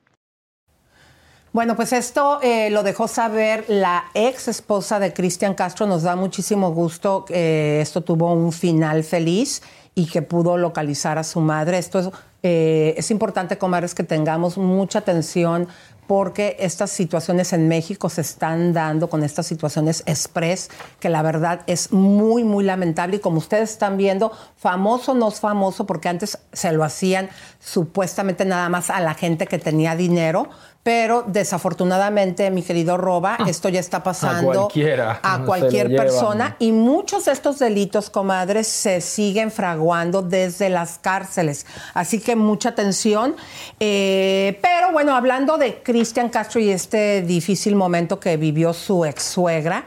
Bueno, 1.53 1.77
pues 1.77 1.93
esto 1.93 2.39
eh, 2.41 2.69
lo 2.69 2.83
dejó 2.83 3.07
saber 3.07 3.63
la 3.69 4.05
ex 4.13 4.49
esposa 4.49 4.99
de 4.99 5.13
Cristian 5.13 5.53
Castro. 5.53 5.85
Nos 5.85 6.03
da 6.03 6.17
muchísimo 6.17 6.73
gusto 6.73 7.23
que 7.23 7.79
esto 7.79 8.01
tuvo 8.01 8.33
un 8.33 8.51
final 8.51 9.05
feliz 9.05 9.61
y 9.95 10.05
que 10.07 10.21
pudo 10.21 10.57
localizar 10.57 11.17
a 11.17 11.23
su 11.23 11.41
madre. 11.41 11.77
Esto 11.77 11.99
es, 11.99 12.09
eh, 12.43 12.95
es 12.97 13.11
importante, 13.11 13.57
comadres, 13.57 13.93
que 13.93 14.03
tengamos 14.03 14.57
mucha 14.57 14.99
atención 14.99 15.67
porque 16.11 16.57
estas 16.59 16.91
situaciones 16.91 17.53
en 17.53 17.69
México 17.69 18.09
se 18.09 18.19
están 18.19 18.73
dando 18.73 19.09
con 19.09 19.23
estas 19.23 19.47
situaciones 19.47 20.03
express, 20.05 20.69
que 20.99 21.07
la 21.07 21.21
verdad 21.21 21.61
es 21.67 21.93
muy, 21.93 22.43
muy 22.43 22.65
lamentable. 22.65 23.15
Y 23.15 23.19
como 23.19 23.37
ustedes 23.37 23.71
están 23.71 23.95
viendo, 23.95 24.33
famoso 24.57 25.13
no 25.13 25.29
es 25.29 25.39
famoso, 25.39 25.85
porque 25.85 26.09
antes 26.09 26.37
se 26.51 26.73
lo 26.73 26.83
hacían 26.83 27.29
supuestamente 27.61 28.43
nada 28.43 28.67
más 28.67 28.89
a 28.89 28.99
la 28.99 29.13
gente 29.13 29.47
que 29.47 29.57
tenía 29.57 29.95
dinero, 29.95 30.49
pero 30.83 31.23
desafortunadamente, 31.27 32.49
mi 32.49 32.63
querido 32.63 32.97
Roba, 32.97 33.37
esto 33.47 33.69
ya 33.69 33.79
está 33.79 34.01
pasando 34.01 34.51
cualquiera. 34.51 35.19
a 35.21 35.37
lo 35.37 35.45
cualquier 35.45 35.89
llevan. 35.89 36.05
persona 36.05 36.55
y 36.57 36.71
muchos 36.71 37.25
de 37.25 37.33
estos 37.33 37.59
delitos, 37.59 38.09
comadres, 38.09 38.67
se 38.67 38.99
siguen 38.99 39.51
fraguando 39.51 40.23
desde 40.23 40.69
las 40.69 40.97
cárceles. 40.97 41.67
Así 41.93 42.19
que 42.19 42.35
mucha 42.35 42.69
atención. 42.69 43.35
Eh, 43.79 44.59
pero 44.63 44.91
bueno, 44.91 45.15
hablando 45.15 45.57
de 45.57 45.83
Cristian 45.83 46.29
Castro 46.29 46.59
y 46.59 46.71
este 46.71 47.21
difícil 47.21 47.75
momento 47.75 48.19
que 48.19 48.37
vivió 48.37 48.73
su 48.73 49.05
ex 49.05 49.21
suegra, 49.21 49.85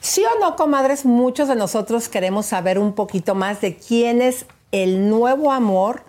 sí 0.00 0.22
o 0.24 0.40
no, 0.40 0.56
comadres, 0.56 1.04
muchos 1.04 1.48
de 1.48 1.56
nosotros 1.56 2.08
queremos 2.08 2.46
saber 2.46 2.78
un 2.78 2.94
poquito 2.94 3.34
más 3.34 3.60
de 3.60 3.76
quién 3.76 4.22
es 4.22 4.46
el 4.70 5.10
nuevo 5.10 5.52
amor 5.52 6.04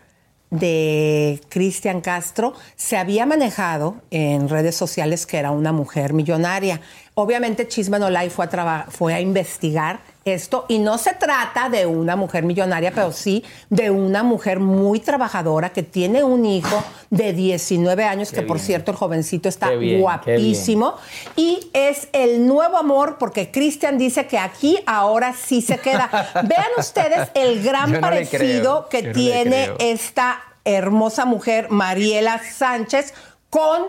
de 0.53 1.41
Cristian 1.49 2.01
Castro 2.01 2.53
se 2.75 2.95
había 2.95 3.25
manejado 3.25 3.95
en 4.11 4.47
redes 4.49 4.75
sociales 4.75 5.25
que 5.25 5.37
era 5.37 5.51
una 5.51 5.71
mujer 5.71 6.13
millonaria. 6.13 6.79
Obviamente 7.15 7.67
Chisme 7.67 7.99
No 7.99 8.09
Live 8.09 8.31
fue 8.31 8.45
a, 8.45 8.87
fue 8.89 9.13
a 9.13 9.21
investigar 9.21 9.99
esto 10.25 10.65
y 10.69 10.79
no 10.79 10.97
se 10.97 11.13
trata 11.13 11.69
de 11.69 11.85
una 11.85 12.15
mujer 12.15 12.43
millonaria, 12.43 12.91
pero 12.91 13.11
sí 13.11 13.43
de 13.69 13.89
una 13.89 14.23
mujer 14.23 14.59
muy 14.59 14.99
trabajadora 14.99 15.69
que 15.69 15.83
tiene 15.83 16.23
un 16.23 16.45
hijo 16.45 16.83
de 17.09 17.33
19 17.33 18.03
años, 18.05 18.29
Qué 18.29 18.37
que 18.37 18.41
por 18.43 18.59
cierto 18.59 18.91
el 18.91 18.97
jovencito 18.97 19.49
está 19.49 19.71
bien, 19.71 20.01
guapísimo. 20.01 20.95
y 21.35 21.69
es 21.73 22.07
el 22.13 22.47
nuevo 22.47 22.77
amor 22.77 23.17
porque 23.19 23.51
Cristian 23.51 23.97
dice 23.97 24.25
que 24.25 24.37
aquí 24.37 24.79
ahora 24.85 25.33
sí 25.33 25.61
se 25.61 25.77
queda. 25.77 26.09
Vean 26.45 26.71
ustedes 26.77 27.29
el 27.33 27.61
gran 27.61 27.91
no 27.91 27.99
parecido 27.99 28.87
creo, 28.89 29.03
que 29.03 29.13
tiene 29.13 29.71
esta 29.79 30.41
hermosa 30.65 31.25
mujer 31.25 31.69
Mariela 31.69 32.41
Sánchez 32.41 33.13
con 33.49 33.83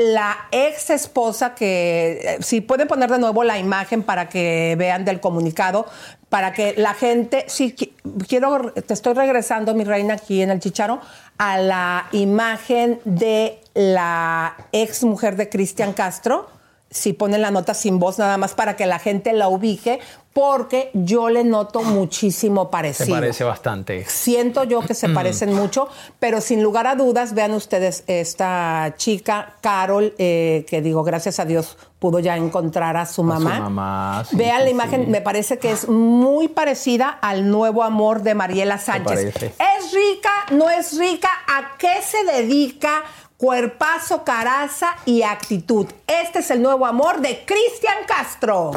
la 0.00 0.36
ex 0.50 0.90
esposa 0.90 1.54
que, 1.54 2.20
eh, 2.22 2.38
si 2.40 2.60
pueden 2.62 2.88
poner 2.88 3.10
de 3.10 3.18
nuevo 3.18 3.44
la 3.44 3.58
imagen 3.58 4.02
para 4.02 4.28
que 4.28 4.74
vean 4.78 5.04
del 5.04 5.20
comunicado, 5.20 5.86
para 6.30 6.52
que 6.52 6.74
la 6.76 6.94
gente, 6.94 7.44
qui- 7.48 7.92
quiero, 8.26 8.72
te 8.72 8.94
estoy 8.94 9.12
regresando, 9.14 9.74
mi 9.74 9.84
reina, 9.84 10.14
aquí 10.14 10.40
en 10.42 10.50
el 10.50 10.60
Chicharo, 10.60 11.00
a 11.38 11.58
la 11.58 12.06
imagen 12.12 13.00
de 13.04 13.60
la 13.74 14.56
ex 14.72 15.04
mujer 15.04 15.36
de 15.36 15.48
Cristian 15.48 15.92
Castro, 15.92 16.48
si 16.90 17.12
ponen 17.12 17.40
la 17.42 17.50
nota 17.52 17.72
sin 17.74 17.98
voz 18.00 18.18
nada 18.18 18.36
más 18.36 18.54
para 18.54 18.74
que 18.76 18.84
la 18.86 18.98
gente 18.98 19.32
la 19.32 19.48
ubique, 19.48 20.00
porque 20.32 20.90
yo 20.94 21.28
le 21.28 21.42
noto 21.44 21.82
muchísimo 21.82 22.64
Se 22.66 22.70
parecido. 22.70 23.14
parece 23.16 23.44
bastante. 23.44 24.04
Siento 24.06 24.62
yo 24.64 24.80
que 24.80 24.94
se 24.94 25.08
Mm. 25.08 25.14
parecen 25.14 25.52
mucho, 25.52 25.88
pero 26.20 26.40
sin 26.40 26.62
lugar 26.62 26.86
a 26.86 26.94
dudas, 26.94 27.34
vean 27.34 27.52
ustedes 27.52 28.04
esta 28.06 28.94
chica, 28.96 29.54
Carol, 29.60 30.14
eh, 30.18 30.64
que 30.68 30.80
digo, 30.82 31.02
gracias 31.02 31.40
a 31.40 31.44
Dios 31.44 31.76
pudo 31.98 32.18
ya 32.20 32.36
encontrar 32.36 32.96
a 32.96 33.06
su 33.06 33.22
A 33.22 33.24
mamá. 33.24 33.56
su 33.56 33.62
mamá, 33.62 34.24
sí, 34.28 34.36
Vean 34.36 34.58
sí, 34.58 34.64
la 34.64 34.70
imagen, 34.70 35.04
sí. 35.04 35.10
me 35.10 35.20
parece 35.20 35.58
que 35.58 35.70
es 35.72 35.88
muy 35.88 36.48
parecida 36.48 37.08
al 37.20 37.48
nuevo 37.50 37.82
amor 37.82 38.22
de 38.22 38.34
Mariela 38.34 38.78
Sánchez. 38.78 39.34
¿Es 39.36 39.92
rica? 39.92 40.30
¿No 40.52 40.70
es 40.70 40.96
rica? 40.98 41.28
¿A 41.46 41.76
qué 41.76 42.00
se 42.02 42.24
dedica? 42.24 43.02
Cuerpazo, 43.40 44.22
caraza 44.22 44.96
y 45.06 45.22
actitud. 45.22 45.86
Este 46.06 46.40
es 46.40 46.50
el 46.50 46.60
nuevo 46.60 46.84
amor 46.84 47.22
de 47.22 47.42
Cristian 47.46 48.04
Castro. 48.06 48.70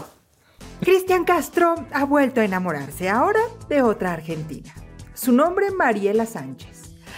Cristian 0.79 1.25
Castro 1.25 1.75
ha 1.91 2.05
vuelto 2.05 2.39
a 2.39 2.45
enamorarse 2.45 3.09
ahora 3.09 3.41
de 3.67 3.81
otra 3.81 4.13
argentina. 4.13 4.73
Su 5.13 5.33
nombre 5.33 5.69
Mariela 5.71 6.25
Sánchez. 6.25 6.72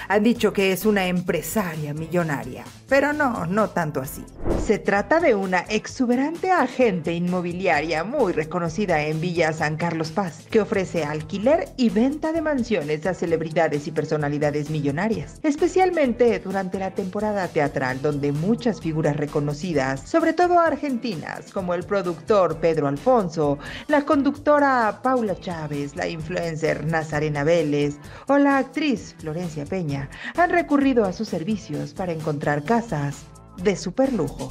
Han 0.08 0.24
dicho 0.24 0.54
que 0.54 0.72
es 0.72 0.86
una 0.86 1.08
empresaria 1.08 1.94
millonaria, 1.94 2.64
pero 2.88 3.14
no, 3.14 3.46
no 3.46 3.70
tanto 3.70 4.02
así. 4.02 4.24
Se 4.64 4.80
trata 4.80 5.20
de 5.20 5.36
una 5.36 5.60
exuberante 5.70 6.52
agente 6.52 7.14
inmobiliaria 7.14 8.04
muy 8.04 8.34
reconocida 8.34 9.02
en 9.04 9.22
Villa 9.22 9.54
San 9.54 9.78
Carlos 9.78 10.12
Paz, 10.12 10.46
que 10.50 10.62
ofrece 10.62 11.04
alquiler 11.04 11.70
y 11.78 11.90
venta 11.90 12.32
de 12.32 12.42
mansiones 12.42 13.06
a 13.06 13.14
celebridades 13.14 13.88
y 13.88 13.92
personalidades 13.92 14.70
millonarias, 14.70 15.40
especialmente 15.44 16.40
durante 16.40 16.80
la 16.80 16.92
temporada 16.92 17.48
teatral 17.48 18.02
donde 18.02 18.32
muchas 18.32 18.82
figuras 18.82 19.18
reconocidas, 19.18 20.02
sobre 20.02 20.34
todo 20.34 20.60
argentinas, 20.60 21.52
como 21.52 21.74
el 21.74 21.84
productor 21.84 22.58
Pedro 22.58 22.88
Alfonso, 22.88 23.58
la 23.88 24.04
conductora 24.04 25.00
Paula 25.04 25.36
Chávez, 25.40 25.96
la 25.96 26.08
influencer 26.08 26.86
Nazarena 26.86 27.44
Vélez 27.44 27.98
o 28.28 28.38
la 28.38 28.58
actriz 28.58 29.16
Florencia 29.20 29.66
Peña, 29.66 29.95
han 30.38 30.50
recurrido 30.50 31.06
a 31.06 31.14
sus 31.14 31.28
servicios 31.28 31.94
para 31.94 32.12
encontrar 32.12 32.64
casas 32.64 33.26
de 33.58 33.76
superlujo. 33.76 34.50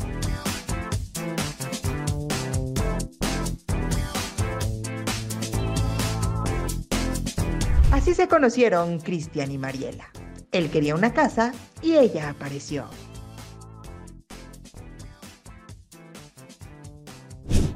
Así 7.90 8.14
se 8.14 8.28
conocieron 8.28 9.00
Cristian 9.00 9.50
y 9.50 9.58
Mariela. 9.58 10.10
Él 10.52 10.70
quería 10.70 10.94
una 10.94 11.12
casa 11.12 11.52
y 11.80 11.94
ella 11.96 12.30
apareció. 12.30 12.84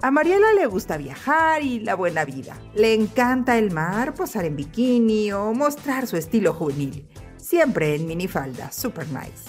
A 0.01 0.13
Mariela 0.13 0.53
le 0.53 0.67
gusta 0.67 0.97
viajar 0.97 1.65
y 1.65 1.81
la 1.81 1.97
buena 1.97 2.25
vida. 2.25 2.57
Le 2.75 2.95
encanta 2.95 3.59
el 3.59 3.73
mar, 3.73 4.15
posar 4.15 4.45
en 4.45 4.55
bikini 4.55 5.33
o 5.33 5.53
mostrar 5.55 6.07
su 6.07 6.17
estilo 6.17 6.55
juvenil. 6.55 7.09
Siempre 7.49 7.95
en 7.95 8.07
minifalda, 8.07 8.71
super 8.71 9.09
nice. 9.09 9.49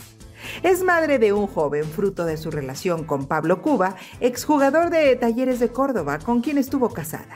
Es 0.64 0.82
madre 0.84 1.20
de 1.20 1.34
un 1.34 1.48
joven 1.48 1.84
fruto 1.84 2.24
de 2.24 2.38
su 2.38 2.50
relación 2.50 3.04
con 3.04 3.28
Pablo 3.28 3.62
Cuba, 3.62 3.98
exjugador 4.22 4.90
de 4.90 5.18
Talleres 5.18 5.60
de 5.60 5.68
Córdoba, 5.68 6.18
con 6.18 6.40
quien 6.40 6.58
estuvo 6.58 6.92
casada. 6.92 7.36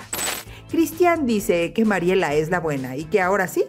Cristian 0.69 1.25
dice 1.25 1.73
que 1.73 1.83
Mariela 1.83 2.33
es 2.33 2.49
la 2.49 2.61
buena 2.61 2.95
y 2.95 3.03
que 3.03 3.19
ahora 3.19 3.49
sí, 3.49 3.65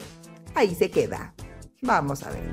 ahí 0.55 0.73
se 0.77 0.93
queda. 0.93 1.35
Vamos 1.83 2.23
a 2.23 2.31
ver. 2.31 2.53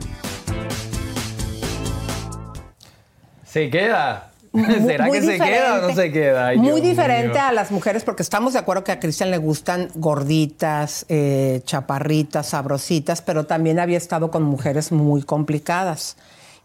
¿Se 3.44 3.70
queda? 3.70 4.31
¿Será 4.86 5.06
muy 5.06 5.20
que 5.20 5.26
se 5.26 5.40
queda 5.40 5.76
o 5.76 5.82
no 5.82 5.88
diferente. 5.88 5.96
se 5.96 6.12
queda? 6.12 6.48
Ay, 6.48 6.58
Muy 6.58 6.82
Dios 6.82 6.82
diferente 6.82 7.34
mío. 7.38 7.42
a 7.48 7.52
las 7.54 7.72
mujeres, 7.72 8.04
porque 8.04 8.22
estamos 8.22 8.54
de 8.54 8.60
acuerdo 8.60 8.84
que 8.84 8.92
a 8.92 9.00
Cristian 9.00 9.32
le 9.32 9.38
gustan 9.38 9.90
gorditas, 9.96 11.06
eh, 11.08 11.62
chaparritas, 11.66 12.48
sabrositas, 12.50 13.22
pero 13.22 13.46
también 13.46 13.80
había 13.80 13.98
estado 13.98 14.30
con 14.30 14.44
mujeres 14.44 14.92
muy 14.92 15.24
complicadas. 15.24 16.18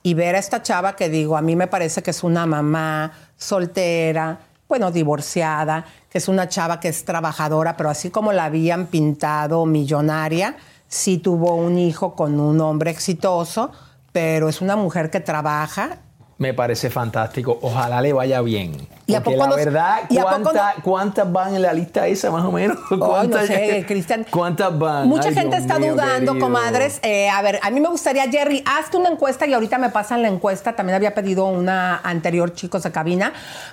Y 0.02 0.14
ver 0.14 0.34
a 0.34 0.38
esta 0.38 0.62
chava 0.62 0.96
que 0.96 1.08
digo, 1.08 1.36
a 1.36 1.42
mí 1.42 1.54
me 1.56 1.66
parece 1.68 2.02
que 2.02 2.10
es 2.10 2.22
una 2.24 2.44
mamá 2.46 3.12
soltera, 3.36 4.38
bueno, 4.68 4.90
divorciada, 4.90 5.84
que 6.10 6.18
es 6.18 6.28
una 6.28 6.48
chava 6.48 6.80
que 6.80 6.88
es 6.88 7.04
trabajadora, 7.04 7.76
pero 7.76 7.88
así 7.90 8.10
como 8.10 8.32
la 8.32 8.44
habían 8.46 8.86
pintado 8.86 9.64
millonaria, 9.64 10.56
sí 10.88 11.18
tuvo 11.18 11.54
un 11.54 11.78
hijo 11.78 12.14
con 12.14 12.40
un 12.40 12.60
hombre 12.60 12.90
exitoso, 12.90 13.70
pero 14.12 14.48
es 14.48 14.60
una 14.60 14.76
mujer 14.76 15.10
que 15.10 15.20
trabaja 15.20 15.98
Me 16.38 16.52
parece 16.52 16.90
fantástico. 16.90 17.58
Ojalá 17.62 18.02
le 18.02 18.12
vaya 18.12 18.42
bien. 18.42 18.86
¿Y 19.06 19.14
a 19.14 19.22
Porque 19.22 19.36
poco 19.38 19.48
la 19.48 19.56
nos- 19.56 19.64
verdad, 19.64 20.00
y 20.10 20.18
a 20.18 20.22
poco 20.22 20.42
¿cuánta- 20.42 20.74
¿cuántas 20.82 21.32
van 21.32 21.54
en 21.56 21.62
la 21.62 21.72
lista 21.72 22.06
esa 22.08 22.30
más 22.30 22.44
o 22.44 22.52
menos? 22.52 22.76
No 22.90 22.98
¿Cuántas, 22.98 23.46
sé, 23.46 23.84
Cristian. 23.88 24.26
¿Cuántas 24.30 24.78
van? 24.78 25.08
Mucha 25.08 25.28
Ay, 25.28 25.34
gente 25.34 25.56
Dios 25.56 25.60
está 25.62 25.78
mío, 25.78 25.92
dudando, 25.92 26.32
querido. 26.32 26.46
comadres. 26.46 26.98
Eh, 27.02 27.30
a 27.30 27.40
ver, 27.40 27.58
a 27.62 27.70
mí 27.70 27.80
me 27.80 27.88
gustaría, 27.88 28.30
Jerry, 28.30 28.62
hazte 28.66 28.98
una 28.98 29.08
encuesta 29.08 29.46
y 29.46 29.54
ahorita 29.54 29.78
me 29.78 29.88
pasan 29.88 30.20
la 30.20 30.28
encuesta. 30.28 30.74
También 30.76 30.96
había 30.96 31.14
pedido 31.14 31.46
una 31.46 32.00
anterior, 32.04 32.52
chicos 32.52 32.82
de 32.82 32.92
cabina, 32.92 33.32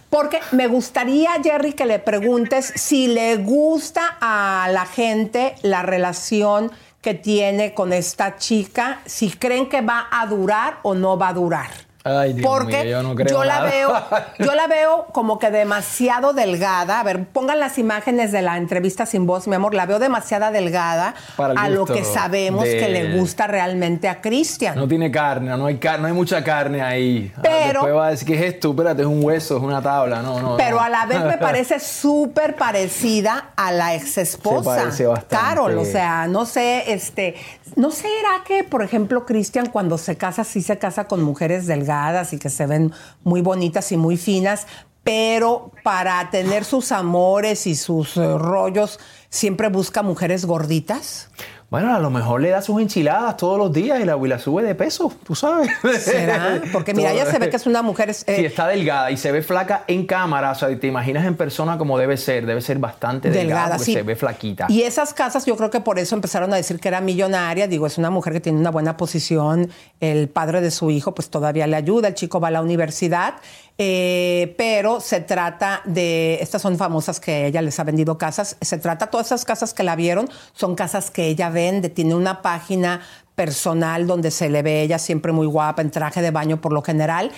porque 0.09 0.39
me 0.53 0.67
gustaría, 0.67 1.31
Jerry, 1.43 1.73
que 1.73 1.85
le 1.85 1.99
preguntes 1.99 2.71
si 2.77 3.07
le 3.07 3.35
gusta 3.37 4.17
a 4.21 4.69
la 4.71 4.85
gente 4.85 5.55
la 5.63 5.81
relación 5.81 6.71
que 7.01 7.13
tiene 7.13 7.73
con 7.73 7.91
esta 7.91 8.37
chica, 8.37 8.99
si 9.05 9.31
creen 9.31 9.67
que 9.67 9.81
va 9.81 10.07
a 10.09 10.25
durar 10.27 10.77
o 10.83 10.93
no 10.93 11.17
va 11.17 11.27
a 11.29 11.33
durar. 11.33 11.67
Ay, 12.05 12.33
Dios 12.33 12.45
Porque 12.45 12.83
mío, 12.83 12.91
yo 12.91 13.03
no 13.03 13.15
creo 13.15 13.43
la 13.45 13.59
nada. 13.59 13.69
veo, 13.71 13.93
yo 14.39 14.55
la 14.55 14.67
veo 14.67 15.05
como 15.13 15.39
que 15.39 15.51
demasiado 15.51 16.33
delgada. 16.33 16.99
A 16.99 17.03
ver, 17.03 17.25
pongan 17.25 17.59
las 17.59 17.77
imágenes 17.77 18.31
de 18.33 18.41
la 18.41 18.57
entrevista 18.57 19.05
sin 19.05 19.25
voz, 19.25 19.47
mi 19.47 19.55
amor. 19.55 19.73
La 19.73 19.85
veo 19.85 19.99
demasiado 19.99 20.51
delgada 20.51 21.15
a 21.37 21.69
lo 21.69 21.85
que 21.85 22.03
sabemos 22.03 22.65
de- 22.65 22.77
que 22.77 22.89
le 22.89 23.17
gusta 23.17 23.47
realmente 23.47 24.09
a 24.09 24.19
Cristian. 24.19 24.75
No 24.75 24.87
tiene 24.87 25.09
carne, 25.11 25.55
no 25.57 25.65
hay, 25.67 25.77
car- 25.77 25.99
no 26.01 26.07
hay 26.07 26.13
mucha 26.13 26.43
carne 26.43 26.81
ahí. 26.81 27.31
Ah, 27.37 27.39
Pero- 27.41 27.63
Después 27.81 27.93
va 27.95 28.07
a 28.07 28.09
decir, 28.09 28.27
¿qué 28.27 28.35
es 28.35 28.53
esto? 28.53 28.71
Espérate, 28.71 29.01
es 29.03 29.07
un 29.07 29.23
hueso, 29.23 29.57
es 29.57 29.63
una 29.63 29.81
tabla. 29.81 30.21
No, 30.21 30.41
no. 30.41 30.57
Pero 30.57 30.75
no. 30.77 30.81
a 30.83 30.89
la 30.89 31.05
vez 31.05 31.23
me 31.23 31.37
parece 31.37 31.79
súper 31.79 32.55
parecida 32.57 33.51
a 33.55 33.71
la 33.71 33.95
ex 33.95 34.17
esposa. 34.17 34.75
Se 34.75 34.81
parece 34.81 35.05
bastante. 35.07 35.35
Carol, 35.37 35.77
o 35.77 35.85
sea, 35.85 36.27
no 36.27 36.45
sé, 36.45 36.91
este, 36.91 37.35
¿no 37.75 37.91
será 37.91 38.43
que, 38.45 38.63
por 38.63 38.83
ejemplo, 38.83 39.25
Cristian 39.25 39.67
cuando 39.67 39.97
se 39.97 40.17
casa, 40.17 40.43
sí 40.43 40.61
se 40.61 40.77
casa 40.77 41.07
con 41.07 41.21
mujeres 41.23 41.67
delgadas 41.67 42.33
y 42.33 42.39
que 42.39 42.49
se 42.49 42.65
ven 42.65 42.91
muy 43.23 43.41
bonitas 43.41 43.91
y 43.91 43.97
muy 43.97 44.17
finas, 44.17 44.67
pero 45.03 45.71
para 45.83 46.29
tener 46.29 46.63
sus 46.63 46.91
amores 46.91 47.67
y 47.67 47.75
sus 47.75 48.15
eh, 48.17 48.37
rollos, 48.37 48.99
siempre 49.29 49.69
busca 49.69 50.01
mujeres 50.01 50.45
gorditas? 50.45 51.29
Bueno, 51.73 51.91
a 51.95 51.97
lo 51.97 52.11
mejor 52.11 52.39
le 52.39 52.49
da 52.49 52.61
sus 52.61 52.79
enchiladas 52.79 53.35
todos 53.35 53.57
los 53.57 53.73
días 53.73 53.99
y 53.99 54.05
la, 54.05 54.15
y 54.15 54.27
la 54.27 54.37
sube 54.37 54.61
de 54.61 54.75
peso, 54.75 55.11
tú 55.25 55.33
sabes. 55.33 55.71
¿Será? 56.01 56.61
Porque 56.71 56.93
mira, 56.93 57.11
ella 57.11 57.25
se 57.25 57.39
ve 57.39 57.49
que 57.49 57.55
es 57.55 57.65
una 57.65 57.81
mujer... 57.81 58.11
eh, 58.11 58.15
Si 58.35 58.45
está 58.45 58.67
delgada 58.67 59.09
y 59.09 59.17
se 59.17 59.31
ve 59.31 59.41
flaca 59.41 59.83
en 59.87 60.05
cámara, 60.05 60.51
o 60.51 60.53
sea, 60.53 60.79
te 60.79 60.85
imaginas 60.85 61.25
en 61.25 61.35
persona 61.35 61.79
como 61.79 61.97
debe 61.97 62.17
ser, 62.17 62.45
debe 62.45 62.61
ser 62.61 62.77
bastante 62.77 63.31
delgada, 63.31 63.43
delgada, 63.47 63.75
porque 63.77 63.85
sí. 63.85 63.93
se 63.93 64.03
ve 64.03 64.15
flaquita. 64.15 64.67
Y 64.69 64.83
esas 64.83 65.15
casas, 65.15 65.47
yo 65.47 65.57
creo 65.57 65.71
que 65.71 65.79
por 65.79 65.97
eso 65.97 66.13
empezaron 66.13 66.53
a 66.53 66.57
decir 66.57 66.79
que 66.79 66.89
era 66.89 67.01
millonaria. 67.01 67.67
Digo, 67.67 67.87
es 67.87 67.97
una 67.97 68.11
mujer 68.11 68.33
que 68.33 68.39
tiene 68.39 68.59
una 68.59 68.69
buena 68.69 68.95
posición. 68.95 69.71
El 69.99 70.29
padre 70.29 70.61
de 70.61 70.69
su 70.69 70.91
hijo, 70.91 71.15
pues 71.15 71.31
todavía 71.31 71.65
le 71.65 71.75
ayuda. 71.75 72.09
El 72.09 72.13
chico 72.13 72.39
va 72.39 72.49
a 72.49 72.51
la 72.51 72.61
universidad. 72.61 73.33
Eh, 73.77 74.53
pero 74.57 74.99
se 74.99 75.19
trata 75.19 75.81
de, 75.85 76.37
estas 76.41 76.61
son 76.61 76.77
famosas 76.77 77.19
que 77.19 77.47
ella 77.47 77.61
les 77.61 77.79
ha 77.79 77.83
vendido 77.83 78.17
casas. 78.17 78.57
Se 78.61 78.77
trata, 78.77 79.07
todas 79.07 79.27
esas 79.27 79.45
casas 79.45 79.73
que 79.73 79.83
la 79.83 79.95
vieron, 79.95 80.29
son 80.53 80.75
casas 80.75 81.09
que 81.09 81.27
ella 81.27 81.49
vende. 81.49 81.89
Tiene 81.89 82.15
una 82.15 82.41
página 82.41 83.01
personal 83.35 84.05
donde 84.05 84.31
se 84.31 84.49
le 84.49 84.61
ve 84.61 84.81
ella 84.83 84.99
siempre 84.99 85.31
muy 85.31 85.47
guapa, 85.47 85.81
en 85.81 85.91
traje 85.91 86.21
de 86.21 86.31
baño 86.31 86.61
por 86.61 86.71
lo 86.71 86.81
general. 86.81 87.31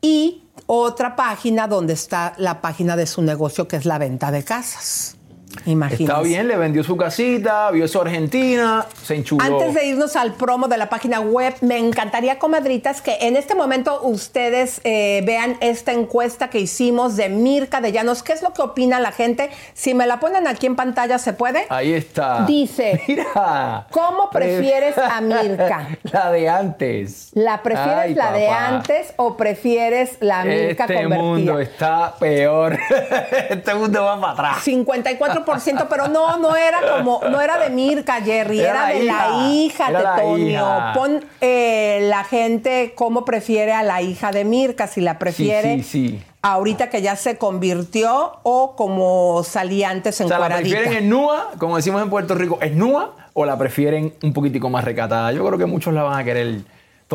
Y 0.00 0.42
otra 0.66 1.14
página 1.14 1.68
donde 1.68 1.92
está 1.92 2.34
la 2.38 2.60
página 2.60 2.96
de 2.96 3.06
su 3.06 3.22
negocio, 3.22 3.68
que 3.68 3.76
es 3.76 3.84
la 3.84 3.98
venta 3.98 4.30
de 4.30 4.44
casas. 4.44 5.16
Imagínense. 5.66 6.04
Está 6.04 6.22
bien, 6.22 6.48
le 6.48 6.56
vendió 6.56 6.82
su 6.84 6.96
casita, 6.96 7.70
vio 7.70 7.86
su 7.88 8.00
Argentina, 8.00 8.86
se 9.02 9.16
enchuló. 9.16 9.44
Antes 9.44 9.74
de 9.74 9.86
irnos 9.86 10.16
al 10.16 10.34
promo 10.34 10.68
de 10.68 10.76
la 10.76 10.88
página 10.88 11.20
web, 11.20 11.54
me 11.60 11.78
encantaría, 11.78 12.38
comadritas, 12.38 13.02
que 13.02 13.16
en 13.20 13.36
este 13.36 13.54
momento 13.54 14.00
ustedes 14.02 14.80
eh, 14.84 15.22
vean 15.24 15.56
esta 15.60 15.92
encuesta 15.92 16.48
que 16.50 16.58
hicimos 16.60 17.16
de 17.16 17.28
Mirka 17.28 17.80
de 17.80 17.92
Llanos. 17.92 18.22
¿Qué 18.22 18.32
es 18.32 18.42
lo 18.42 18.52
que 18.52 18.62
opina 18.62 19.00
la 19.00 19.12
gente? 19.12 19.50
Si 19.74 19.94
me 19.94 20.06
la 20.06 20.20
ponen 20.20 20.46
aquí 20.46 20.66
en 20.66 20.76
pantalla, 20.76 21.18
¿se 21.18 21.32
puede? 21.32 21.66
Ahí 21.68 21.92
está. 21.92 22.44
Dice, 22.46 23.02
Mira. 23.08 23.86
¿cómo 23.90 24.30
prefieres 24.30 24.96
a 24.98 25.20
Mirka? 25.20 25.88
La 26.12 26.30
de 26.30 26.48
antes. 26.48 27.30
¿La 27.34 27.62
prefieres 27.62 27.92
Ay, 27.92 28.14
la 28.14 28.32
de 28.32 28.48
antes 28.48 29.12
o 29.16 29.36
prefieres 29.36 30.16
la 30.20 30.44
Mirka 30.44 30.84
Este 30.84 31.02
convertida? 31.02 31.18
mundo 31.22 31.60
está 31.60 32.14
peor. 32.18 32.78
este 33.50 33.74
mundo 33.74 34.04
va 34.04 34.20
para 34.20 34.32
atrás. 34.32 34.66
54%, 34.66 35.41
pero 35.88 36.08
no, 36.08 36.36
no 36.38 36.56
era 36.56 36.78
como, 36.96 37.20
no 37.30 37.40
era 37.40 37.58
de 37.58 37.70
Mirka, 37.70 38.20
Jerry, 38.20 38.60
Era 38.60 38.86
de 38.86 39.04
la 39.04 39.48
hija, 39.50 39.86
de 39.86 40.02
la 40.02 40.16
Toño. 40.16 40.48
hija. 40.48 40.92
Pon 40.94 41.24
eh, 41.40 42.00
la 42.08 42.24
gente 42.24 42.92
cómo 42.94 43.24
prefiere 43.24 43.72
a 43.72 43.82
la 43.82 44.02
hija 44.02 44.30
de 44.32 44.44
Mirka, 44.44 44.86
si 44.86 45.00
la 45.00 45.18
prefiere 45.18 45.76
Sí, 45.76 45.82
sí, 45.82 46.08
sí. 46.08 46.22
ahorita 46.42 46.90
que 46.90 47.02
ya 47.02 47.16
se 47.16 47.38
convirtió 47.38 48.38
o 48.42 48.74
como 48.76 49.42
salía 49.44 49.90
antes 49.90 50.20
O 50.20 50.28
sea, 50.28 50.38
¿la 50.38 50.48
prefieren 50.56 50.92
en 50.92 51.08
nua, 51.08 51.50
como 51.58 51.76
decimos 51.76 52.02
en 52.02 52.10
Puerto 52.10 52.34
Rico, 52.34 52.58
es 52.60 52.72
nua, 52.74 53.10
o 53.34 53.44
la 53.44 53.56
prefieren 53.56 54.12
un 54.22 54.32
poquitico 54.32 54.68
más 54.70 54.84
recatada? 54.84 55.32
Yo 55.32 55.44
creo 55.46 55.58
que 55.58 55.66
muchos 55.66 55.94
la 55.94 56.02
van 56.02 56.18
a 56.18 56.24
querer 56.24 56.60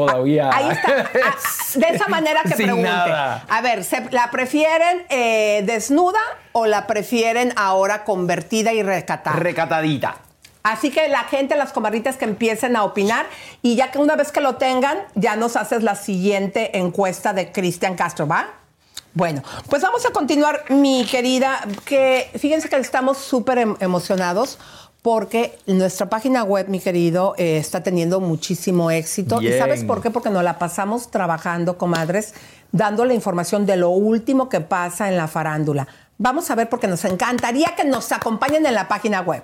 todavía. 0.06 0.49
Ahí 0.53 0.69
está. 0.69 1.10
Ah, 1.26 1.36
de 1.76 1.88
esa 1.95 2.07
manera 2.07 2.41
que 2.44 2.56
pregunte. 2.56 2.84
nada. 2.90 3.44
A 3.49 3.61
ver, 3.61 3.84
¿se- 3.84 4.07
¿la 4.11 4.30
prefieren 4.30 5.06
eh, 5.10 5.64
desnuda 5.65 6.19
o 6.52 6.65
la 6.68 6.86
prefieren 6.88 7.52
ahora 7.56 8.03
convertida 8.03 8.74
y 8.74 8.84
recatada? 8.84 9.36
Recatadita. 9.38 10.18
Así 10.64 10.91
que 10.91 11.07
la 11.07 11.24
gente, 11.24 11.56
las 11.56 11.72
comadritas 11.72 12.18
que 12.18 12.26
empiecen 12.26 12.76
a 12.76 12.84
opinar 12.84 13.26
y 13.61 13.76
ya 13.76 13.90
que 13.90 13.98
una 13.99 14.15
vez 14.15 14.32
que 14.32 14.41
lo 14.41 14.56
tengan, 14.56 14.98
ya 15.15 15.36
nos 15.36 15.56
haces 15.56 15.82
la 15.82 15.95
siguiente 15.95 16.78
encuesta 16.78 17.34
de 17.34 17.52
Cristian 17.52 17.95
Castro, 17.95 18.28
¿va? 18.28 18.48
Bueno, 19.14 19.41
pues 19.69 19.82
vamos 19.82 20.06
a 20.06 20.11
continuar, 20.11 20.65
mi 20.69 21.06
querida, 21.06 21.60
que 21.86 22.30
fíjense 22.38 22.69
que 22.69 22.76
estamos 22.76 23.18
súper 23.18 23.57
em- 23.57 23.76
emocionados 23.80 24.60
porque 25.08 25.58
nuestra 25.68 26.10
página 26.10 26.44
web, 26.44 26.68
mi 26.68 26.82
querido, 26.82 27.34
eh, 27.38 27.60
está 27.60 27.82
teniendo 27.82 28.20
muchísimo 28.20 28.92
éxito. 28.92 29.42
¿Y 29.42 29.58
sabes 29.58 29.86
por 29.86 30.02
qué? 30.02 30.12
Porque 30.12 30.30
nos 30.30 30.44
la 30.44 30.60
pasamos 30.60 31.10
trabajando, 31.10 31.78
comadres, 31.78 32.34
dando 32.74 33.06
la 33.06 33.14
información 33.14 33.66
de 33.66 33.78
lo 33.78 33.92
último 33.92 34.50
que 34.50 34.60
pasa 34.60 35.08
en 35.08 35.16
la 35.16 35.30
farándula. 35.30 35.88
Vamos 36.18 36.52
a 36.52 36.56
ver 36.56 36.68
porque 36.68 36.88
nos 36.88 37.06
encantaría 37.06 37.74
que 37.78 37.86
nos 37.86 38.12
acompañen 38.12 38.66
en 38.66 38.74
la 38.74 38.90
página 38.90 39.22
web. 39.22 39.44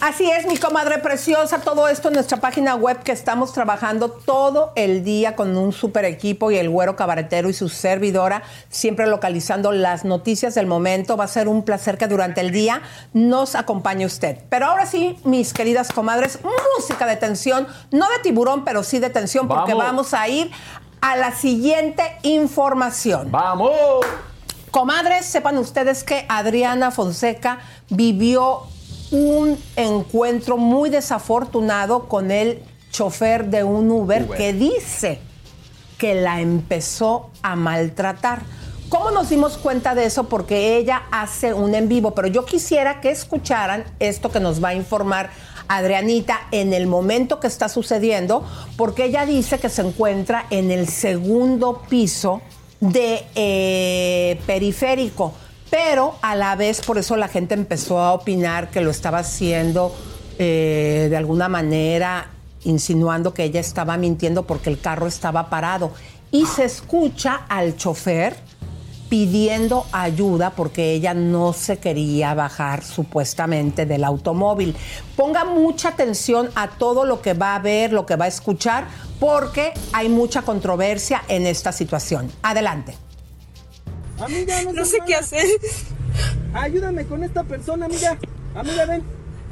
Así 0.00 0.30
es, 0.30 0.46
mi 0.46 0.56
comadre 0.56 0.96
preciosa, 0.98 1.58
todo 1.60 1.86
esto 1.86 2.08
en 2.08 2.14
nuestra 2.14 2.38
página 2.38 2.74
web 2.74 3.02
que 3.02 3.12
estamos 3.12 3.52
trabajando 3.52 4.10
todo 4.10 4.72
el 4.74 5.04
día 5.04 5.36
con 5.36 5.54
un 5.58 5.74
super 5.74 6.06
equipo 6.06 6.50
y 6.50 6.56
el 6.56 6.70
güero 6.70 6.96
cabaretero 6.96 7.50
y 7.50 7.52
su 7.52 7.68
servidora, 7.68 8.42
siempre 8.70 9.06
localizando 9.06 9.72
las 9.72 10.06
noticias 10.06 10.54
del 10.54 10.66
momento. 10.66 11.18
Va 11.18 11.24
a 11.24 11.28
ser 11.28 11.48
un 11.48 11.64
placer 11.64 11.98
que 11.98 12.06
durante 12.06 12.40
el 12.40 12.50
día 12.50 12.80
nos 13.12 13.54
acompañe 13.54 14.06
usted. 14.06 14.38
Pero 14.48 14.68
ahora 14.68 14.86
sí, 14.86 15.18
mis 15.24 15.52
queridas 15.52 15.92
comadres, 15.92 16.38
música 16.78 17.04
de 17.04 17.16
tensión, 17.16 17.68
no 17.90 18.08
de 18.08 18.20
tiburón, 18.22 18.64
pero 18.64 18.82
sí 18.82 19.00
de 19.00 19.10
tensión, 19.10 19.48
porque 19.48 19.74
Vamos. 19.74 19.84
vamos 19.84 20.14
a 20.14 20.26
ir 20.28 20.50
a 21.02 21.16
la 21.16 21.32
siguiente 21.32 22.02
información. 22.22 23.30
¡Vamos! 23.30 24.06
Comadres, 24.70 25.26
sepan 25.26 25.58
ustedes 25.58 26.04
que 26.04 26.24
Adriana 26.30 26.90
Fonseca 26.90 27.58
vivió 27.90 28.62
un 29.10 29.58
encuentro 29.76 30.56
muy 30.56 30.90
desafortunado 30.90 32.08
con 32.08 32.30
el 32.30 32.62
chofer 32.90 33.46
de 33.46 33.64
un 33.64 33.90
Uber, 33.90 34.24
Uber. 34.24 34.38
que 34.38 34.52
dice 34.52 35.18
que 35.98 36.14
la 36.14 36.40
empezó 36.40 37.30
a 37.42 37.56
maltratar. 37.56 38.42
¿Cómo 38.88 39.10
nos 39.12 39.28
dimos 39.28 39.56
cuenta 39.56 39.94
de 39.94 40.06
eso? 40.06 40.24
Porque 40.28 40.76
ella 40.76 41.02
hace 41.12 41.54
un 41.54 41.74
en 41.74 41.88
vivo, 41.88 42.12
pero 42.12 42.26
yo 42.26 42.44
quisiera 42.44 43.00
que 43.00 43.10
escucharan 43.10 43.84
esto 44.00 44.30
que 44.30 44.40
nos 44.40 44.62
va 44.62 44.70
a 44.70 44.74
informar 44.74 45.30
Adrianita 45.68 46.40
en 46.50 46.72
el 46.72 46.88
momento 46.88 47.38
que 47.38 47.46
está 47.46 47.68
sucediendo, 47.68 48.44
porque 48.76 49.04
ella 49.04 49.26
dice 49.26 49.60
que 49.60 49.68
se 49.68 49.82
encuentra 49.82 50.46
en 50.50 50.72
el 50.72 50.88
segundo 50.88 51.82
piso 51.88 52.40
de 52.80 53.24
eh, 53.36 54.40
periférico, 54.46 55.34
pero 55.70 56.16
a 56.22 56.34
la 56.34 56.56
vez 56.56 56.80
por 56.80 56.98
eso 56.98 57.16
la 57.16 57.28
gente 57.28 57.54
empezó 57.54 58.00
a 58.00 58.12
opinar 58.12 58.70
que 58.70 58.80
lo 58.80 58.90
estaba 58.90 59.18
haciendo 59.18 59.94
eh, 60.38 61.06
de 61.08 61.16
alguna 61.16 61.48
manera 61.48 62.30
insinuando 62.64 63.32
que 63.32 63.44
ella 63.44 63.60
estaba 63.60 63.96
mintiendo 63.96 64.46
porque 64.46 64.70
el 64.70 64.80
carro 64.80 65.06
estaba 65.06 65.48
parado. 65.48 65.92
Y 66.30 66.46
se 66.46 66.64
escucha 66.64 67.42
al 67.48 67.76
chofer 67.76 68.36
pidiendo 69.08 69.86
ayuda 69.90 70.50
porque 70.50 70.92
ella 70.92 71.14
no 71.14 71.52
se 71.52 71.78
quería 71.78 72.32
bajar 72.34 72.84
supuestamente 72.84 73.84
del 73.84 74.04
automóvil. 74.04 74.76
Ponga 75.16 75.44
mucha 75.44 75.88
atención 75.88 76.48
a 76.54 76.68
todo 76.68 77.04
lo 77.04 77.20
que 77.20 77.34
va 77.34 77.56
a 77.56 77.58
ver, 77.58 77.92
lo 77.92 78.06
que 78.06 78.14
va 78.16 78.26
a 78.26 78.28
escuchar, 78.28 78.86
porque 79.18 79.72
hay 79.92 80.08
mucha 80.08 80.42
controversia 80.42 81.22
en 81.28 81.46
esta 81.46 81.72
situación. 81.72 82.30
Adelante. 82.42 83.09
Amiga, 84.20 84.62
no, 84.72 84.84
sé 84.84 84.98
qué 85.06 85.14
hacer. 85.14 85.46
Ayúdame 86.54 87.06
con 87.06 87.24
esta 87.24 87.44
persona, 87.44 87.86
amiga. 87.86 88.18
Amiga, 88.54 88.84
ven. 88.86 89.02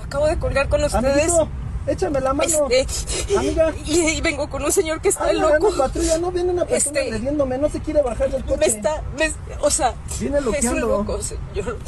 Acabo 0.05 0.27
de 0.27 0.39
colgar 0.39 0.69
con 0.69 0.83
ustedes. 0.83 1.05
Amiguito, 1.33 1.49
échame 1.87 2.21
la 2.21 2.35
mano. 2.35 2.69
Este, 2.71 3.37
Amiga. 3.37 3.73
Y, 3.87 4.01
y 4.01 4.21
vengo 4.21 4.49
con 4.51 4.65
un 4.65 4.73
señor 4.73 5.01
que 5.01 5.09
está 5.09 5.25
Ay, 5.27 5.39
no, 5.39 5.49
loco. 5.51 5.71
no, 5.71 5.77
patrulla, 5.77 6.19
no 6.19 6.31
viene 6.33 6.51
una 6.53 6.65
persona 6.65 7.01
Este, 7.01 7.21
no 7.59 7.69
se 7.71 7.81
quiere 7.81 8.03
bajar 8.03 8.31
del 8.31 8.45
coche. 8.45 8.59
Me 8.59 8.67
está, 8.67 9.03
me- 9.19 9.33
o 9.61 9.71
sea, 9.71 9.95
Viene 10.21 10.39
es 10.39 10.45
un 10.47 10.53
loqueando. 10.53 10.87
loco, 10.89 11.21
señor. 11.23 11.79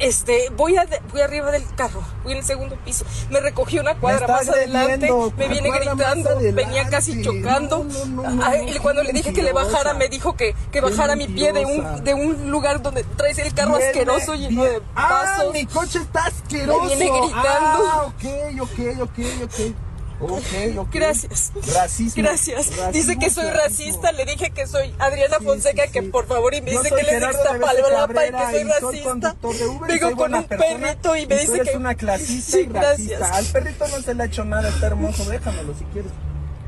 Este, 0.00 0.50
voy, 0.56 0.76
a, 0.76 0.86
voy 1.12 1.20
arriba 1.20 1.50
del 1.52 1.64
carro, 1.76 2.02
voy 2.24 2.32
en 2.32 2.38
el 2.38 2.44
segundo 2.44 2.76
piso. 2.84 3.04
Me 3.30 3.40
recogió 3.40 3.80
una 3.80 3.94
cuadra 3.94 4.26
más 4.26 4.48
adelante, 4.48 5.08
me 5.36 5.48
viene 5.48 5.70
gritando, 5.70 6.30
venía 6.52 6.88
casi 6.88 7.22
chocando. 7.22 7.84
No, 7.84 8.22
no, 8.22 8.30
no, 8.32 8.82
cuando 8.82 9.02
le 9.04 9.12
dije 9.12 9.32
que 9.32 9.42
le 9.42 9.52
bajara, 9.52 9.94
me 9.94 10.08
dijo 10.08 10.36
que, 10.36 10.54
que 10.72 10.80
bajara 10.80 11.14
mi 11.16 11.28
pie 11.28 11.52
de 11.52 11.64
un, 11.64 12.02
de 12.04 12.14
un 12.14 12.50
lugar 12.50 12.82
donde 12.82 13.04
traes 13.04 13.38
el 13.38 13.54
carro 13.54 13.76
Viene- 13.76 13.86
asqueroso 13.86 14.34
lleno 14.34 14.64
de 14.64 14.82
Ah, 14.96 15.24
pasos. 15.36 15.52
mi 15.52 15.64
coche 15.66 15.98
está 16.00 16.24
asqueroso. 16.26 16.82
Me 16.82 16.96
viene 16.96 17.10
gritando. 17.20 17.44
Ah, 17.90 18.02
ok, 18.06 18.60
ok, 18.62 19.00
ok, 19.02 19.18
ok. 19.44 19.74
Ok, 20.20 20.78
ok. 20.78 20.88
Gracias. 20.92 21.52
Racismo. 21.74 22.22
Gracias. 22.22 22.68
Racismo, 22.76 22.92
dice 22.92 23.18
que 23.18 23.30
soy 23.30 23.50
racista. 23.50 24.12
Le 24.12 24.24
dije 24.24 24.50
que 24.52 24.66
soy 24.66 24.94
Adriana 24.98 25.38
Fonseca, 25.40 25.88
que 25.88 26.02
por 26.02 26.26
favor, 26.26 26.54
y 26.54 26.60
me 26.62 26.72
Yo 26.72 26.82
dice 26.82 26.94
que 26.94 27.02
le 27.02 27.12
Vélez 27.18 27.30
Iztapalapa 27.36 28.26
y 28.26 28.30
que 28.30 28.38
soy 28.38 28.60
y 28.60 28.64
racista. 28.64 29.08
conductor 29.10 29.56
de 29.56 29.66
Uber 29.66 29.90
y 29.90 29.98
Vengo 29.98 30.16
con 30.16 30.34
un 30.34 30.44
persona, 30.44 30.78
perrito 30.80 31.16
y 31.16 31.26
me 31.26 31.34
tú 31.36 31.40
dice 31.40 31.54
eres 31.56 31.70
que. 31.70 31.76
una 31.76 31.94
clasista 31.96 32.52
Sí, 32.52 32.60
y 32.60 32.68
racista. 32.68 33.18
gracias. 33.18 33.32
Al 33.32 33.44
perrito 33.46 33.88
no 33.88 34.02
se 34.02 34.14
le 34.14 34.22
ha 34.22 34.26
hecho 34.26 34.44
nada, 34.44 34.68
está 34.68 34.86
hermoso, 34.86 35.24
déjamelo 35.28 35.74
si 35.76 35.84
quieres. 35.86 36.12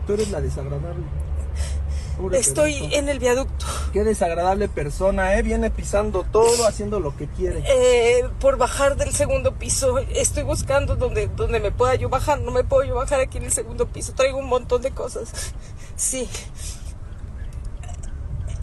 Tú 0.07 0.15
eres 0.15 0.31
la 0.31 0.41
desagradable. 0.41 1.05
Pobre 2.17 2.39
Estoy 2.39 2.75
perrito. 2.75 2.97
en 2.97 3.09
el 3.09 3.19
viaducto. 3.19 3.67
Qué 3.93 4.03
desagradable 4.05 4.69
persona, 4.69 5.37
¿eh? 5.37 5.43
Viene 5.43 5.71
pisando 5.71 6.25
todo, 6.25 6.67
haciendo 6.67 6.99
lo 6.99 7.15
que 7.17 7.27
quiere. 7.29 7.63
Eh, 7.67 8.25
por 8.41 8.57
bajar 8.57 8.97
del 8.97 9.13
segundo 9.13 9.55
piso. 9.55 9.99
Estoy 9.99 10.43
buscando 10.45 10.97
donde, 10.97 11.27
donde 11.29 11.61
me 11.61 11.73
pueda 11.73 11.95
yo 11.95 12.09
bajar. 12.09 12.41
No 12.41 12.53
me 12.53 12.65
puedo 12.65 12.85
yo 12.85 12.95
bajar 12.95 13.21
aquí 13.21 13.39
en 13.39 13.45
el 13.45 13.53
segundo 13.53 13.87
piso. 13.87 14.15
Traigo 14.15 14.39
un 14.39 14.49
montón 14.49 14.81
de 14.83 14.93
cosas. 14.93 15.55
Sí. 15.95 16.29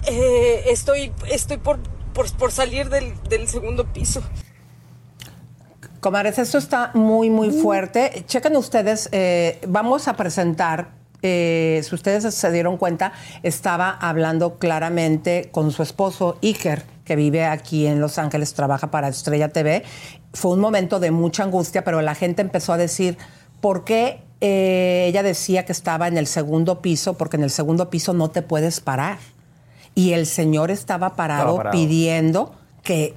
Eh, 0.06 0.64
estoy 0.68 1.14
estoy 1.30 1.58
por, 1.58 1.80
por, 2.14 2.32
por 2.38 2.52
salir 2.52 2.90
del, 2.90 3.14
del 3.30 3.48
segundo 3.48 3.86
piso. 3.86 4.22
Comadres, 6.00 6.38
esto 6.40 6.58
está 6.58 6.92
muy, 6.96 7.30
muy 7.30 7.52
fuerte. 7.52 8.26
Chequen 8.28 8.58
ustedes, 8.58 9.08
eh, 9.14 9.62
vamos 9.68 10.10
a 10.10 10.18
presentar, 10.18 10.92
eh, 11.24 11.82
si 11.84 11.96
ustedes 11.96 12.32
se 12.36 12.52
dieron 12.52 12.78
cuenta, 12.78 13.14
estaba 13.42 13.90
hablando 13.90 14.60
claramente 14.60 15.50
con 15.52 15.72
su 15.72 15.82
esposo 15.82 16.38
Iker. 16.44 16.84
que 17.06 17.16
vive 17.16 17.46
aquí 17.46 17.88
en 17.88 18.00
Los 18.00 18.18
Ángeles, 18.18 18.54
trabaja 18.54 18.92
para 18.92 19.08
Estrella 19.08 19.50
TV. 19.50 19.84
Fue 20.34 20.52
un 20.52 20.60
momento 20.60 21.00
de 21.00 21.12
mucha 21.12 21.44
angustia, 21.44 21.84
pero 21.84 22.02
la 22.02 22.14
gente 22.16 22.42
empezó 22.42 22.74
a 22.74 22.78
decir, 22.78 23.18
¿por 23.62 23.84
qué 23.84 24.22
eh, 24.42 25.06
ella 25.08 25.24
decía 25.24 25.66
que 25.66 25.72
estaba 25.72 26.08
en 26.08 26.18
el 26.18 26.28
segundo 26.28 26.82
piso? 26.82 27.16
Porque 27.16 27.38
en 27.38 27.44
el 27.44 27.50
segundo 27.50 27.90
piso 27.90 28.14
no 28.14 28.30
te 28.30 28.42
puedes 28.42 28.80
parar. 28.80 29.18
Y 29.96 30.14
el 30.14 30.26
señor 30.26 30.72
estaba 30.72 31.16
parado, 31.16 31.42
Estaba 31.52 31.58
parado. 31.58 31.72
pidiendo 31.78 32.56
que 32.84 33.16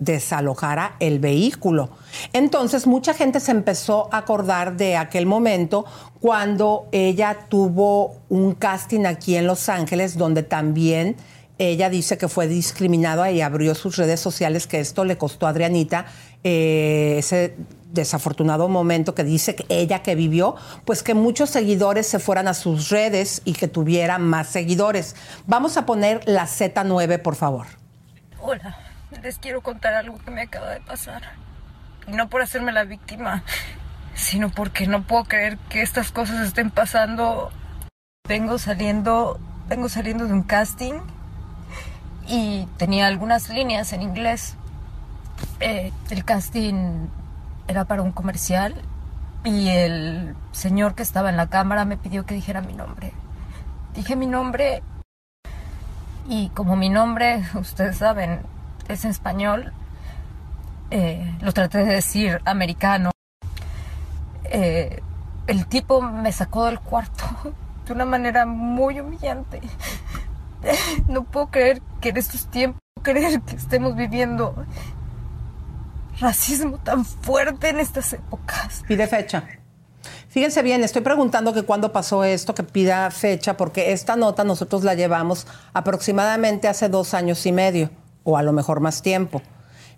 desalojara 0.00 0.96
el 1.00 1.20
vehículo. 1.20 1.90
Entonces 2.32 2.86
mucha 2.86 3.14
gente 3.14 3.40
se 3.40 3.52
empezó 3.52 4.08
a 4.12 4.18
acordar 4.18 4.76
de 4.76 4.96
aquel 4.96 5.24
momento 5.24 5.84
cuando 6.20 6.88
ella 6.92 7.46
tuvo 7.48 8.16
un 8.28 8.54
casting 8.54 9.06
aquí 9.06 9.36
en 9.36 9.46
Los 9.46 9.68
Ángeles 9.68 10.18
donde 10.18 10.42
también 10.42 11.16
ella 11.58 11.88
dice 11.88 12.18
que 12.18 12.28
fue 12.28 12.48
discriminada 12.48 13.30
y 13.30 13.40
abrió 13.40 13.76
sus 13.76 13.96
redes 13.96 14.18
sociales 14.18 14.66
que 14.66 14.80
esto 14.80 15.04
le 15.04 15.16
costó 15.16 15.46
a 15.46 15.50
Adrianita 15.50 16.06
eh, 16.42 17.14
ese 17.18 17.54
desafortunado 17.92 18.68
momento 18.68 19.14
que 19.14 19.22
dice 19.22 19.54
que 19.54 19.64
ella 19.68 20.02
que 20.02 20.16
vivió, 20.16 20.56
pues 20.84 21.04
que 21.04 21.14
muchos 21.14 21.50
seguidores 21.50 22.08
se 22.08 22.18
fueran 22.18 22.48
a 22.48 22.54
sus 22.54 22.90
redes 22.90 23.40
y 23.44 23.52
que 23.52 23.68
tuviera 23.68 24.18
más 24.18 24.48
seguidores. 24.48 25.14
Vamos 25.46 25.76
a 25.76 25.86
poner 25.86 26.20
la 26.26 26.46
Z9, 26.46 27.22
por 27.22 27.36
favor. 27.36 27.66
Hola, 28.40 28.76
les 29.22 29.38
quiero 29.38 29.60
contar 29.60 29.94
algo 29.94 30.18
que 30.18 30.30
me 30.30 30.42
acaba 30.42 30.70
de 30.70 30.80
pasar. 30.80 31.22
Y 32.06 32.12
no 32.12 32.28
por 32.28 32.42
hacerme 32.42 32.72
la 32.72 32.84
víctima, 32.84 33.42
sino 34.14 34.50
porque 34.50 34.86
no 34.86 35.02
puedo 35.02 35.24
creer 35.24 35.58
que 35.68 35.82
estas 35.82 36.12
cosas 36.12 36.46
estén 36.46 36.70
pasando. 36.70 37.50
Vengo 38.26 38.58
saliendo, 38.58 39.38
vengo 39.68 39.88
saliendo 39.88 40.26
de 40.26 40.32
un 40.32 40.42
casting 40.42 40.94
y 42.26 42.66
tenía 42.76 43.06
algunas 43.06 43.48
líneas 43.48 43.92
en 43.92 44.02
inglés. 44.02 44.56
Eh, 45.60 45.92
el 46.10 46.24
casting 46.24 47.08
era 47.68 47.84
para 47.84 48.02
un 48.02 48.12
comercial 48.12 48.74
y 49.44 49.68
el 49.68 50.34
señor 50.52 50.94
que 50.94 51.02
estaba 51.02 51.28
en 51.28 51.36
la 51.36 51.48
cámara 51.48 51.84
me 51.84 51.96
pidió 51.96 52.24
que 52.24 52.34
dijera 52.34 52.60
mi 52.62 52.72
nombre. 52.72 53.12
Dije 53.94 54.16
mi 54.16 54.26
nombre 54.26 54.82
y 56.26 56.48
como 56.50 56.76
mi 56.76 56.88
nombre, 56.88 57.42
ustedes 57.54 57.98
saben, 57.98 58.40
es 58.88 59.04
español, 59.04 59.72
eh, 60.90 61.36
lo 61.40 61.52
traté 61.52 61.78
de 61.78 61.94
decir 61.94 62.40
americano. 62.44 63.10
Eh, 64.44 65.02
el 65.46 65.66
tipo 65.66 66.00
me 66.00 66.32
sacó 66.32 66.66
del 66.66 66.80
cuarto 66.80 67.24
de 67.86 67.92
una 67.92 68.04
manera 68.04 68.46
muy 68.46 69.00
humillante. 69.00 69.60
No 71.08 71.24
puedo 71.24 71.48
creer 71.48 71.82
que 72.00 72.08
en 72.08 72.16
estos 72.16 72.46
tiempos, 72.46 72.80
creer 73.02 73.42
que 73.42 73.54
estemos 73.54 73.94
viviendo 73.94 74.64
racismo 76.18 76.78
tan 76.78 77.04
fuerte 77.04 77.68
en 77.68 77.80
estas 77.80 78.14
épocas. 78.14 78.82
Pide 78.88 79.06
fecha. 79.06 79.44
Fíjense 80.28 80.62
bien, 80.62 80.82
estoy 80.82 81.02
preguntando 81.02 81.52
que 81.52 81.62
cuándo 81.62 81.92
pasó 81.92 82.24
esto, 82.24 82.54
que 82.54 82.64
pida 82.64 83.10
fecha, 83.10 83.56
porque 83.56 83.92
esta 83.92 84.16
nota 84.16 84.42
nosotros 84.42 84.82
la 84.82 84.94
llevamos 84.94 85.46
aproximadamente 85.72 86.66
hace 86.66 86.88
dos 86.88 87.14
años 87.14 87.46
y 87.46 87.52
medio, 87.52 87.90
o 88.24 88.36
a 88.36 88.42
lo 88.42 88.52
mejor 88.52 88.80
más 88.80 89.02
tiempo. 89.02 89.40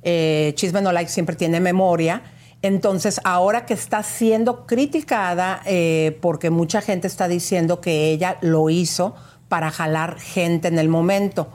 Eh, 0.02 0.52
Chisme 0.54 0.82
No 0.82 0.92
Like 0.92 1.10
siempre 1.10 1.36
tiene 1.36 1.60
memoria. 1.60 2.22
Entonces, 2.62 3.20
ahora 3.24 3.66
que 3.66 3.74
está 3.74 4.02
siendo 4.02 4.66
criticada, 4.66 5.62
eh, 5.66 6.18
porque 6.20 6.50
mucha 6.50 6.80
gente 6.80 7.06
está 7.06 7.28
diciendo 7.28 7.80
que 7.80 8.10
ella 8.10 8.38
lo 8.40 8.70
hizo 8.70 9.14
para 9.48 9.70
jalar 9.70 10.18
gente 10.18 10.68
en 10.68 10.78
el 10.78 10.88
momento. 10.88 11.48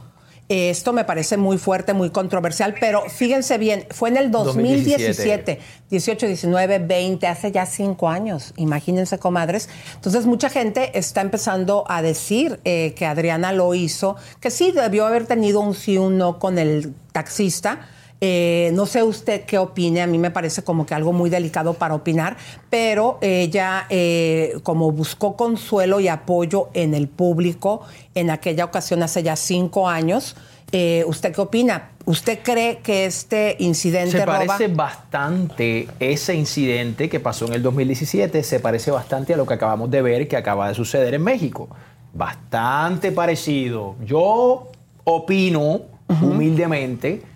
Esto 0.53 0.91
me 0.91 1.05
parece 1.05 1.37
muy 1.37 1.57
fuerte, 1.57 1.93
muy 1.93 2.09
controversial, 2.09 2.75
pero 2.77 3.03
fíjense 3.09 3.57
bien, 3.57 3.85
fue 3.89 4.09
en 4.09 4.17
el 4.17 4.31
2017, 4.31 5.59
18, 5.89 6.27
19, 6.27 6.79
20, 6.79 7.25
hace 7.25 7.53
ya 7.53 7.65
cinco 7.65 8.09
años, 8.09 8.53
imagínense, 8.57 9.17
comadres. 9.17 9.69
Entonces, 9.95 10.25
mucha 10.25 10.49
gente 10.49 10.97
está 10.99 11.21
empezando 11.21 11.85
a 11.87 12.01
decir 12.01 12.59
eh, 12.65 12.93
que 12.97 13.05
Adriana 13.05 13.53
lo 13.53 13.73
hizo, 13.75 14.17
que 14.41 14.51
sí, 14.51 14.73
debió 14.73 15.05
haber 15.05 15.25
tenido 15.25 15.61
un 15.61 15.73
sí, 15.73 15.97
un 15.97 16.17
no 16.17 16.37
con 16.37 16.59
el 16.59 16.93
taxista. 17.13 17.87
Eh, 18.23 18.69
no 18.75 18.85
sé 18.85 19.01
usted 19.01 19.45
qué 19.45 19.57
opine, 19.57 20.03
a 20.03 20.05
mí 20.05 20.19
me 20.19 20.29
parece 20.29 20.63
como 20.63 20.85
que 20.85 20.93
algo 20.93 21.11
muy 21.11 21.31
delicado 21.31 21.73
para 21.73 21.95
opinar, 21.95 22.37
pero 22.69 23.17
ella 23.21 23.87
eh, 23.89 24.59
como 24.61 24.91
buscó 24.91 25.35
consuelo 25.35 25.99
y 25.99 26.07
apoyo 26.07 26.69
en 26.75 26.93
el 26.93 27.07
público 27.07 27.81
en 28.13 28.29
aquella 28.29 28.65
ocasión 28.65 29.01
hace 29.01 29.23
ya 29.23 29.35
cinco 29.35 29.89
años. 29.89 30.35
Eh, 30.71 31.03
¿Usted 31.07 31.33
qué 31.33 31.41
opina? 31.41 31.89
¿Usted 32.05 32.39
cree 32.43 32.77
que 32.77 33.05
este 33.05 33.55
incidente 33.57 34.11
Se 34.19 34.25
roba? 34.25 34.45
parece 34.45 34.67
bastante 34.67 35.87
ese 35.99 36.35
incidente 36.35 37.09
que 37.09 37.19
pasó 37.19 37.47
en 37.47 37.53
el 37.53 37.63
2017, 37.63 38.43
se 38.43 38.59
parece 38.59 38.91
bastante 38.91 39.33
a 39.33 39.37
lo 39.37 39.47
que 39.47 39.55
acabamos 39.55 39.89
de 39.89 40.03
ver 40.03 40.27
que 40.27 40.37
acaba 40.37 40.67
de 40.67 40.75
suceder 40.75 41.15
en 41.15 41.23
México. 41.23 41.69
Bastante 42.13 43.11
parecido. 43.11 43.95
Yo 44.05 44.69
opino 45.05 45.81
humildemente 46.21 47.30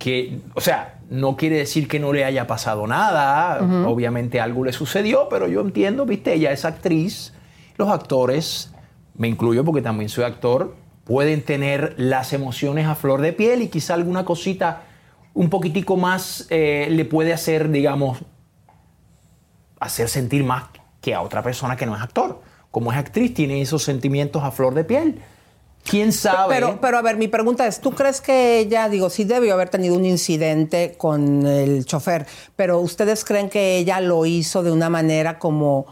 que, 0.00 0.40
o 0.54 0.62
sea, 0.62 0.98
no 1.10 1.36
quiere 1.36 1.58
decir 1.58 1.86
que 1.86 2.00
no 2.00 2.14
le 2.14 2.24
haya 2.24 2.46
pasado 2.46 2.86
nada, 2.86 3.60
obviamente 3.86 4.40
algo 4.40 4.64
le 4.64 4.72
sucedió, 4.72 5.28
pero 5.28 5.46
yo 5.46 5.60
entiendo, 5.60 6.06
viste, 6.06 6.32
ella 6.32 6.52
es 6.52 6.64
actriz, 6.64 7.34
los 7.76 7.90
actores, 7.90 8.72
me 9.14 9.28
incluyo 9.28 9.62
porque 9.62 9.82
también 9.82 10.08
soy 10.08 10.24
actor, 10.24 10.74
pueden 11.04 11.42
tener 11.42 11.94
las 11.98 12.32
emociones 12.32 12.86
a 12.86 12.94
flor 12.94 13.20
de 13.20 13.34
piel 13.34 13.60
y 13.60 13.68
quizá 13.68 13.92
alguna 13.92 14.24
cosita 14.24 14.84
un 15.34 15.50
poquitico 15.50 15.98
más 15.98 16.46
eh, 16.48 16.88
le 16.90 17.04
puede 17.04 17.34
hacer, 17.34 17.70
digamos, 17.70 18.20
hacer 19.80 20.08
sentir 20.08 20.44
más 20.44 20.64
que 21.02 21.14
a 21.14 21.20
otra 21.20 21.42
persona 21.42 21.76
que 21.76 21.84
no 21.84 21.94
es 21.94 22.00
actor. 22.00 22.40
Como 22.70 22.90
es 22.90 22.96
actriz, 22.96 23.34
tiene 23.34 23.60
esos 23.60 23.82
sentimientos 23.82 24.42
a 24.44 24.50
flor 24.50 24.72
de 24.74 24.84
piel. 24.84 25.20
¿Quién 25.84 26.12
sabe? 26.12 26.54
Pero, 26.54 26.78
pero 26.80 26.98
a 26.98 27.02
ver, 27.02 27.16
mi 27.16 27.26
pregunta 27.28 27.66
es, 27.66 27.80
¿tú 27.80 27.92
crees 27.92 28.20
que 28.20 28.58
ella, 28.58 28.88
digo, 28.88 29.10
sí 29.10 29.24
debió 29.24 29.54
haber 29.54 29.70
tenido 29.70 29.96
un 29.96 30.04
incidente 30.04 30.94
con 30.98 31.46
el 31.46 31.84
chofer, 31.84 32.26
pero 32.54 32.78
ustedes 32.78 33.24
creen 33.24 33.48
que 33.48 33.78
ella 33.78 34.00
lo 34.00 34.24
hizo 34.26 34.62
de 34.62 34.70
una 34.70 34.88
manera 34.90 35.38
como, 35.38 35.86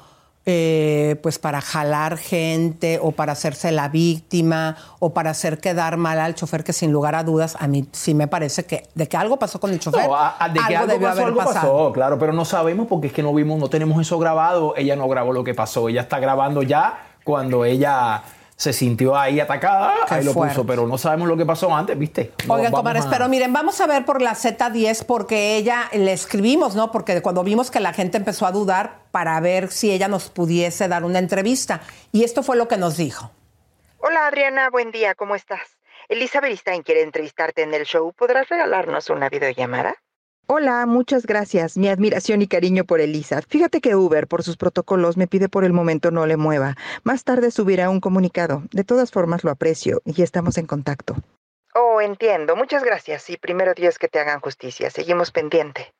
eh, 0.47 1.16
pues 1.23 1.39
para 1.39 1.60
jalar 1.60 2.16
gente 2.16 2.98
o 3.02 3.12
para 3.12 3.32
hacerse 3.32 3.73
la 3.73 3.89
víctima 3.89 4.77
o 4.98 5.12
para 5.12 5.31
hacer 5.31 5.59
quedar 5.59 5.97
mal 5.97 6.20
al 6.20 6.35
chofer, 6.35 6.65
que 6.65 6.73
sin 6.73 6.93
lugar 6.93 7.15
a 7.15 7.24
dudas, 7.24 7.56
a 7.59 7.66
mí 7.66 7.86
sí 7.93 8.15
me 8.15 8.28
parece 8.28 8.65
que 8.66 8.85
de 8.94 9.09
que 9.09 9.16
algo 9.16 9.39
pasó 9.39 9.59
con 9.59 9.70
el 9.73 9.81
chofer, 9.81 10.06
No, 10.06 10.15
a- 10.15 10.36
a- 10.39 10.48
de 10.48 10.60
que 10.69 10.77
algo, 10.77 10.93
debió 10.93 11.09
pasó, 11.09 11.20
haber 11.20 11.27
algo 11.27 11.39
pasado. 11.44 11.73
pasó, 11.78 11.93
claro, 11.93 12.19
pero 12.19 12.32
no 12.32 12.44
sabemos 12.44 12.86
porque 12.89 13.09
es 13.09 13.12
que 13.12 13.23
no 13.23 13.35
vimos, 13.35 13.59
no 13.59 13.69
tenemos 13.69 14.01
eso 14.01 14.19
grabado. 14.19 14.74
Ella 14.77 14.97
no 14.97 15.09
grabó 15.09 15.32
lo 15.32 15.44
que 15.44 15.55
pasó. 15.55 15.89
Ella 15.89 16.02
está 16.02 16.19
grabando 16.20 16.62
ya 16.62 16.98
cuando 17.24 17.65
ella 17.66 18.23
se 18.59 18.72
sintió 18.72 19.16
ahí 19.16 19.39
atacada, 19.39 19.94
Qué 20.09 20.14
ahí 20.16 20.24
lo 20.24 20.32
fuerte. 20.32 20.52
puso, 20.56 20.66
pero 20.66 20.85
no 20.89 20.98
sabemos 20.98 21.28
lo 21.28 21.36
que 21.36 21.47
pasó 21.47 21.72
antes, 21.72 21.97
¿viste? 21.97 22.32
No, 22.48 22.55
Oigan, 22.55 22.72
vamos 22.72 22.80
comadres, 22.80 23.06
a- 23.06 23.10
pero 23.10 23.28
miren, 23.28 23.52
vamos 23.52 23.80
a 23.80 23.86
ver 23.86 24.05
por 24.05 24.20
la 24.20 24.35
Z10 24.35 25.05
porque 25.05 25.56
ella 25.56 25.89
le 25.93 26.12
escribimos, 26.12 26.74
¿no? 26.74 26.90
Porque 26.90 27.22
cuando 27.22 27.44
vimos 27.44 27.70
que 27.70 27.78
la 27.78 27.93
gente 27.93 28.16
empezó 28.18 28.47
a 28.47 28.51
dudar 28.52 29.02
para 29.12 29.39
ver 29.39 29.70
si 29.70 29.93
ella 29.93 30.09
nos 30.09 30.28
pudiese 30.28 30.89
dar 30.89 31.05
una 31.05 31.20
entrevista. 31.20 31.82
Y 32.10 32.24
esto 32.24 32.43
fue 32.43 32.56
lo 32.56 32.66
que 32.66 32.76
nos 32.78 32.97
dijo. 32.97 33.30
Hola 33.98 34.26
Adriana, 34.26 34.70
buen 34.70 34.90
día, 34.90 35.14
¿cómo 35.14 35.36
estás? 35.36 35.60
Elisa 36.09 36.40
Beristain 36.40 36.82
quiere 36.82 37.02
entrevistarte 37.02 37.62
en 37.62 37.74
el 37.74 37.85
show. 37.85 38.12
¿Podrás 38.12 38.48
regalarnos 38.48 39.09
una 39.10 39.28
videollamada? 39.28 39.94
Hola, 40.50 40.86
muchas 40.86 41.26
gracias. 41.26 41.76
Mi 41.76 41.88
admiración 41.90 42.40
y 42.40 42.46
cariño 42.46 42.84
por 42.84 43.02
Elisa. 43.02 43.42
Fíjate 43.42 43.82
que 43.82 43.94
Uber, 43.94 44.26
por 44.26 44.42
sus 44.42 44.56
protocolos, 44.56 45.18
me 45.18 45.26
pide 45.26 45.50
por 45.50 45.62
el 45.62 45.74
momento 45.74 46.10
no 46.10 46.24
le 46.24 46.38
mueva. 46.38 46.74
Más 47.04 47.22
tarde 47.22 47.50
subirá 47.50 47.90
un 47.90 48.00
comunicado. 48.00 48.62
De 48.72 48.82
todas 48.82 49.10
formas 49.10 49.44
lo 49.44 49.50
aprecio 49.50 50.00
y 50.06 50.22
estamos 50.22 50.56
en 50.56 50.64
contacto. 50.64 51.16
Oh, 51.74 52.00
entiendo. 52.00 52.56
Muchas 52.56 52.82
gracias. 52.82 53.28
Y 53.28 53.36
primero 53.36 53.74
Dios 53.74 53.98
que 53.98 54.08
te 54.08 54.20
hagan 54.20 54.40
justicia. 54.40 54.88
Seguimos 54.88 55.32
pendiente. 55.32 55.92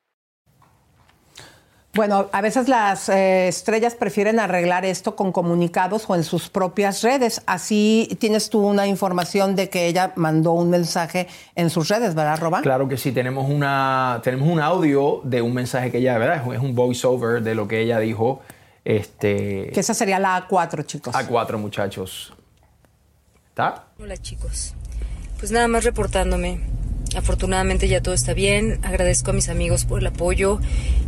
Bueno, 1.99 2.29
a 2.31 2.41
veces 2.43 2.69
las 2.69 3.09
eh, 3.09 3.49
estrellas 3.49 3.97
prefieren 3.97 4.39
arreglar 4.39 4.85
esto 4.85 5.17
con 5.17 5.33
comunicados 5.33 6.05
o 6.09 6.15
en 6.15 6.23
sus 6.23 6.49
propias 6.49 7.03
redes. 7.03 7.43
Así 7.45 8.17
tienes 8.21 8.51
tú 8.51 8.65
una 8.65 8.87
información 8.87 9.57
de 9.57 9.69
que 9.69 9.89
ella 9.89 10.13
mandó 10.15 10.53
un 10.53 10.71
mensaje 10.71 11.27
en 11.57 11.71
sus 11.71 11.89
redes, 11.89 12.15
¿verdad, 12.15 12.39
Roba? 12.39 12.61
Claro 12.63 12.87
que 12.87 12.97
sí, 12.97 13.11
tenemos, 13.11 13.51
una, 13.51 14.21
tenemos 14.23 14.47
un 14.49 14.61
audio 14.61 15.23
de 15.25 15.43
un 15.43 15.53
mensaje 15.53 15.91
que 15.91 15.99
ella, 15.99 16.17
¿verdad? 16.19 16.37
Es 16.55 16.61
un- 16.61 16.77
voiceover 16.77 17.43
de 17.43 17.57
lo 17.57 17.67
que 17.67 17.81
ella 17.81 17.99
dijo. 17.99 18.43
Este, 18.85 19.73
Que 19.75 19.81
esa 19.81 19.93
sería 19.93 20.21
la 20.21 20.47
A4, 20.49 20.87
chicos. 20.87 21.17
a 21.17 21.27
cuatro 21.27 21.59
muchachos. 21.59 22.33
¿Está? 23.49 23.87
Hola 24.01 24.17
chicos. 24.19 24.73
Pues 25.41 25.51
nada 25.51 25.67
más 25.67 25.83
reportándome. 25.83 26.61
Afortunadamente 27.17 27.89
ya 27.89 28.03
todo 28.03 28.15
está 28.15 28.35
bien. 28.35 28.81
Agradezco 28.83 29.31
a 29.31 29.35
mis 29.35 29.49
amigos 29.49 29.85
por 29.85 30.01
el 30.01 30.07
apoyo 30.07 30.61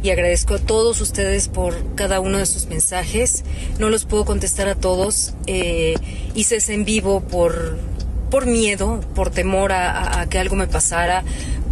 y 0.03 0.11
agradezco 0.11 0.55
a 0.55 0.59
todos 0.59 1.01
ustedes 1.01 1.49
por 1.49 1.95
cada 1.95 2.21
uno 2.21 2.39
de 2.39 2.47
sus 2.47 2.67
mensajes. 2.67 3.45
No 3.79 3.91
los 3.91 4.05
puedo 4.05 4.25
contestar 4.25 4.69
a 4.69 4.75
todos. 4.75 5.35
Eh, 5.47 5.95
hice 6.35 6.57
ese 6.57 6.75
en 6.75 6.85
vivo 6.85 7.21
por 7.21 7.79
por 8.31 8.47
miedo, 8.47 9.01
por 9.15 9.31
temor 9.31 9.73
a, 9.73 10.21
a 10.21 10.29
que 10.29 10.39
algo 10.39 10.55
me 10.55 10.69
pasara, 10.69 11.25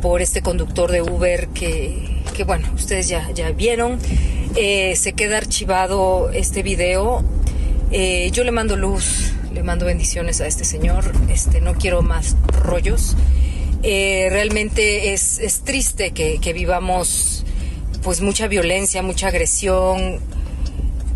por 0.03 0.23
este 0.23 0.43
conductor 0.43 0.91
de 0.91 1.03
Uber 1.03 1.49
que, 1.49 2.23
que 2.37 2.45
bueno, 2.45 2.69
ustedes 2.75 3.09
ya, 3.09 3.31
ya 3.31 3.51
vieron. 3.53 3.99
Eh, 4.57 4.97
se 4.97 5.13
queda 5.13 5.37
archivado 5.39 6.31
este 6.31 6.63
video. 6.63 7.25
Eh, 7.91 8.31
yo 8.33 8.45
le 8.45 8.51
mando 8.51 8.77
luz, 8.77 9.33
le 9.53 9.63
mando 9.63 9.87
bendiciones 9.87 10.41
a 10.41 10.47
este 10.47 10.65
señor. 10.65 11.13
Este, 11.31 11.61
no 11.61 11.75
quiero 11.75 12.03
más 12.03 12.37
rollos. 12.65 13.17
Eh, 13.83 14.29
realmente 14.31 15.13
es, 15.13 15.39
es 15.39 15.61
triste 15.61 16.11
que, 16.11 16.41
que, 16.41 16.53
vivamos 16.53 17.45
pues 18.03 18.21
mucha 18.21 18.49
violencia, 18.49 19.03
mucha 19.03 19.29
agresión, 19.29 20.19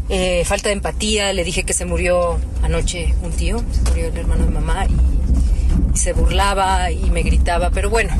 eh, 0.08 0.44
falta 0.44 0.68
de 0.68 0.74
empatía. 0.74 1.32
Le 1.32 1.44
dije 1.44 1.64
que 1.64 1.72
se 1.72 1.84
murió 1.84 2.38
anoche 2.62 3.14
un 3.22 3.32
tío, 3.32 3.62
se 3.72 3.82
murió 3.90 4.06
el 4.08 4.16
hermano 4.16 4.44
de 4.44 4.50
mamá 4.50 4.86
y, 4.86 5.98
se 5.98 6.14
burlaba 6.14 6.90
y 6.90 7.10
me 7.10 7.22
gritaba, 7.22 7.70
pero 7.70 7.90
bueno, 7.90 8.14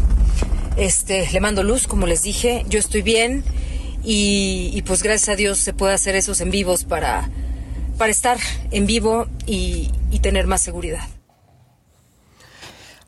este, 0.76 1.26
le 1.32 1.40
mando 1.40 1.62
luz, 1.62 1.86
como 1.86 2.06
les 2.06 2.22
dije, 2.22 2.66
yo 2.68 2.78
estoy 2.78 3.00
bien 3.00 3.44
y, 4.04 4.70
y 4.74 4.82
pues 4.82 5.02
gracias 5.02 5.30
a 5.30 5.36
Dios 5.36 5.58
se 5.58 5.72
puede 5.72 5.94
hacer 5.94 6.14
esos 6.14 6.42
en 6.42 6.50
vivos 6.50 6.84
para, 6.84 7.30
para 7.96 8.10
estar 8.10 8.38
en 8.72 8.86
vivo 8.86 9.26
y, 9.46 9.90
y 10.10 10.18
tener 10.18 10.46
más 10.46 10.60
seguridad. 10.60 11.08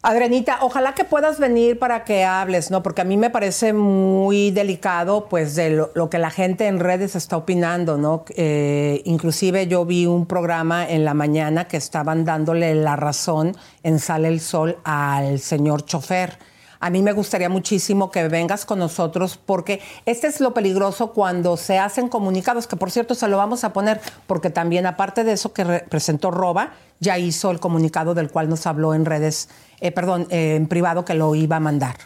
Adrenita, 0.07 0.59
ojalá 0.61 0.93
que 0.93 1.05
puedas 1.05 1.39
venir 1.39 1.79
para 1.79 2.05
que 2.05 2.27
hables, 2.27 2.71
¿no? 2.71 2.83
Porque 2.83 3.01
a 3.01 3.05
mí 3.05 3.17
me 3.17 3.31
parece 3.31 3.73
muy 3.73 4.51
delicado, 4.51 5.31
pues, 5.31 5.55
de 5.55 5.71
lo, 5.71 6.11
que 6.11 6.19
la 6.19 6.29
gente 6.29 6.67
en 6.67 6.79
redes 6.79 7.17
está 7.17 7.39
opinando, 7.39 7.97
¿no? 7.97 8.27
Eh, 8.37 9.01
inclusive 9.07 9.67
yo 9.67 9.87
vi 9.87 10.05
un 10.05 10.27
programa 10.27 10.87
en 10.87 11.07
la 11.07 11.15
mañana 11.15 11.69
que 11.69 11.79
estaban 11.79 12.27
dándole 12.27 12.75
la 12.75 12.97
razón 12.97 13.57
en 13.83 13.99
Sale 13.99 14.29
el 14.29 14.41
Sol 14.41 14.77
al 14.85 15.39
señor 15.39 15.87
chofer. 15.87 16.37
A 16.85 16.91
mí 16.91 17.01
me 17.01 17.13
gustaría 17.13 17.49
muchísimo 17.49 18.11
que 18.11 18.29
vengas 18.29 18.67
con 18.67 18.79
nosotros 18.79 19.39
porque 19.39 19.81
este 20.05 20.27
es 20.27 20.39
lo 20.43 20.53
peligroso 20.53 21.13
cuando 21.13 21.57
se 21.57 21.79
hacen 21.79 22.11
comunicados, 22.11 22.67
que 22.67 22.77
por 22.77 22.91
cierto 22.91 23.15
se 23.15 23.27
lo 23.27 23.39
vamos 23.39 23.65
a 23.65 23.73
poner 23.73 24.03
porque 24.27 24.51
también 24.51 24.85
aparte 24.85 25.25
de 25.25 25.33
eso 25.33 25.55
que 25.55 25.65
representó 25.65 26.31
Roba, 26.31 26.75
ya 27.01 27.17
hizo 27.17 27.51
el 27.51 27.59
comunicado 27.59 28.13
del 28.13 28.31
cual 28.31 28.51
nos 28.51 28.67
habló 28.67 28.93
en 28.93 29.07
redes, 29.07 29.49
eh, 29.81 29.93
perdón, 29.93 30.27
eh, 30.29 30.57
en 30.57 30.67
privado 30.67 31.07
que 31.07 31.15
lo 31.15 31.35
iba 31.35 31.57
a 31.57 31.61
mandar. 31.61 31.97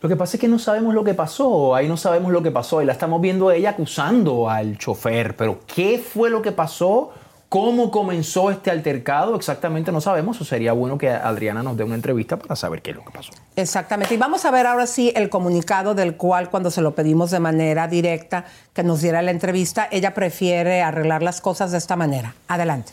Lo 0.00 0.08
que 0.08 0.14
pasa 0.14 0.36
es 0.36 0.40
que 0.40 0.46
no 0.46 0.60
sabemos 0.60 0.94
lo 0.94 1.02
que 1.02 1.14
pasó, 1.14 1.74
ahí 1.74 1.88
no 1.88 1.96
sabemos 1.96 2.30
lo 2.30 2.40
que 2.40 2.52
pasó, 2.52 2.80
y 2.80 2.84
la 2.84 2.92
estamos 2.92 3.20
viendo 3.20 3.50
ella 3.50 3.70
acusando 3.70 4.48
al 4.48 4.78
chofer, 4.78 5.34
pero 5.34 5.58
¿qué 5.66 5.98
fue 5.98 6.30
lo 6.30 6.42
que 6.42 6.52
pasó? 6.52 7.10
¿Cómo 7.48 7.90
comenzó 7.90 8.50
este 8.50 8.70
altercado? 8.70 9.34
Exactamente 9.34 9.90
no 9.90 10.02
sabemos, 10.02 10.38
o 10.38 10.44
sería 10.44 10.74
bueno 10.74 10.98
que 10.98 11.08
Adriana 11.08 11.62
nos 11.62 11.78
dé 11.78 11.84
una 11.84 11.94
entrevista 11.94 12.38
para 12.38 12.54
saber 12.56 12.82
qué 12.82 12.90
es 12.90 12.96
lo 12.96 13.04
que 13.06 13.10
pasó. 13.10 13.32
Exactamente, 13.56 14.14
y 14.14 14.18
vamos 14.18 14.44
a 14.44 14.50
ver 14.50 14.66
ahora 14.66 14.86
sí 14.86 15.12
el 15.16 15.30
comunicado 15.30 15.94
del 15.94 16.16
cual 16.16 16.50
cuando 16.50 16.70
se 16.70 16.82
lo 16.82 16.94
pedimos 16.94 17.30
de 17.30 17.40
manera 17.40 17.88
directa 17.88 18.44
que 18.74 18.82
nos 18.82 19.00
diera 19.00 19.22
la 19.22 19.30
entrevista, 19.30 19.88
ella 19.90 20.12
prefiere 20.12 20.82
arreglar 20.82 21.22
las 21.22 21.40
cosas 21.40 21.72
de 21.72 21.78
esta 21.78 21.96
manera. 21.96 22.34
Adelante. 22.48 22.92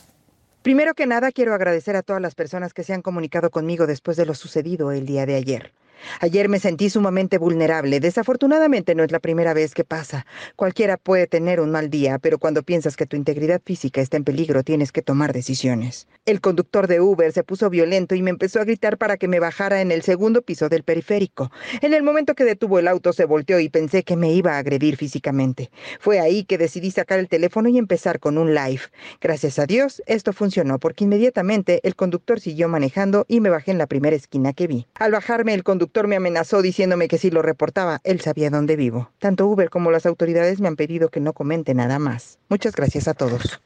Primero 0.61 0.93
que 0.93 1.05
nada, 1.05 1.33
quiero 1.33 1.53
agradecer 1.53 1.97
a 1.97 2.01
todas 2.01 2.21
las 2.21 2.33
personas 2.33 2.73
que 2.73 2.85
se 2.85 2.93
han 2.93 3.01
comunicado 3.01 3.49
conmigo 3.49 3.87
después 3.87 4.15
de 4.15 4.25
lo 4.25 4.35
sucedido 4.35 4.93
el 4.93 5.05
día 5.05 5.25
de 5.25 5.35
ayer. 5.35 5.73
Ayer 6.19 6.49
me 6.49 6.59
sentí 6.59 6.89
sumamente 6.89 7.37
vulnerable. 7.37 7.99
Desafortunadamente 7.99 8.95
no 8.95 9.03
es 9.03 9.11
la 9.11 9.19
primera 9.19 9.53
vez 9.53 9.73
que 9.73 9.83
pasa. 9.83 10.25
Cualquiera 10.55 10.97
puede 10.97 11.27
tener 11.27 11.59
un 11.59 11.71
mal 11.71 11.89
día, 11.89 12.19
pero 12.19 12.39
cuando 12.39 12.63
piensas 12.63 12.95
que 12.95 13.05
tu 13.05 13.15
integridad 13.15 13.61
física 13.63 14.01
está 14.01 14.17
en 14.17 14.23
peligro, 14.23 14.63
tienes 14.63 14.91
que 14.91 15.01
tomar 15.01 15.33
decisiones. 15.33 16.07
El 16.25 16.41
conductor 16.41 16.87
de 16.87 17.01
Uber 17.01 17.31
se 17.31 17.43
puso 17.43 17.69
violento 17.69 18.15
y 18.15 18.21
me 18.21 18.31
empezó 18.31 18.59
a 18.59 18.65
gritar 18.65 18.97
para 18.97 19.17
que 19.17 19.27
me 19.27 19.39
bajara 19.39 19.81
en 19.81 19.91
el 19.91 20.01
segundo 20.01 20.41
piso 20.41 20.69
del 20.69 20.83
periférico. 20.83 21.51
En 21.81 21.93
el 21.93 22.03
momento 22.03 22.35
que 22.35 22.43
detuvo 22.43 22.79
el 22.79 22.87
auto 22.87 23.13
se 23.13 23.25
volteó 23.25 23.59
y 23.59 23.69
pensé 23.69 24.03
que 24.03 24.15
me 24.15 24.33
iba 24.33 24.53
a 24.53 24.57
agredir 24.57 24.97
físicamente. 24.97 25.69
Fue 25.99 26.19
ahí 26.19 26.43
que 26.43 26.57
decidí 26.57 26.91
sacar 26.91 27.19
el 27.19 27.29
teléfono 27.29 27.69
y 27.69 27.77
empezar 27.77 28.19
con 28.19 28.37
un 28.37 28.53
live. 28.53 28.81
Gracias 29.21 29.59
a 29.59 29.65
Dios, 29.65 30.01
esto 30.05 30.33
funcionó 30.33 30.79
porque 30.79 31.03
inmediatamente 31.05 31.79
el 31.83 31.95
conductor 31.95 32.39
siguió 32.39 32.67
manejando 32.67 33.25
y 33.27 33.39
me 33.39 33.49
bajé 33.49 33.71
en 33.71 33.77
la 33.77 33.87
primera 33.87 34.15
esquina 34.15 34.53
que 34.53 34.67
vi. 34.67 34.87
Al 34.95 35.11
bajarme, 35.11 35.53
el 35.53 35.63
conductor 35.63 35.94
me 36.03 36.17
amenazó 36.17 36.61
diciéndome 36.61 37.07
que 37.07 37.17
si 37.17 37.31
lo 37.31 37.41
reportaba, 37.41 38.01
él 38.03 38.21
sabía 38.21 38.49
dónde 38.49 38.75
vivo. 38.75 39.09
Tanto 39.19 39.47
Uber 39.47 39.69
como 39.69 39.91
las 39.91 40.05
autoridades 40.05 40.59
me 40.59 40.67
han 40.67 40.75
pedido 40.75 41.09
que 41.09 41.21
no 41.21 41.33
comente 41.33 41.73
nada 41.73 41.97
más. 41.97 42.37
Muchas 42.49 42.75
gracias 42.75 43.07
a 43.07 43.13
todos. 43.13 43.61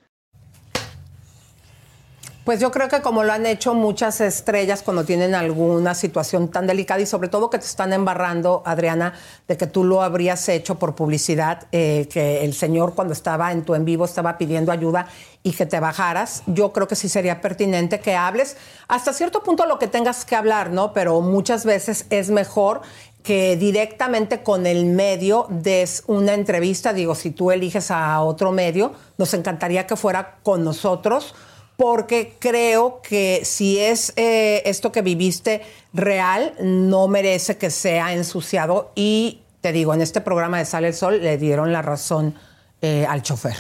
Pues 2.50 2.60
yo 2.60 2.72
creo 2.72 2.88
que 2.88 3.04
como 3.04 3.24
lo 3.24 3.32
han 3.32 3.46
hecho 3.46 3.76
muchas 3.76 4.22
estrellas 4.22 4.82
cuando 4.82 5.04
tienen 5.04 5.36
alguna 5.36 5.94
situación 5.94 6.48
tan 6.48 6.66
delicada 6.66 7.00
y 7.00 7.06
sobre 7.06 7.30
todo 7.30 7.52
que 7.52 7.60
te 7.60 7.68
están 7.68 7.94
embarrando, 7.94 8.64
Adriana, 8.66 9.14
de 9.48 9.56
que 9.56 9.68
tú 9.68 9.84
lo 9.84 10.02
habrías 10.02 10.50
hecho 10.50 10.80
por 10.80 10.96
publicidad, 10.96 11.68
eh, 11.72 12.08
que 12.12 12.44
el 12.44 12.56
señor 12.56 12.96
cuando 12.96 13.14
estaba 13.14 13.52
en 13.52 13.66
tu 13.66 13.76
en 13.76 13.86
vivo 13.86 14.04
estaba 14.04 14.40
pidiendo 14.40 14.72
ayuda 14.72 15.06
y 15.44 15.52
que 15.52 15.68
te 15.68 15.80
bajaras, 15.80 16.42
yo 16.48 16.74
creo 16.74 16.88
que 16.88 16.96
sí 16.96 17.08
sería 17.08 17.40
pertinente 17.40 18.00
que 18.00 18.16
hables 18.16 18.58
hasta 18.88 19.14
cierto 19.14 19.44
punto 19.44 19.68
lo 19.68 19.78
que 19.78 19.86
tengas 19.86 20.26
que 20.26 20.36
hablar, 20.36 20.72
¿no? 20.72 20.92
Pero 20.92 21.22
muchas 21.22 21.66
veces 21.66 22.08
es 22.10 22.32
mejor 22.32 22.82
que 23.22 23.58
directamente 23.58 24.42
con 24.42 24.66
el 24.66 24.88
medio 24.88 25.46
des 25.50 26.04
una 26.08 26.34
entrevista. 26.34 26.94
Digo, 26.94 27.14
si 27.14 27.30
tú 27.30 27.52
eliges 27.52 27.92
a 27.92 28.20
otro 28.22 28.52
medio, 28.52 28.94
nos 29.20 29.36
encantaría 29.36 29.86
que 29.86 29.96
fuera 29.96 30.40
con 30.42 30.64
nosotros 30.64 31.36
porque 31.80 32.34
creo 32.40 33.00
que 33.02 33.46
si 33.46 33.80
es 33.80 34.12
eh, 34.18 34.62
esto 34.66 34.92
que 34.92 35.02
viviste 35.02 35.62
real, 35.94 36.54
no 36.60 37.08
merece 37.08 37.58
que 37.58 37.70
sea 37.70 38.12
ensuciado. 38.12 38.92
Y 38.96 39.40
te 39.62 39.72
digo, 39.72 39.94
en 39.94 40.02
este 40.02 40.20
programa 40.20 40.58
de 40.58 40.66
Sale 40.66 40.90
el 40.90 40.94
Sol 40.94 41.22
le 41.22 41.38
dieron 41.38 41.72
la 41.72 41.82
razón 41.82 42.36
eh, 42.82 43.06
al 43.08 43.24
chofer. 43.24 43.56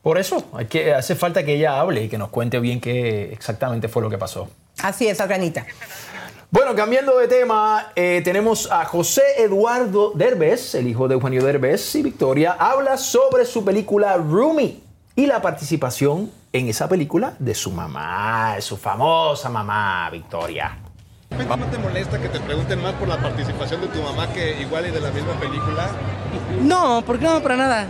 Por 0.00 0.16
eso, 0.16 0.44
hay 0.52 0.66
que, 0.66 0.94
hace 0.94 1.16
falta 1.16 1.44
que 1.44 1.54
ella 1.54 1.80
hable 1.80 2.04
y 2.04 2.08
que 2.08 2.18
nos 2.18 2.28
cuente 2.28 2.60
bien 2.60 2.80
qué 2.80 3.32
exactamente 3.32 3.88
fue 3.88 4.00
lo 4.00 4.10
que 4.10 4.16
pasó. 4.16 4.48
Así 4.80 5.08
es, 5.08 5.20
Adrianita. 5.20 5.66
Bueno, 6.52 6.76
cambiando 6.76 7.18
de 7.18 7.26
tema, 7.26 7.90
eh, 7.96 8.20
tenemos 8.22 8.70
a 8.70 8.84
José 8.84 9.22
Eduardo 9.38 10.12
Derbez, 10.14 10.76
el 10.76 10.86
hijo 10.86 11.08
de 11.08 11.14
Eugenio 11.14 11.44
Derbez 11.44 11.96
y 11.96 12.02
Victoria, 12.02 12.52
habla 12.52 12.96
sobre 12.96 13.44
su 13.44 13.64
película 13.64 14.16
Rumi 14.18 14.84
y 15.20 15.26
la 15.26 15.42
participación 15.42 16.30
en 16.50 16.68
esa 16.68 16.88
película 16.88 17.34
de 17.38 17.54
su 17.54 17.70
mamá, 17.70 18.54
de 18.56 18.62
su 18.62 18.78
famosa 18.78 19.50
mamá, 19.50 20.08
Victoria. 20.10 20.78
¿No 21.28 21.66
te 21.66 21.76
molesta 21.76 22.18
que 22.18 22.30
te 22.30 22.40
pregunten 22.40 22.82
más 22.82 22.94
por 22.94 23.06
la 23.06 23.18
participación 23.18 23.82
de 23.82 23.88
tu 23.88 24.00
mamá 24.00 24.32
que 24.32 24.62
igual 24.62 24.86
y 24.86 24.90
de 24.90 25.00
la 25.00 25.10
misma 25.10 25.34
película? 25.34 25.88
No, 26.62 27.02
porque 27.06 27.26
no, 27.26 27.42
para 27.42 27.56
nada. 27.56 27.86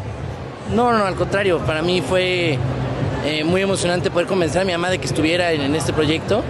No, 0.74 0.92
no, 0.92 1.04
al 1.04 1.14
contrario, 1.14 1.58
para 1.60 1.82
mí 1.82 2.02
fue 2.02 2.58
eh, 3.24 3.44
muy 3.44 3.62
emocionante 3.62 4.10
poder 4.10 4.26
convencer 4.26 4.62
a 4.62 4.64
mi 4.64 4.72
mamá 4.72 4.90
de 4.90 4.98
que 4.98 5.06
estuviera 5.06 5.52
en, 5.52 5.60
en 5.60 5.76
este 5.76 5.92
proyecto 5.92 6.42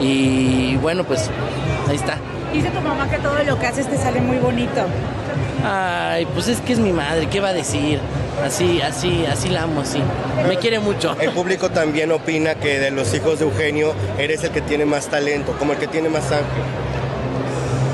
y 0.00 0.74
bueno, 0.78 1.04
pues 1.04 1.30
ahí 1.88 1.94
está. 1.94 2.18
Dice 2.52 2.70
tu 2.70 2.80
mamá 2.80 3.08
que 3.08 3.18
todo 3.18 3.40
lo 3.44 3.56
que 3.56 3.66
haces 3.68 3.88
te 3.88 3.96
sale 3.96 4.20
muy 4.20 4.38
bonito. 4.38 4.84
Ay, 5.64 6.26
pues 6.26 6.48
es 6.48 6.60
que 6.60 6.72
es 6.72 6.80
mi 6.80 6.92
madre, 6.92 7.28
¿qué 7.28 7.38
va 7.38 7.50
a 7.50 7.52
decir? 7.52 8.00
Así, 8.42 8.80
así, 8.80 9.24
así 9.26 9.48
la 9.48 9.62
amo, 9.62 9.80
así. 9.80 10.02
Me 10.48 10.56
quiere 10.58 10.78
mucho. 10.78 11.16
El 11.20 11.30
público 11.30 11.70
también 11.70 12.10
opina 12.12 12.54
que 12.54 12.78
de 12.78 12.90
los 12.90 13.14
hijos 13.14 13.38
de 13.38 13.44
Eugenio 13.44 13.94
eres 14.18 14.44
el 14.44 14.50
que 14.50 14.60
tiene 14.60 14.84
más 14.84 15.08
talento, 15.08 15.56
como 15.58 15.72
el 15.72 15.78
que 15.78 15.86
tiene 15.86 16.08
más 16.08 16.24
sangre. 16.24 16.46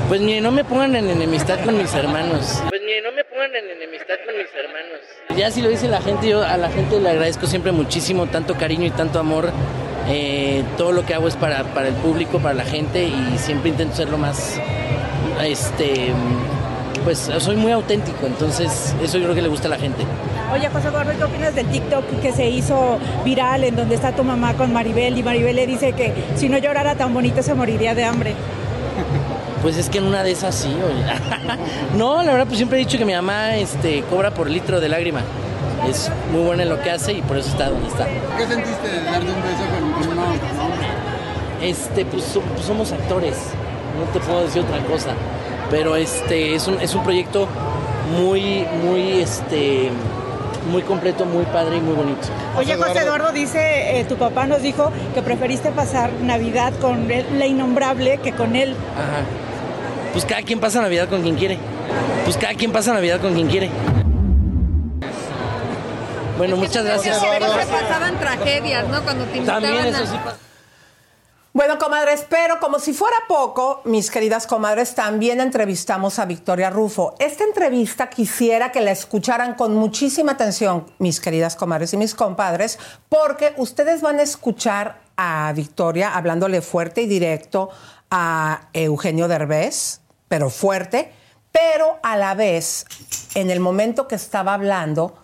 Pues 0.07 0.19
ni 0.19 0.41
no 0.41 0.51
me 0.51 0.65
pongan 0.65 0.95
en 0.95 1.09
enemistad 1.09 1.63
con 1.63 1.77
mis 1.77 1.93
hermanos. 1.93 2.61
Pues 2.67 2.81
ni 2.81 3.01
no 3.01 3.13
me 3.13 3.23
pongan 3.23 3.55
en 3.55 3.69
enemistad 3.77 4.15
con 4.25 4.35
mis 4.35 4.47
hermanos. 4.53 4.99
Ya 5.37 5.49
si 5.51 5.61
lo 5.61 5.69
dice 5.69 5.87
la 5.87 6.01
gente, 6.01 6.27
yo 6.27 6.43
a 6.43 6.57
la 6.57 6.69
gente 6.69 6.99
le 6.99 7.09
agradezco 7.09 7.47
siempre 7.47 7.71
muchísimo, 7.71 8.27
tanto 8.27 8.55
cariño 8.55 8.87
y 8.87 8.89
tanto 8.89 9.19
amor. 9.19 9.51
Eh, 10.09 10.63
todo 10.77 10.91
lo 10.91 11.05
que 11.05 11.13
hago 11.13 11.29
es 11.29 11.37
para, 11.37 11.63
para 11.73 11.87
el 11.87 11.93
público, 11.93 12.39
para 12.39 12.55
la 12.55 12.65
gente 12.65 13.03
y 13.03 13.37
siempre 13.37 13.69
intento 13.69 13.95
ser 13.95 14.09
lo 14.09 14.17
más, 14.17 14.59
este, 15.41 16.11
pues 17.03 17.29
soy 17.39 17.55
muy 17.55 17.71
auténtico, 17.71 18.25
entonces 18.27 18.95
eso 19.03 19.17
yo 19.17 19.23
creo 19.25 19.35
que 19.35 19.41
le 19.41 19.49
gusta 19.49 19.67
a 19.67 19.71
la 19.71 19.77
gente. 19.77 20.03
Oye, 20.53 20.69
José 20.69 20.87
Eduardo, 20.89 21.11
¿qué 21.17 21.23
opinas 21.23 21.55
del 21.55 21.67
TikTok 21.67 22.03
que 22.21 22.31
se 22.31 22.49
hizo 22.49 22.97
viral 23.23 23.63
en 23.63 23.75
donde 23.75 23.95
está 23.95 24.11
tu 24.11 24.23
mamá 24.23 24.53
con 24.55 24.71
Maribel 24.73 25.17
y 25.17 25.23
Maribel 25.23 25.55
le 25.55 25.65
dice 25.67 25.93
que 25.93 26.13
si 26.35 26.49
no 26.49 26.57
llorara 26.57 26.95
tan 26.95 27.13
bonito 27.13 27.41
se 27.41 27.53
moriría 27.53 27.95
de 27.95 28.03
hambre? 28.03 28.33
Pues 29.61 29.77
es 29.77 29.89
que 29.89 29.99
en 29.99 30.05
una 30.05 30.23
de 30.23 30.31
esas 30.31 30.55
sí, 30.55 30.69
oye. 30.69 31.03
no, 31.97 32.21
la 32.23 32.31
verdad 32.31 32.45
pues 32.47 32.57
siempre 32.57 32.77
he 32.79 32.83
dicho 32.83 32.97
que 32.97 33.05
mi 33.05 33.13
mamá 33.13 33.55
este, 33.55 34.01
cobra 34.09 34.31
por 34.31 34.49
litro 34.49 34.79
de 34.81 34.89
lágrima. 34.89 35.21
Es 35.89 36.11
muy 36.31 36.43
buena 36.43 36.63
en 36.63 36.69
lo 36.69 36.79
que 36.81 36.91
hace 36.91 37.13
y 37.13 37.21
por 37.21 37.37
eso 37.37 37.49
está 37.49 37.69
donde 37.69 37.87
está. 37.87 38.05
¿Qué 38.37 38.45
sentiste 38.47 38.87
de 38.87 39.03
darte 39.03 39.19
un 39.31 39.41
beso 39.41 39.63
con 40.03 40.11
un 40.11 40.19
hombre? 40.19 40.87
Este, 41.61 42.05
pues, 42.05 42.23
so- 42.23 42.41
pues 42.41 42.65
somos 42.65 42.91
actores, 42.91 43.35
no 43.97 44.05
te 44.11 44.19
puedo 44.19 44.43
decir 44.43 44.63
otra 44.63 44.79
cosa. 44.85 45.11
Pero 45.71 45.95
este 45.95 46.53
es 46.53 46.67
un, 46.67 46.79
es 46.81 46.93
un 46.93 47.03
proyecto 47.03 47.47
muy, 48.19 48.65
muy 48.83 49.21
este 49.21 49.89
muy 50.69 50.83
completo, 50.83 51.25
muy 51.25 51.45
padre 51.45 51.77
y 51.77 51.79
muy 51.79 51.95
bonito. 51.95 52.27
Oye, 52.55 52.75
José 52.75 52.99
Eduardo 52.99 53.31
dice, 53.31 53.99
eh, 53.99 54.05
tu 54.05 54.17
papá 54.17 54.45
nos 54.45 54.61
dijo 54.61 54.91
que 55.15 55.21
preferiste 55.23 55.71
pasar 55.71 56.11
Navidad 56.21 56.73
con 56.79 57.09
él, 57.09 57.25
la 57.39 57.47
innombrable 57.47 58.19
que 58.19 58.33
con 58.33 58.55
él. 58.55 58.75
Ajá. 58.95 59.23
Pues 60.13 60.25
cada 60.25 60.43
quien 60.43 60.59
pasa 60.59 60.81
Navidad 60.81 61.07
con 61.09 61.21
quien 61.23 61.35
quiere. 61.35 61.57
Pues 62.25 62.37
cada 62.37 62.53
quien 62.53 62.71
pasa 62.71 62.93
Navidad 62.93 63.19
con 63.21 63.33
quien 63.33 63.47
quiere. 63.47 63.69
Bueno, 66.37 66.57
muchas 66.57 66.83
gracias. 66.83 67.19
Siempre 67.19 67.47
pasaban 67.47 68.19
tragedias, 68.19 68.87
¿no? 68.87 69.01
Cuando 69.03 69.25
te 69.25 69.37
invitaban 69.37 69.63
También 69.63 69.85
eso 69.87 70.03
a- 70.03 70.07
sí 70.07 70.17
pasa. 70.23 70.37
Bueno, 71.53 71.77
comadres, 71.77 72.25
pero 72.29 72.61
como 72.61 72.79
si 72.79 72.93
fuera 72.93 73.17
poco, 73.27 73.81
mis 73.83 74.09
queridas 74.09 74.47
comadres, 74.47 74.95
también 74.95 75.41
entrevistamos 75.41 76.17
a 76.17 76.25
Victoria 76.25 76.69
Rufo. 76.69 77.13
Esta 77.19 77.43
entrevista 77.43 78.09
quisiera 78.09 78.71
que 78.71 78.79
la 78.79 78.91
escucharan 78.91 79.55
con 79.55 79.75
muchísima 79.75 80.31
atención, 80.31 80.85
mis 80.97 81.19
queridas 81.19 81.57
comadres 81.57 81.91
y 81.93 81.97
mis 81.97 82.15
compadres, 82.15 82.79
porque 83.09 83.53
ustedes 83.57 83.99
van 83.99 84.19
a 84.19 84.21
escuchar 84.21 85.01
a 85.17 85.51
Victoria 85.53 86.15
hablándole 86.15 86.61
fuerte 86.61 87.01
y 87.01 87.07
directo 87.07 87.69
a 88.09 88.69
Eugenio 88.71 89.27
Derbez, 89.27 89.99
pero 90.29 90.49
fuerte, 90.49 91.11
pero 91.51 91.99
a 92.01 92.15
la 92.15 92.33
vez, 92.33 92.85
en 93.35 93.49
el 93.49 93.59
momento 93.59 94.07
que 94.07 94.15
estaba 94.15 94.53
hablando, 94.53 95.17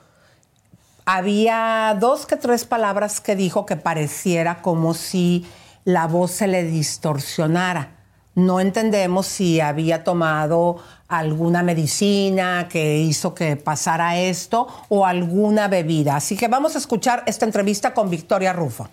había 1.06 1.95
dos 1.98 2.26
que 2.26 2.36
tres 2.36 2.66
palabras 2.66 3.22
que 3.22 3.38
dijo 3.38 3.66
que 3.66 3.78
pareciera 3.78 4.62
como 4.62 4.94
si 4.94 5.48
la 5.88 6.05
voz 6.05 6.31
se 6.31 6.47
le 6.47 6.64
distorsionara. 6.64 7.91
No 8.35 8.59
entendemos 8.59 9.26
si 9.26 9.61
había 9.61 10.03
tomado 10.03 10.84
alguna 11.07 11.64
medicina 11.64 12.68
que 12.69 12.97
hizo 12.97 13.34
que 13.34 13.55
pasara 13.55 14.18
esto 14.18 14.68
o 14.89 15.05
alguna 15.05 15.69
bebida. 15.69 16.18
Así 16.18 16.35
que 16.35 16.49
vamos 16.49 16.76
a 16.76 16.80
escuchar 16.80 17.23
esta 17.26 17.45
entrevista 17.45 17.93
con 17.93 18.09
Victoria 18.09 18.51
Rufo. 18.51 18.89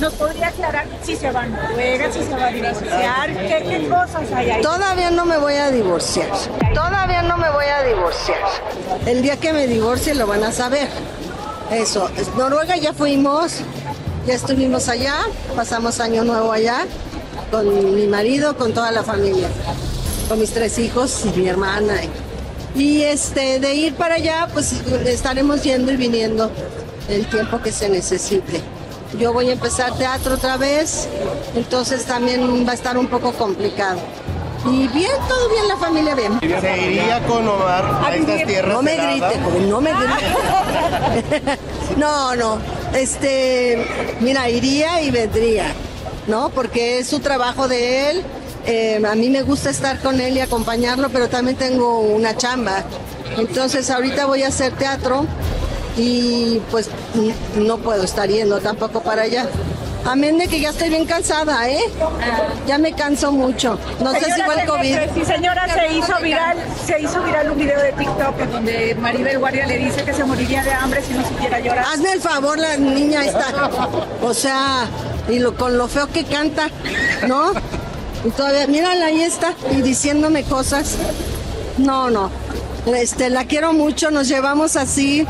¿Nos 0.00 0.14
podría 0.14 0.48
aclarar 0.48 0.86
si 1.02 1.14
se 1.14 1.30
va 1.30 1.42
a 1.42 1.46
Noruega, 1.46 2.10
si 2.10 2.22
se 2.22 2.30
va 2.34 2.46
a 2.46 2.52
divorciar? 2.52 3.28
¿Qué, 3.34 3.64
qué 3.68 3.88
cosas 3.88 4.32
hay 4.34 4.48
ahí? 4.50 4.62
Todavía 4.62 5.10
no 5.10 5.26
me 5.26 5.36
voy 5.36 5.54
a 5.54 5.70
divorciar. 5.70 6.30
Todavía 6.74 7.20
no 7.22 7.36
me 7.36 7.50
voy 7.50 7.66
a 7.66 7.82
divorciar. 7.82 8.38
El 9.06 9.20
día 9.20 9.36
que 9.36 9.52
me 9.52 9.66
divorcie 9.66 10.14
lo 10.14 10.26
van 10.26 10.42
a 10.42 10.52
saber. 10.52 10.88
Eso. 11.70 12.08
es- 12.16 12.34
Noruega 12.34 12.76
ya 12.78 12.94
fuimos, 12.94 13.60
ya 14.26 14.34
estuvimos 14.34 14.88
allá, 14.88 15.14
pasamos 15.56 16.00
año 16.00 16.24
nuevo 16.24 16.52
allá 16.52 16.86
con 17.50 17.94
mi 17.94 18.06
marido, 18.06 18.56
con 18.56 18.72
toda 18.72 18.92
la 18.92 19.02
familia, 19.02 19.48
con 20.28 20.38
mis 20.38 20.50
tres 20.50 20.78
hijos 20.78 21.24
y 21.24 21.38
mi 21.38 21.48
hermana. 21.48 21.94
Y 22.74 23.02
este, 23.02 23.58
de 23.58 23.74
ir 23.74 23.94
para 23.94 24.14
allá, 24.14 24.48
pues 24.52 24.72
estaremos 25.06 25.62
yendo 25.62 25.90
y 25.92 25.96
viniendo 25.96 26.50
el 27.08 27.26
tiempo 27.26 27.60
que 27.60 27.72
se 27.72 27.88
necesite. 27.88 28.60
Yo 29.18 29.32
voy 29.32 29.48
a 29.48 29.52
empezar 29.52 29.96
teatro 29.96 30.34
otra 30.34 30.56
vez, 30.56 31.08
entonces 31.56 32.04
también 32.04 32.64
va 32.66 32.70
a 32.70 32.74
estar 32.74 32.96
un 32.96 33.08
poco 33.08 33.32
complicado. 33.32 33.98
Y 34.66 34.88
bien, 34.88 35.12
todo 35.28 35.48
bien, 35.48 35.68
la 35.68 35.76
familia 35.76 36.14
bien. 36.14 36.38
¿Se 36.60 36.78
iría 36.78 37.20
con 37.26 37.48
Omar 37.48 38.02
a 38.04 38.14
estas 38.14 38.46
tierras 38.46 38.74
No 38.74 38.82
me 38.82 38.96
grite, 38.96 39.40
joven, 39.42 39.70
no 39.70 39.80
me 39.80 39.90
grite. 39.92 41.58
no, 41.96 42.36
no. 42.36 42.58
Este, 42.92 43.86
mira, 44.20 44.50
iría 44.50 45.00
y 45.02 45.10
vendría, 45.10 45.72
¿no? 46.26 46.50
Porque 46.50 46.98
es 46.98 47.08
su 47.08 47.20
trabajo 47.20 47.68
de 47.68 48.10
él. 48.10 48.22
Eh, 48.66 49.02
a 49.10 49.14
mí 49.14 49.30
me 49.30 49.42
gusta 49.42 49.70
estar 49.70 50.00
con 50.00 50.20
él 50.20 50.36
y 50.36 50.40
acompañarlo, 50.40 51.08
pero 51.08 51.28
también 51.28 51.56
tengo 51.56 52.00
una 52.00 52.36
chamba. 52.36 52.84
Entonces, 53.38 53.88
ahorita 53.90 54.26
voy 54.26 54.42
a 54.42 54.48
hacer 54.48 54.72
teatro 54.72 55.24
y 55.96 56.60
pues 56.70 56.90
no 57.56 57.78
puedo 57.78 58.02
estar 58.04 58.28
yendo 58.28 58.60
tampoco 58.60 59.02
para 59.02 59.22
allá. 59.22 59.48
Amén 60.04 60.38
de 60.38 60.48
que 60.48 60.60
ya 60.60 60.70
estoy 60.70 60.88
bien 60.88 61.04
cansada, 61.04 61.68
¿eh? 61.68 61.80
Ya 62.66 62.78
me 62.78 62.92
canso 62.92 63.32
mucho. 63.32 63.78
No 64.00 64.12
sé 64.12 64.24
si 64.32 64.42
fue 64.42 64.60
el 64.60 64.66
COVID. 64.66 64.96
Sí, 65.14 65.24
señora, 65.24 65.66
se 65.72 65.92
hizo 65.94 66.20
viral, 66.22 66.58
se 66.86 67.00
hizo 67.00 67.22
viral 67.22 67.50
un 67.50 67.58
video 67.58 67.80
de 67.80 67.92
TikTok 67.92 68.40
en 68.40 68.52
donde 68.52 68.94
Maribel 68.96 69.38
Guardia 69.38 69.66
le 69.66 69.78
dice 69.78 70.02
que 70.02 70.12
se 70.12 70.24
moriría 70.24 70.62
de 70.64 70.72
hambre 70.72 71.02
si 71.02 71.12
no 71.12 71.26
supiera 71.26 71.60
llorar. 71.60 71.84
Hazme 71.92 72.12
el 72.12 72.20
favor, 72.20 72.58
la 72.58 72.76
niña 72.76 73.24
esta. 73.24 73.70
O 74.22 74.34
sea, 74.34 74.88
y 75.28 75.38
lo, 75.38 75.54
con 75.54 75.76
lo 75.76 75.86
feo 75.86 76.08
que 76.08 76.24
canta, 76.24 76.70
¿no? 77.26 77.52
Y 78.24 78.30
todavía, 78.30 78.66
mírala, 78.66 79.06
ahí 79.06 79.22
está, 79.22 79.54
y 79.70 79.82
diciéndome 79.82 80.44
cosas. 80.44 80.96
No, 81.78 82.10
no. 82.10 82.30
Este, 82.86 83.30
la 83.30 83.44
quiero 83.44 83.72
mucho, 83.74 84.10
nos 84.10 84.26
llevamos 84.28 84.76
así, 84.76 85.26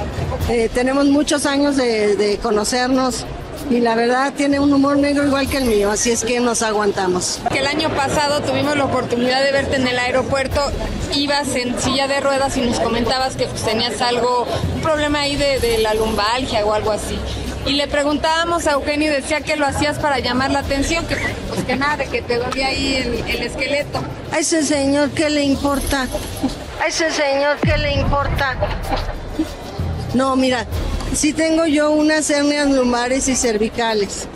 eh, 0.48 0.70
tenemos 0.72 1.06
muchos 1.06 1.46
años 1.46 1.76
de, 1.76 2.14
de 2.16 2.38
conocernos 2.38 3.26
y 3.70 3.78
la 3.78 3.94
verdad 3.94 4.32
tiene 4.36 4.58
un 4.58 4.72
humor 4.72 4.98
negro 4.98 5.24
igual 5.24 5.48
que 5.48 5.58
el 5.58 5.64
mío, 5.64 5.90
así 5.90 6.10
es 6.10 6.24
que 6.24 6.40
nos 6.40 6.60
aguantamos. 6.62 7.38
Que 7.52 7.60
el 7.60 7.68
año 7.68 7.88
pasado 7.90 8.42
tuvimos 8.42 8.76
la 8.76 8.84
oportunidad 8.84 9.42
de 9.44 9.52
verte 9.52 9.76
en 9.76 9.86
el 9.86 9.98
aeropuerto, 9.98 10.60
ibas 11.14 11.54
en 11.54 11.80
silla 11.80 12.08
de 12.08 12.20
ruedas 12.20 12.56
y 12.56 12.62
nos 12.62 12.80
comentabas 12.80 13.36
que 13.36 13.46
pues, 13.46 13.62
tenías 13.62 14.02
algo, 14.02 14.46
un 14.74 14.80
problema 14.80 15.20
ahí 15.20 15.36
de, 15.36 15.60
de 15.60 15.78
la 15.78 15.94
lumbalgia 15.94 16.66
o 16.66 16.74
algo 16.74 16.90
así. 16.90 17.16
Y 17.64 17.74
le 17.74 17.86
preguntábamos 17.86 18.66
a 18.66 18.72
Eugenio 18.72 19.12
y 19.12 19.14
decía 19.14 19.42
que 19.42 19.54
lo 19.54 19.66
hacías 19.66 19.98
para 19.98 20.18
llamar 20.18 20.50
la 20.50 20.60
atención, 20.60 21.06
que 21.06 21.16
pues 21.48 21.62
que 21.64 21.76
nada, 21.76 22.04
que 22.06 22.22
te 22.22 22.38
dolía 22.38 22.68
ahí 22.68 22.96
el, 22.96 23.14
el 23.30 23.42
esqueleto. 23.42 24.02
A 24.32 24.38
ese 24.38 24.64
señor, 24.64 25.10
¿qué 25.10 25.30
le 25.30 25.42
importa? 25.44 26.08
A 26.82 26.86
ese 26.86 27.10
señor, 27.12 27.58
¿qué 27.62 27.76
le 27.78 27.92
importa? 27.92 28.56
No, 30.14 30.34
mira, 30.34 30.66
sí 31.14 31.32
tengo 31.32 31.66
yo 31.66 31.90
unas 31.90 32.28
hernias 32.30 32.70
lumbares 32.70 33.28
y 33.28 33.36
cervicales. 33.36 34.26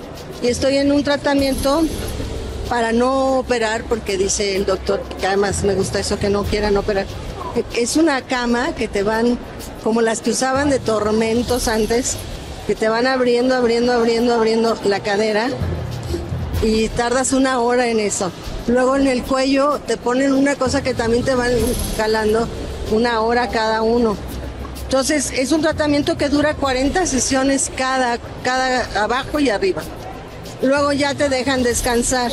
Y 0.43 0.49
estoy 0.49 0.77
en 0.77 0.93
un 0.93 1.03
tratamiento 1.03 1.83
para 2.69 2.93
no 2.93 3.39
operar, 3.39 3.85
porque 3.85 4.17
dice 4.19 4.57
el 4.57 4.67
doctor, 4.67 5.03
que 5.21 5.27
además 5.27 5.65
me 5.65 5.75
gusta 5.75 6.01
eso 6.01 6.19
que 6.19 6.31
no 6.31 6.45
quieran 6.45 6.77
operar. 6.77 7.07
Es 7.77 7.97
una 7.97 8.23
cama 8.23 8.75
que 8.75 8.89
te 8.89 9.03
van, 9.03 9.39
como 9.83 10.01
las 10.01 10.21
que 10.21 10.31
usaban 10.31 10.71
de 10.71 10.79
tormentos 10.79 11.69
antes, 11.69 12.17
que 12.67 12.75
te 12.75 12.89
van 12.89 13.07
abriendo, 13.07 13.55
abriendo, 13.55 13.93
abriendo, 13.93 14.35
abriendo 14.35 14.77
la 14.85 15.01
cadera 15.01 15.49
y 16.63 16.89
tardas 16.89 17.33
una 17.33 17.61
hora 17.61 17.89
en 17.89 18.01
eso. 18.01 18.33
Luego 18.67 18.97
en 18.97 19.07
el 19.07 19.23
cuello 19.23 19.79
te 19.87 19.97
ponen 19.97 20.33
una 20.33 20.57
cosa 20.57 20.83
que 20.83 20.95
también 20.95 21.23
te 21.25 21.35
van 21.35 21.53
calando 21.97 22.49
una 22.91 23.21
hora 23.21 23.51
cada 23.51 23.83
uno. 23.83 24.17
Entonces 24.95 25.33
es 25.37 25.51
un 25.51 25.61
tratamiento 25.61 26.17
que 26.17 26.29
dura 26.29 26.55
40 26.55 27.05
sesiones 27.07 27.69
cada, 27.77 28.17
cada 28.45 29.03
abajo 29.03 29.41
y 29.41 29.51
arriba. 29.51 29.83
Luego 30.63 30.93
ya 30.93 31.15
te 31.17 31.29
dejan 31.29 31.65
descansar. 31.65 32.31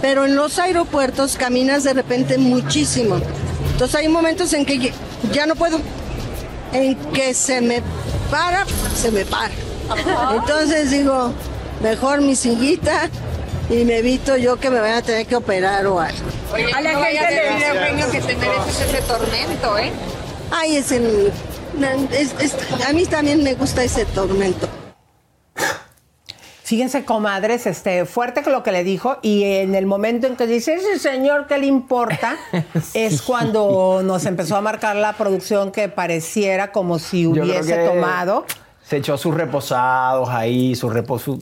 Pero 0.00 0.24
en 0.24 0.34
los 0.34 0.58
aeropuertos 0.58 1.36
caminas 1.36 1.84
de 1.84 1.92
repente 1.92 2.38
muchísimo. 2.38 3.16
Entonces 3.72 3.96
hay 3.96 4.08
momentos 4.08 4.54
en 4.54 4.64
que 4.64 4.94
ya- 5.30 5.44
no 5.44 5.56
puedo. 5.56 5.78
En 6.72 6.94
que 7.12 7.34
se 7.34 7.60
me 7.60 7.82
para, 8.30 8.64
se 8.98 9.10
me 9.10 9.26
para. 9.26 9.52
Entonces 10.36 10.90
digo, 10.90 11.34
mejor 11.82 12.22
mi 12.22 12.34
sillita 12.34 13.10
y 13.68 13.84
me 13.84 13.98
evito 13.98 14.38
yo 14.38 14.56
que 14.56 14.70
me 14.70 14.80
vayan 14.80 14.96
a 14.96 15.02
tener 15.02 15.26
que 15.26 15.36
operar 15.36 15.86
o 15.86 16.00
algo. 16.00 16.16
Oye, 16.54 16.64
A 16.72 16.80
la 16.80 16.92
no 16.92 17.02
gente 17.02 17.20
le- 17.30 17.68
Eugenio, 17.68 18.10
que 18.10 18.20
te 18.22 18.36
mereces 18.36 18.80
ese 18.88 19.02
tormento, 19.02 19.76
¿eh? 19.76 19.92
Ay, 20.50 20.76
es 20.76 20.90
el... 20.90 21.30
es- 22.12 22.34
es- 22.40 22.56
a 22.88 22.92
mí 22.92 23.04
también 23.06 23.42
me 23.42 23.54
gusta 23.54 23.82
ese 23.84 24.04
tormento. 24.06 24.68
Fíjense, 26.62 27.04
comadres, 27.04 27.66
este, 27.66 28.06
fuerte 28.06 28.42
con 28.42 28.52
lo 28.54 28.62
que 28.62 28.72
le 28.72 28.84
dijo, 28.84 29.18
y 29.20 29.44
en 29.44 29.74
el 29.74 29.84
momento 29.84 30.26
en 30.26 30.34
que 30.34 30.46
dice, 30.46 30.74
ese 30.74 30.98
señor, 30.98 31.46
¿qué 31.46 31.58
le 31.58 31.66
importa? 31.66 32.36
Es 32.94 33.20
cuando 33.20 34.00
nos 34.02 34.24
empezó 34.24 34.56
a 34.56 34.62
marcar 34.62 34.96
la 34.96 35.12
producción 35.12 35.72
que 35.72 35.90
pareciera 35.90 36.72
como 36.72 36.98
si 36.98 37.26
hubiese 37.26 37.76
que 37.76 37.84
tomado, 37.86 38.46
Se 38.82 38.96
echó 38.96 39.18
sus 39.18 39.34
reposados 39.34 40.28
ahí, 40.30 40.74
sus 40.74 40.92
reposos. 40.92 41.40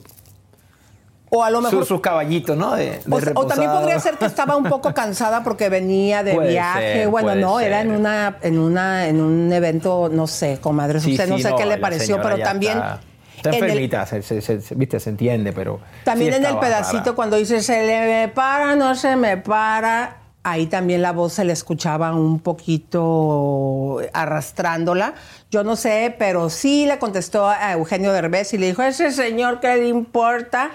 O 1.35 1.43
a 1.43 1.49
lo 1.49 1.61
mejor... 1.61 1.85
sus 1.85 1.99
caballitos, 1.99 2.55
¿no? 2.55 2.75
De, 2.75 2.99
de 3.05 3.31
o, 3.35 3.39
o 3.41 3.45
también 3.47 3.71
podría 3.71 3.99
ser 3.99 4.17
que 4.17 4.25
estaba 4.25 4.55
un 4.55 4.65
poco 4.65 4.93
cansada 4.93 5.43
porque 5.43 5.67
venía 5.69 6.21
de 6.23 6.33
Puede 6.35 6.49
viaje. 6.51 6.93
ser, 6.93 7.07
bueno, 7.09 7.33
no, 7.35 7.59
era 7.59 7.81
en 7.81 7.89
ser. 7.89 7.97
una, 7.97 8.37
en 8.41 8.59
una, 8.59 9.07
en 9.07 9.19
un 9.21 9.51
evento, 9.51 10.09
no 10.11 10.27
sé, 10.27 10.59
comadres. 10.61 11.03
Sí, 11.03 11.13
Usted 11.13 11.27
no 11.27 11.37
sí, 11.37 11.43
sé 11.43 11.53
qué 11.57 11.65
le 11.65 11.77
pareció, 11.77 12.21
pero 12.21 12.37
también. 12.37 12.77
Está, 12.77 12.99
está 13.37 13.49
en 13.49 13.55
el- 13.55 13.63
enfermita, 13.63 14.05
se, 14.05 14.21
se- 14.21 14.41
se- 14.41 14.75
viste, 14.75 14.99
se 14.99 15.09
entiende, 15.09 15.51
pero. 15.53 15.79
También 16.03 16.33
sí 16.33 16.37
en 16.37 16.45
el 16.45 16.57
pedacito 16.59 16.99
rara. 17.03 17.11
cuando 17.13 17.35
dice 17.37 17.61
se 17.63 17.85
le 17.85 18.27
para, 18.29 18.75
no 18.75 18.93
se 18.95 19.15
me 19.15 19.37
para, 19.37 20.17
ahí 20.43 20.67
también 20.67 21.01
la 21.01 21.11
voz 21.13 21.33
se 21.33 21.43
le 21.45 21.53
escuchaba 21.53 22.13
un 22.13 22.39
poquito 22.39 23.99
arrastrándola. 24.13 25.13
Yo 25.51 25.63
no 25.63 25.75
sé, 25.75 26.15
pero 26.17 26.49
sí 26.49 26.85
le 26.85 26.99
contestó 26.99 27.47
a 27.47 27.73
Eugenio 27.73 28.11
Derbez 28.13 28.53
y 28.53 28.57
le 28.57 28.67
dijo, 28.67 28.81
ese 28.83 29.11
señor, 29.11 29.59
¿qué 29.59 29.75
le 29.77 29.87
importa? 29.87 30.71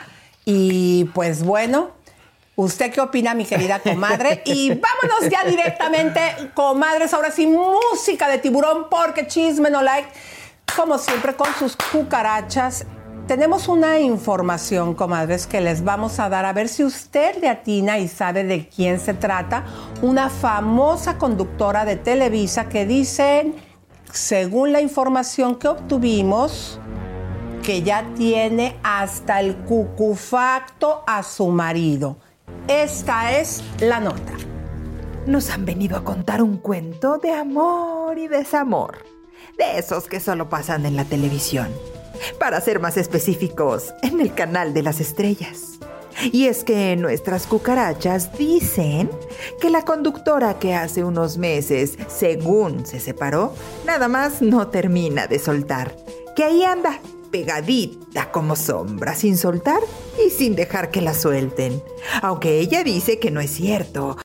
Y 0.51 1.05
pues 1.13 1.45
bueno, 1.45 1.91
¿usted 2.57 2.91
qué 2.91 3.03
opina, 3.03 3.35
mi 3.35 3.45
querida 3.45 3.81
comadre? 3.81 4.43
Y 4.47 4.71
vámonos 4.71 5.31
ya 5.31 5.45
directamente, 5.45 6.23
comadres, 6.55 7.13
ahora 7.13 7.31
sí, 7.31 7.47
música 7.47 8.31
de 8.31 8.39
tiburón, 8.39 8.87
porque 8.89 9.27
chisme 9.27 9.69
no 9.69 9.83
like. 9.83 10.09
como 10.75 10.97
siempre 10.97 11.35
con 11.35 11.53
sus 11.59 11.77
cucarachas. 11.77 12.87
Tenemos 13.27 13.69
una 13.69 13.99
información, 13.99 14.95
comadres, 14.95 15.47
que 15.47 15.61
les 15.61 15.85
vamos 15.85 16.19
a 16.19 16.31
dar 16.31 16.47
a 16.47 16.55
ver 16.55 16.71
si 16.71 16.83
usted 16.83 17.37
le 17.43 17.51
atina 17.51 17.99
y 17.99 18.09
sabe 18.09 18.43
de 18.43 18.71
quién 18.71 19.01
se 19.01 19.13
trata. 19.13 19.67
Una 20.01 20.31
famosa 20.31 21.19
conductora 21.19 21.85
de 21.85 21.97
Televisa 21.97 22.71
que 22.71 22.87
dicen, 22.87 23.55
según 24.11 24.73
la 24.73 24.81
información 24.81 25.57
que 25.57 25.69
obtuvimos, 25.69 26.81
que 27.69 27.83
ya 27.83 28.15
tiene 28.17 28.79
hasta 28.83 29.41
el 29.41 29.55
cucufacto 29.55 31.05
a 31.07 31.23
su 31.23 31.49
marido. 31.49 32.17
Esta 32.67 33.39
es 33.39 33.63
la 33.79 34.01
nota. 34.01 34.33
Nos 35.27 35.51
han 35.51 35.67
venido 35.67 35.99
a 35.99 36.03
contar 36.03 36.41
un 36.41 36.57
cuento 36.57 37.19
de 37.19 37.31
amor 37.31 38.17
y 38.17 38.27
desamor, 38.27 39.05
de 39.59 39.79
esos 39.79 40.09
que 40.09 40.19
solo 40.19 40.49
pasan 40.49 40.87
en 40.87 40.97
la 40.97 41.05
televisión. 41.05 41.69
Para 42.41 42.59
ser 42.63 42.81
más 42.81 42.97
específicos, 42.97 43.93
en 44.01 44.23
el 44.23 44.33
canal 44.33 44.73
de 44.73 44.83
las 44.83 44.99
estrellas. 44.99 45.79
Y 46.33 46.47
es 46.47 46.65
que 46.65 46.97
nuestras 46.97 47.47
cucarachas 47.47 48.33
dicen 48.39 49.11
que 49.61 49.69
la 49.69 49.85
conductora 49.85 50.59
que 50.59 50.75
hace 50.75 51.05
unos 51.05 51.37
meses, 51.37 51.99
según 52.09 52.87
se 52.87 52.99
separó, 52.99 53.53
nada 53.85 54.09
más 54.09 54.41
no 54.41 54.69
termina 54.69 55.27
de 55.27 55.39
soltar. 55.39 55.95
Que 56.35 56.45
ahí 56.45 56.65
anda, 56.65 56.99
pegadita 57.31 58.31
como 58.31 58.57
sombra, 58.57 59.15
sin 59.15 59.37
soltar 59.37 59.81
y 60.25 60.31
sin 60.31 60.55
dejar 60.57 60.91
que 60.91 61.01
la 61.01 61.15
suelten. 61.15 61.83
Aunque 62.23 62.61
ella 62.61 62.85
dice 62.85 63.19
que 63.19 63.31
no 63.31 63.41
es 63.41 63.51
cierto, 63.51 64.17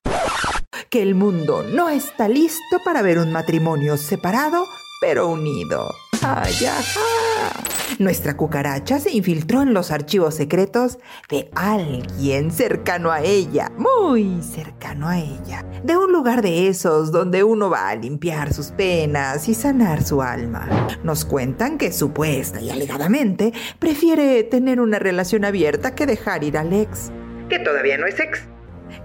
que 0.89 1.01
el 1.01 1.15
mundo 1.15 1.63
no 1.63 1.89
está 1.89 2.27
listo 2.27 2.79
para 2.85 3.01
ver 3.01 3.17
un 3.17 3.31
matrimonio 3.31 3.97
separado 3.97 4.65
pero 5.01 5.27
unido. 5.27 5.93
¡Ay, 6.25 6.65
ajá! 6.65 7.63
Nuestra 7.99 8.37
cucaracha 8.37 8.97
se 8.99 9.11
infiltró 9.11 9.61
en 9.61 9.73
los 9.73 9.91
archivos 9.91 10.35
secretos 10.35 10.97
de 11.29 11.49
alguien 11.53 12.49
cercano 12.49 13.11
a 13.11 13.21
ella, 13.21 13.69
muy 13.77 14.41
cercano 14.41 15.09
a 15.09 15.19
ella. 15.19 15.65
De 15.83 15.97
un 15.97 16.13
lugar 16.13 16.41
de 16.41 16.69
esos 16.69 17.11
donde 17.11 17.43
uno 17.43 17.69
va 17.69 17.89
a 17.89 17.95
limpiar 17.95 18.53
sus 18.53 18.67
penas 18.67 19.49
y 19.49 19.53
sanar 19.53 20.03
su 20.03 20.21
alma. 20.21 20.69
Nos 21.03 21.25
cuentan 21.25 21.77
que 21.77 21.91
supuesta 21.91 22.61
y 22.61 22.69
alegadamente 22.69 23.51
prefiere 23.77 24.43
tener 24.43 24.79
una 24.79 24.99
relación 24.99 25.43
abierta 25.43 25.93
que 25.93 26.05
dejar 26.05 26.45
ir 26.45 26.57
al 26.57 26.71
ex. 26.71 27.11
Que 27.49 27.59
todavía 27.59 27.97
no 27.97 28.07
es 28.07 28.19
ex 28.19 28.43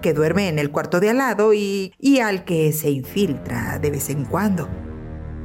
que 0.02 0.12
duerme 0.12 0.48
en 0.48 0.60
el 0.60 0.70
cuarto 0.70 1.00
de 1.00 1.10
al 1.10 1.16
lado 1.16 1.52
y, 1.54 1.92
y, 1.98 2.20
al 2.20 2.44
que 2.44 2.72
se 2.72 2.90
infiltra 2.90 3.80
de 3.80 3.90
vez 3.90 4.10
en 4.10 4.26
cuando 4.26 4.68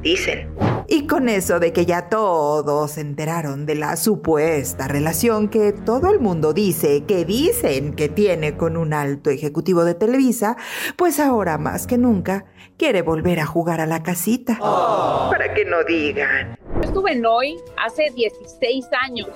dicen. 0.03 0.53
Y 0.87 1.07
con 1.07 1.29
eso 1.29 1.59
de 1.59 1.73
que 1.73 1.85
ya 1.85 2.09
todos 2.09 2.91
se 2.91 3.01
enteraron 3.01 3.65
de 3.65 3.75
la 3.75 3.95
supuesta 3.95 4.87
relación 4.87 5.49
que 5.49 5.71
todo 5.71 6.11
el 6.11 6.19
mundo 6.19 6.53
dice, 6.53 7.05
que 7.05 7.25
dicen 7.25 7.95
que 7.95 8.09
tiene 8.09 8.57
con 8.57 8.77
un 8.77 8.93
alto 8.93 9.29
ejecutivo 9.29 9.85
de 9.85 9.95
Televisa, 9.95 10.57
pues 10.97 11.19
ahora 11.19 11.57
más 11.57 11.87
que 11.87 11.97
nunca 11.97 12.45
quiere 12.77 13.01
volver 13.01 13.39
a 13.39 13.45
jugar 13.45 13.79
a 13.79 13.85
la 13.85 14.03
casita. 14.03 14.59
Para 14.59 15.53
que 15.53 15.65
no 15.65 15.83
digan. 15.85 16.57
Yo 16.75 16.81
estuve 16.81 17.13
en 17.13 17.25
hoy 17.25 17.57
hace 17.83 18.11
16 18.13 18.85
años. 19.01 19.29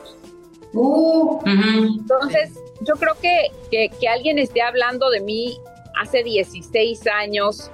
Uh, 0.73 1.39
Entonces, 1.45 2.51
yo 2.81 2.95
creo 2.95 3.15
que, 3.21 3.47
que, 3.71 3.89
que 3.99 4.07
alguien 4.07 4.37
esté 4.37 4.61
hablando 4.61 5.09
de 5.09 5.21
mí 5.21 5.57
hace 5.99 6.23
16 6.23 7.07
años 7.07 7.71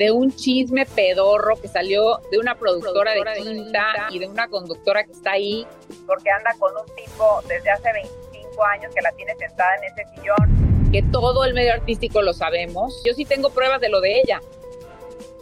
de 0.00 0.10
un 0.10 0.34
chisme 0.34 0.86
pedorro 0.86 1.56
que 1.60 1.68
salió 1.68 2.20
de 2.32 2.38
una 2.38 2.54
productora, 2.54 3.12
de 3.12 3.42
quinta 3.42 4.08
y 4.10 4.18
de 4.18 4.28
una 4.28 4.48
conductora 4.48 5.04
que 5.04 5.12
está 5.12 5.32
ahí 5.32 5.66
porque 6.06 6.30
anda 6.30 6.52
con 6.58 6.72
un 6.74 6.86
tipo 6.96 7.42
desde 7.46 7.70
hace 7.70 7.92
25 7.92 8.64
años 8.64 8.94
que 8.94 9.02
la 9.02 9.12
tiene 9.12 9.36
sentada 9.36 9.76
en 9.76 9.84
ese 9.84 10.06
sillón, 10.14 10.90
que 10.90 11.02
todo 11.02 11.44
el 11.44 11.52
medio 11.52 11.74
artístico 11.74 12.22
lo 12.22 12.32
sabemos. 12.32 13.02
Yo 13.04 13.12
sí 13.12 13.26
tengo 13.26 13.50
pruebas 13.50 13.82
de 13.82 13.90
lo 13.90 14.00
de 14.00 14.20
ella 14.20 14.40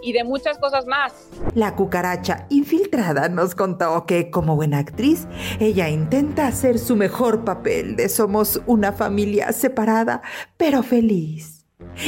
y 0.03 0.13
de 0.13 0.25
muchas 0.25 0.59
cosas 0.59 0.87
más. 0.87 1.13
La 1.55 1.77
cucaracha 1.77 2.47
infiltrada 2.49 3.29
nos 3.29 3.55
contó 3.55 4.07
que 4.07 4.33
como 4.33 4.57
buena 4.57 4.79
actriz, 4.79 5.29
ella 5.61 5.89
intenta 5.89 6.49
hacer 6.49 6.81
su 6.81 6.97
mejor 6.97 7.45
papel 7.45 7.95
de 7.95 8.09
somos 8.09 8.61
una 8.67 8.91
familia 8.91 9.53
separada, 9.53 10.21
pero 10.57 10.83
feliz. 10.83 11.58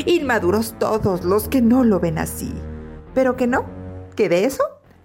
Inmaduros 0.07 0.75
todos 0.79 1.25
los 1.25 1.49
que 1.49 1.63
no 1.63 1.85
lo 1.85 2.01
ven 2.01 2.19
así. 2.19 2.53
Pero 3.15 3.37
que 3.37 3.47
no, 3.47 3.67
que 4.17 4.29
de 4.29 4.45
eso 4.45 4.63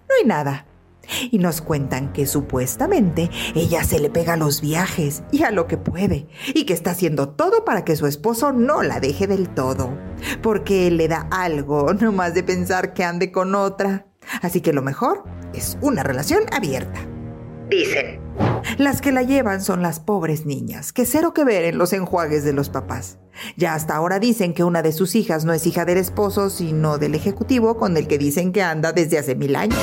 no 0.08 0.14
hay 0.18 0.26
nada. 0.26 0.66
Y 1.30 1.38
nos 1.38 1.60
cuentan 1.60 2.12
que 2.12 2.26
supuestamente 2.26 3.30
ella 3.54 3.84
se 3.84 4.00
le 4.00 4.10
pega 4.10 4.32
a 4.32 4.36
los 4.36 4.60
viajes 4.60 5.22
y 5.30 5.44
a 5.44 5.52
lo 5.52 5.68
que 5.68 5.76
puede, 5.76 6.26
y 6.52 6.66
que 6.66 6.72
está 6.72 6.90
haciendo 6.90 7.28
todo 7.28 7.64
para 7.64 7.84
que 7.84 7.94
su 7.94 8.06
esposo 8.06 8.52
no 8.52 8.82
la 8.82 8.98
deje 8.98 9.28
del 9.28 9.48
todo, 9.48 9.96
porque 10.42 10.90
le 10.90 11.06
da 11.06 11.28
algo 11.30 11.94
nomás 12.00 12.34
de 12.34 12.42
pensar 12.42 12.92
que 12.92 13.04
ande 13.04 13.30
con 13.30 13.54
otra. 13.54 14.06
Así 14.42 14.60
que 14.60 14.72
lo 14.72 14.82
mejor 14.82 15.24
es 15.54 15.78
una 15.80 16.02
relación 16.02 16.42
abierta. 16.52 17.15
Dicen. 17.68 18.20
Las 18.78 19.00
que 19.00 19.12
la 19.12 19.22
llevan 19.22 19.62
son 19.62 19.82
las 19.82 20.00
pobres 20.00 20.44
niñas, 20.44 20.92
que 20.92 21.06
cero 21.06 21.32
que 21.32 21.44
ver 21.44 21.64
en 21.64 21.78
los 21.78 21.92
enjuagues 21.92 22.44
de 22.44 22.52
los 22.52 22.68
papás. 22.68 23.18
Ya 23.56 23.74
hasta 23.74 23.94
ahora 23.94 24.18
dicen 24.18 24.54
que 24.54 24.64
una 24.64 24.82
de 24.82 24.92
sus 24.92 25.14
hijas 25.14 25.44
no 25.44 25.52
es 25.52 25.66
hija 25.66 25.84
del 25.84 25.98
esposo, 25.98 26.50
sino 26.50 26.98
del 26.98 27.14
ejecutivo 27.14 27.76
con 27.76 27.96
el 27.96 28.06
que 28.06 28.18
dicen 28.18 28.52
que 28.52 28.62
anda 28.62 28.92
desde 28.92 29.18
hace 29.18 29.34
mil 29.34 29.56
años. 29.56 29.78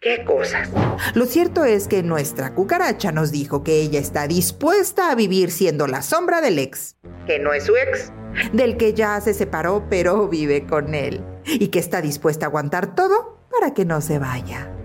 ¡Qué 0.00 0.24
cosas! 0.24 0.68
Lo 1.14 1.26
cierto 1.26 1.64
es 1.64 1.88
que 1.88 2.02
nuestra 2.02 2.54
cucaracha 2.54 3.12
nos 3.12 3.32
dijo 3.32 3.64
que 3.64 3.80
ella 3.80 3.98
está 3.98 4.26
dispuesta 4.26 5.10
a 5.10 5.14
vivir 5.14 5.50
siendo 5.50 5.86
la 5.86 6.02
sombra 6.02 6.40
del 6.40 6.58
ex, 6.58 6.96
que 7.26 7.38
no 7.38 7.52
es 7.52 7.64
su 7.64 7.76
ex, 7.76 8.12
del 8.52 8.76
que 8.76 8.94
ya 8.94 9.20
se 9.20 9.34
separó 9.34 9.86
pero 9.88 10.28
vive 10.28 10.66
con 10.66 10.94
él, 10.94 11.24
y 11.44 11.68
que 11.68 11.78
está 11.78 12.02
dispuesta 12.02 12.46
a 12.46 12.48
aguantar 12.48 12.94
todo 12.94 13.40
para 13.50 13.74
que 13.74 13.84
no 13.84 14.00
se 14.00 14.18
vaya. 14.18 14.75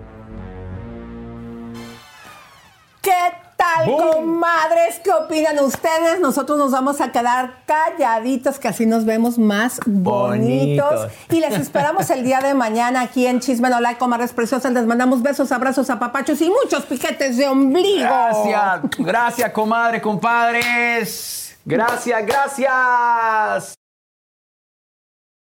¿Qué 3.02 3.10
tal, 3.56 3.96
comadres? 3.96 5.00
¿Qué 5.02 5.10
opinan 5.10 5.58
ustedes? 5.58 6.20
Nosotros 6.20 6.56
nos 6.56 6.70
vamos 6.70 7.00
a 7.00 7.10
quedar 7.10 7.64
calladitos, 7.66 8.60
que 8.60 8.68
así 8.68 8.86
nos 8.86 9.04
vemos 9.04 9.38
más 9.38 9.80
bonitos. 9.84 11.10
Y 11.28 11.40
les 11.40 11.54
esperamos 11.54 12.08
el 12.10 12.22
día 12.22 12.40
de 12.40 12.54
mañana 12.54 13.00
aquí 13.00 13.26
en 13.26 13.40
Chisme 13.40 13.70
No 13.70 13.80
Like, 13.80 13.98
comadres 13.98 14.32
preciosas. 14.32 14.72
Les 14.72 14.86
mandamos 14.86 15.20
besos, 15.20 15.50
abrazos, 15.50 15.90
apapachos 15.90 16.40
y 16.42 16.48
muchos 16.48 16.84
piquetes 16.86 17.36
de 17.36 17.48
ombligo. 17.48 18.02
Gracias, 18.02 18.80
gracias, 18.98 19.50
comadre, 19.50 20.00
compadres. 20.00 21.58
Gracias, 21.64 22.24
gracias. 22.24 23.74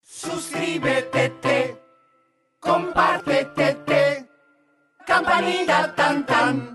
Suscríbete, 0.04 1.82
compártete, 2.60 4.28
campanita 5.06 5.96
tan 5.96 6.26
tan. 6.26 6.75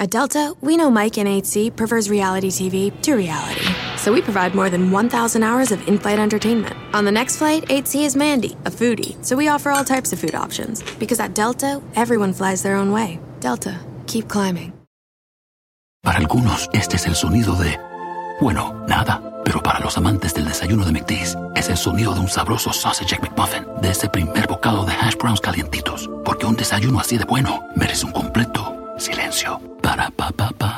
At 0.00 0.10
Delta, 0.10 0.54
we 0.60 0.76
know 0.76 0.92
Mike 0.92 1.18
in 1.18 1.26
8C 1.26 1.74
prefers 1.74 2.08
reality 2.08 2.50
TV 2.50 2.92
to 3.02 3.14
reality. 3.16 3.66
So 3.96 4.12
we 4.12 4.22
provide 4.22 4.54
more 4.54 4.70
than 4.70 4.92
1,000 4.92 5.42
hours 5.42 5.72
of 5.72 5.88
in 5.88 5.98
flight 5.98 6.20
entertainment. 6.20 6.76
On 6.94 7.04
the 7.04 7.10
next 7.10 7.38
flight, 7.38 7.64
8C 7.66 8.04
is 8.04 8.14
Mandy, 8.14 8.56
a 8.64 8.70
foodie. 8.70 9.16
So 9.24 9.34
we 9.36 9.48
offer 9.48 9.70
all 9.70 9.84
types 9.84 10.12
of 10.12 10.20
food 10.20 10.36
options. 10.36 10.84
Because 11.00 11.18
at 11.18 11.34
Delta, 11.34 11.82
everyone 11.96 12.32
flies 12.32 12.62
their 12.62 12.76
own 12.76 12.92
way. 12.92 13.18
Delta, 13.40 13.74
keep 14.06 14.28
climbing. 14.28 14.72
Para 16.04 16.18
algunos, 16.18 16.68
este 16.72 16.94
es 16.94 17.06
el 17.06 17.16
sonido 17.16 17.56
de, 17.56 17.76
bueno, 18.40 18.84
nada. 18.86 19.20
Pero 19.44 19.60
para 19.64 19.80
los 19.80 19.98
amantes 19.98 20.32
del 20.32 20.44
desayuno 20.44 20.84
de 20.84 20.92
McDee's, 20.92 21.36
es 21.56 21.68
el 21.70 21.76
sonido 21.76 22.14
de 22.14 22.20
un 22.20 22.28
sabroso 22.28 22.72
sausage 22.72 23.18
McMuffin, 23.20 23.64
de 23.82 23.90
ese 23.90 24.08
primer 24.08 24.46
bocado 24.46 24.84
de 24.84 24.92
hash 24.92 25.16
browns 25.16 25.40
calientitos 25.40 26.08
Porque 26.24 26.46
un 26.46 26.54
desayuno 26.54 27.00
así 27.00 27.18
de 27.18 27.24
bueno 27.24 27.64
merece 27.74 28.06
un 28.06 28.12
completo 28.12 28.77
Silencio. 28.98 29.60
Para 29.80 30.10
pa 30.10 30.30
pa 30.32 30.50
pa. 30.58 30.77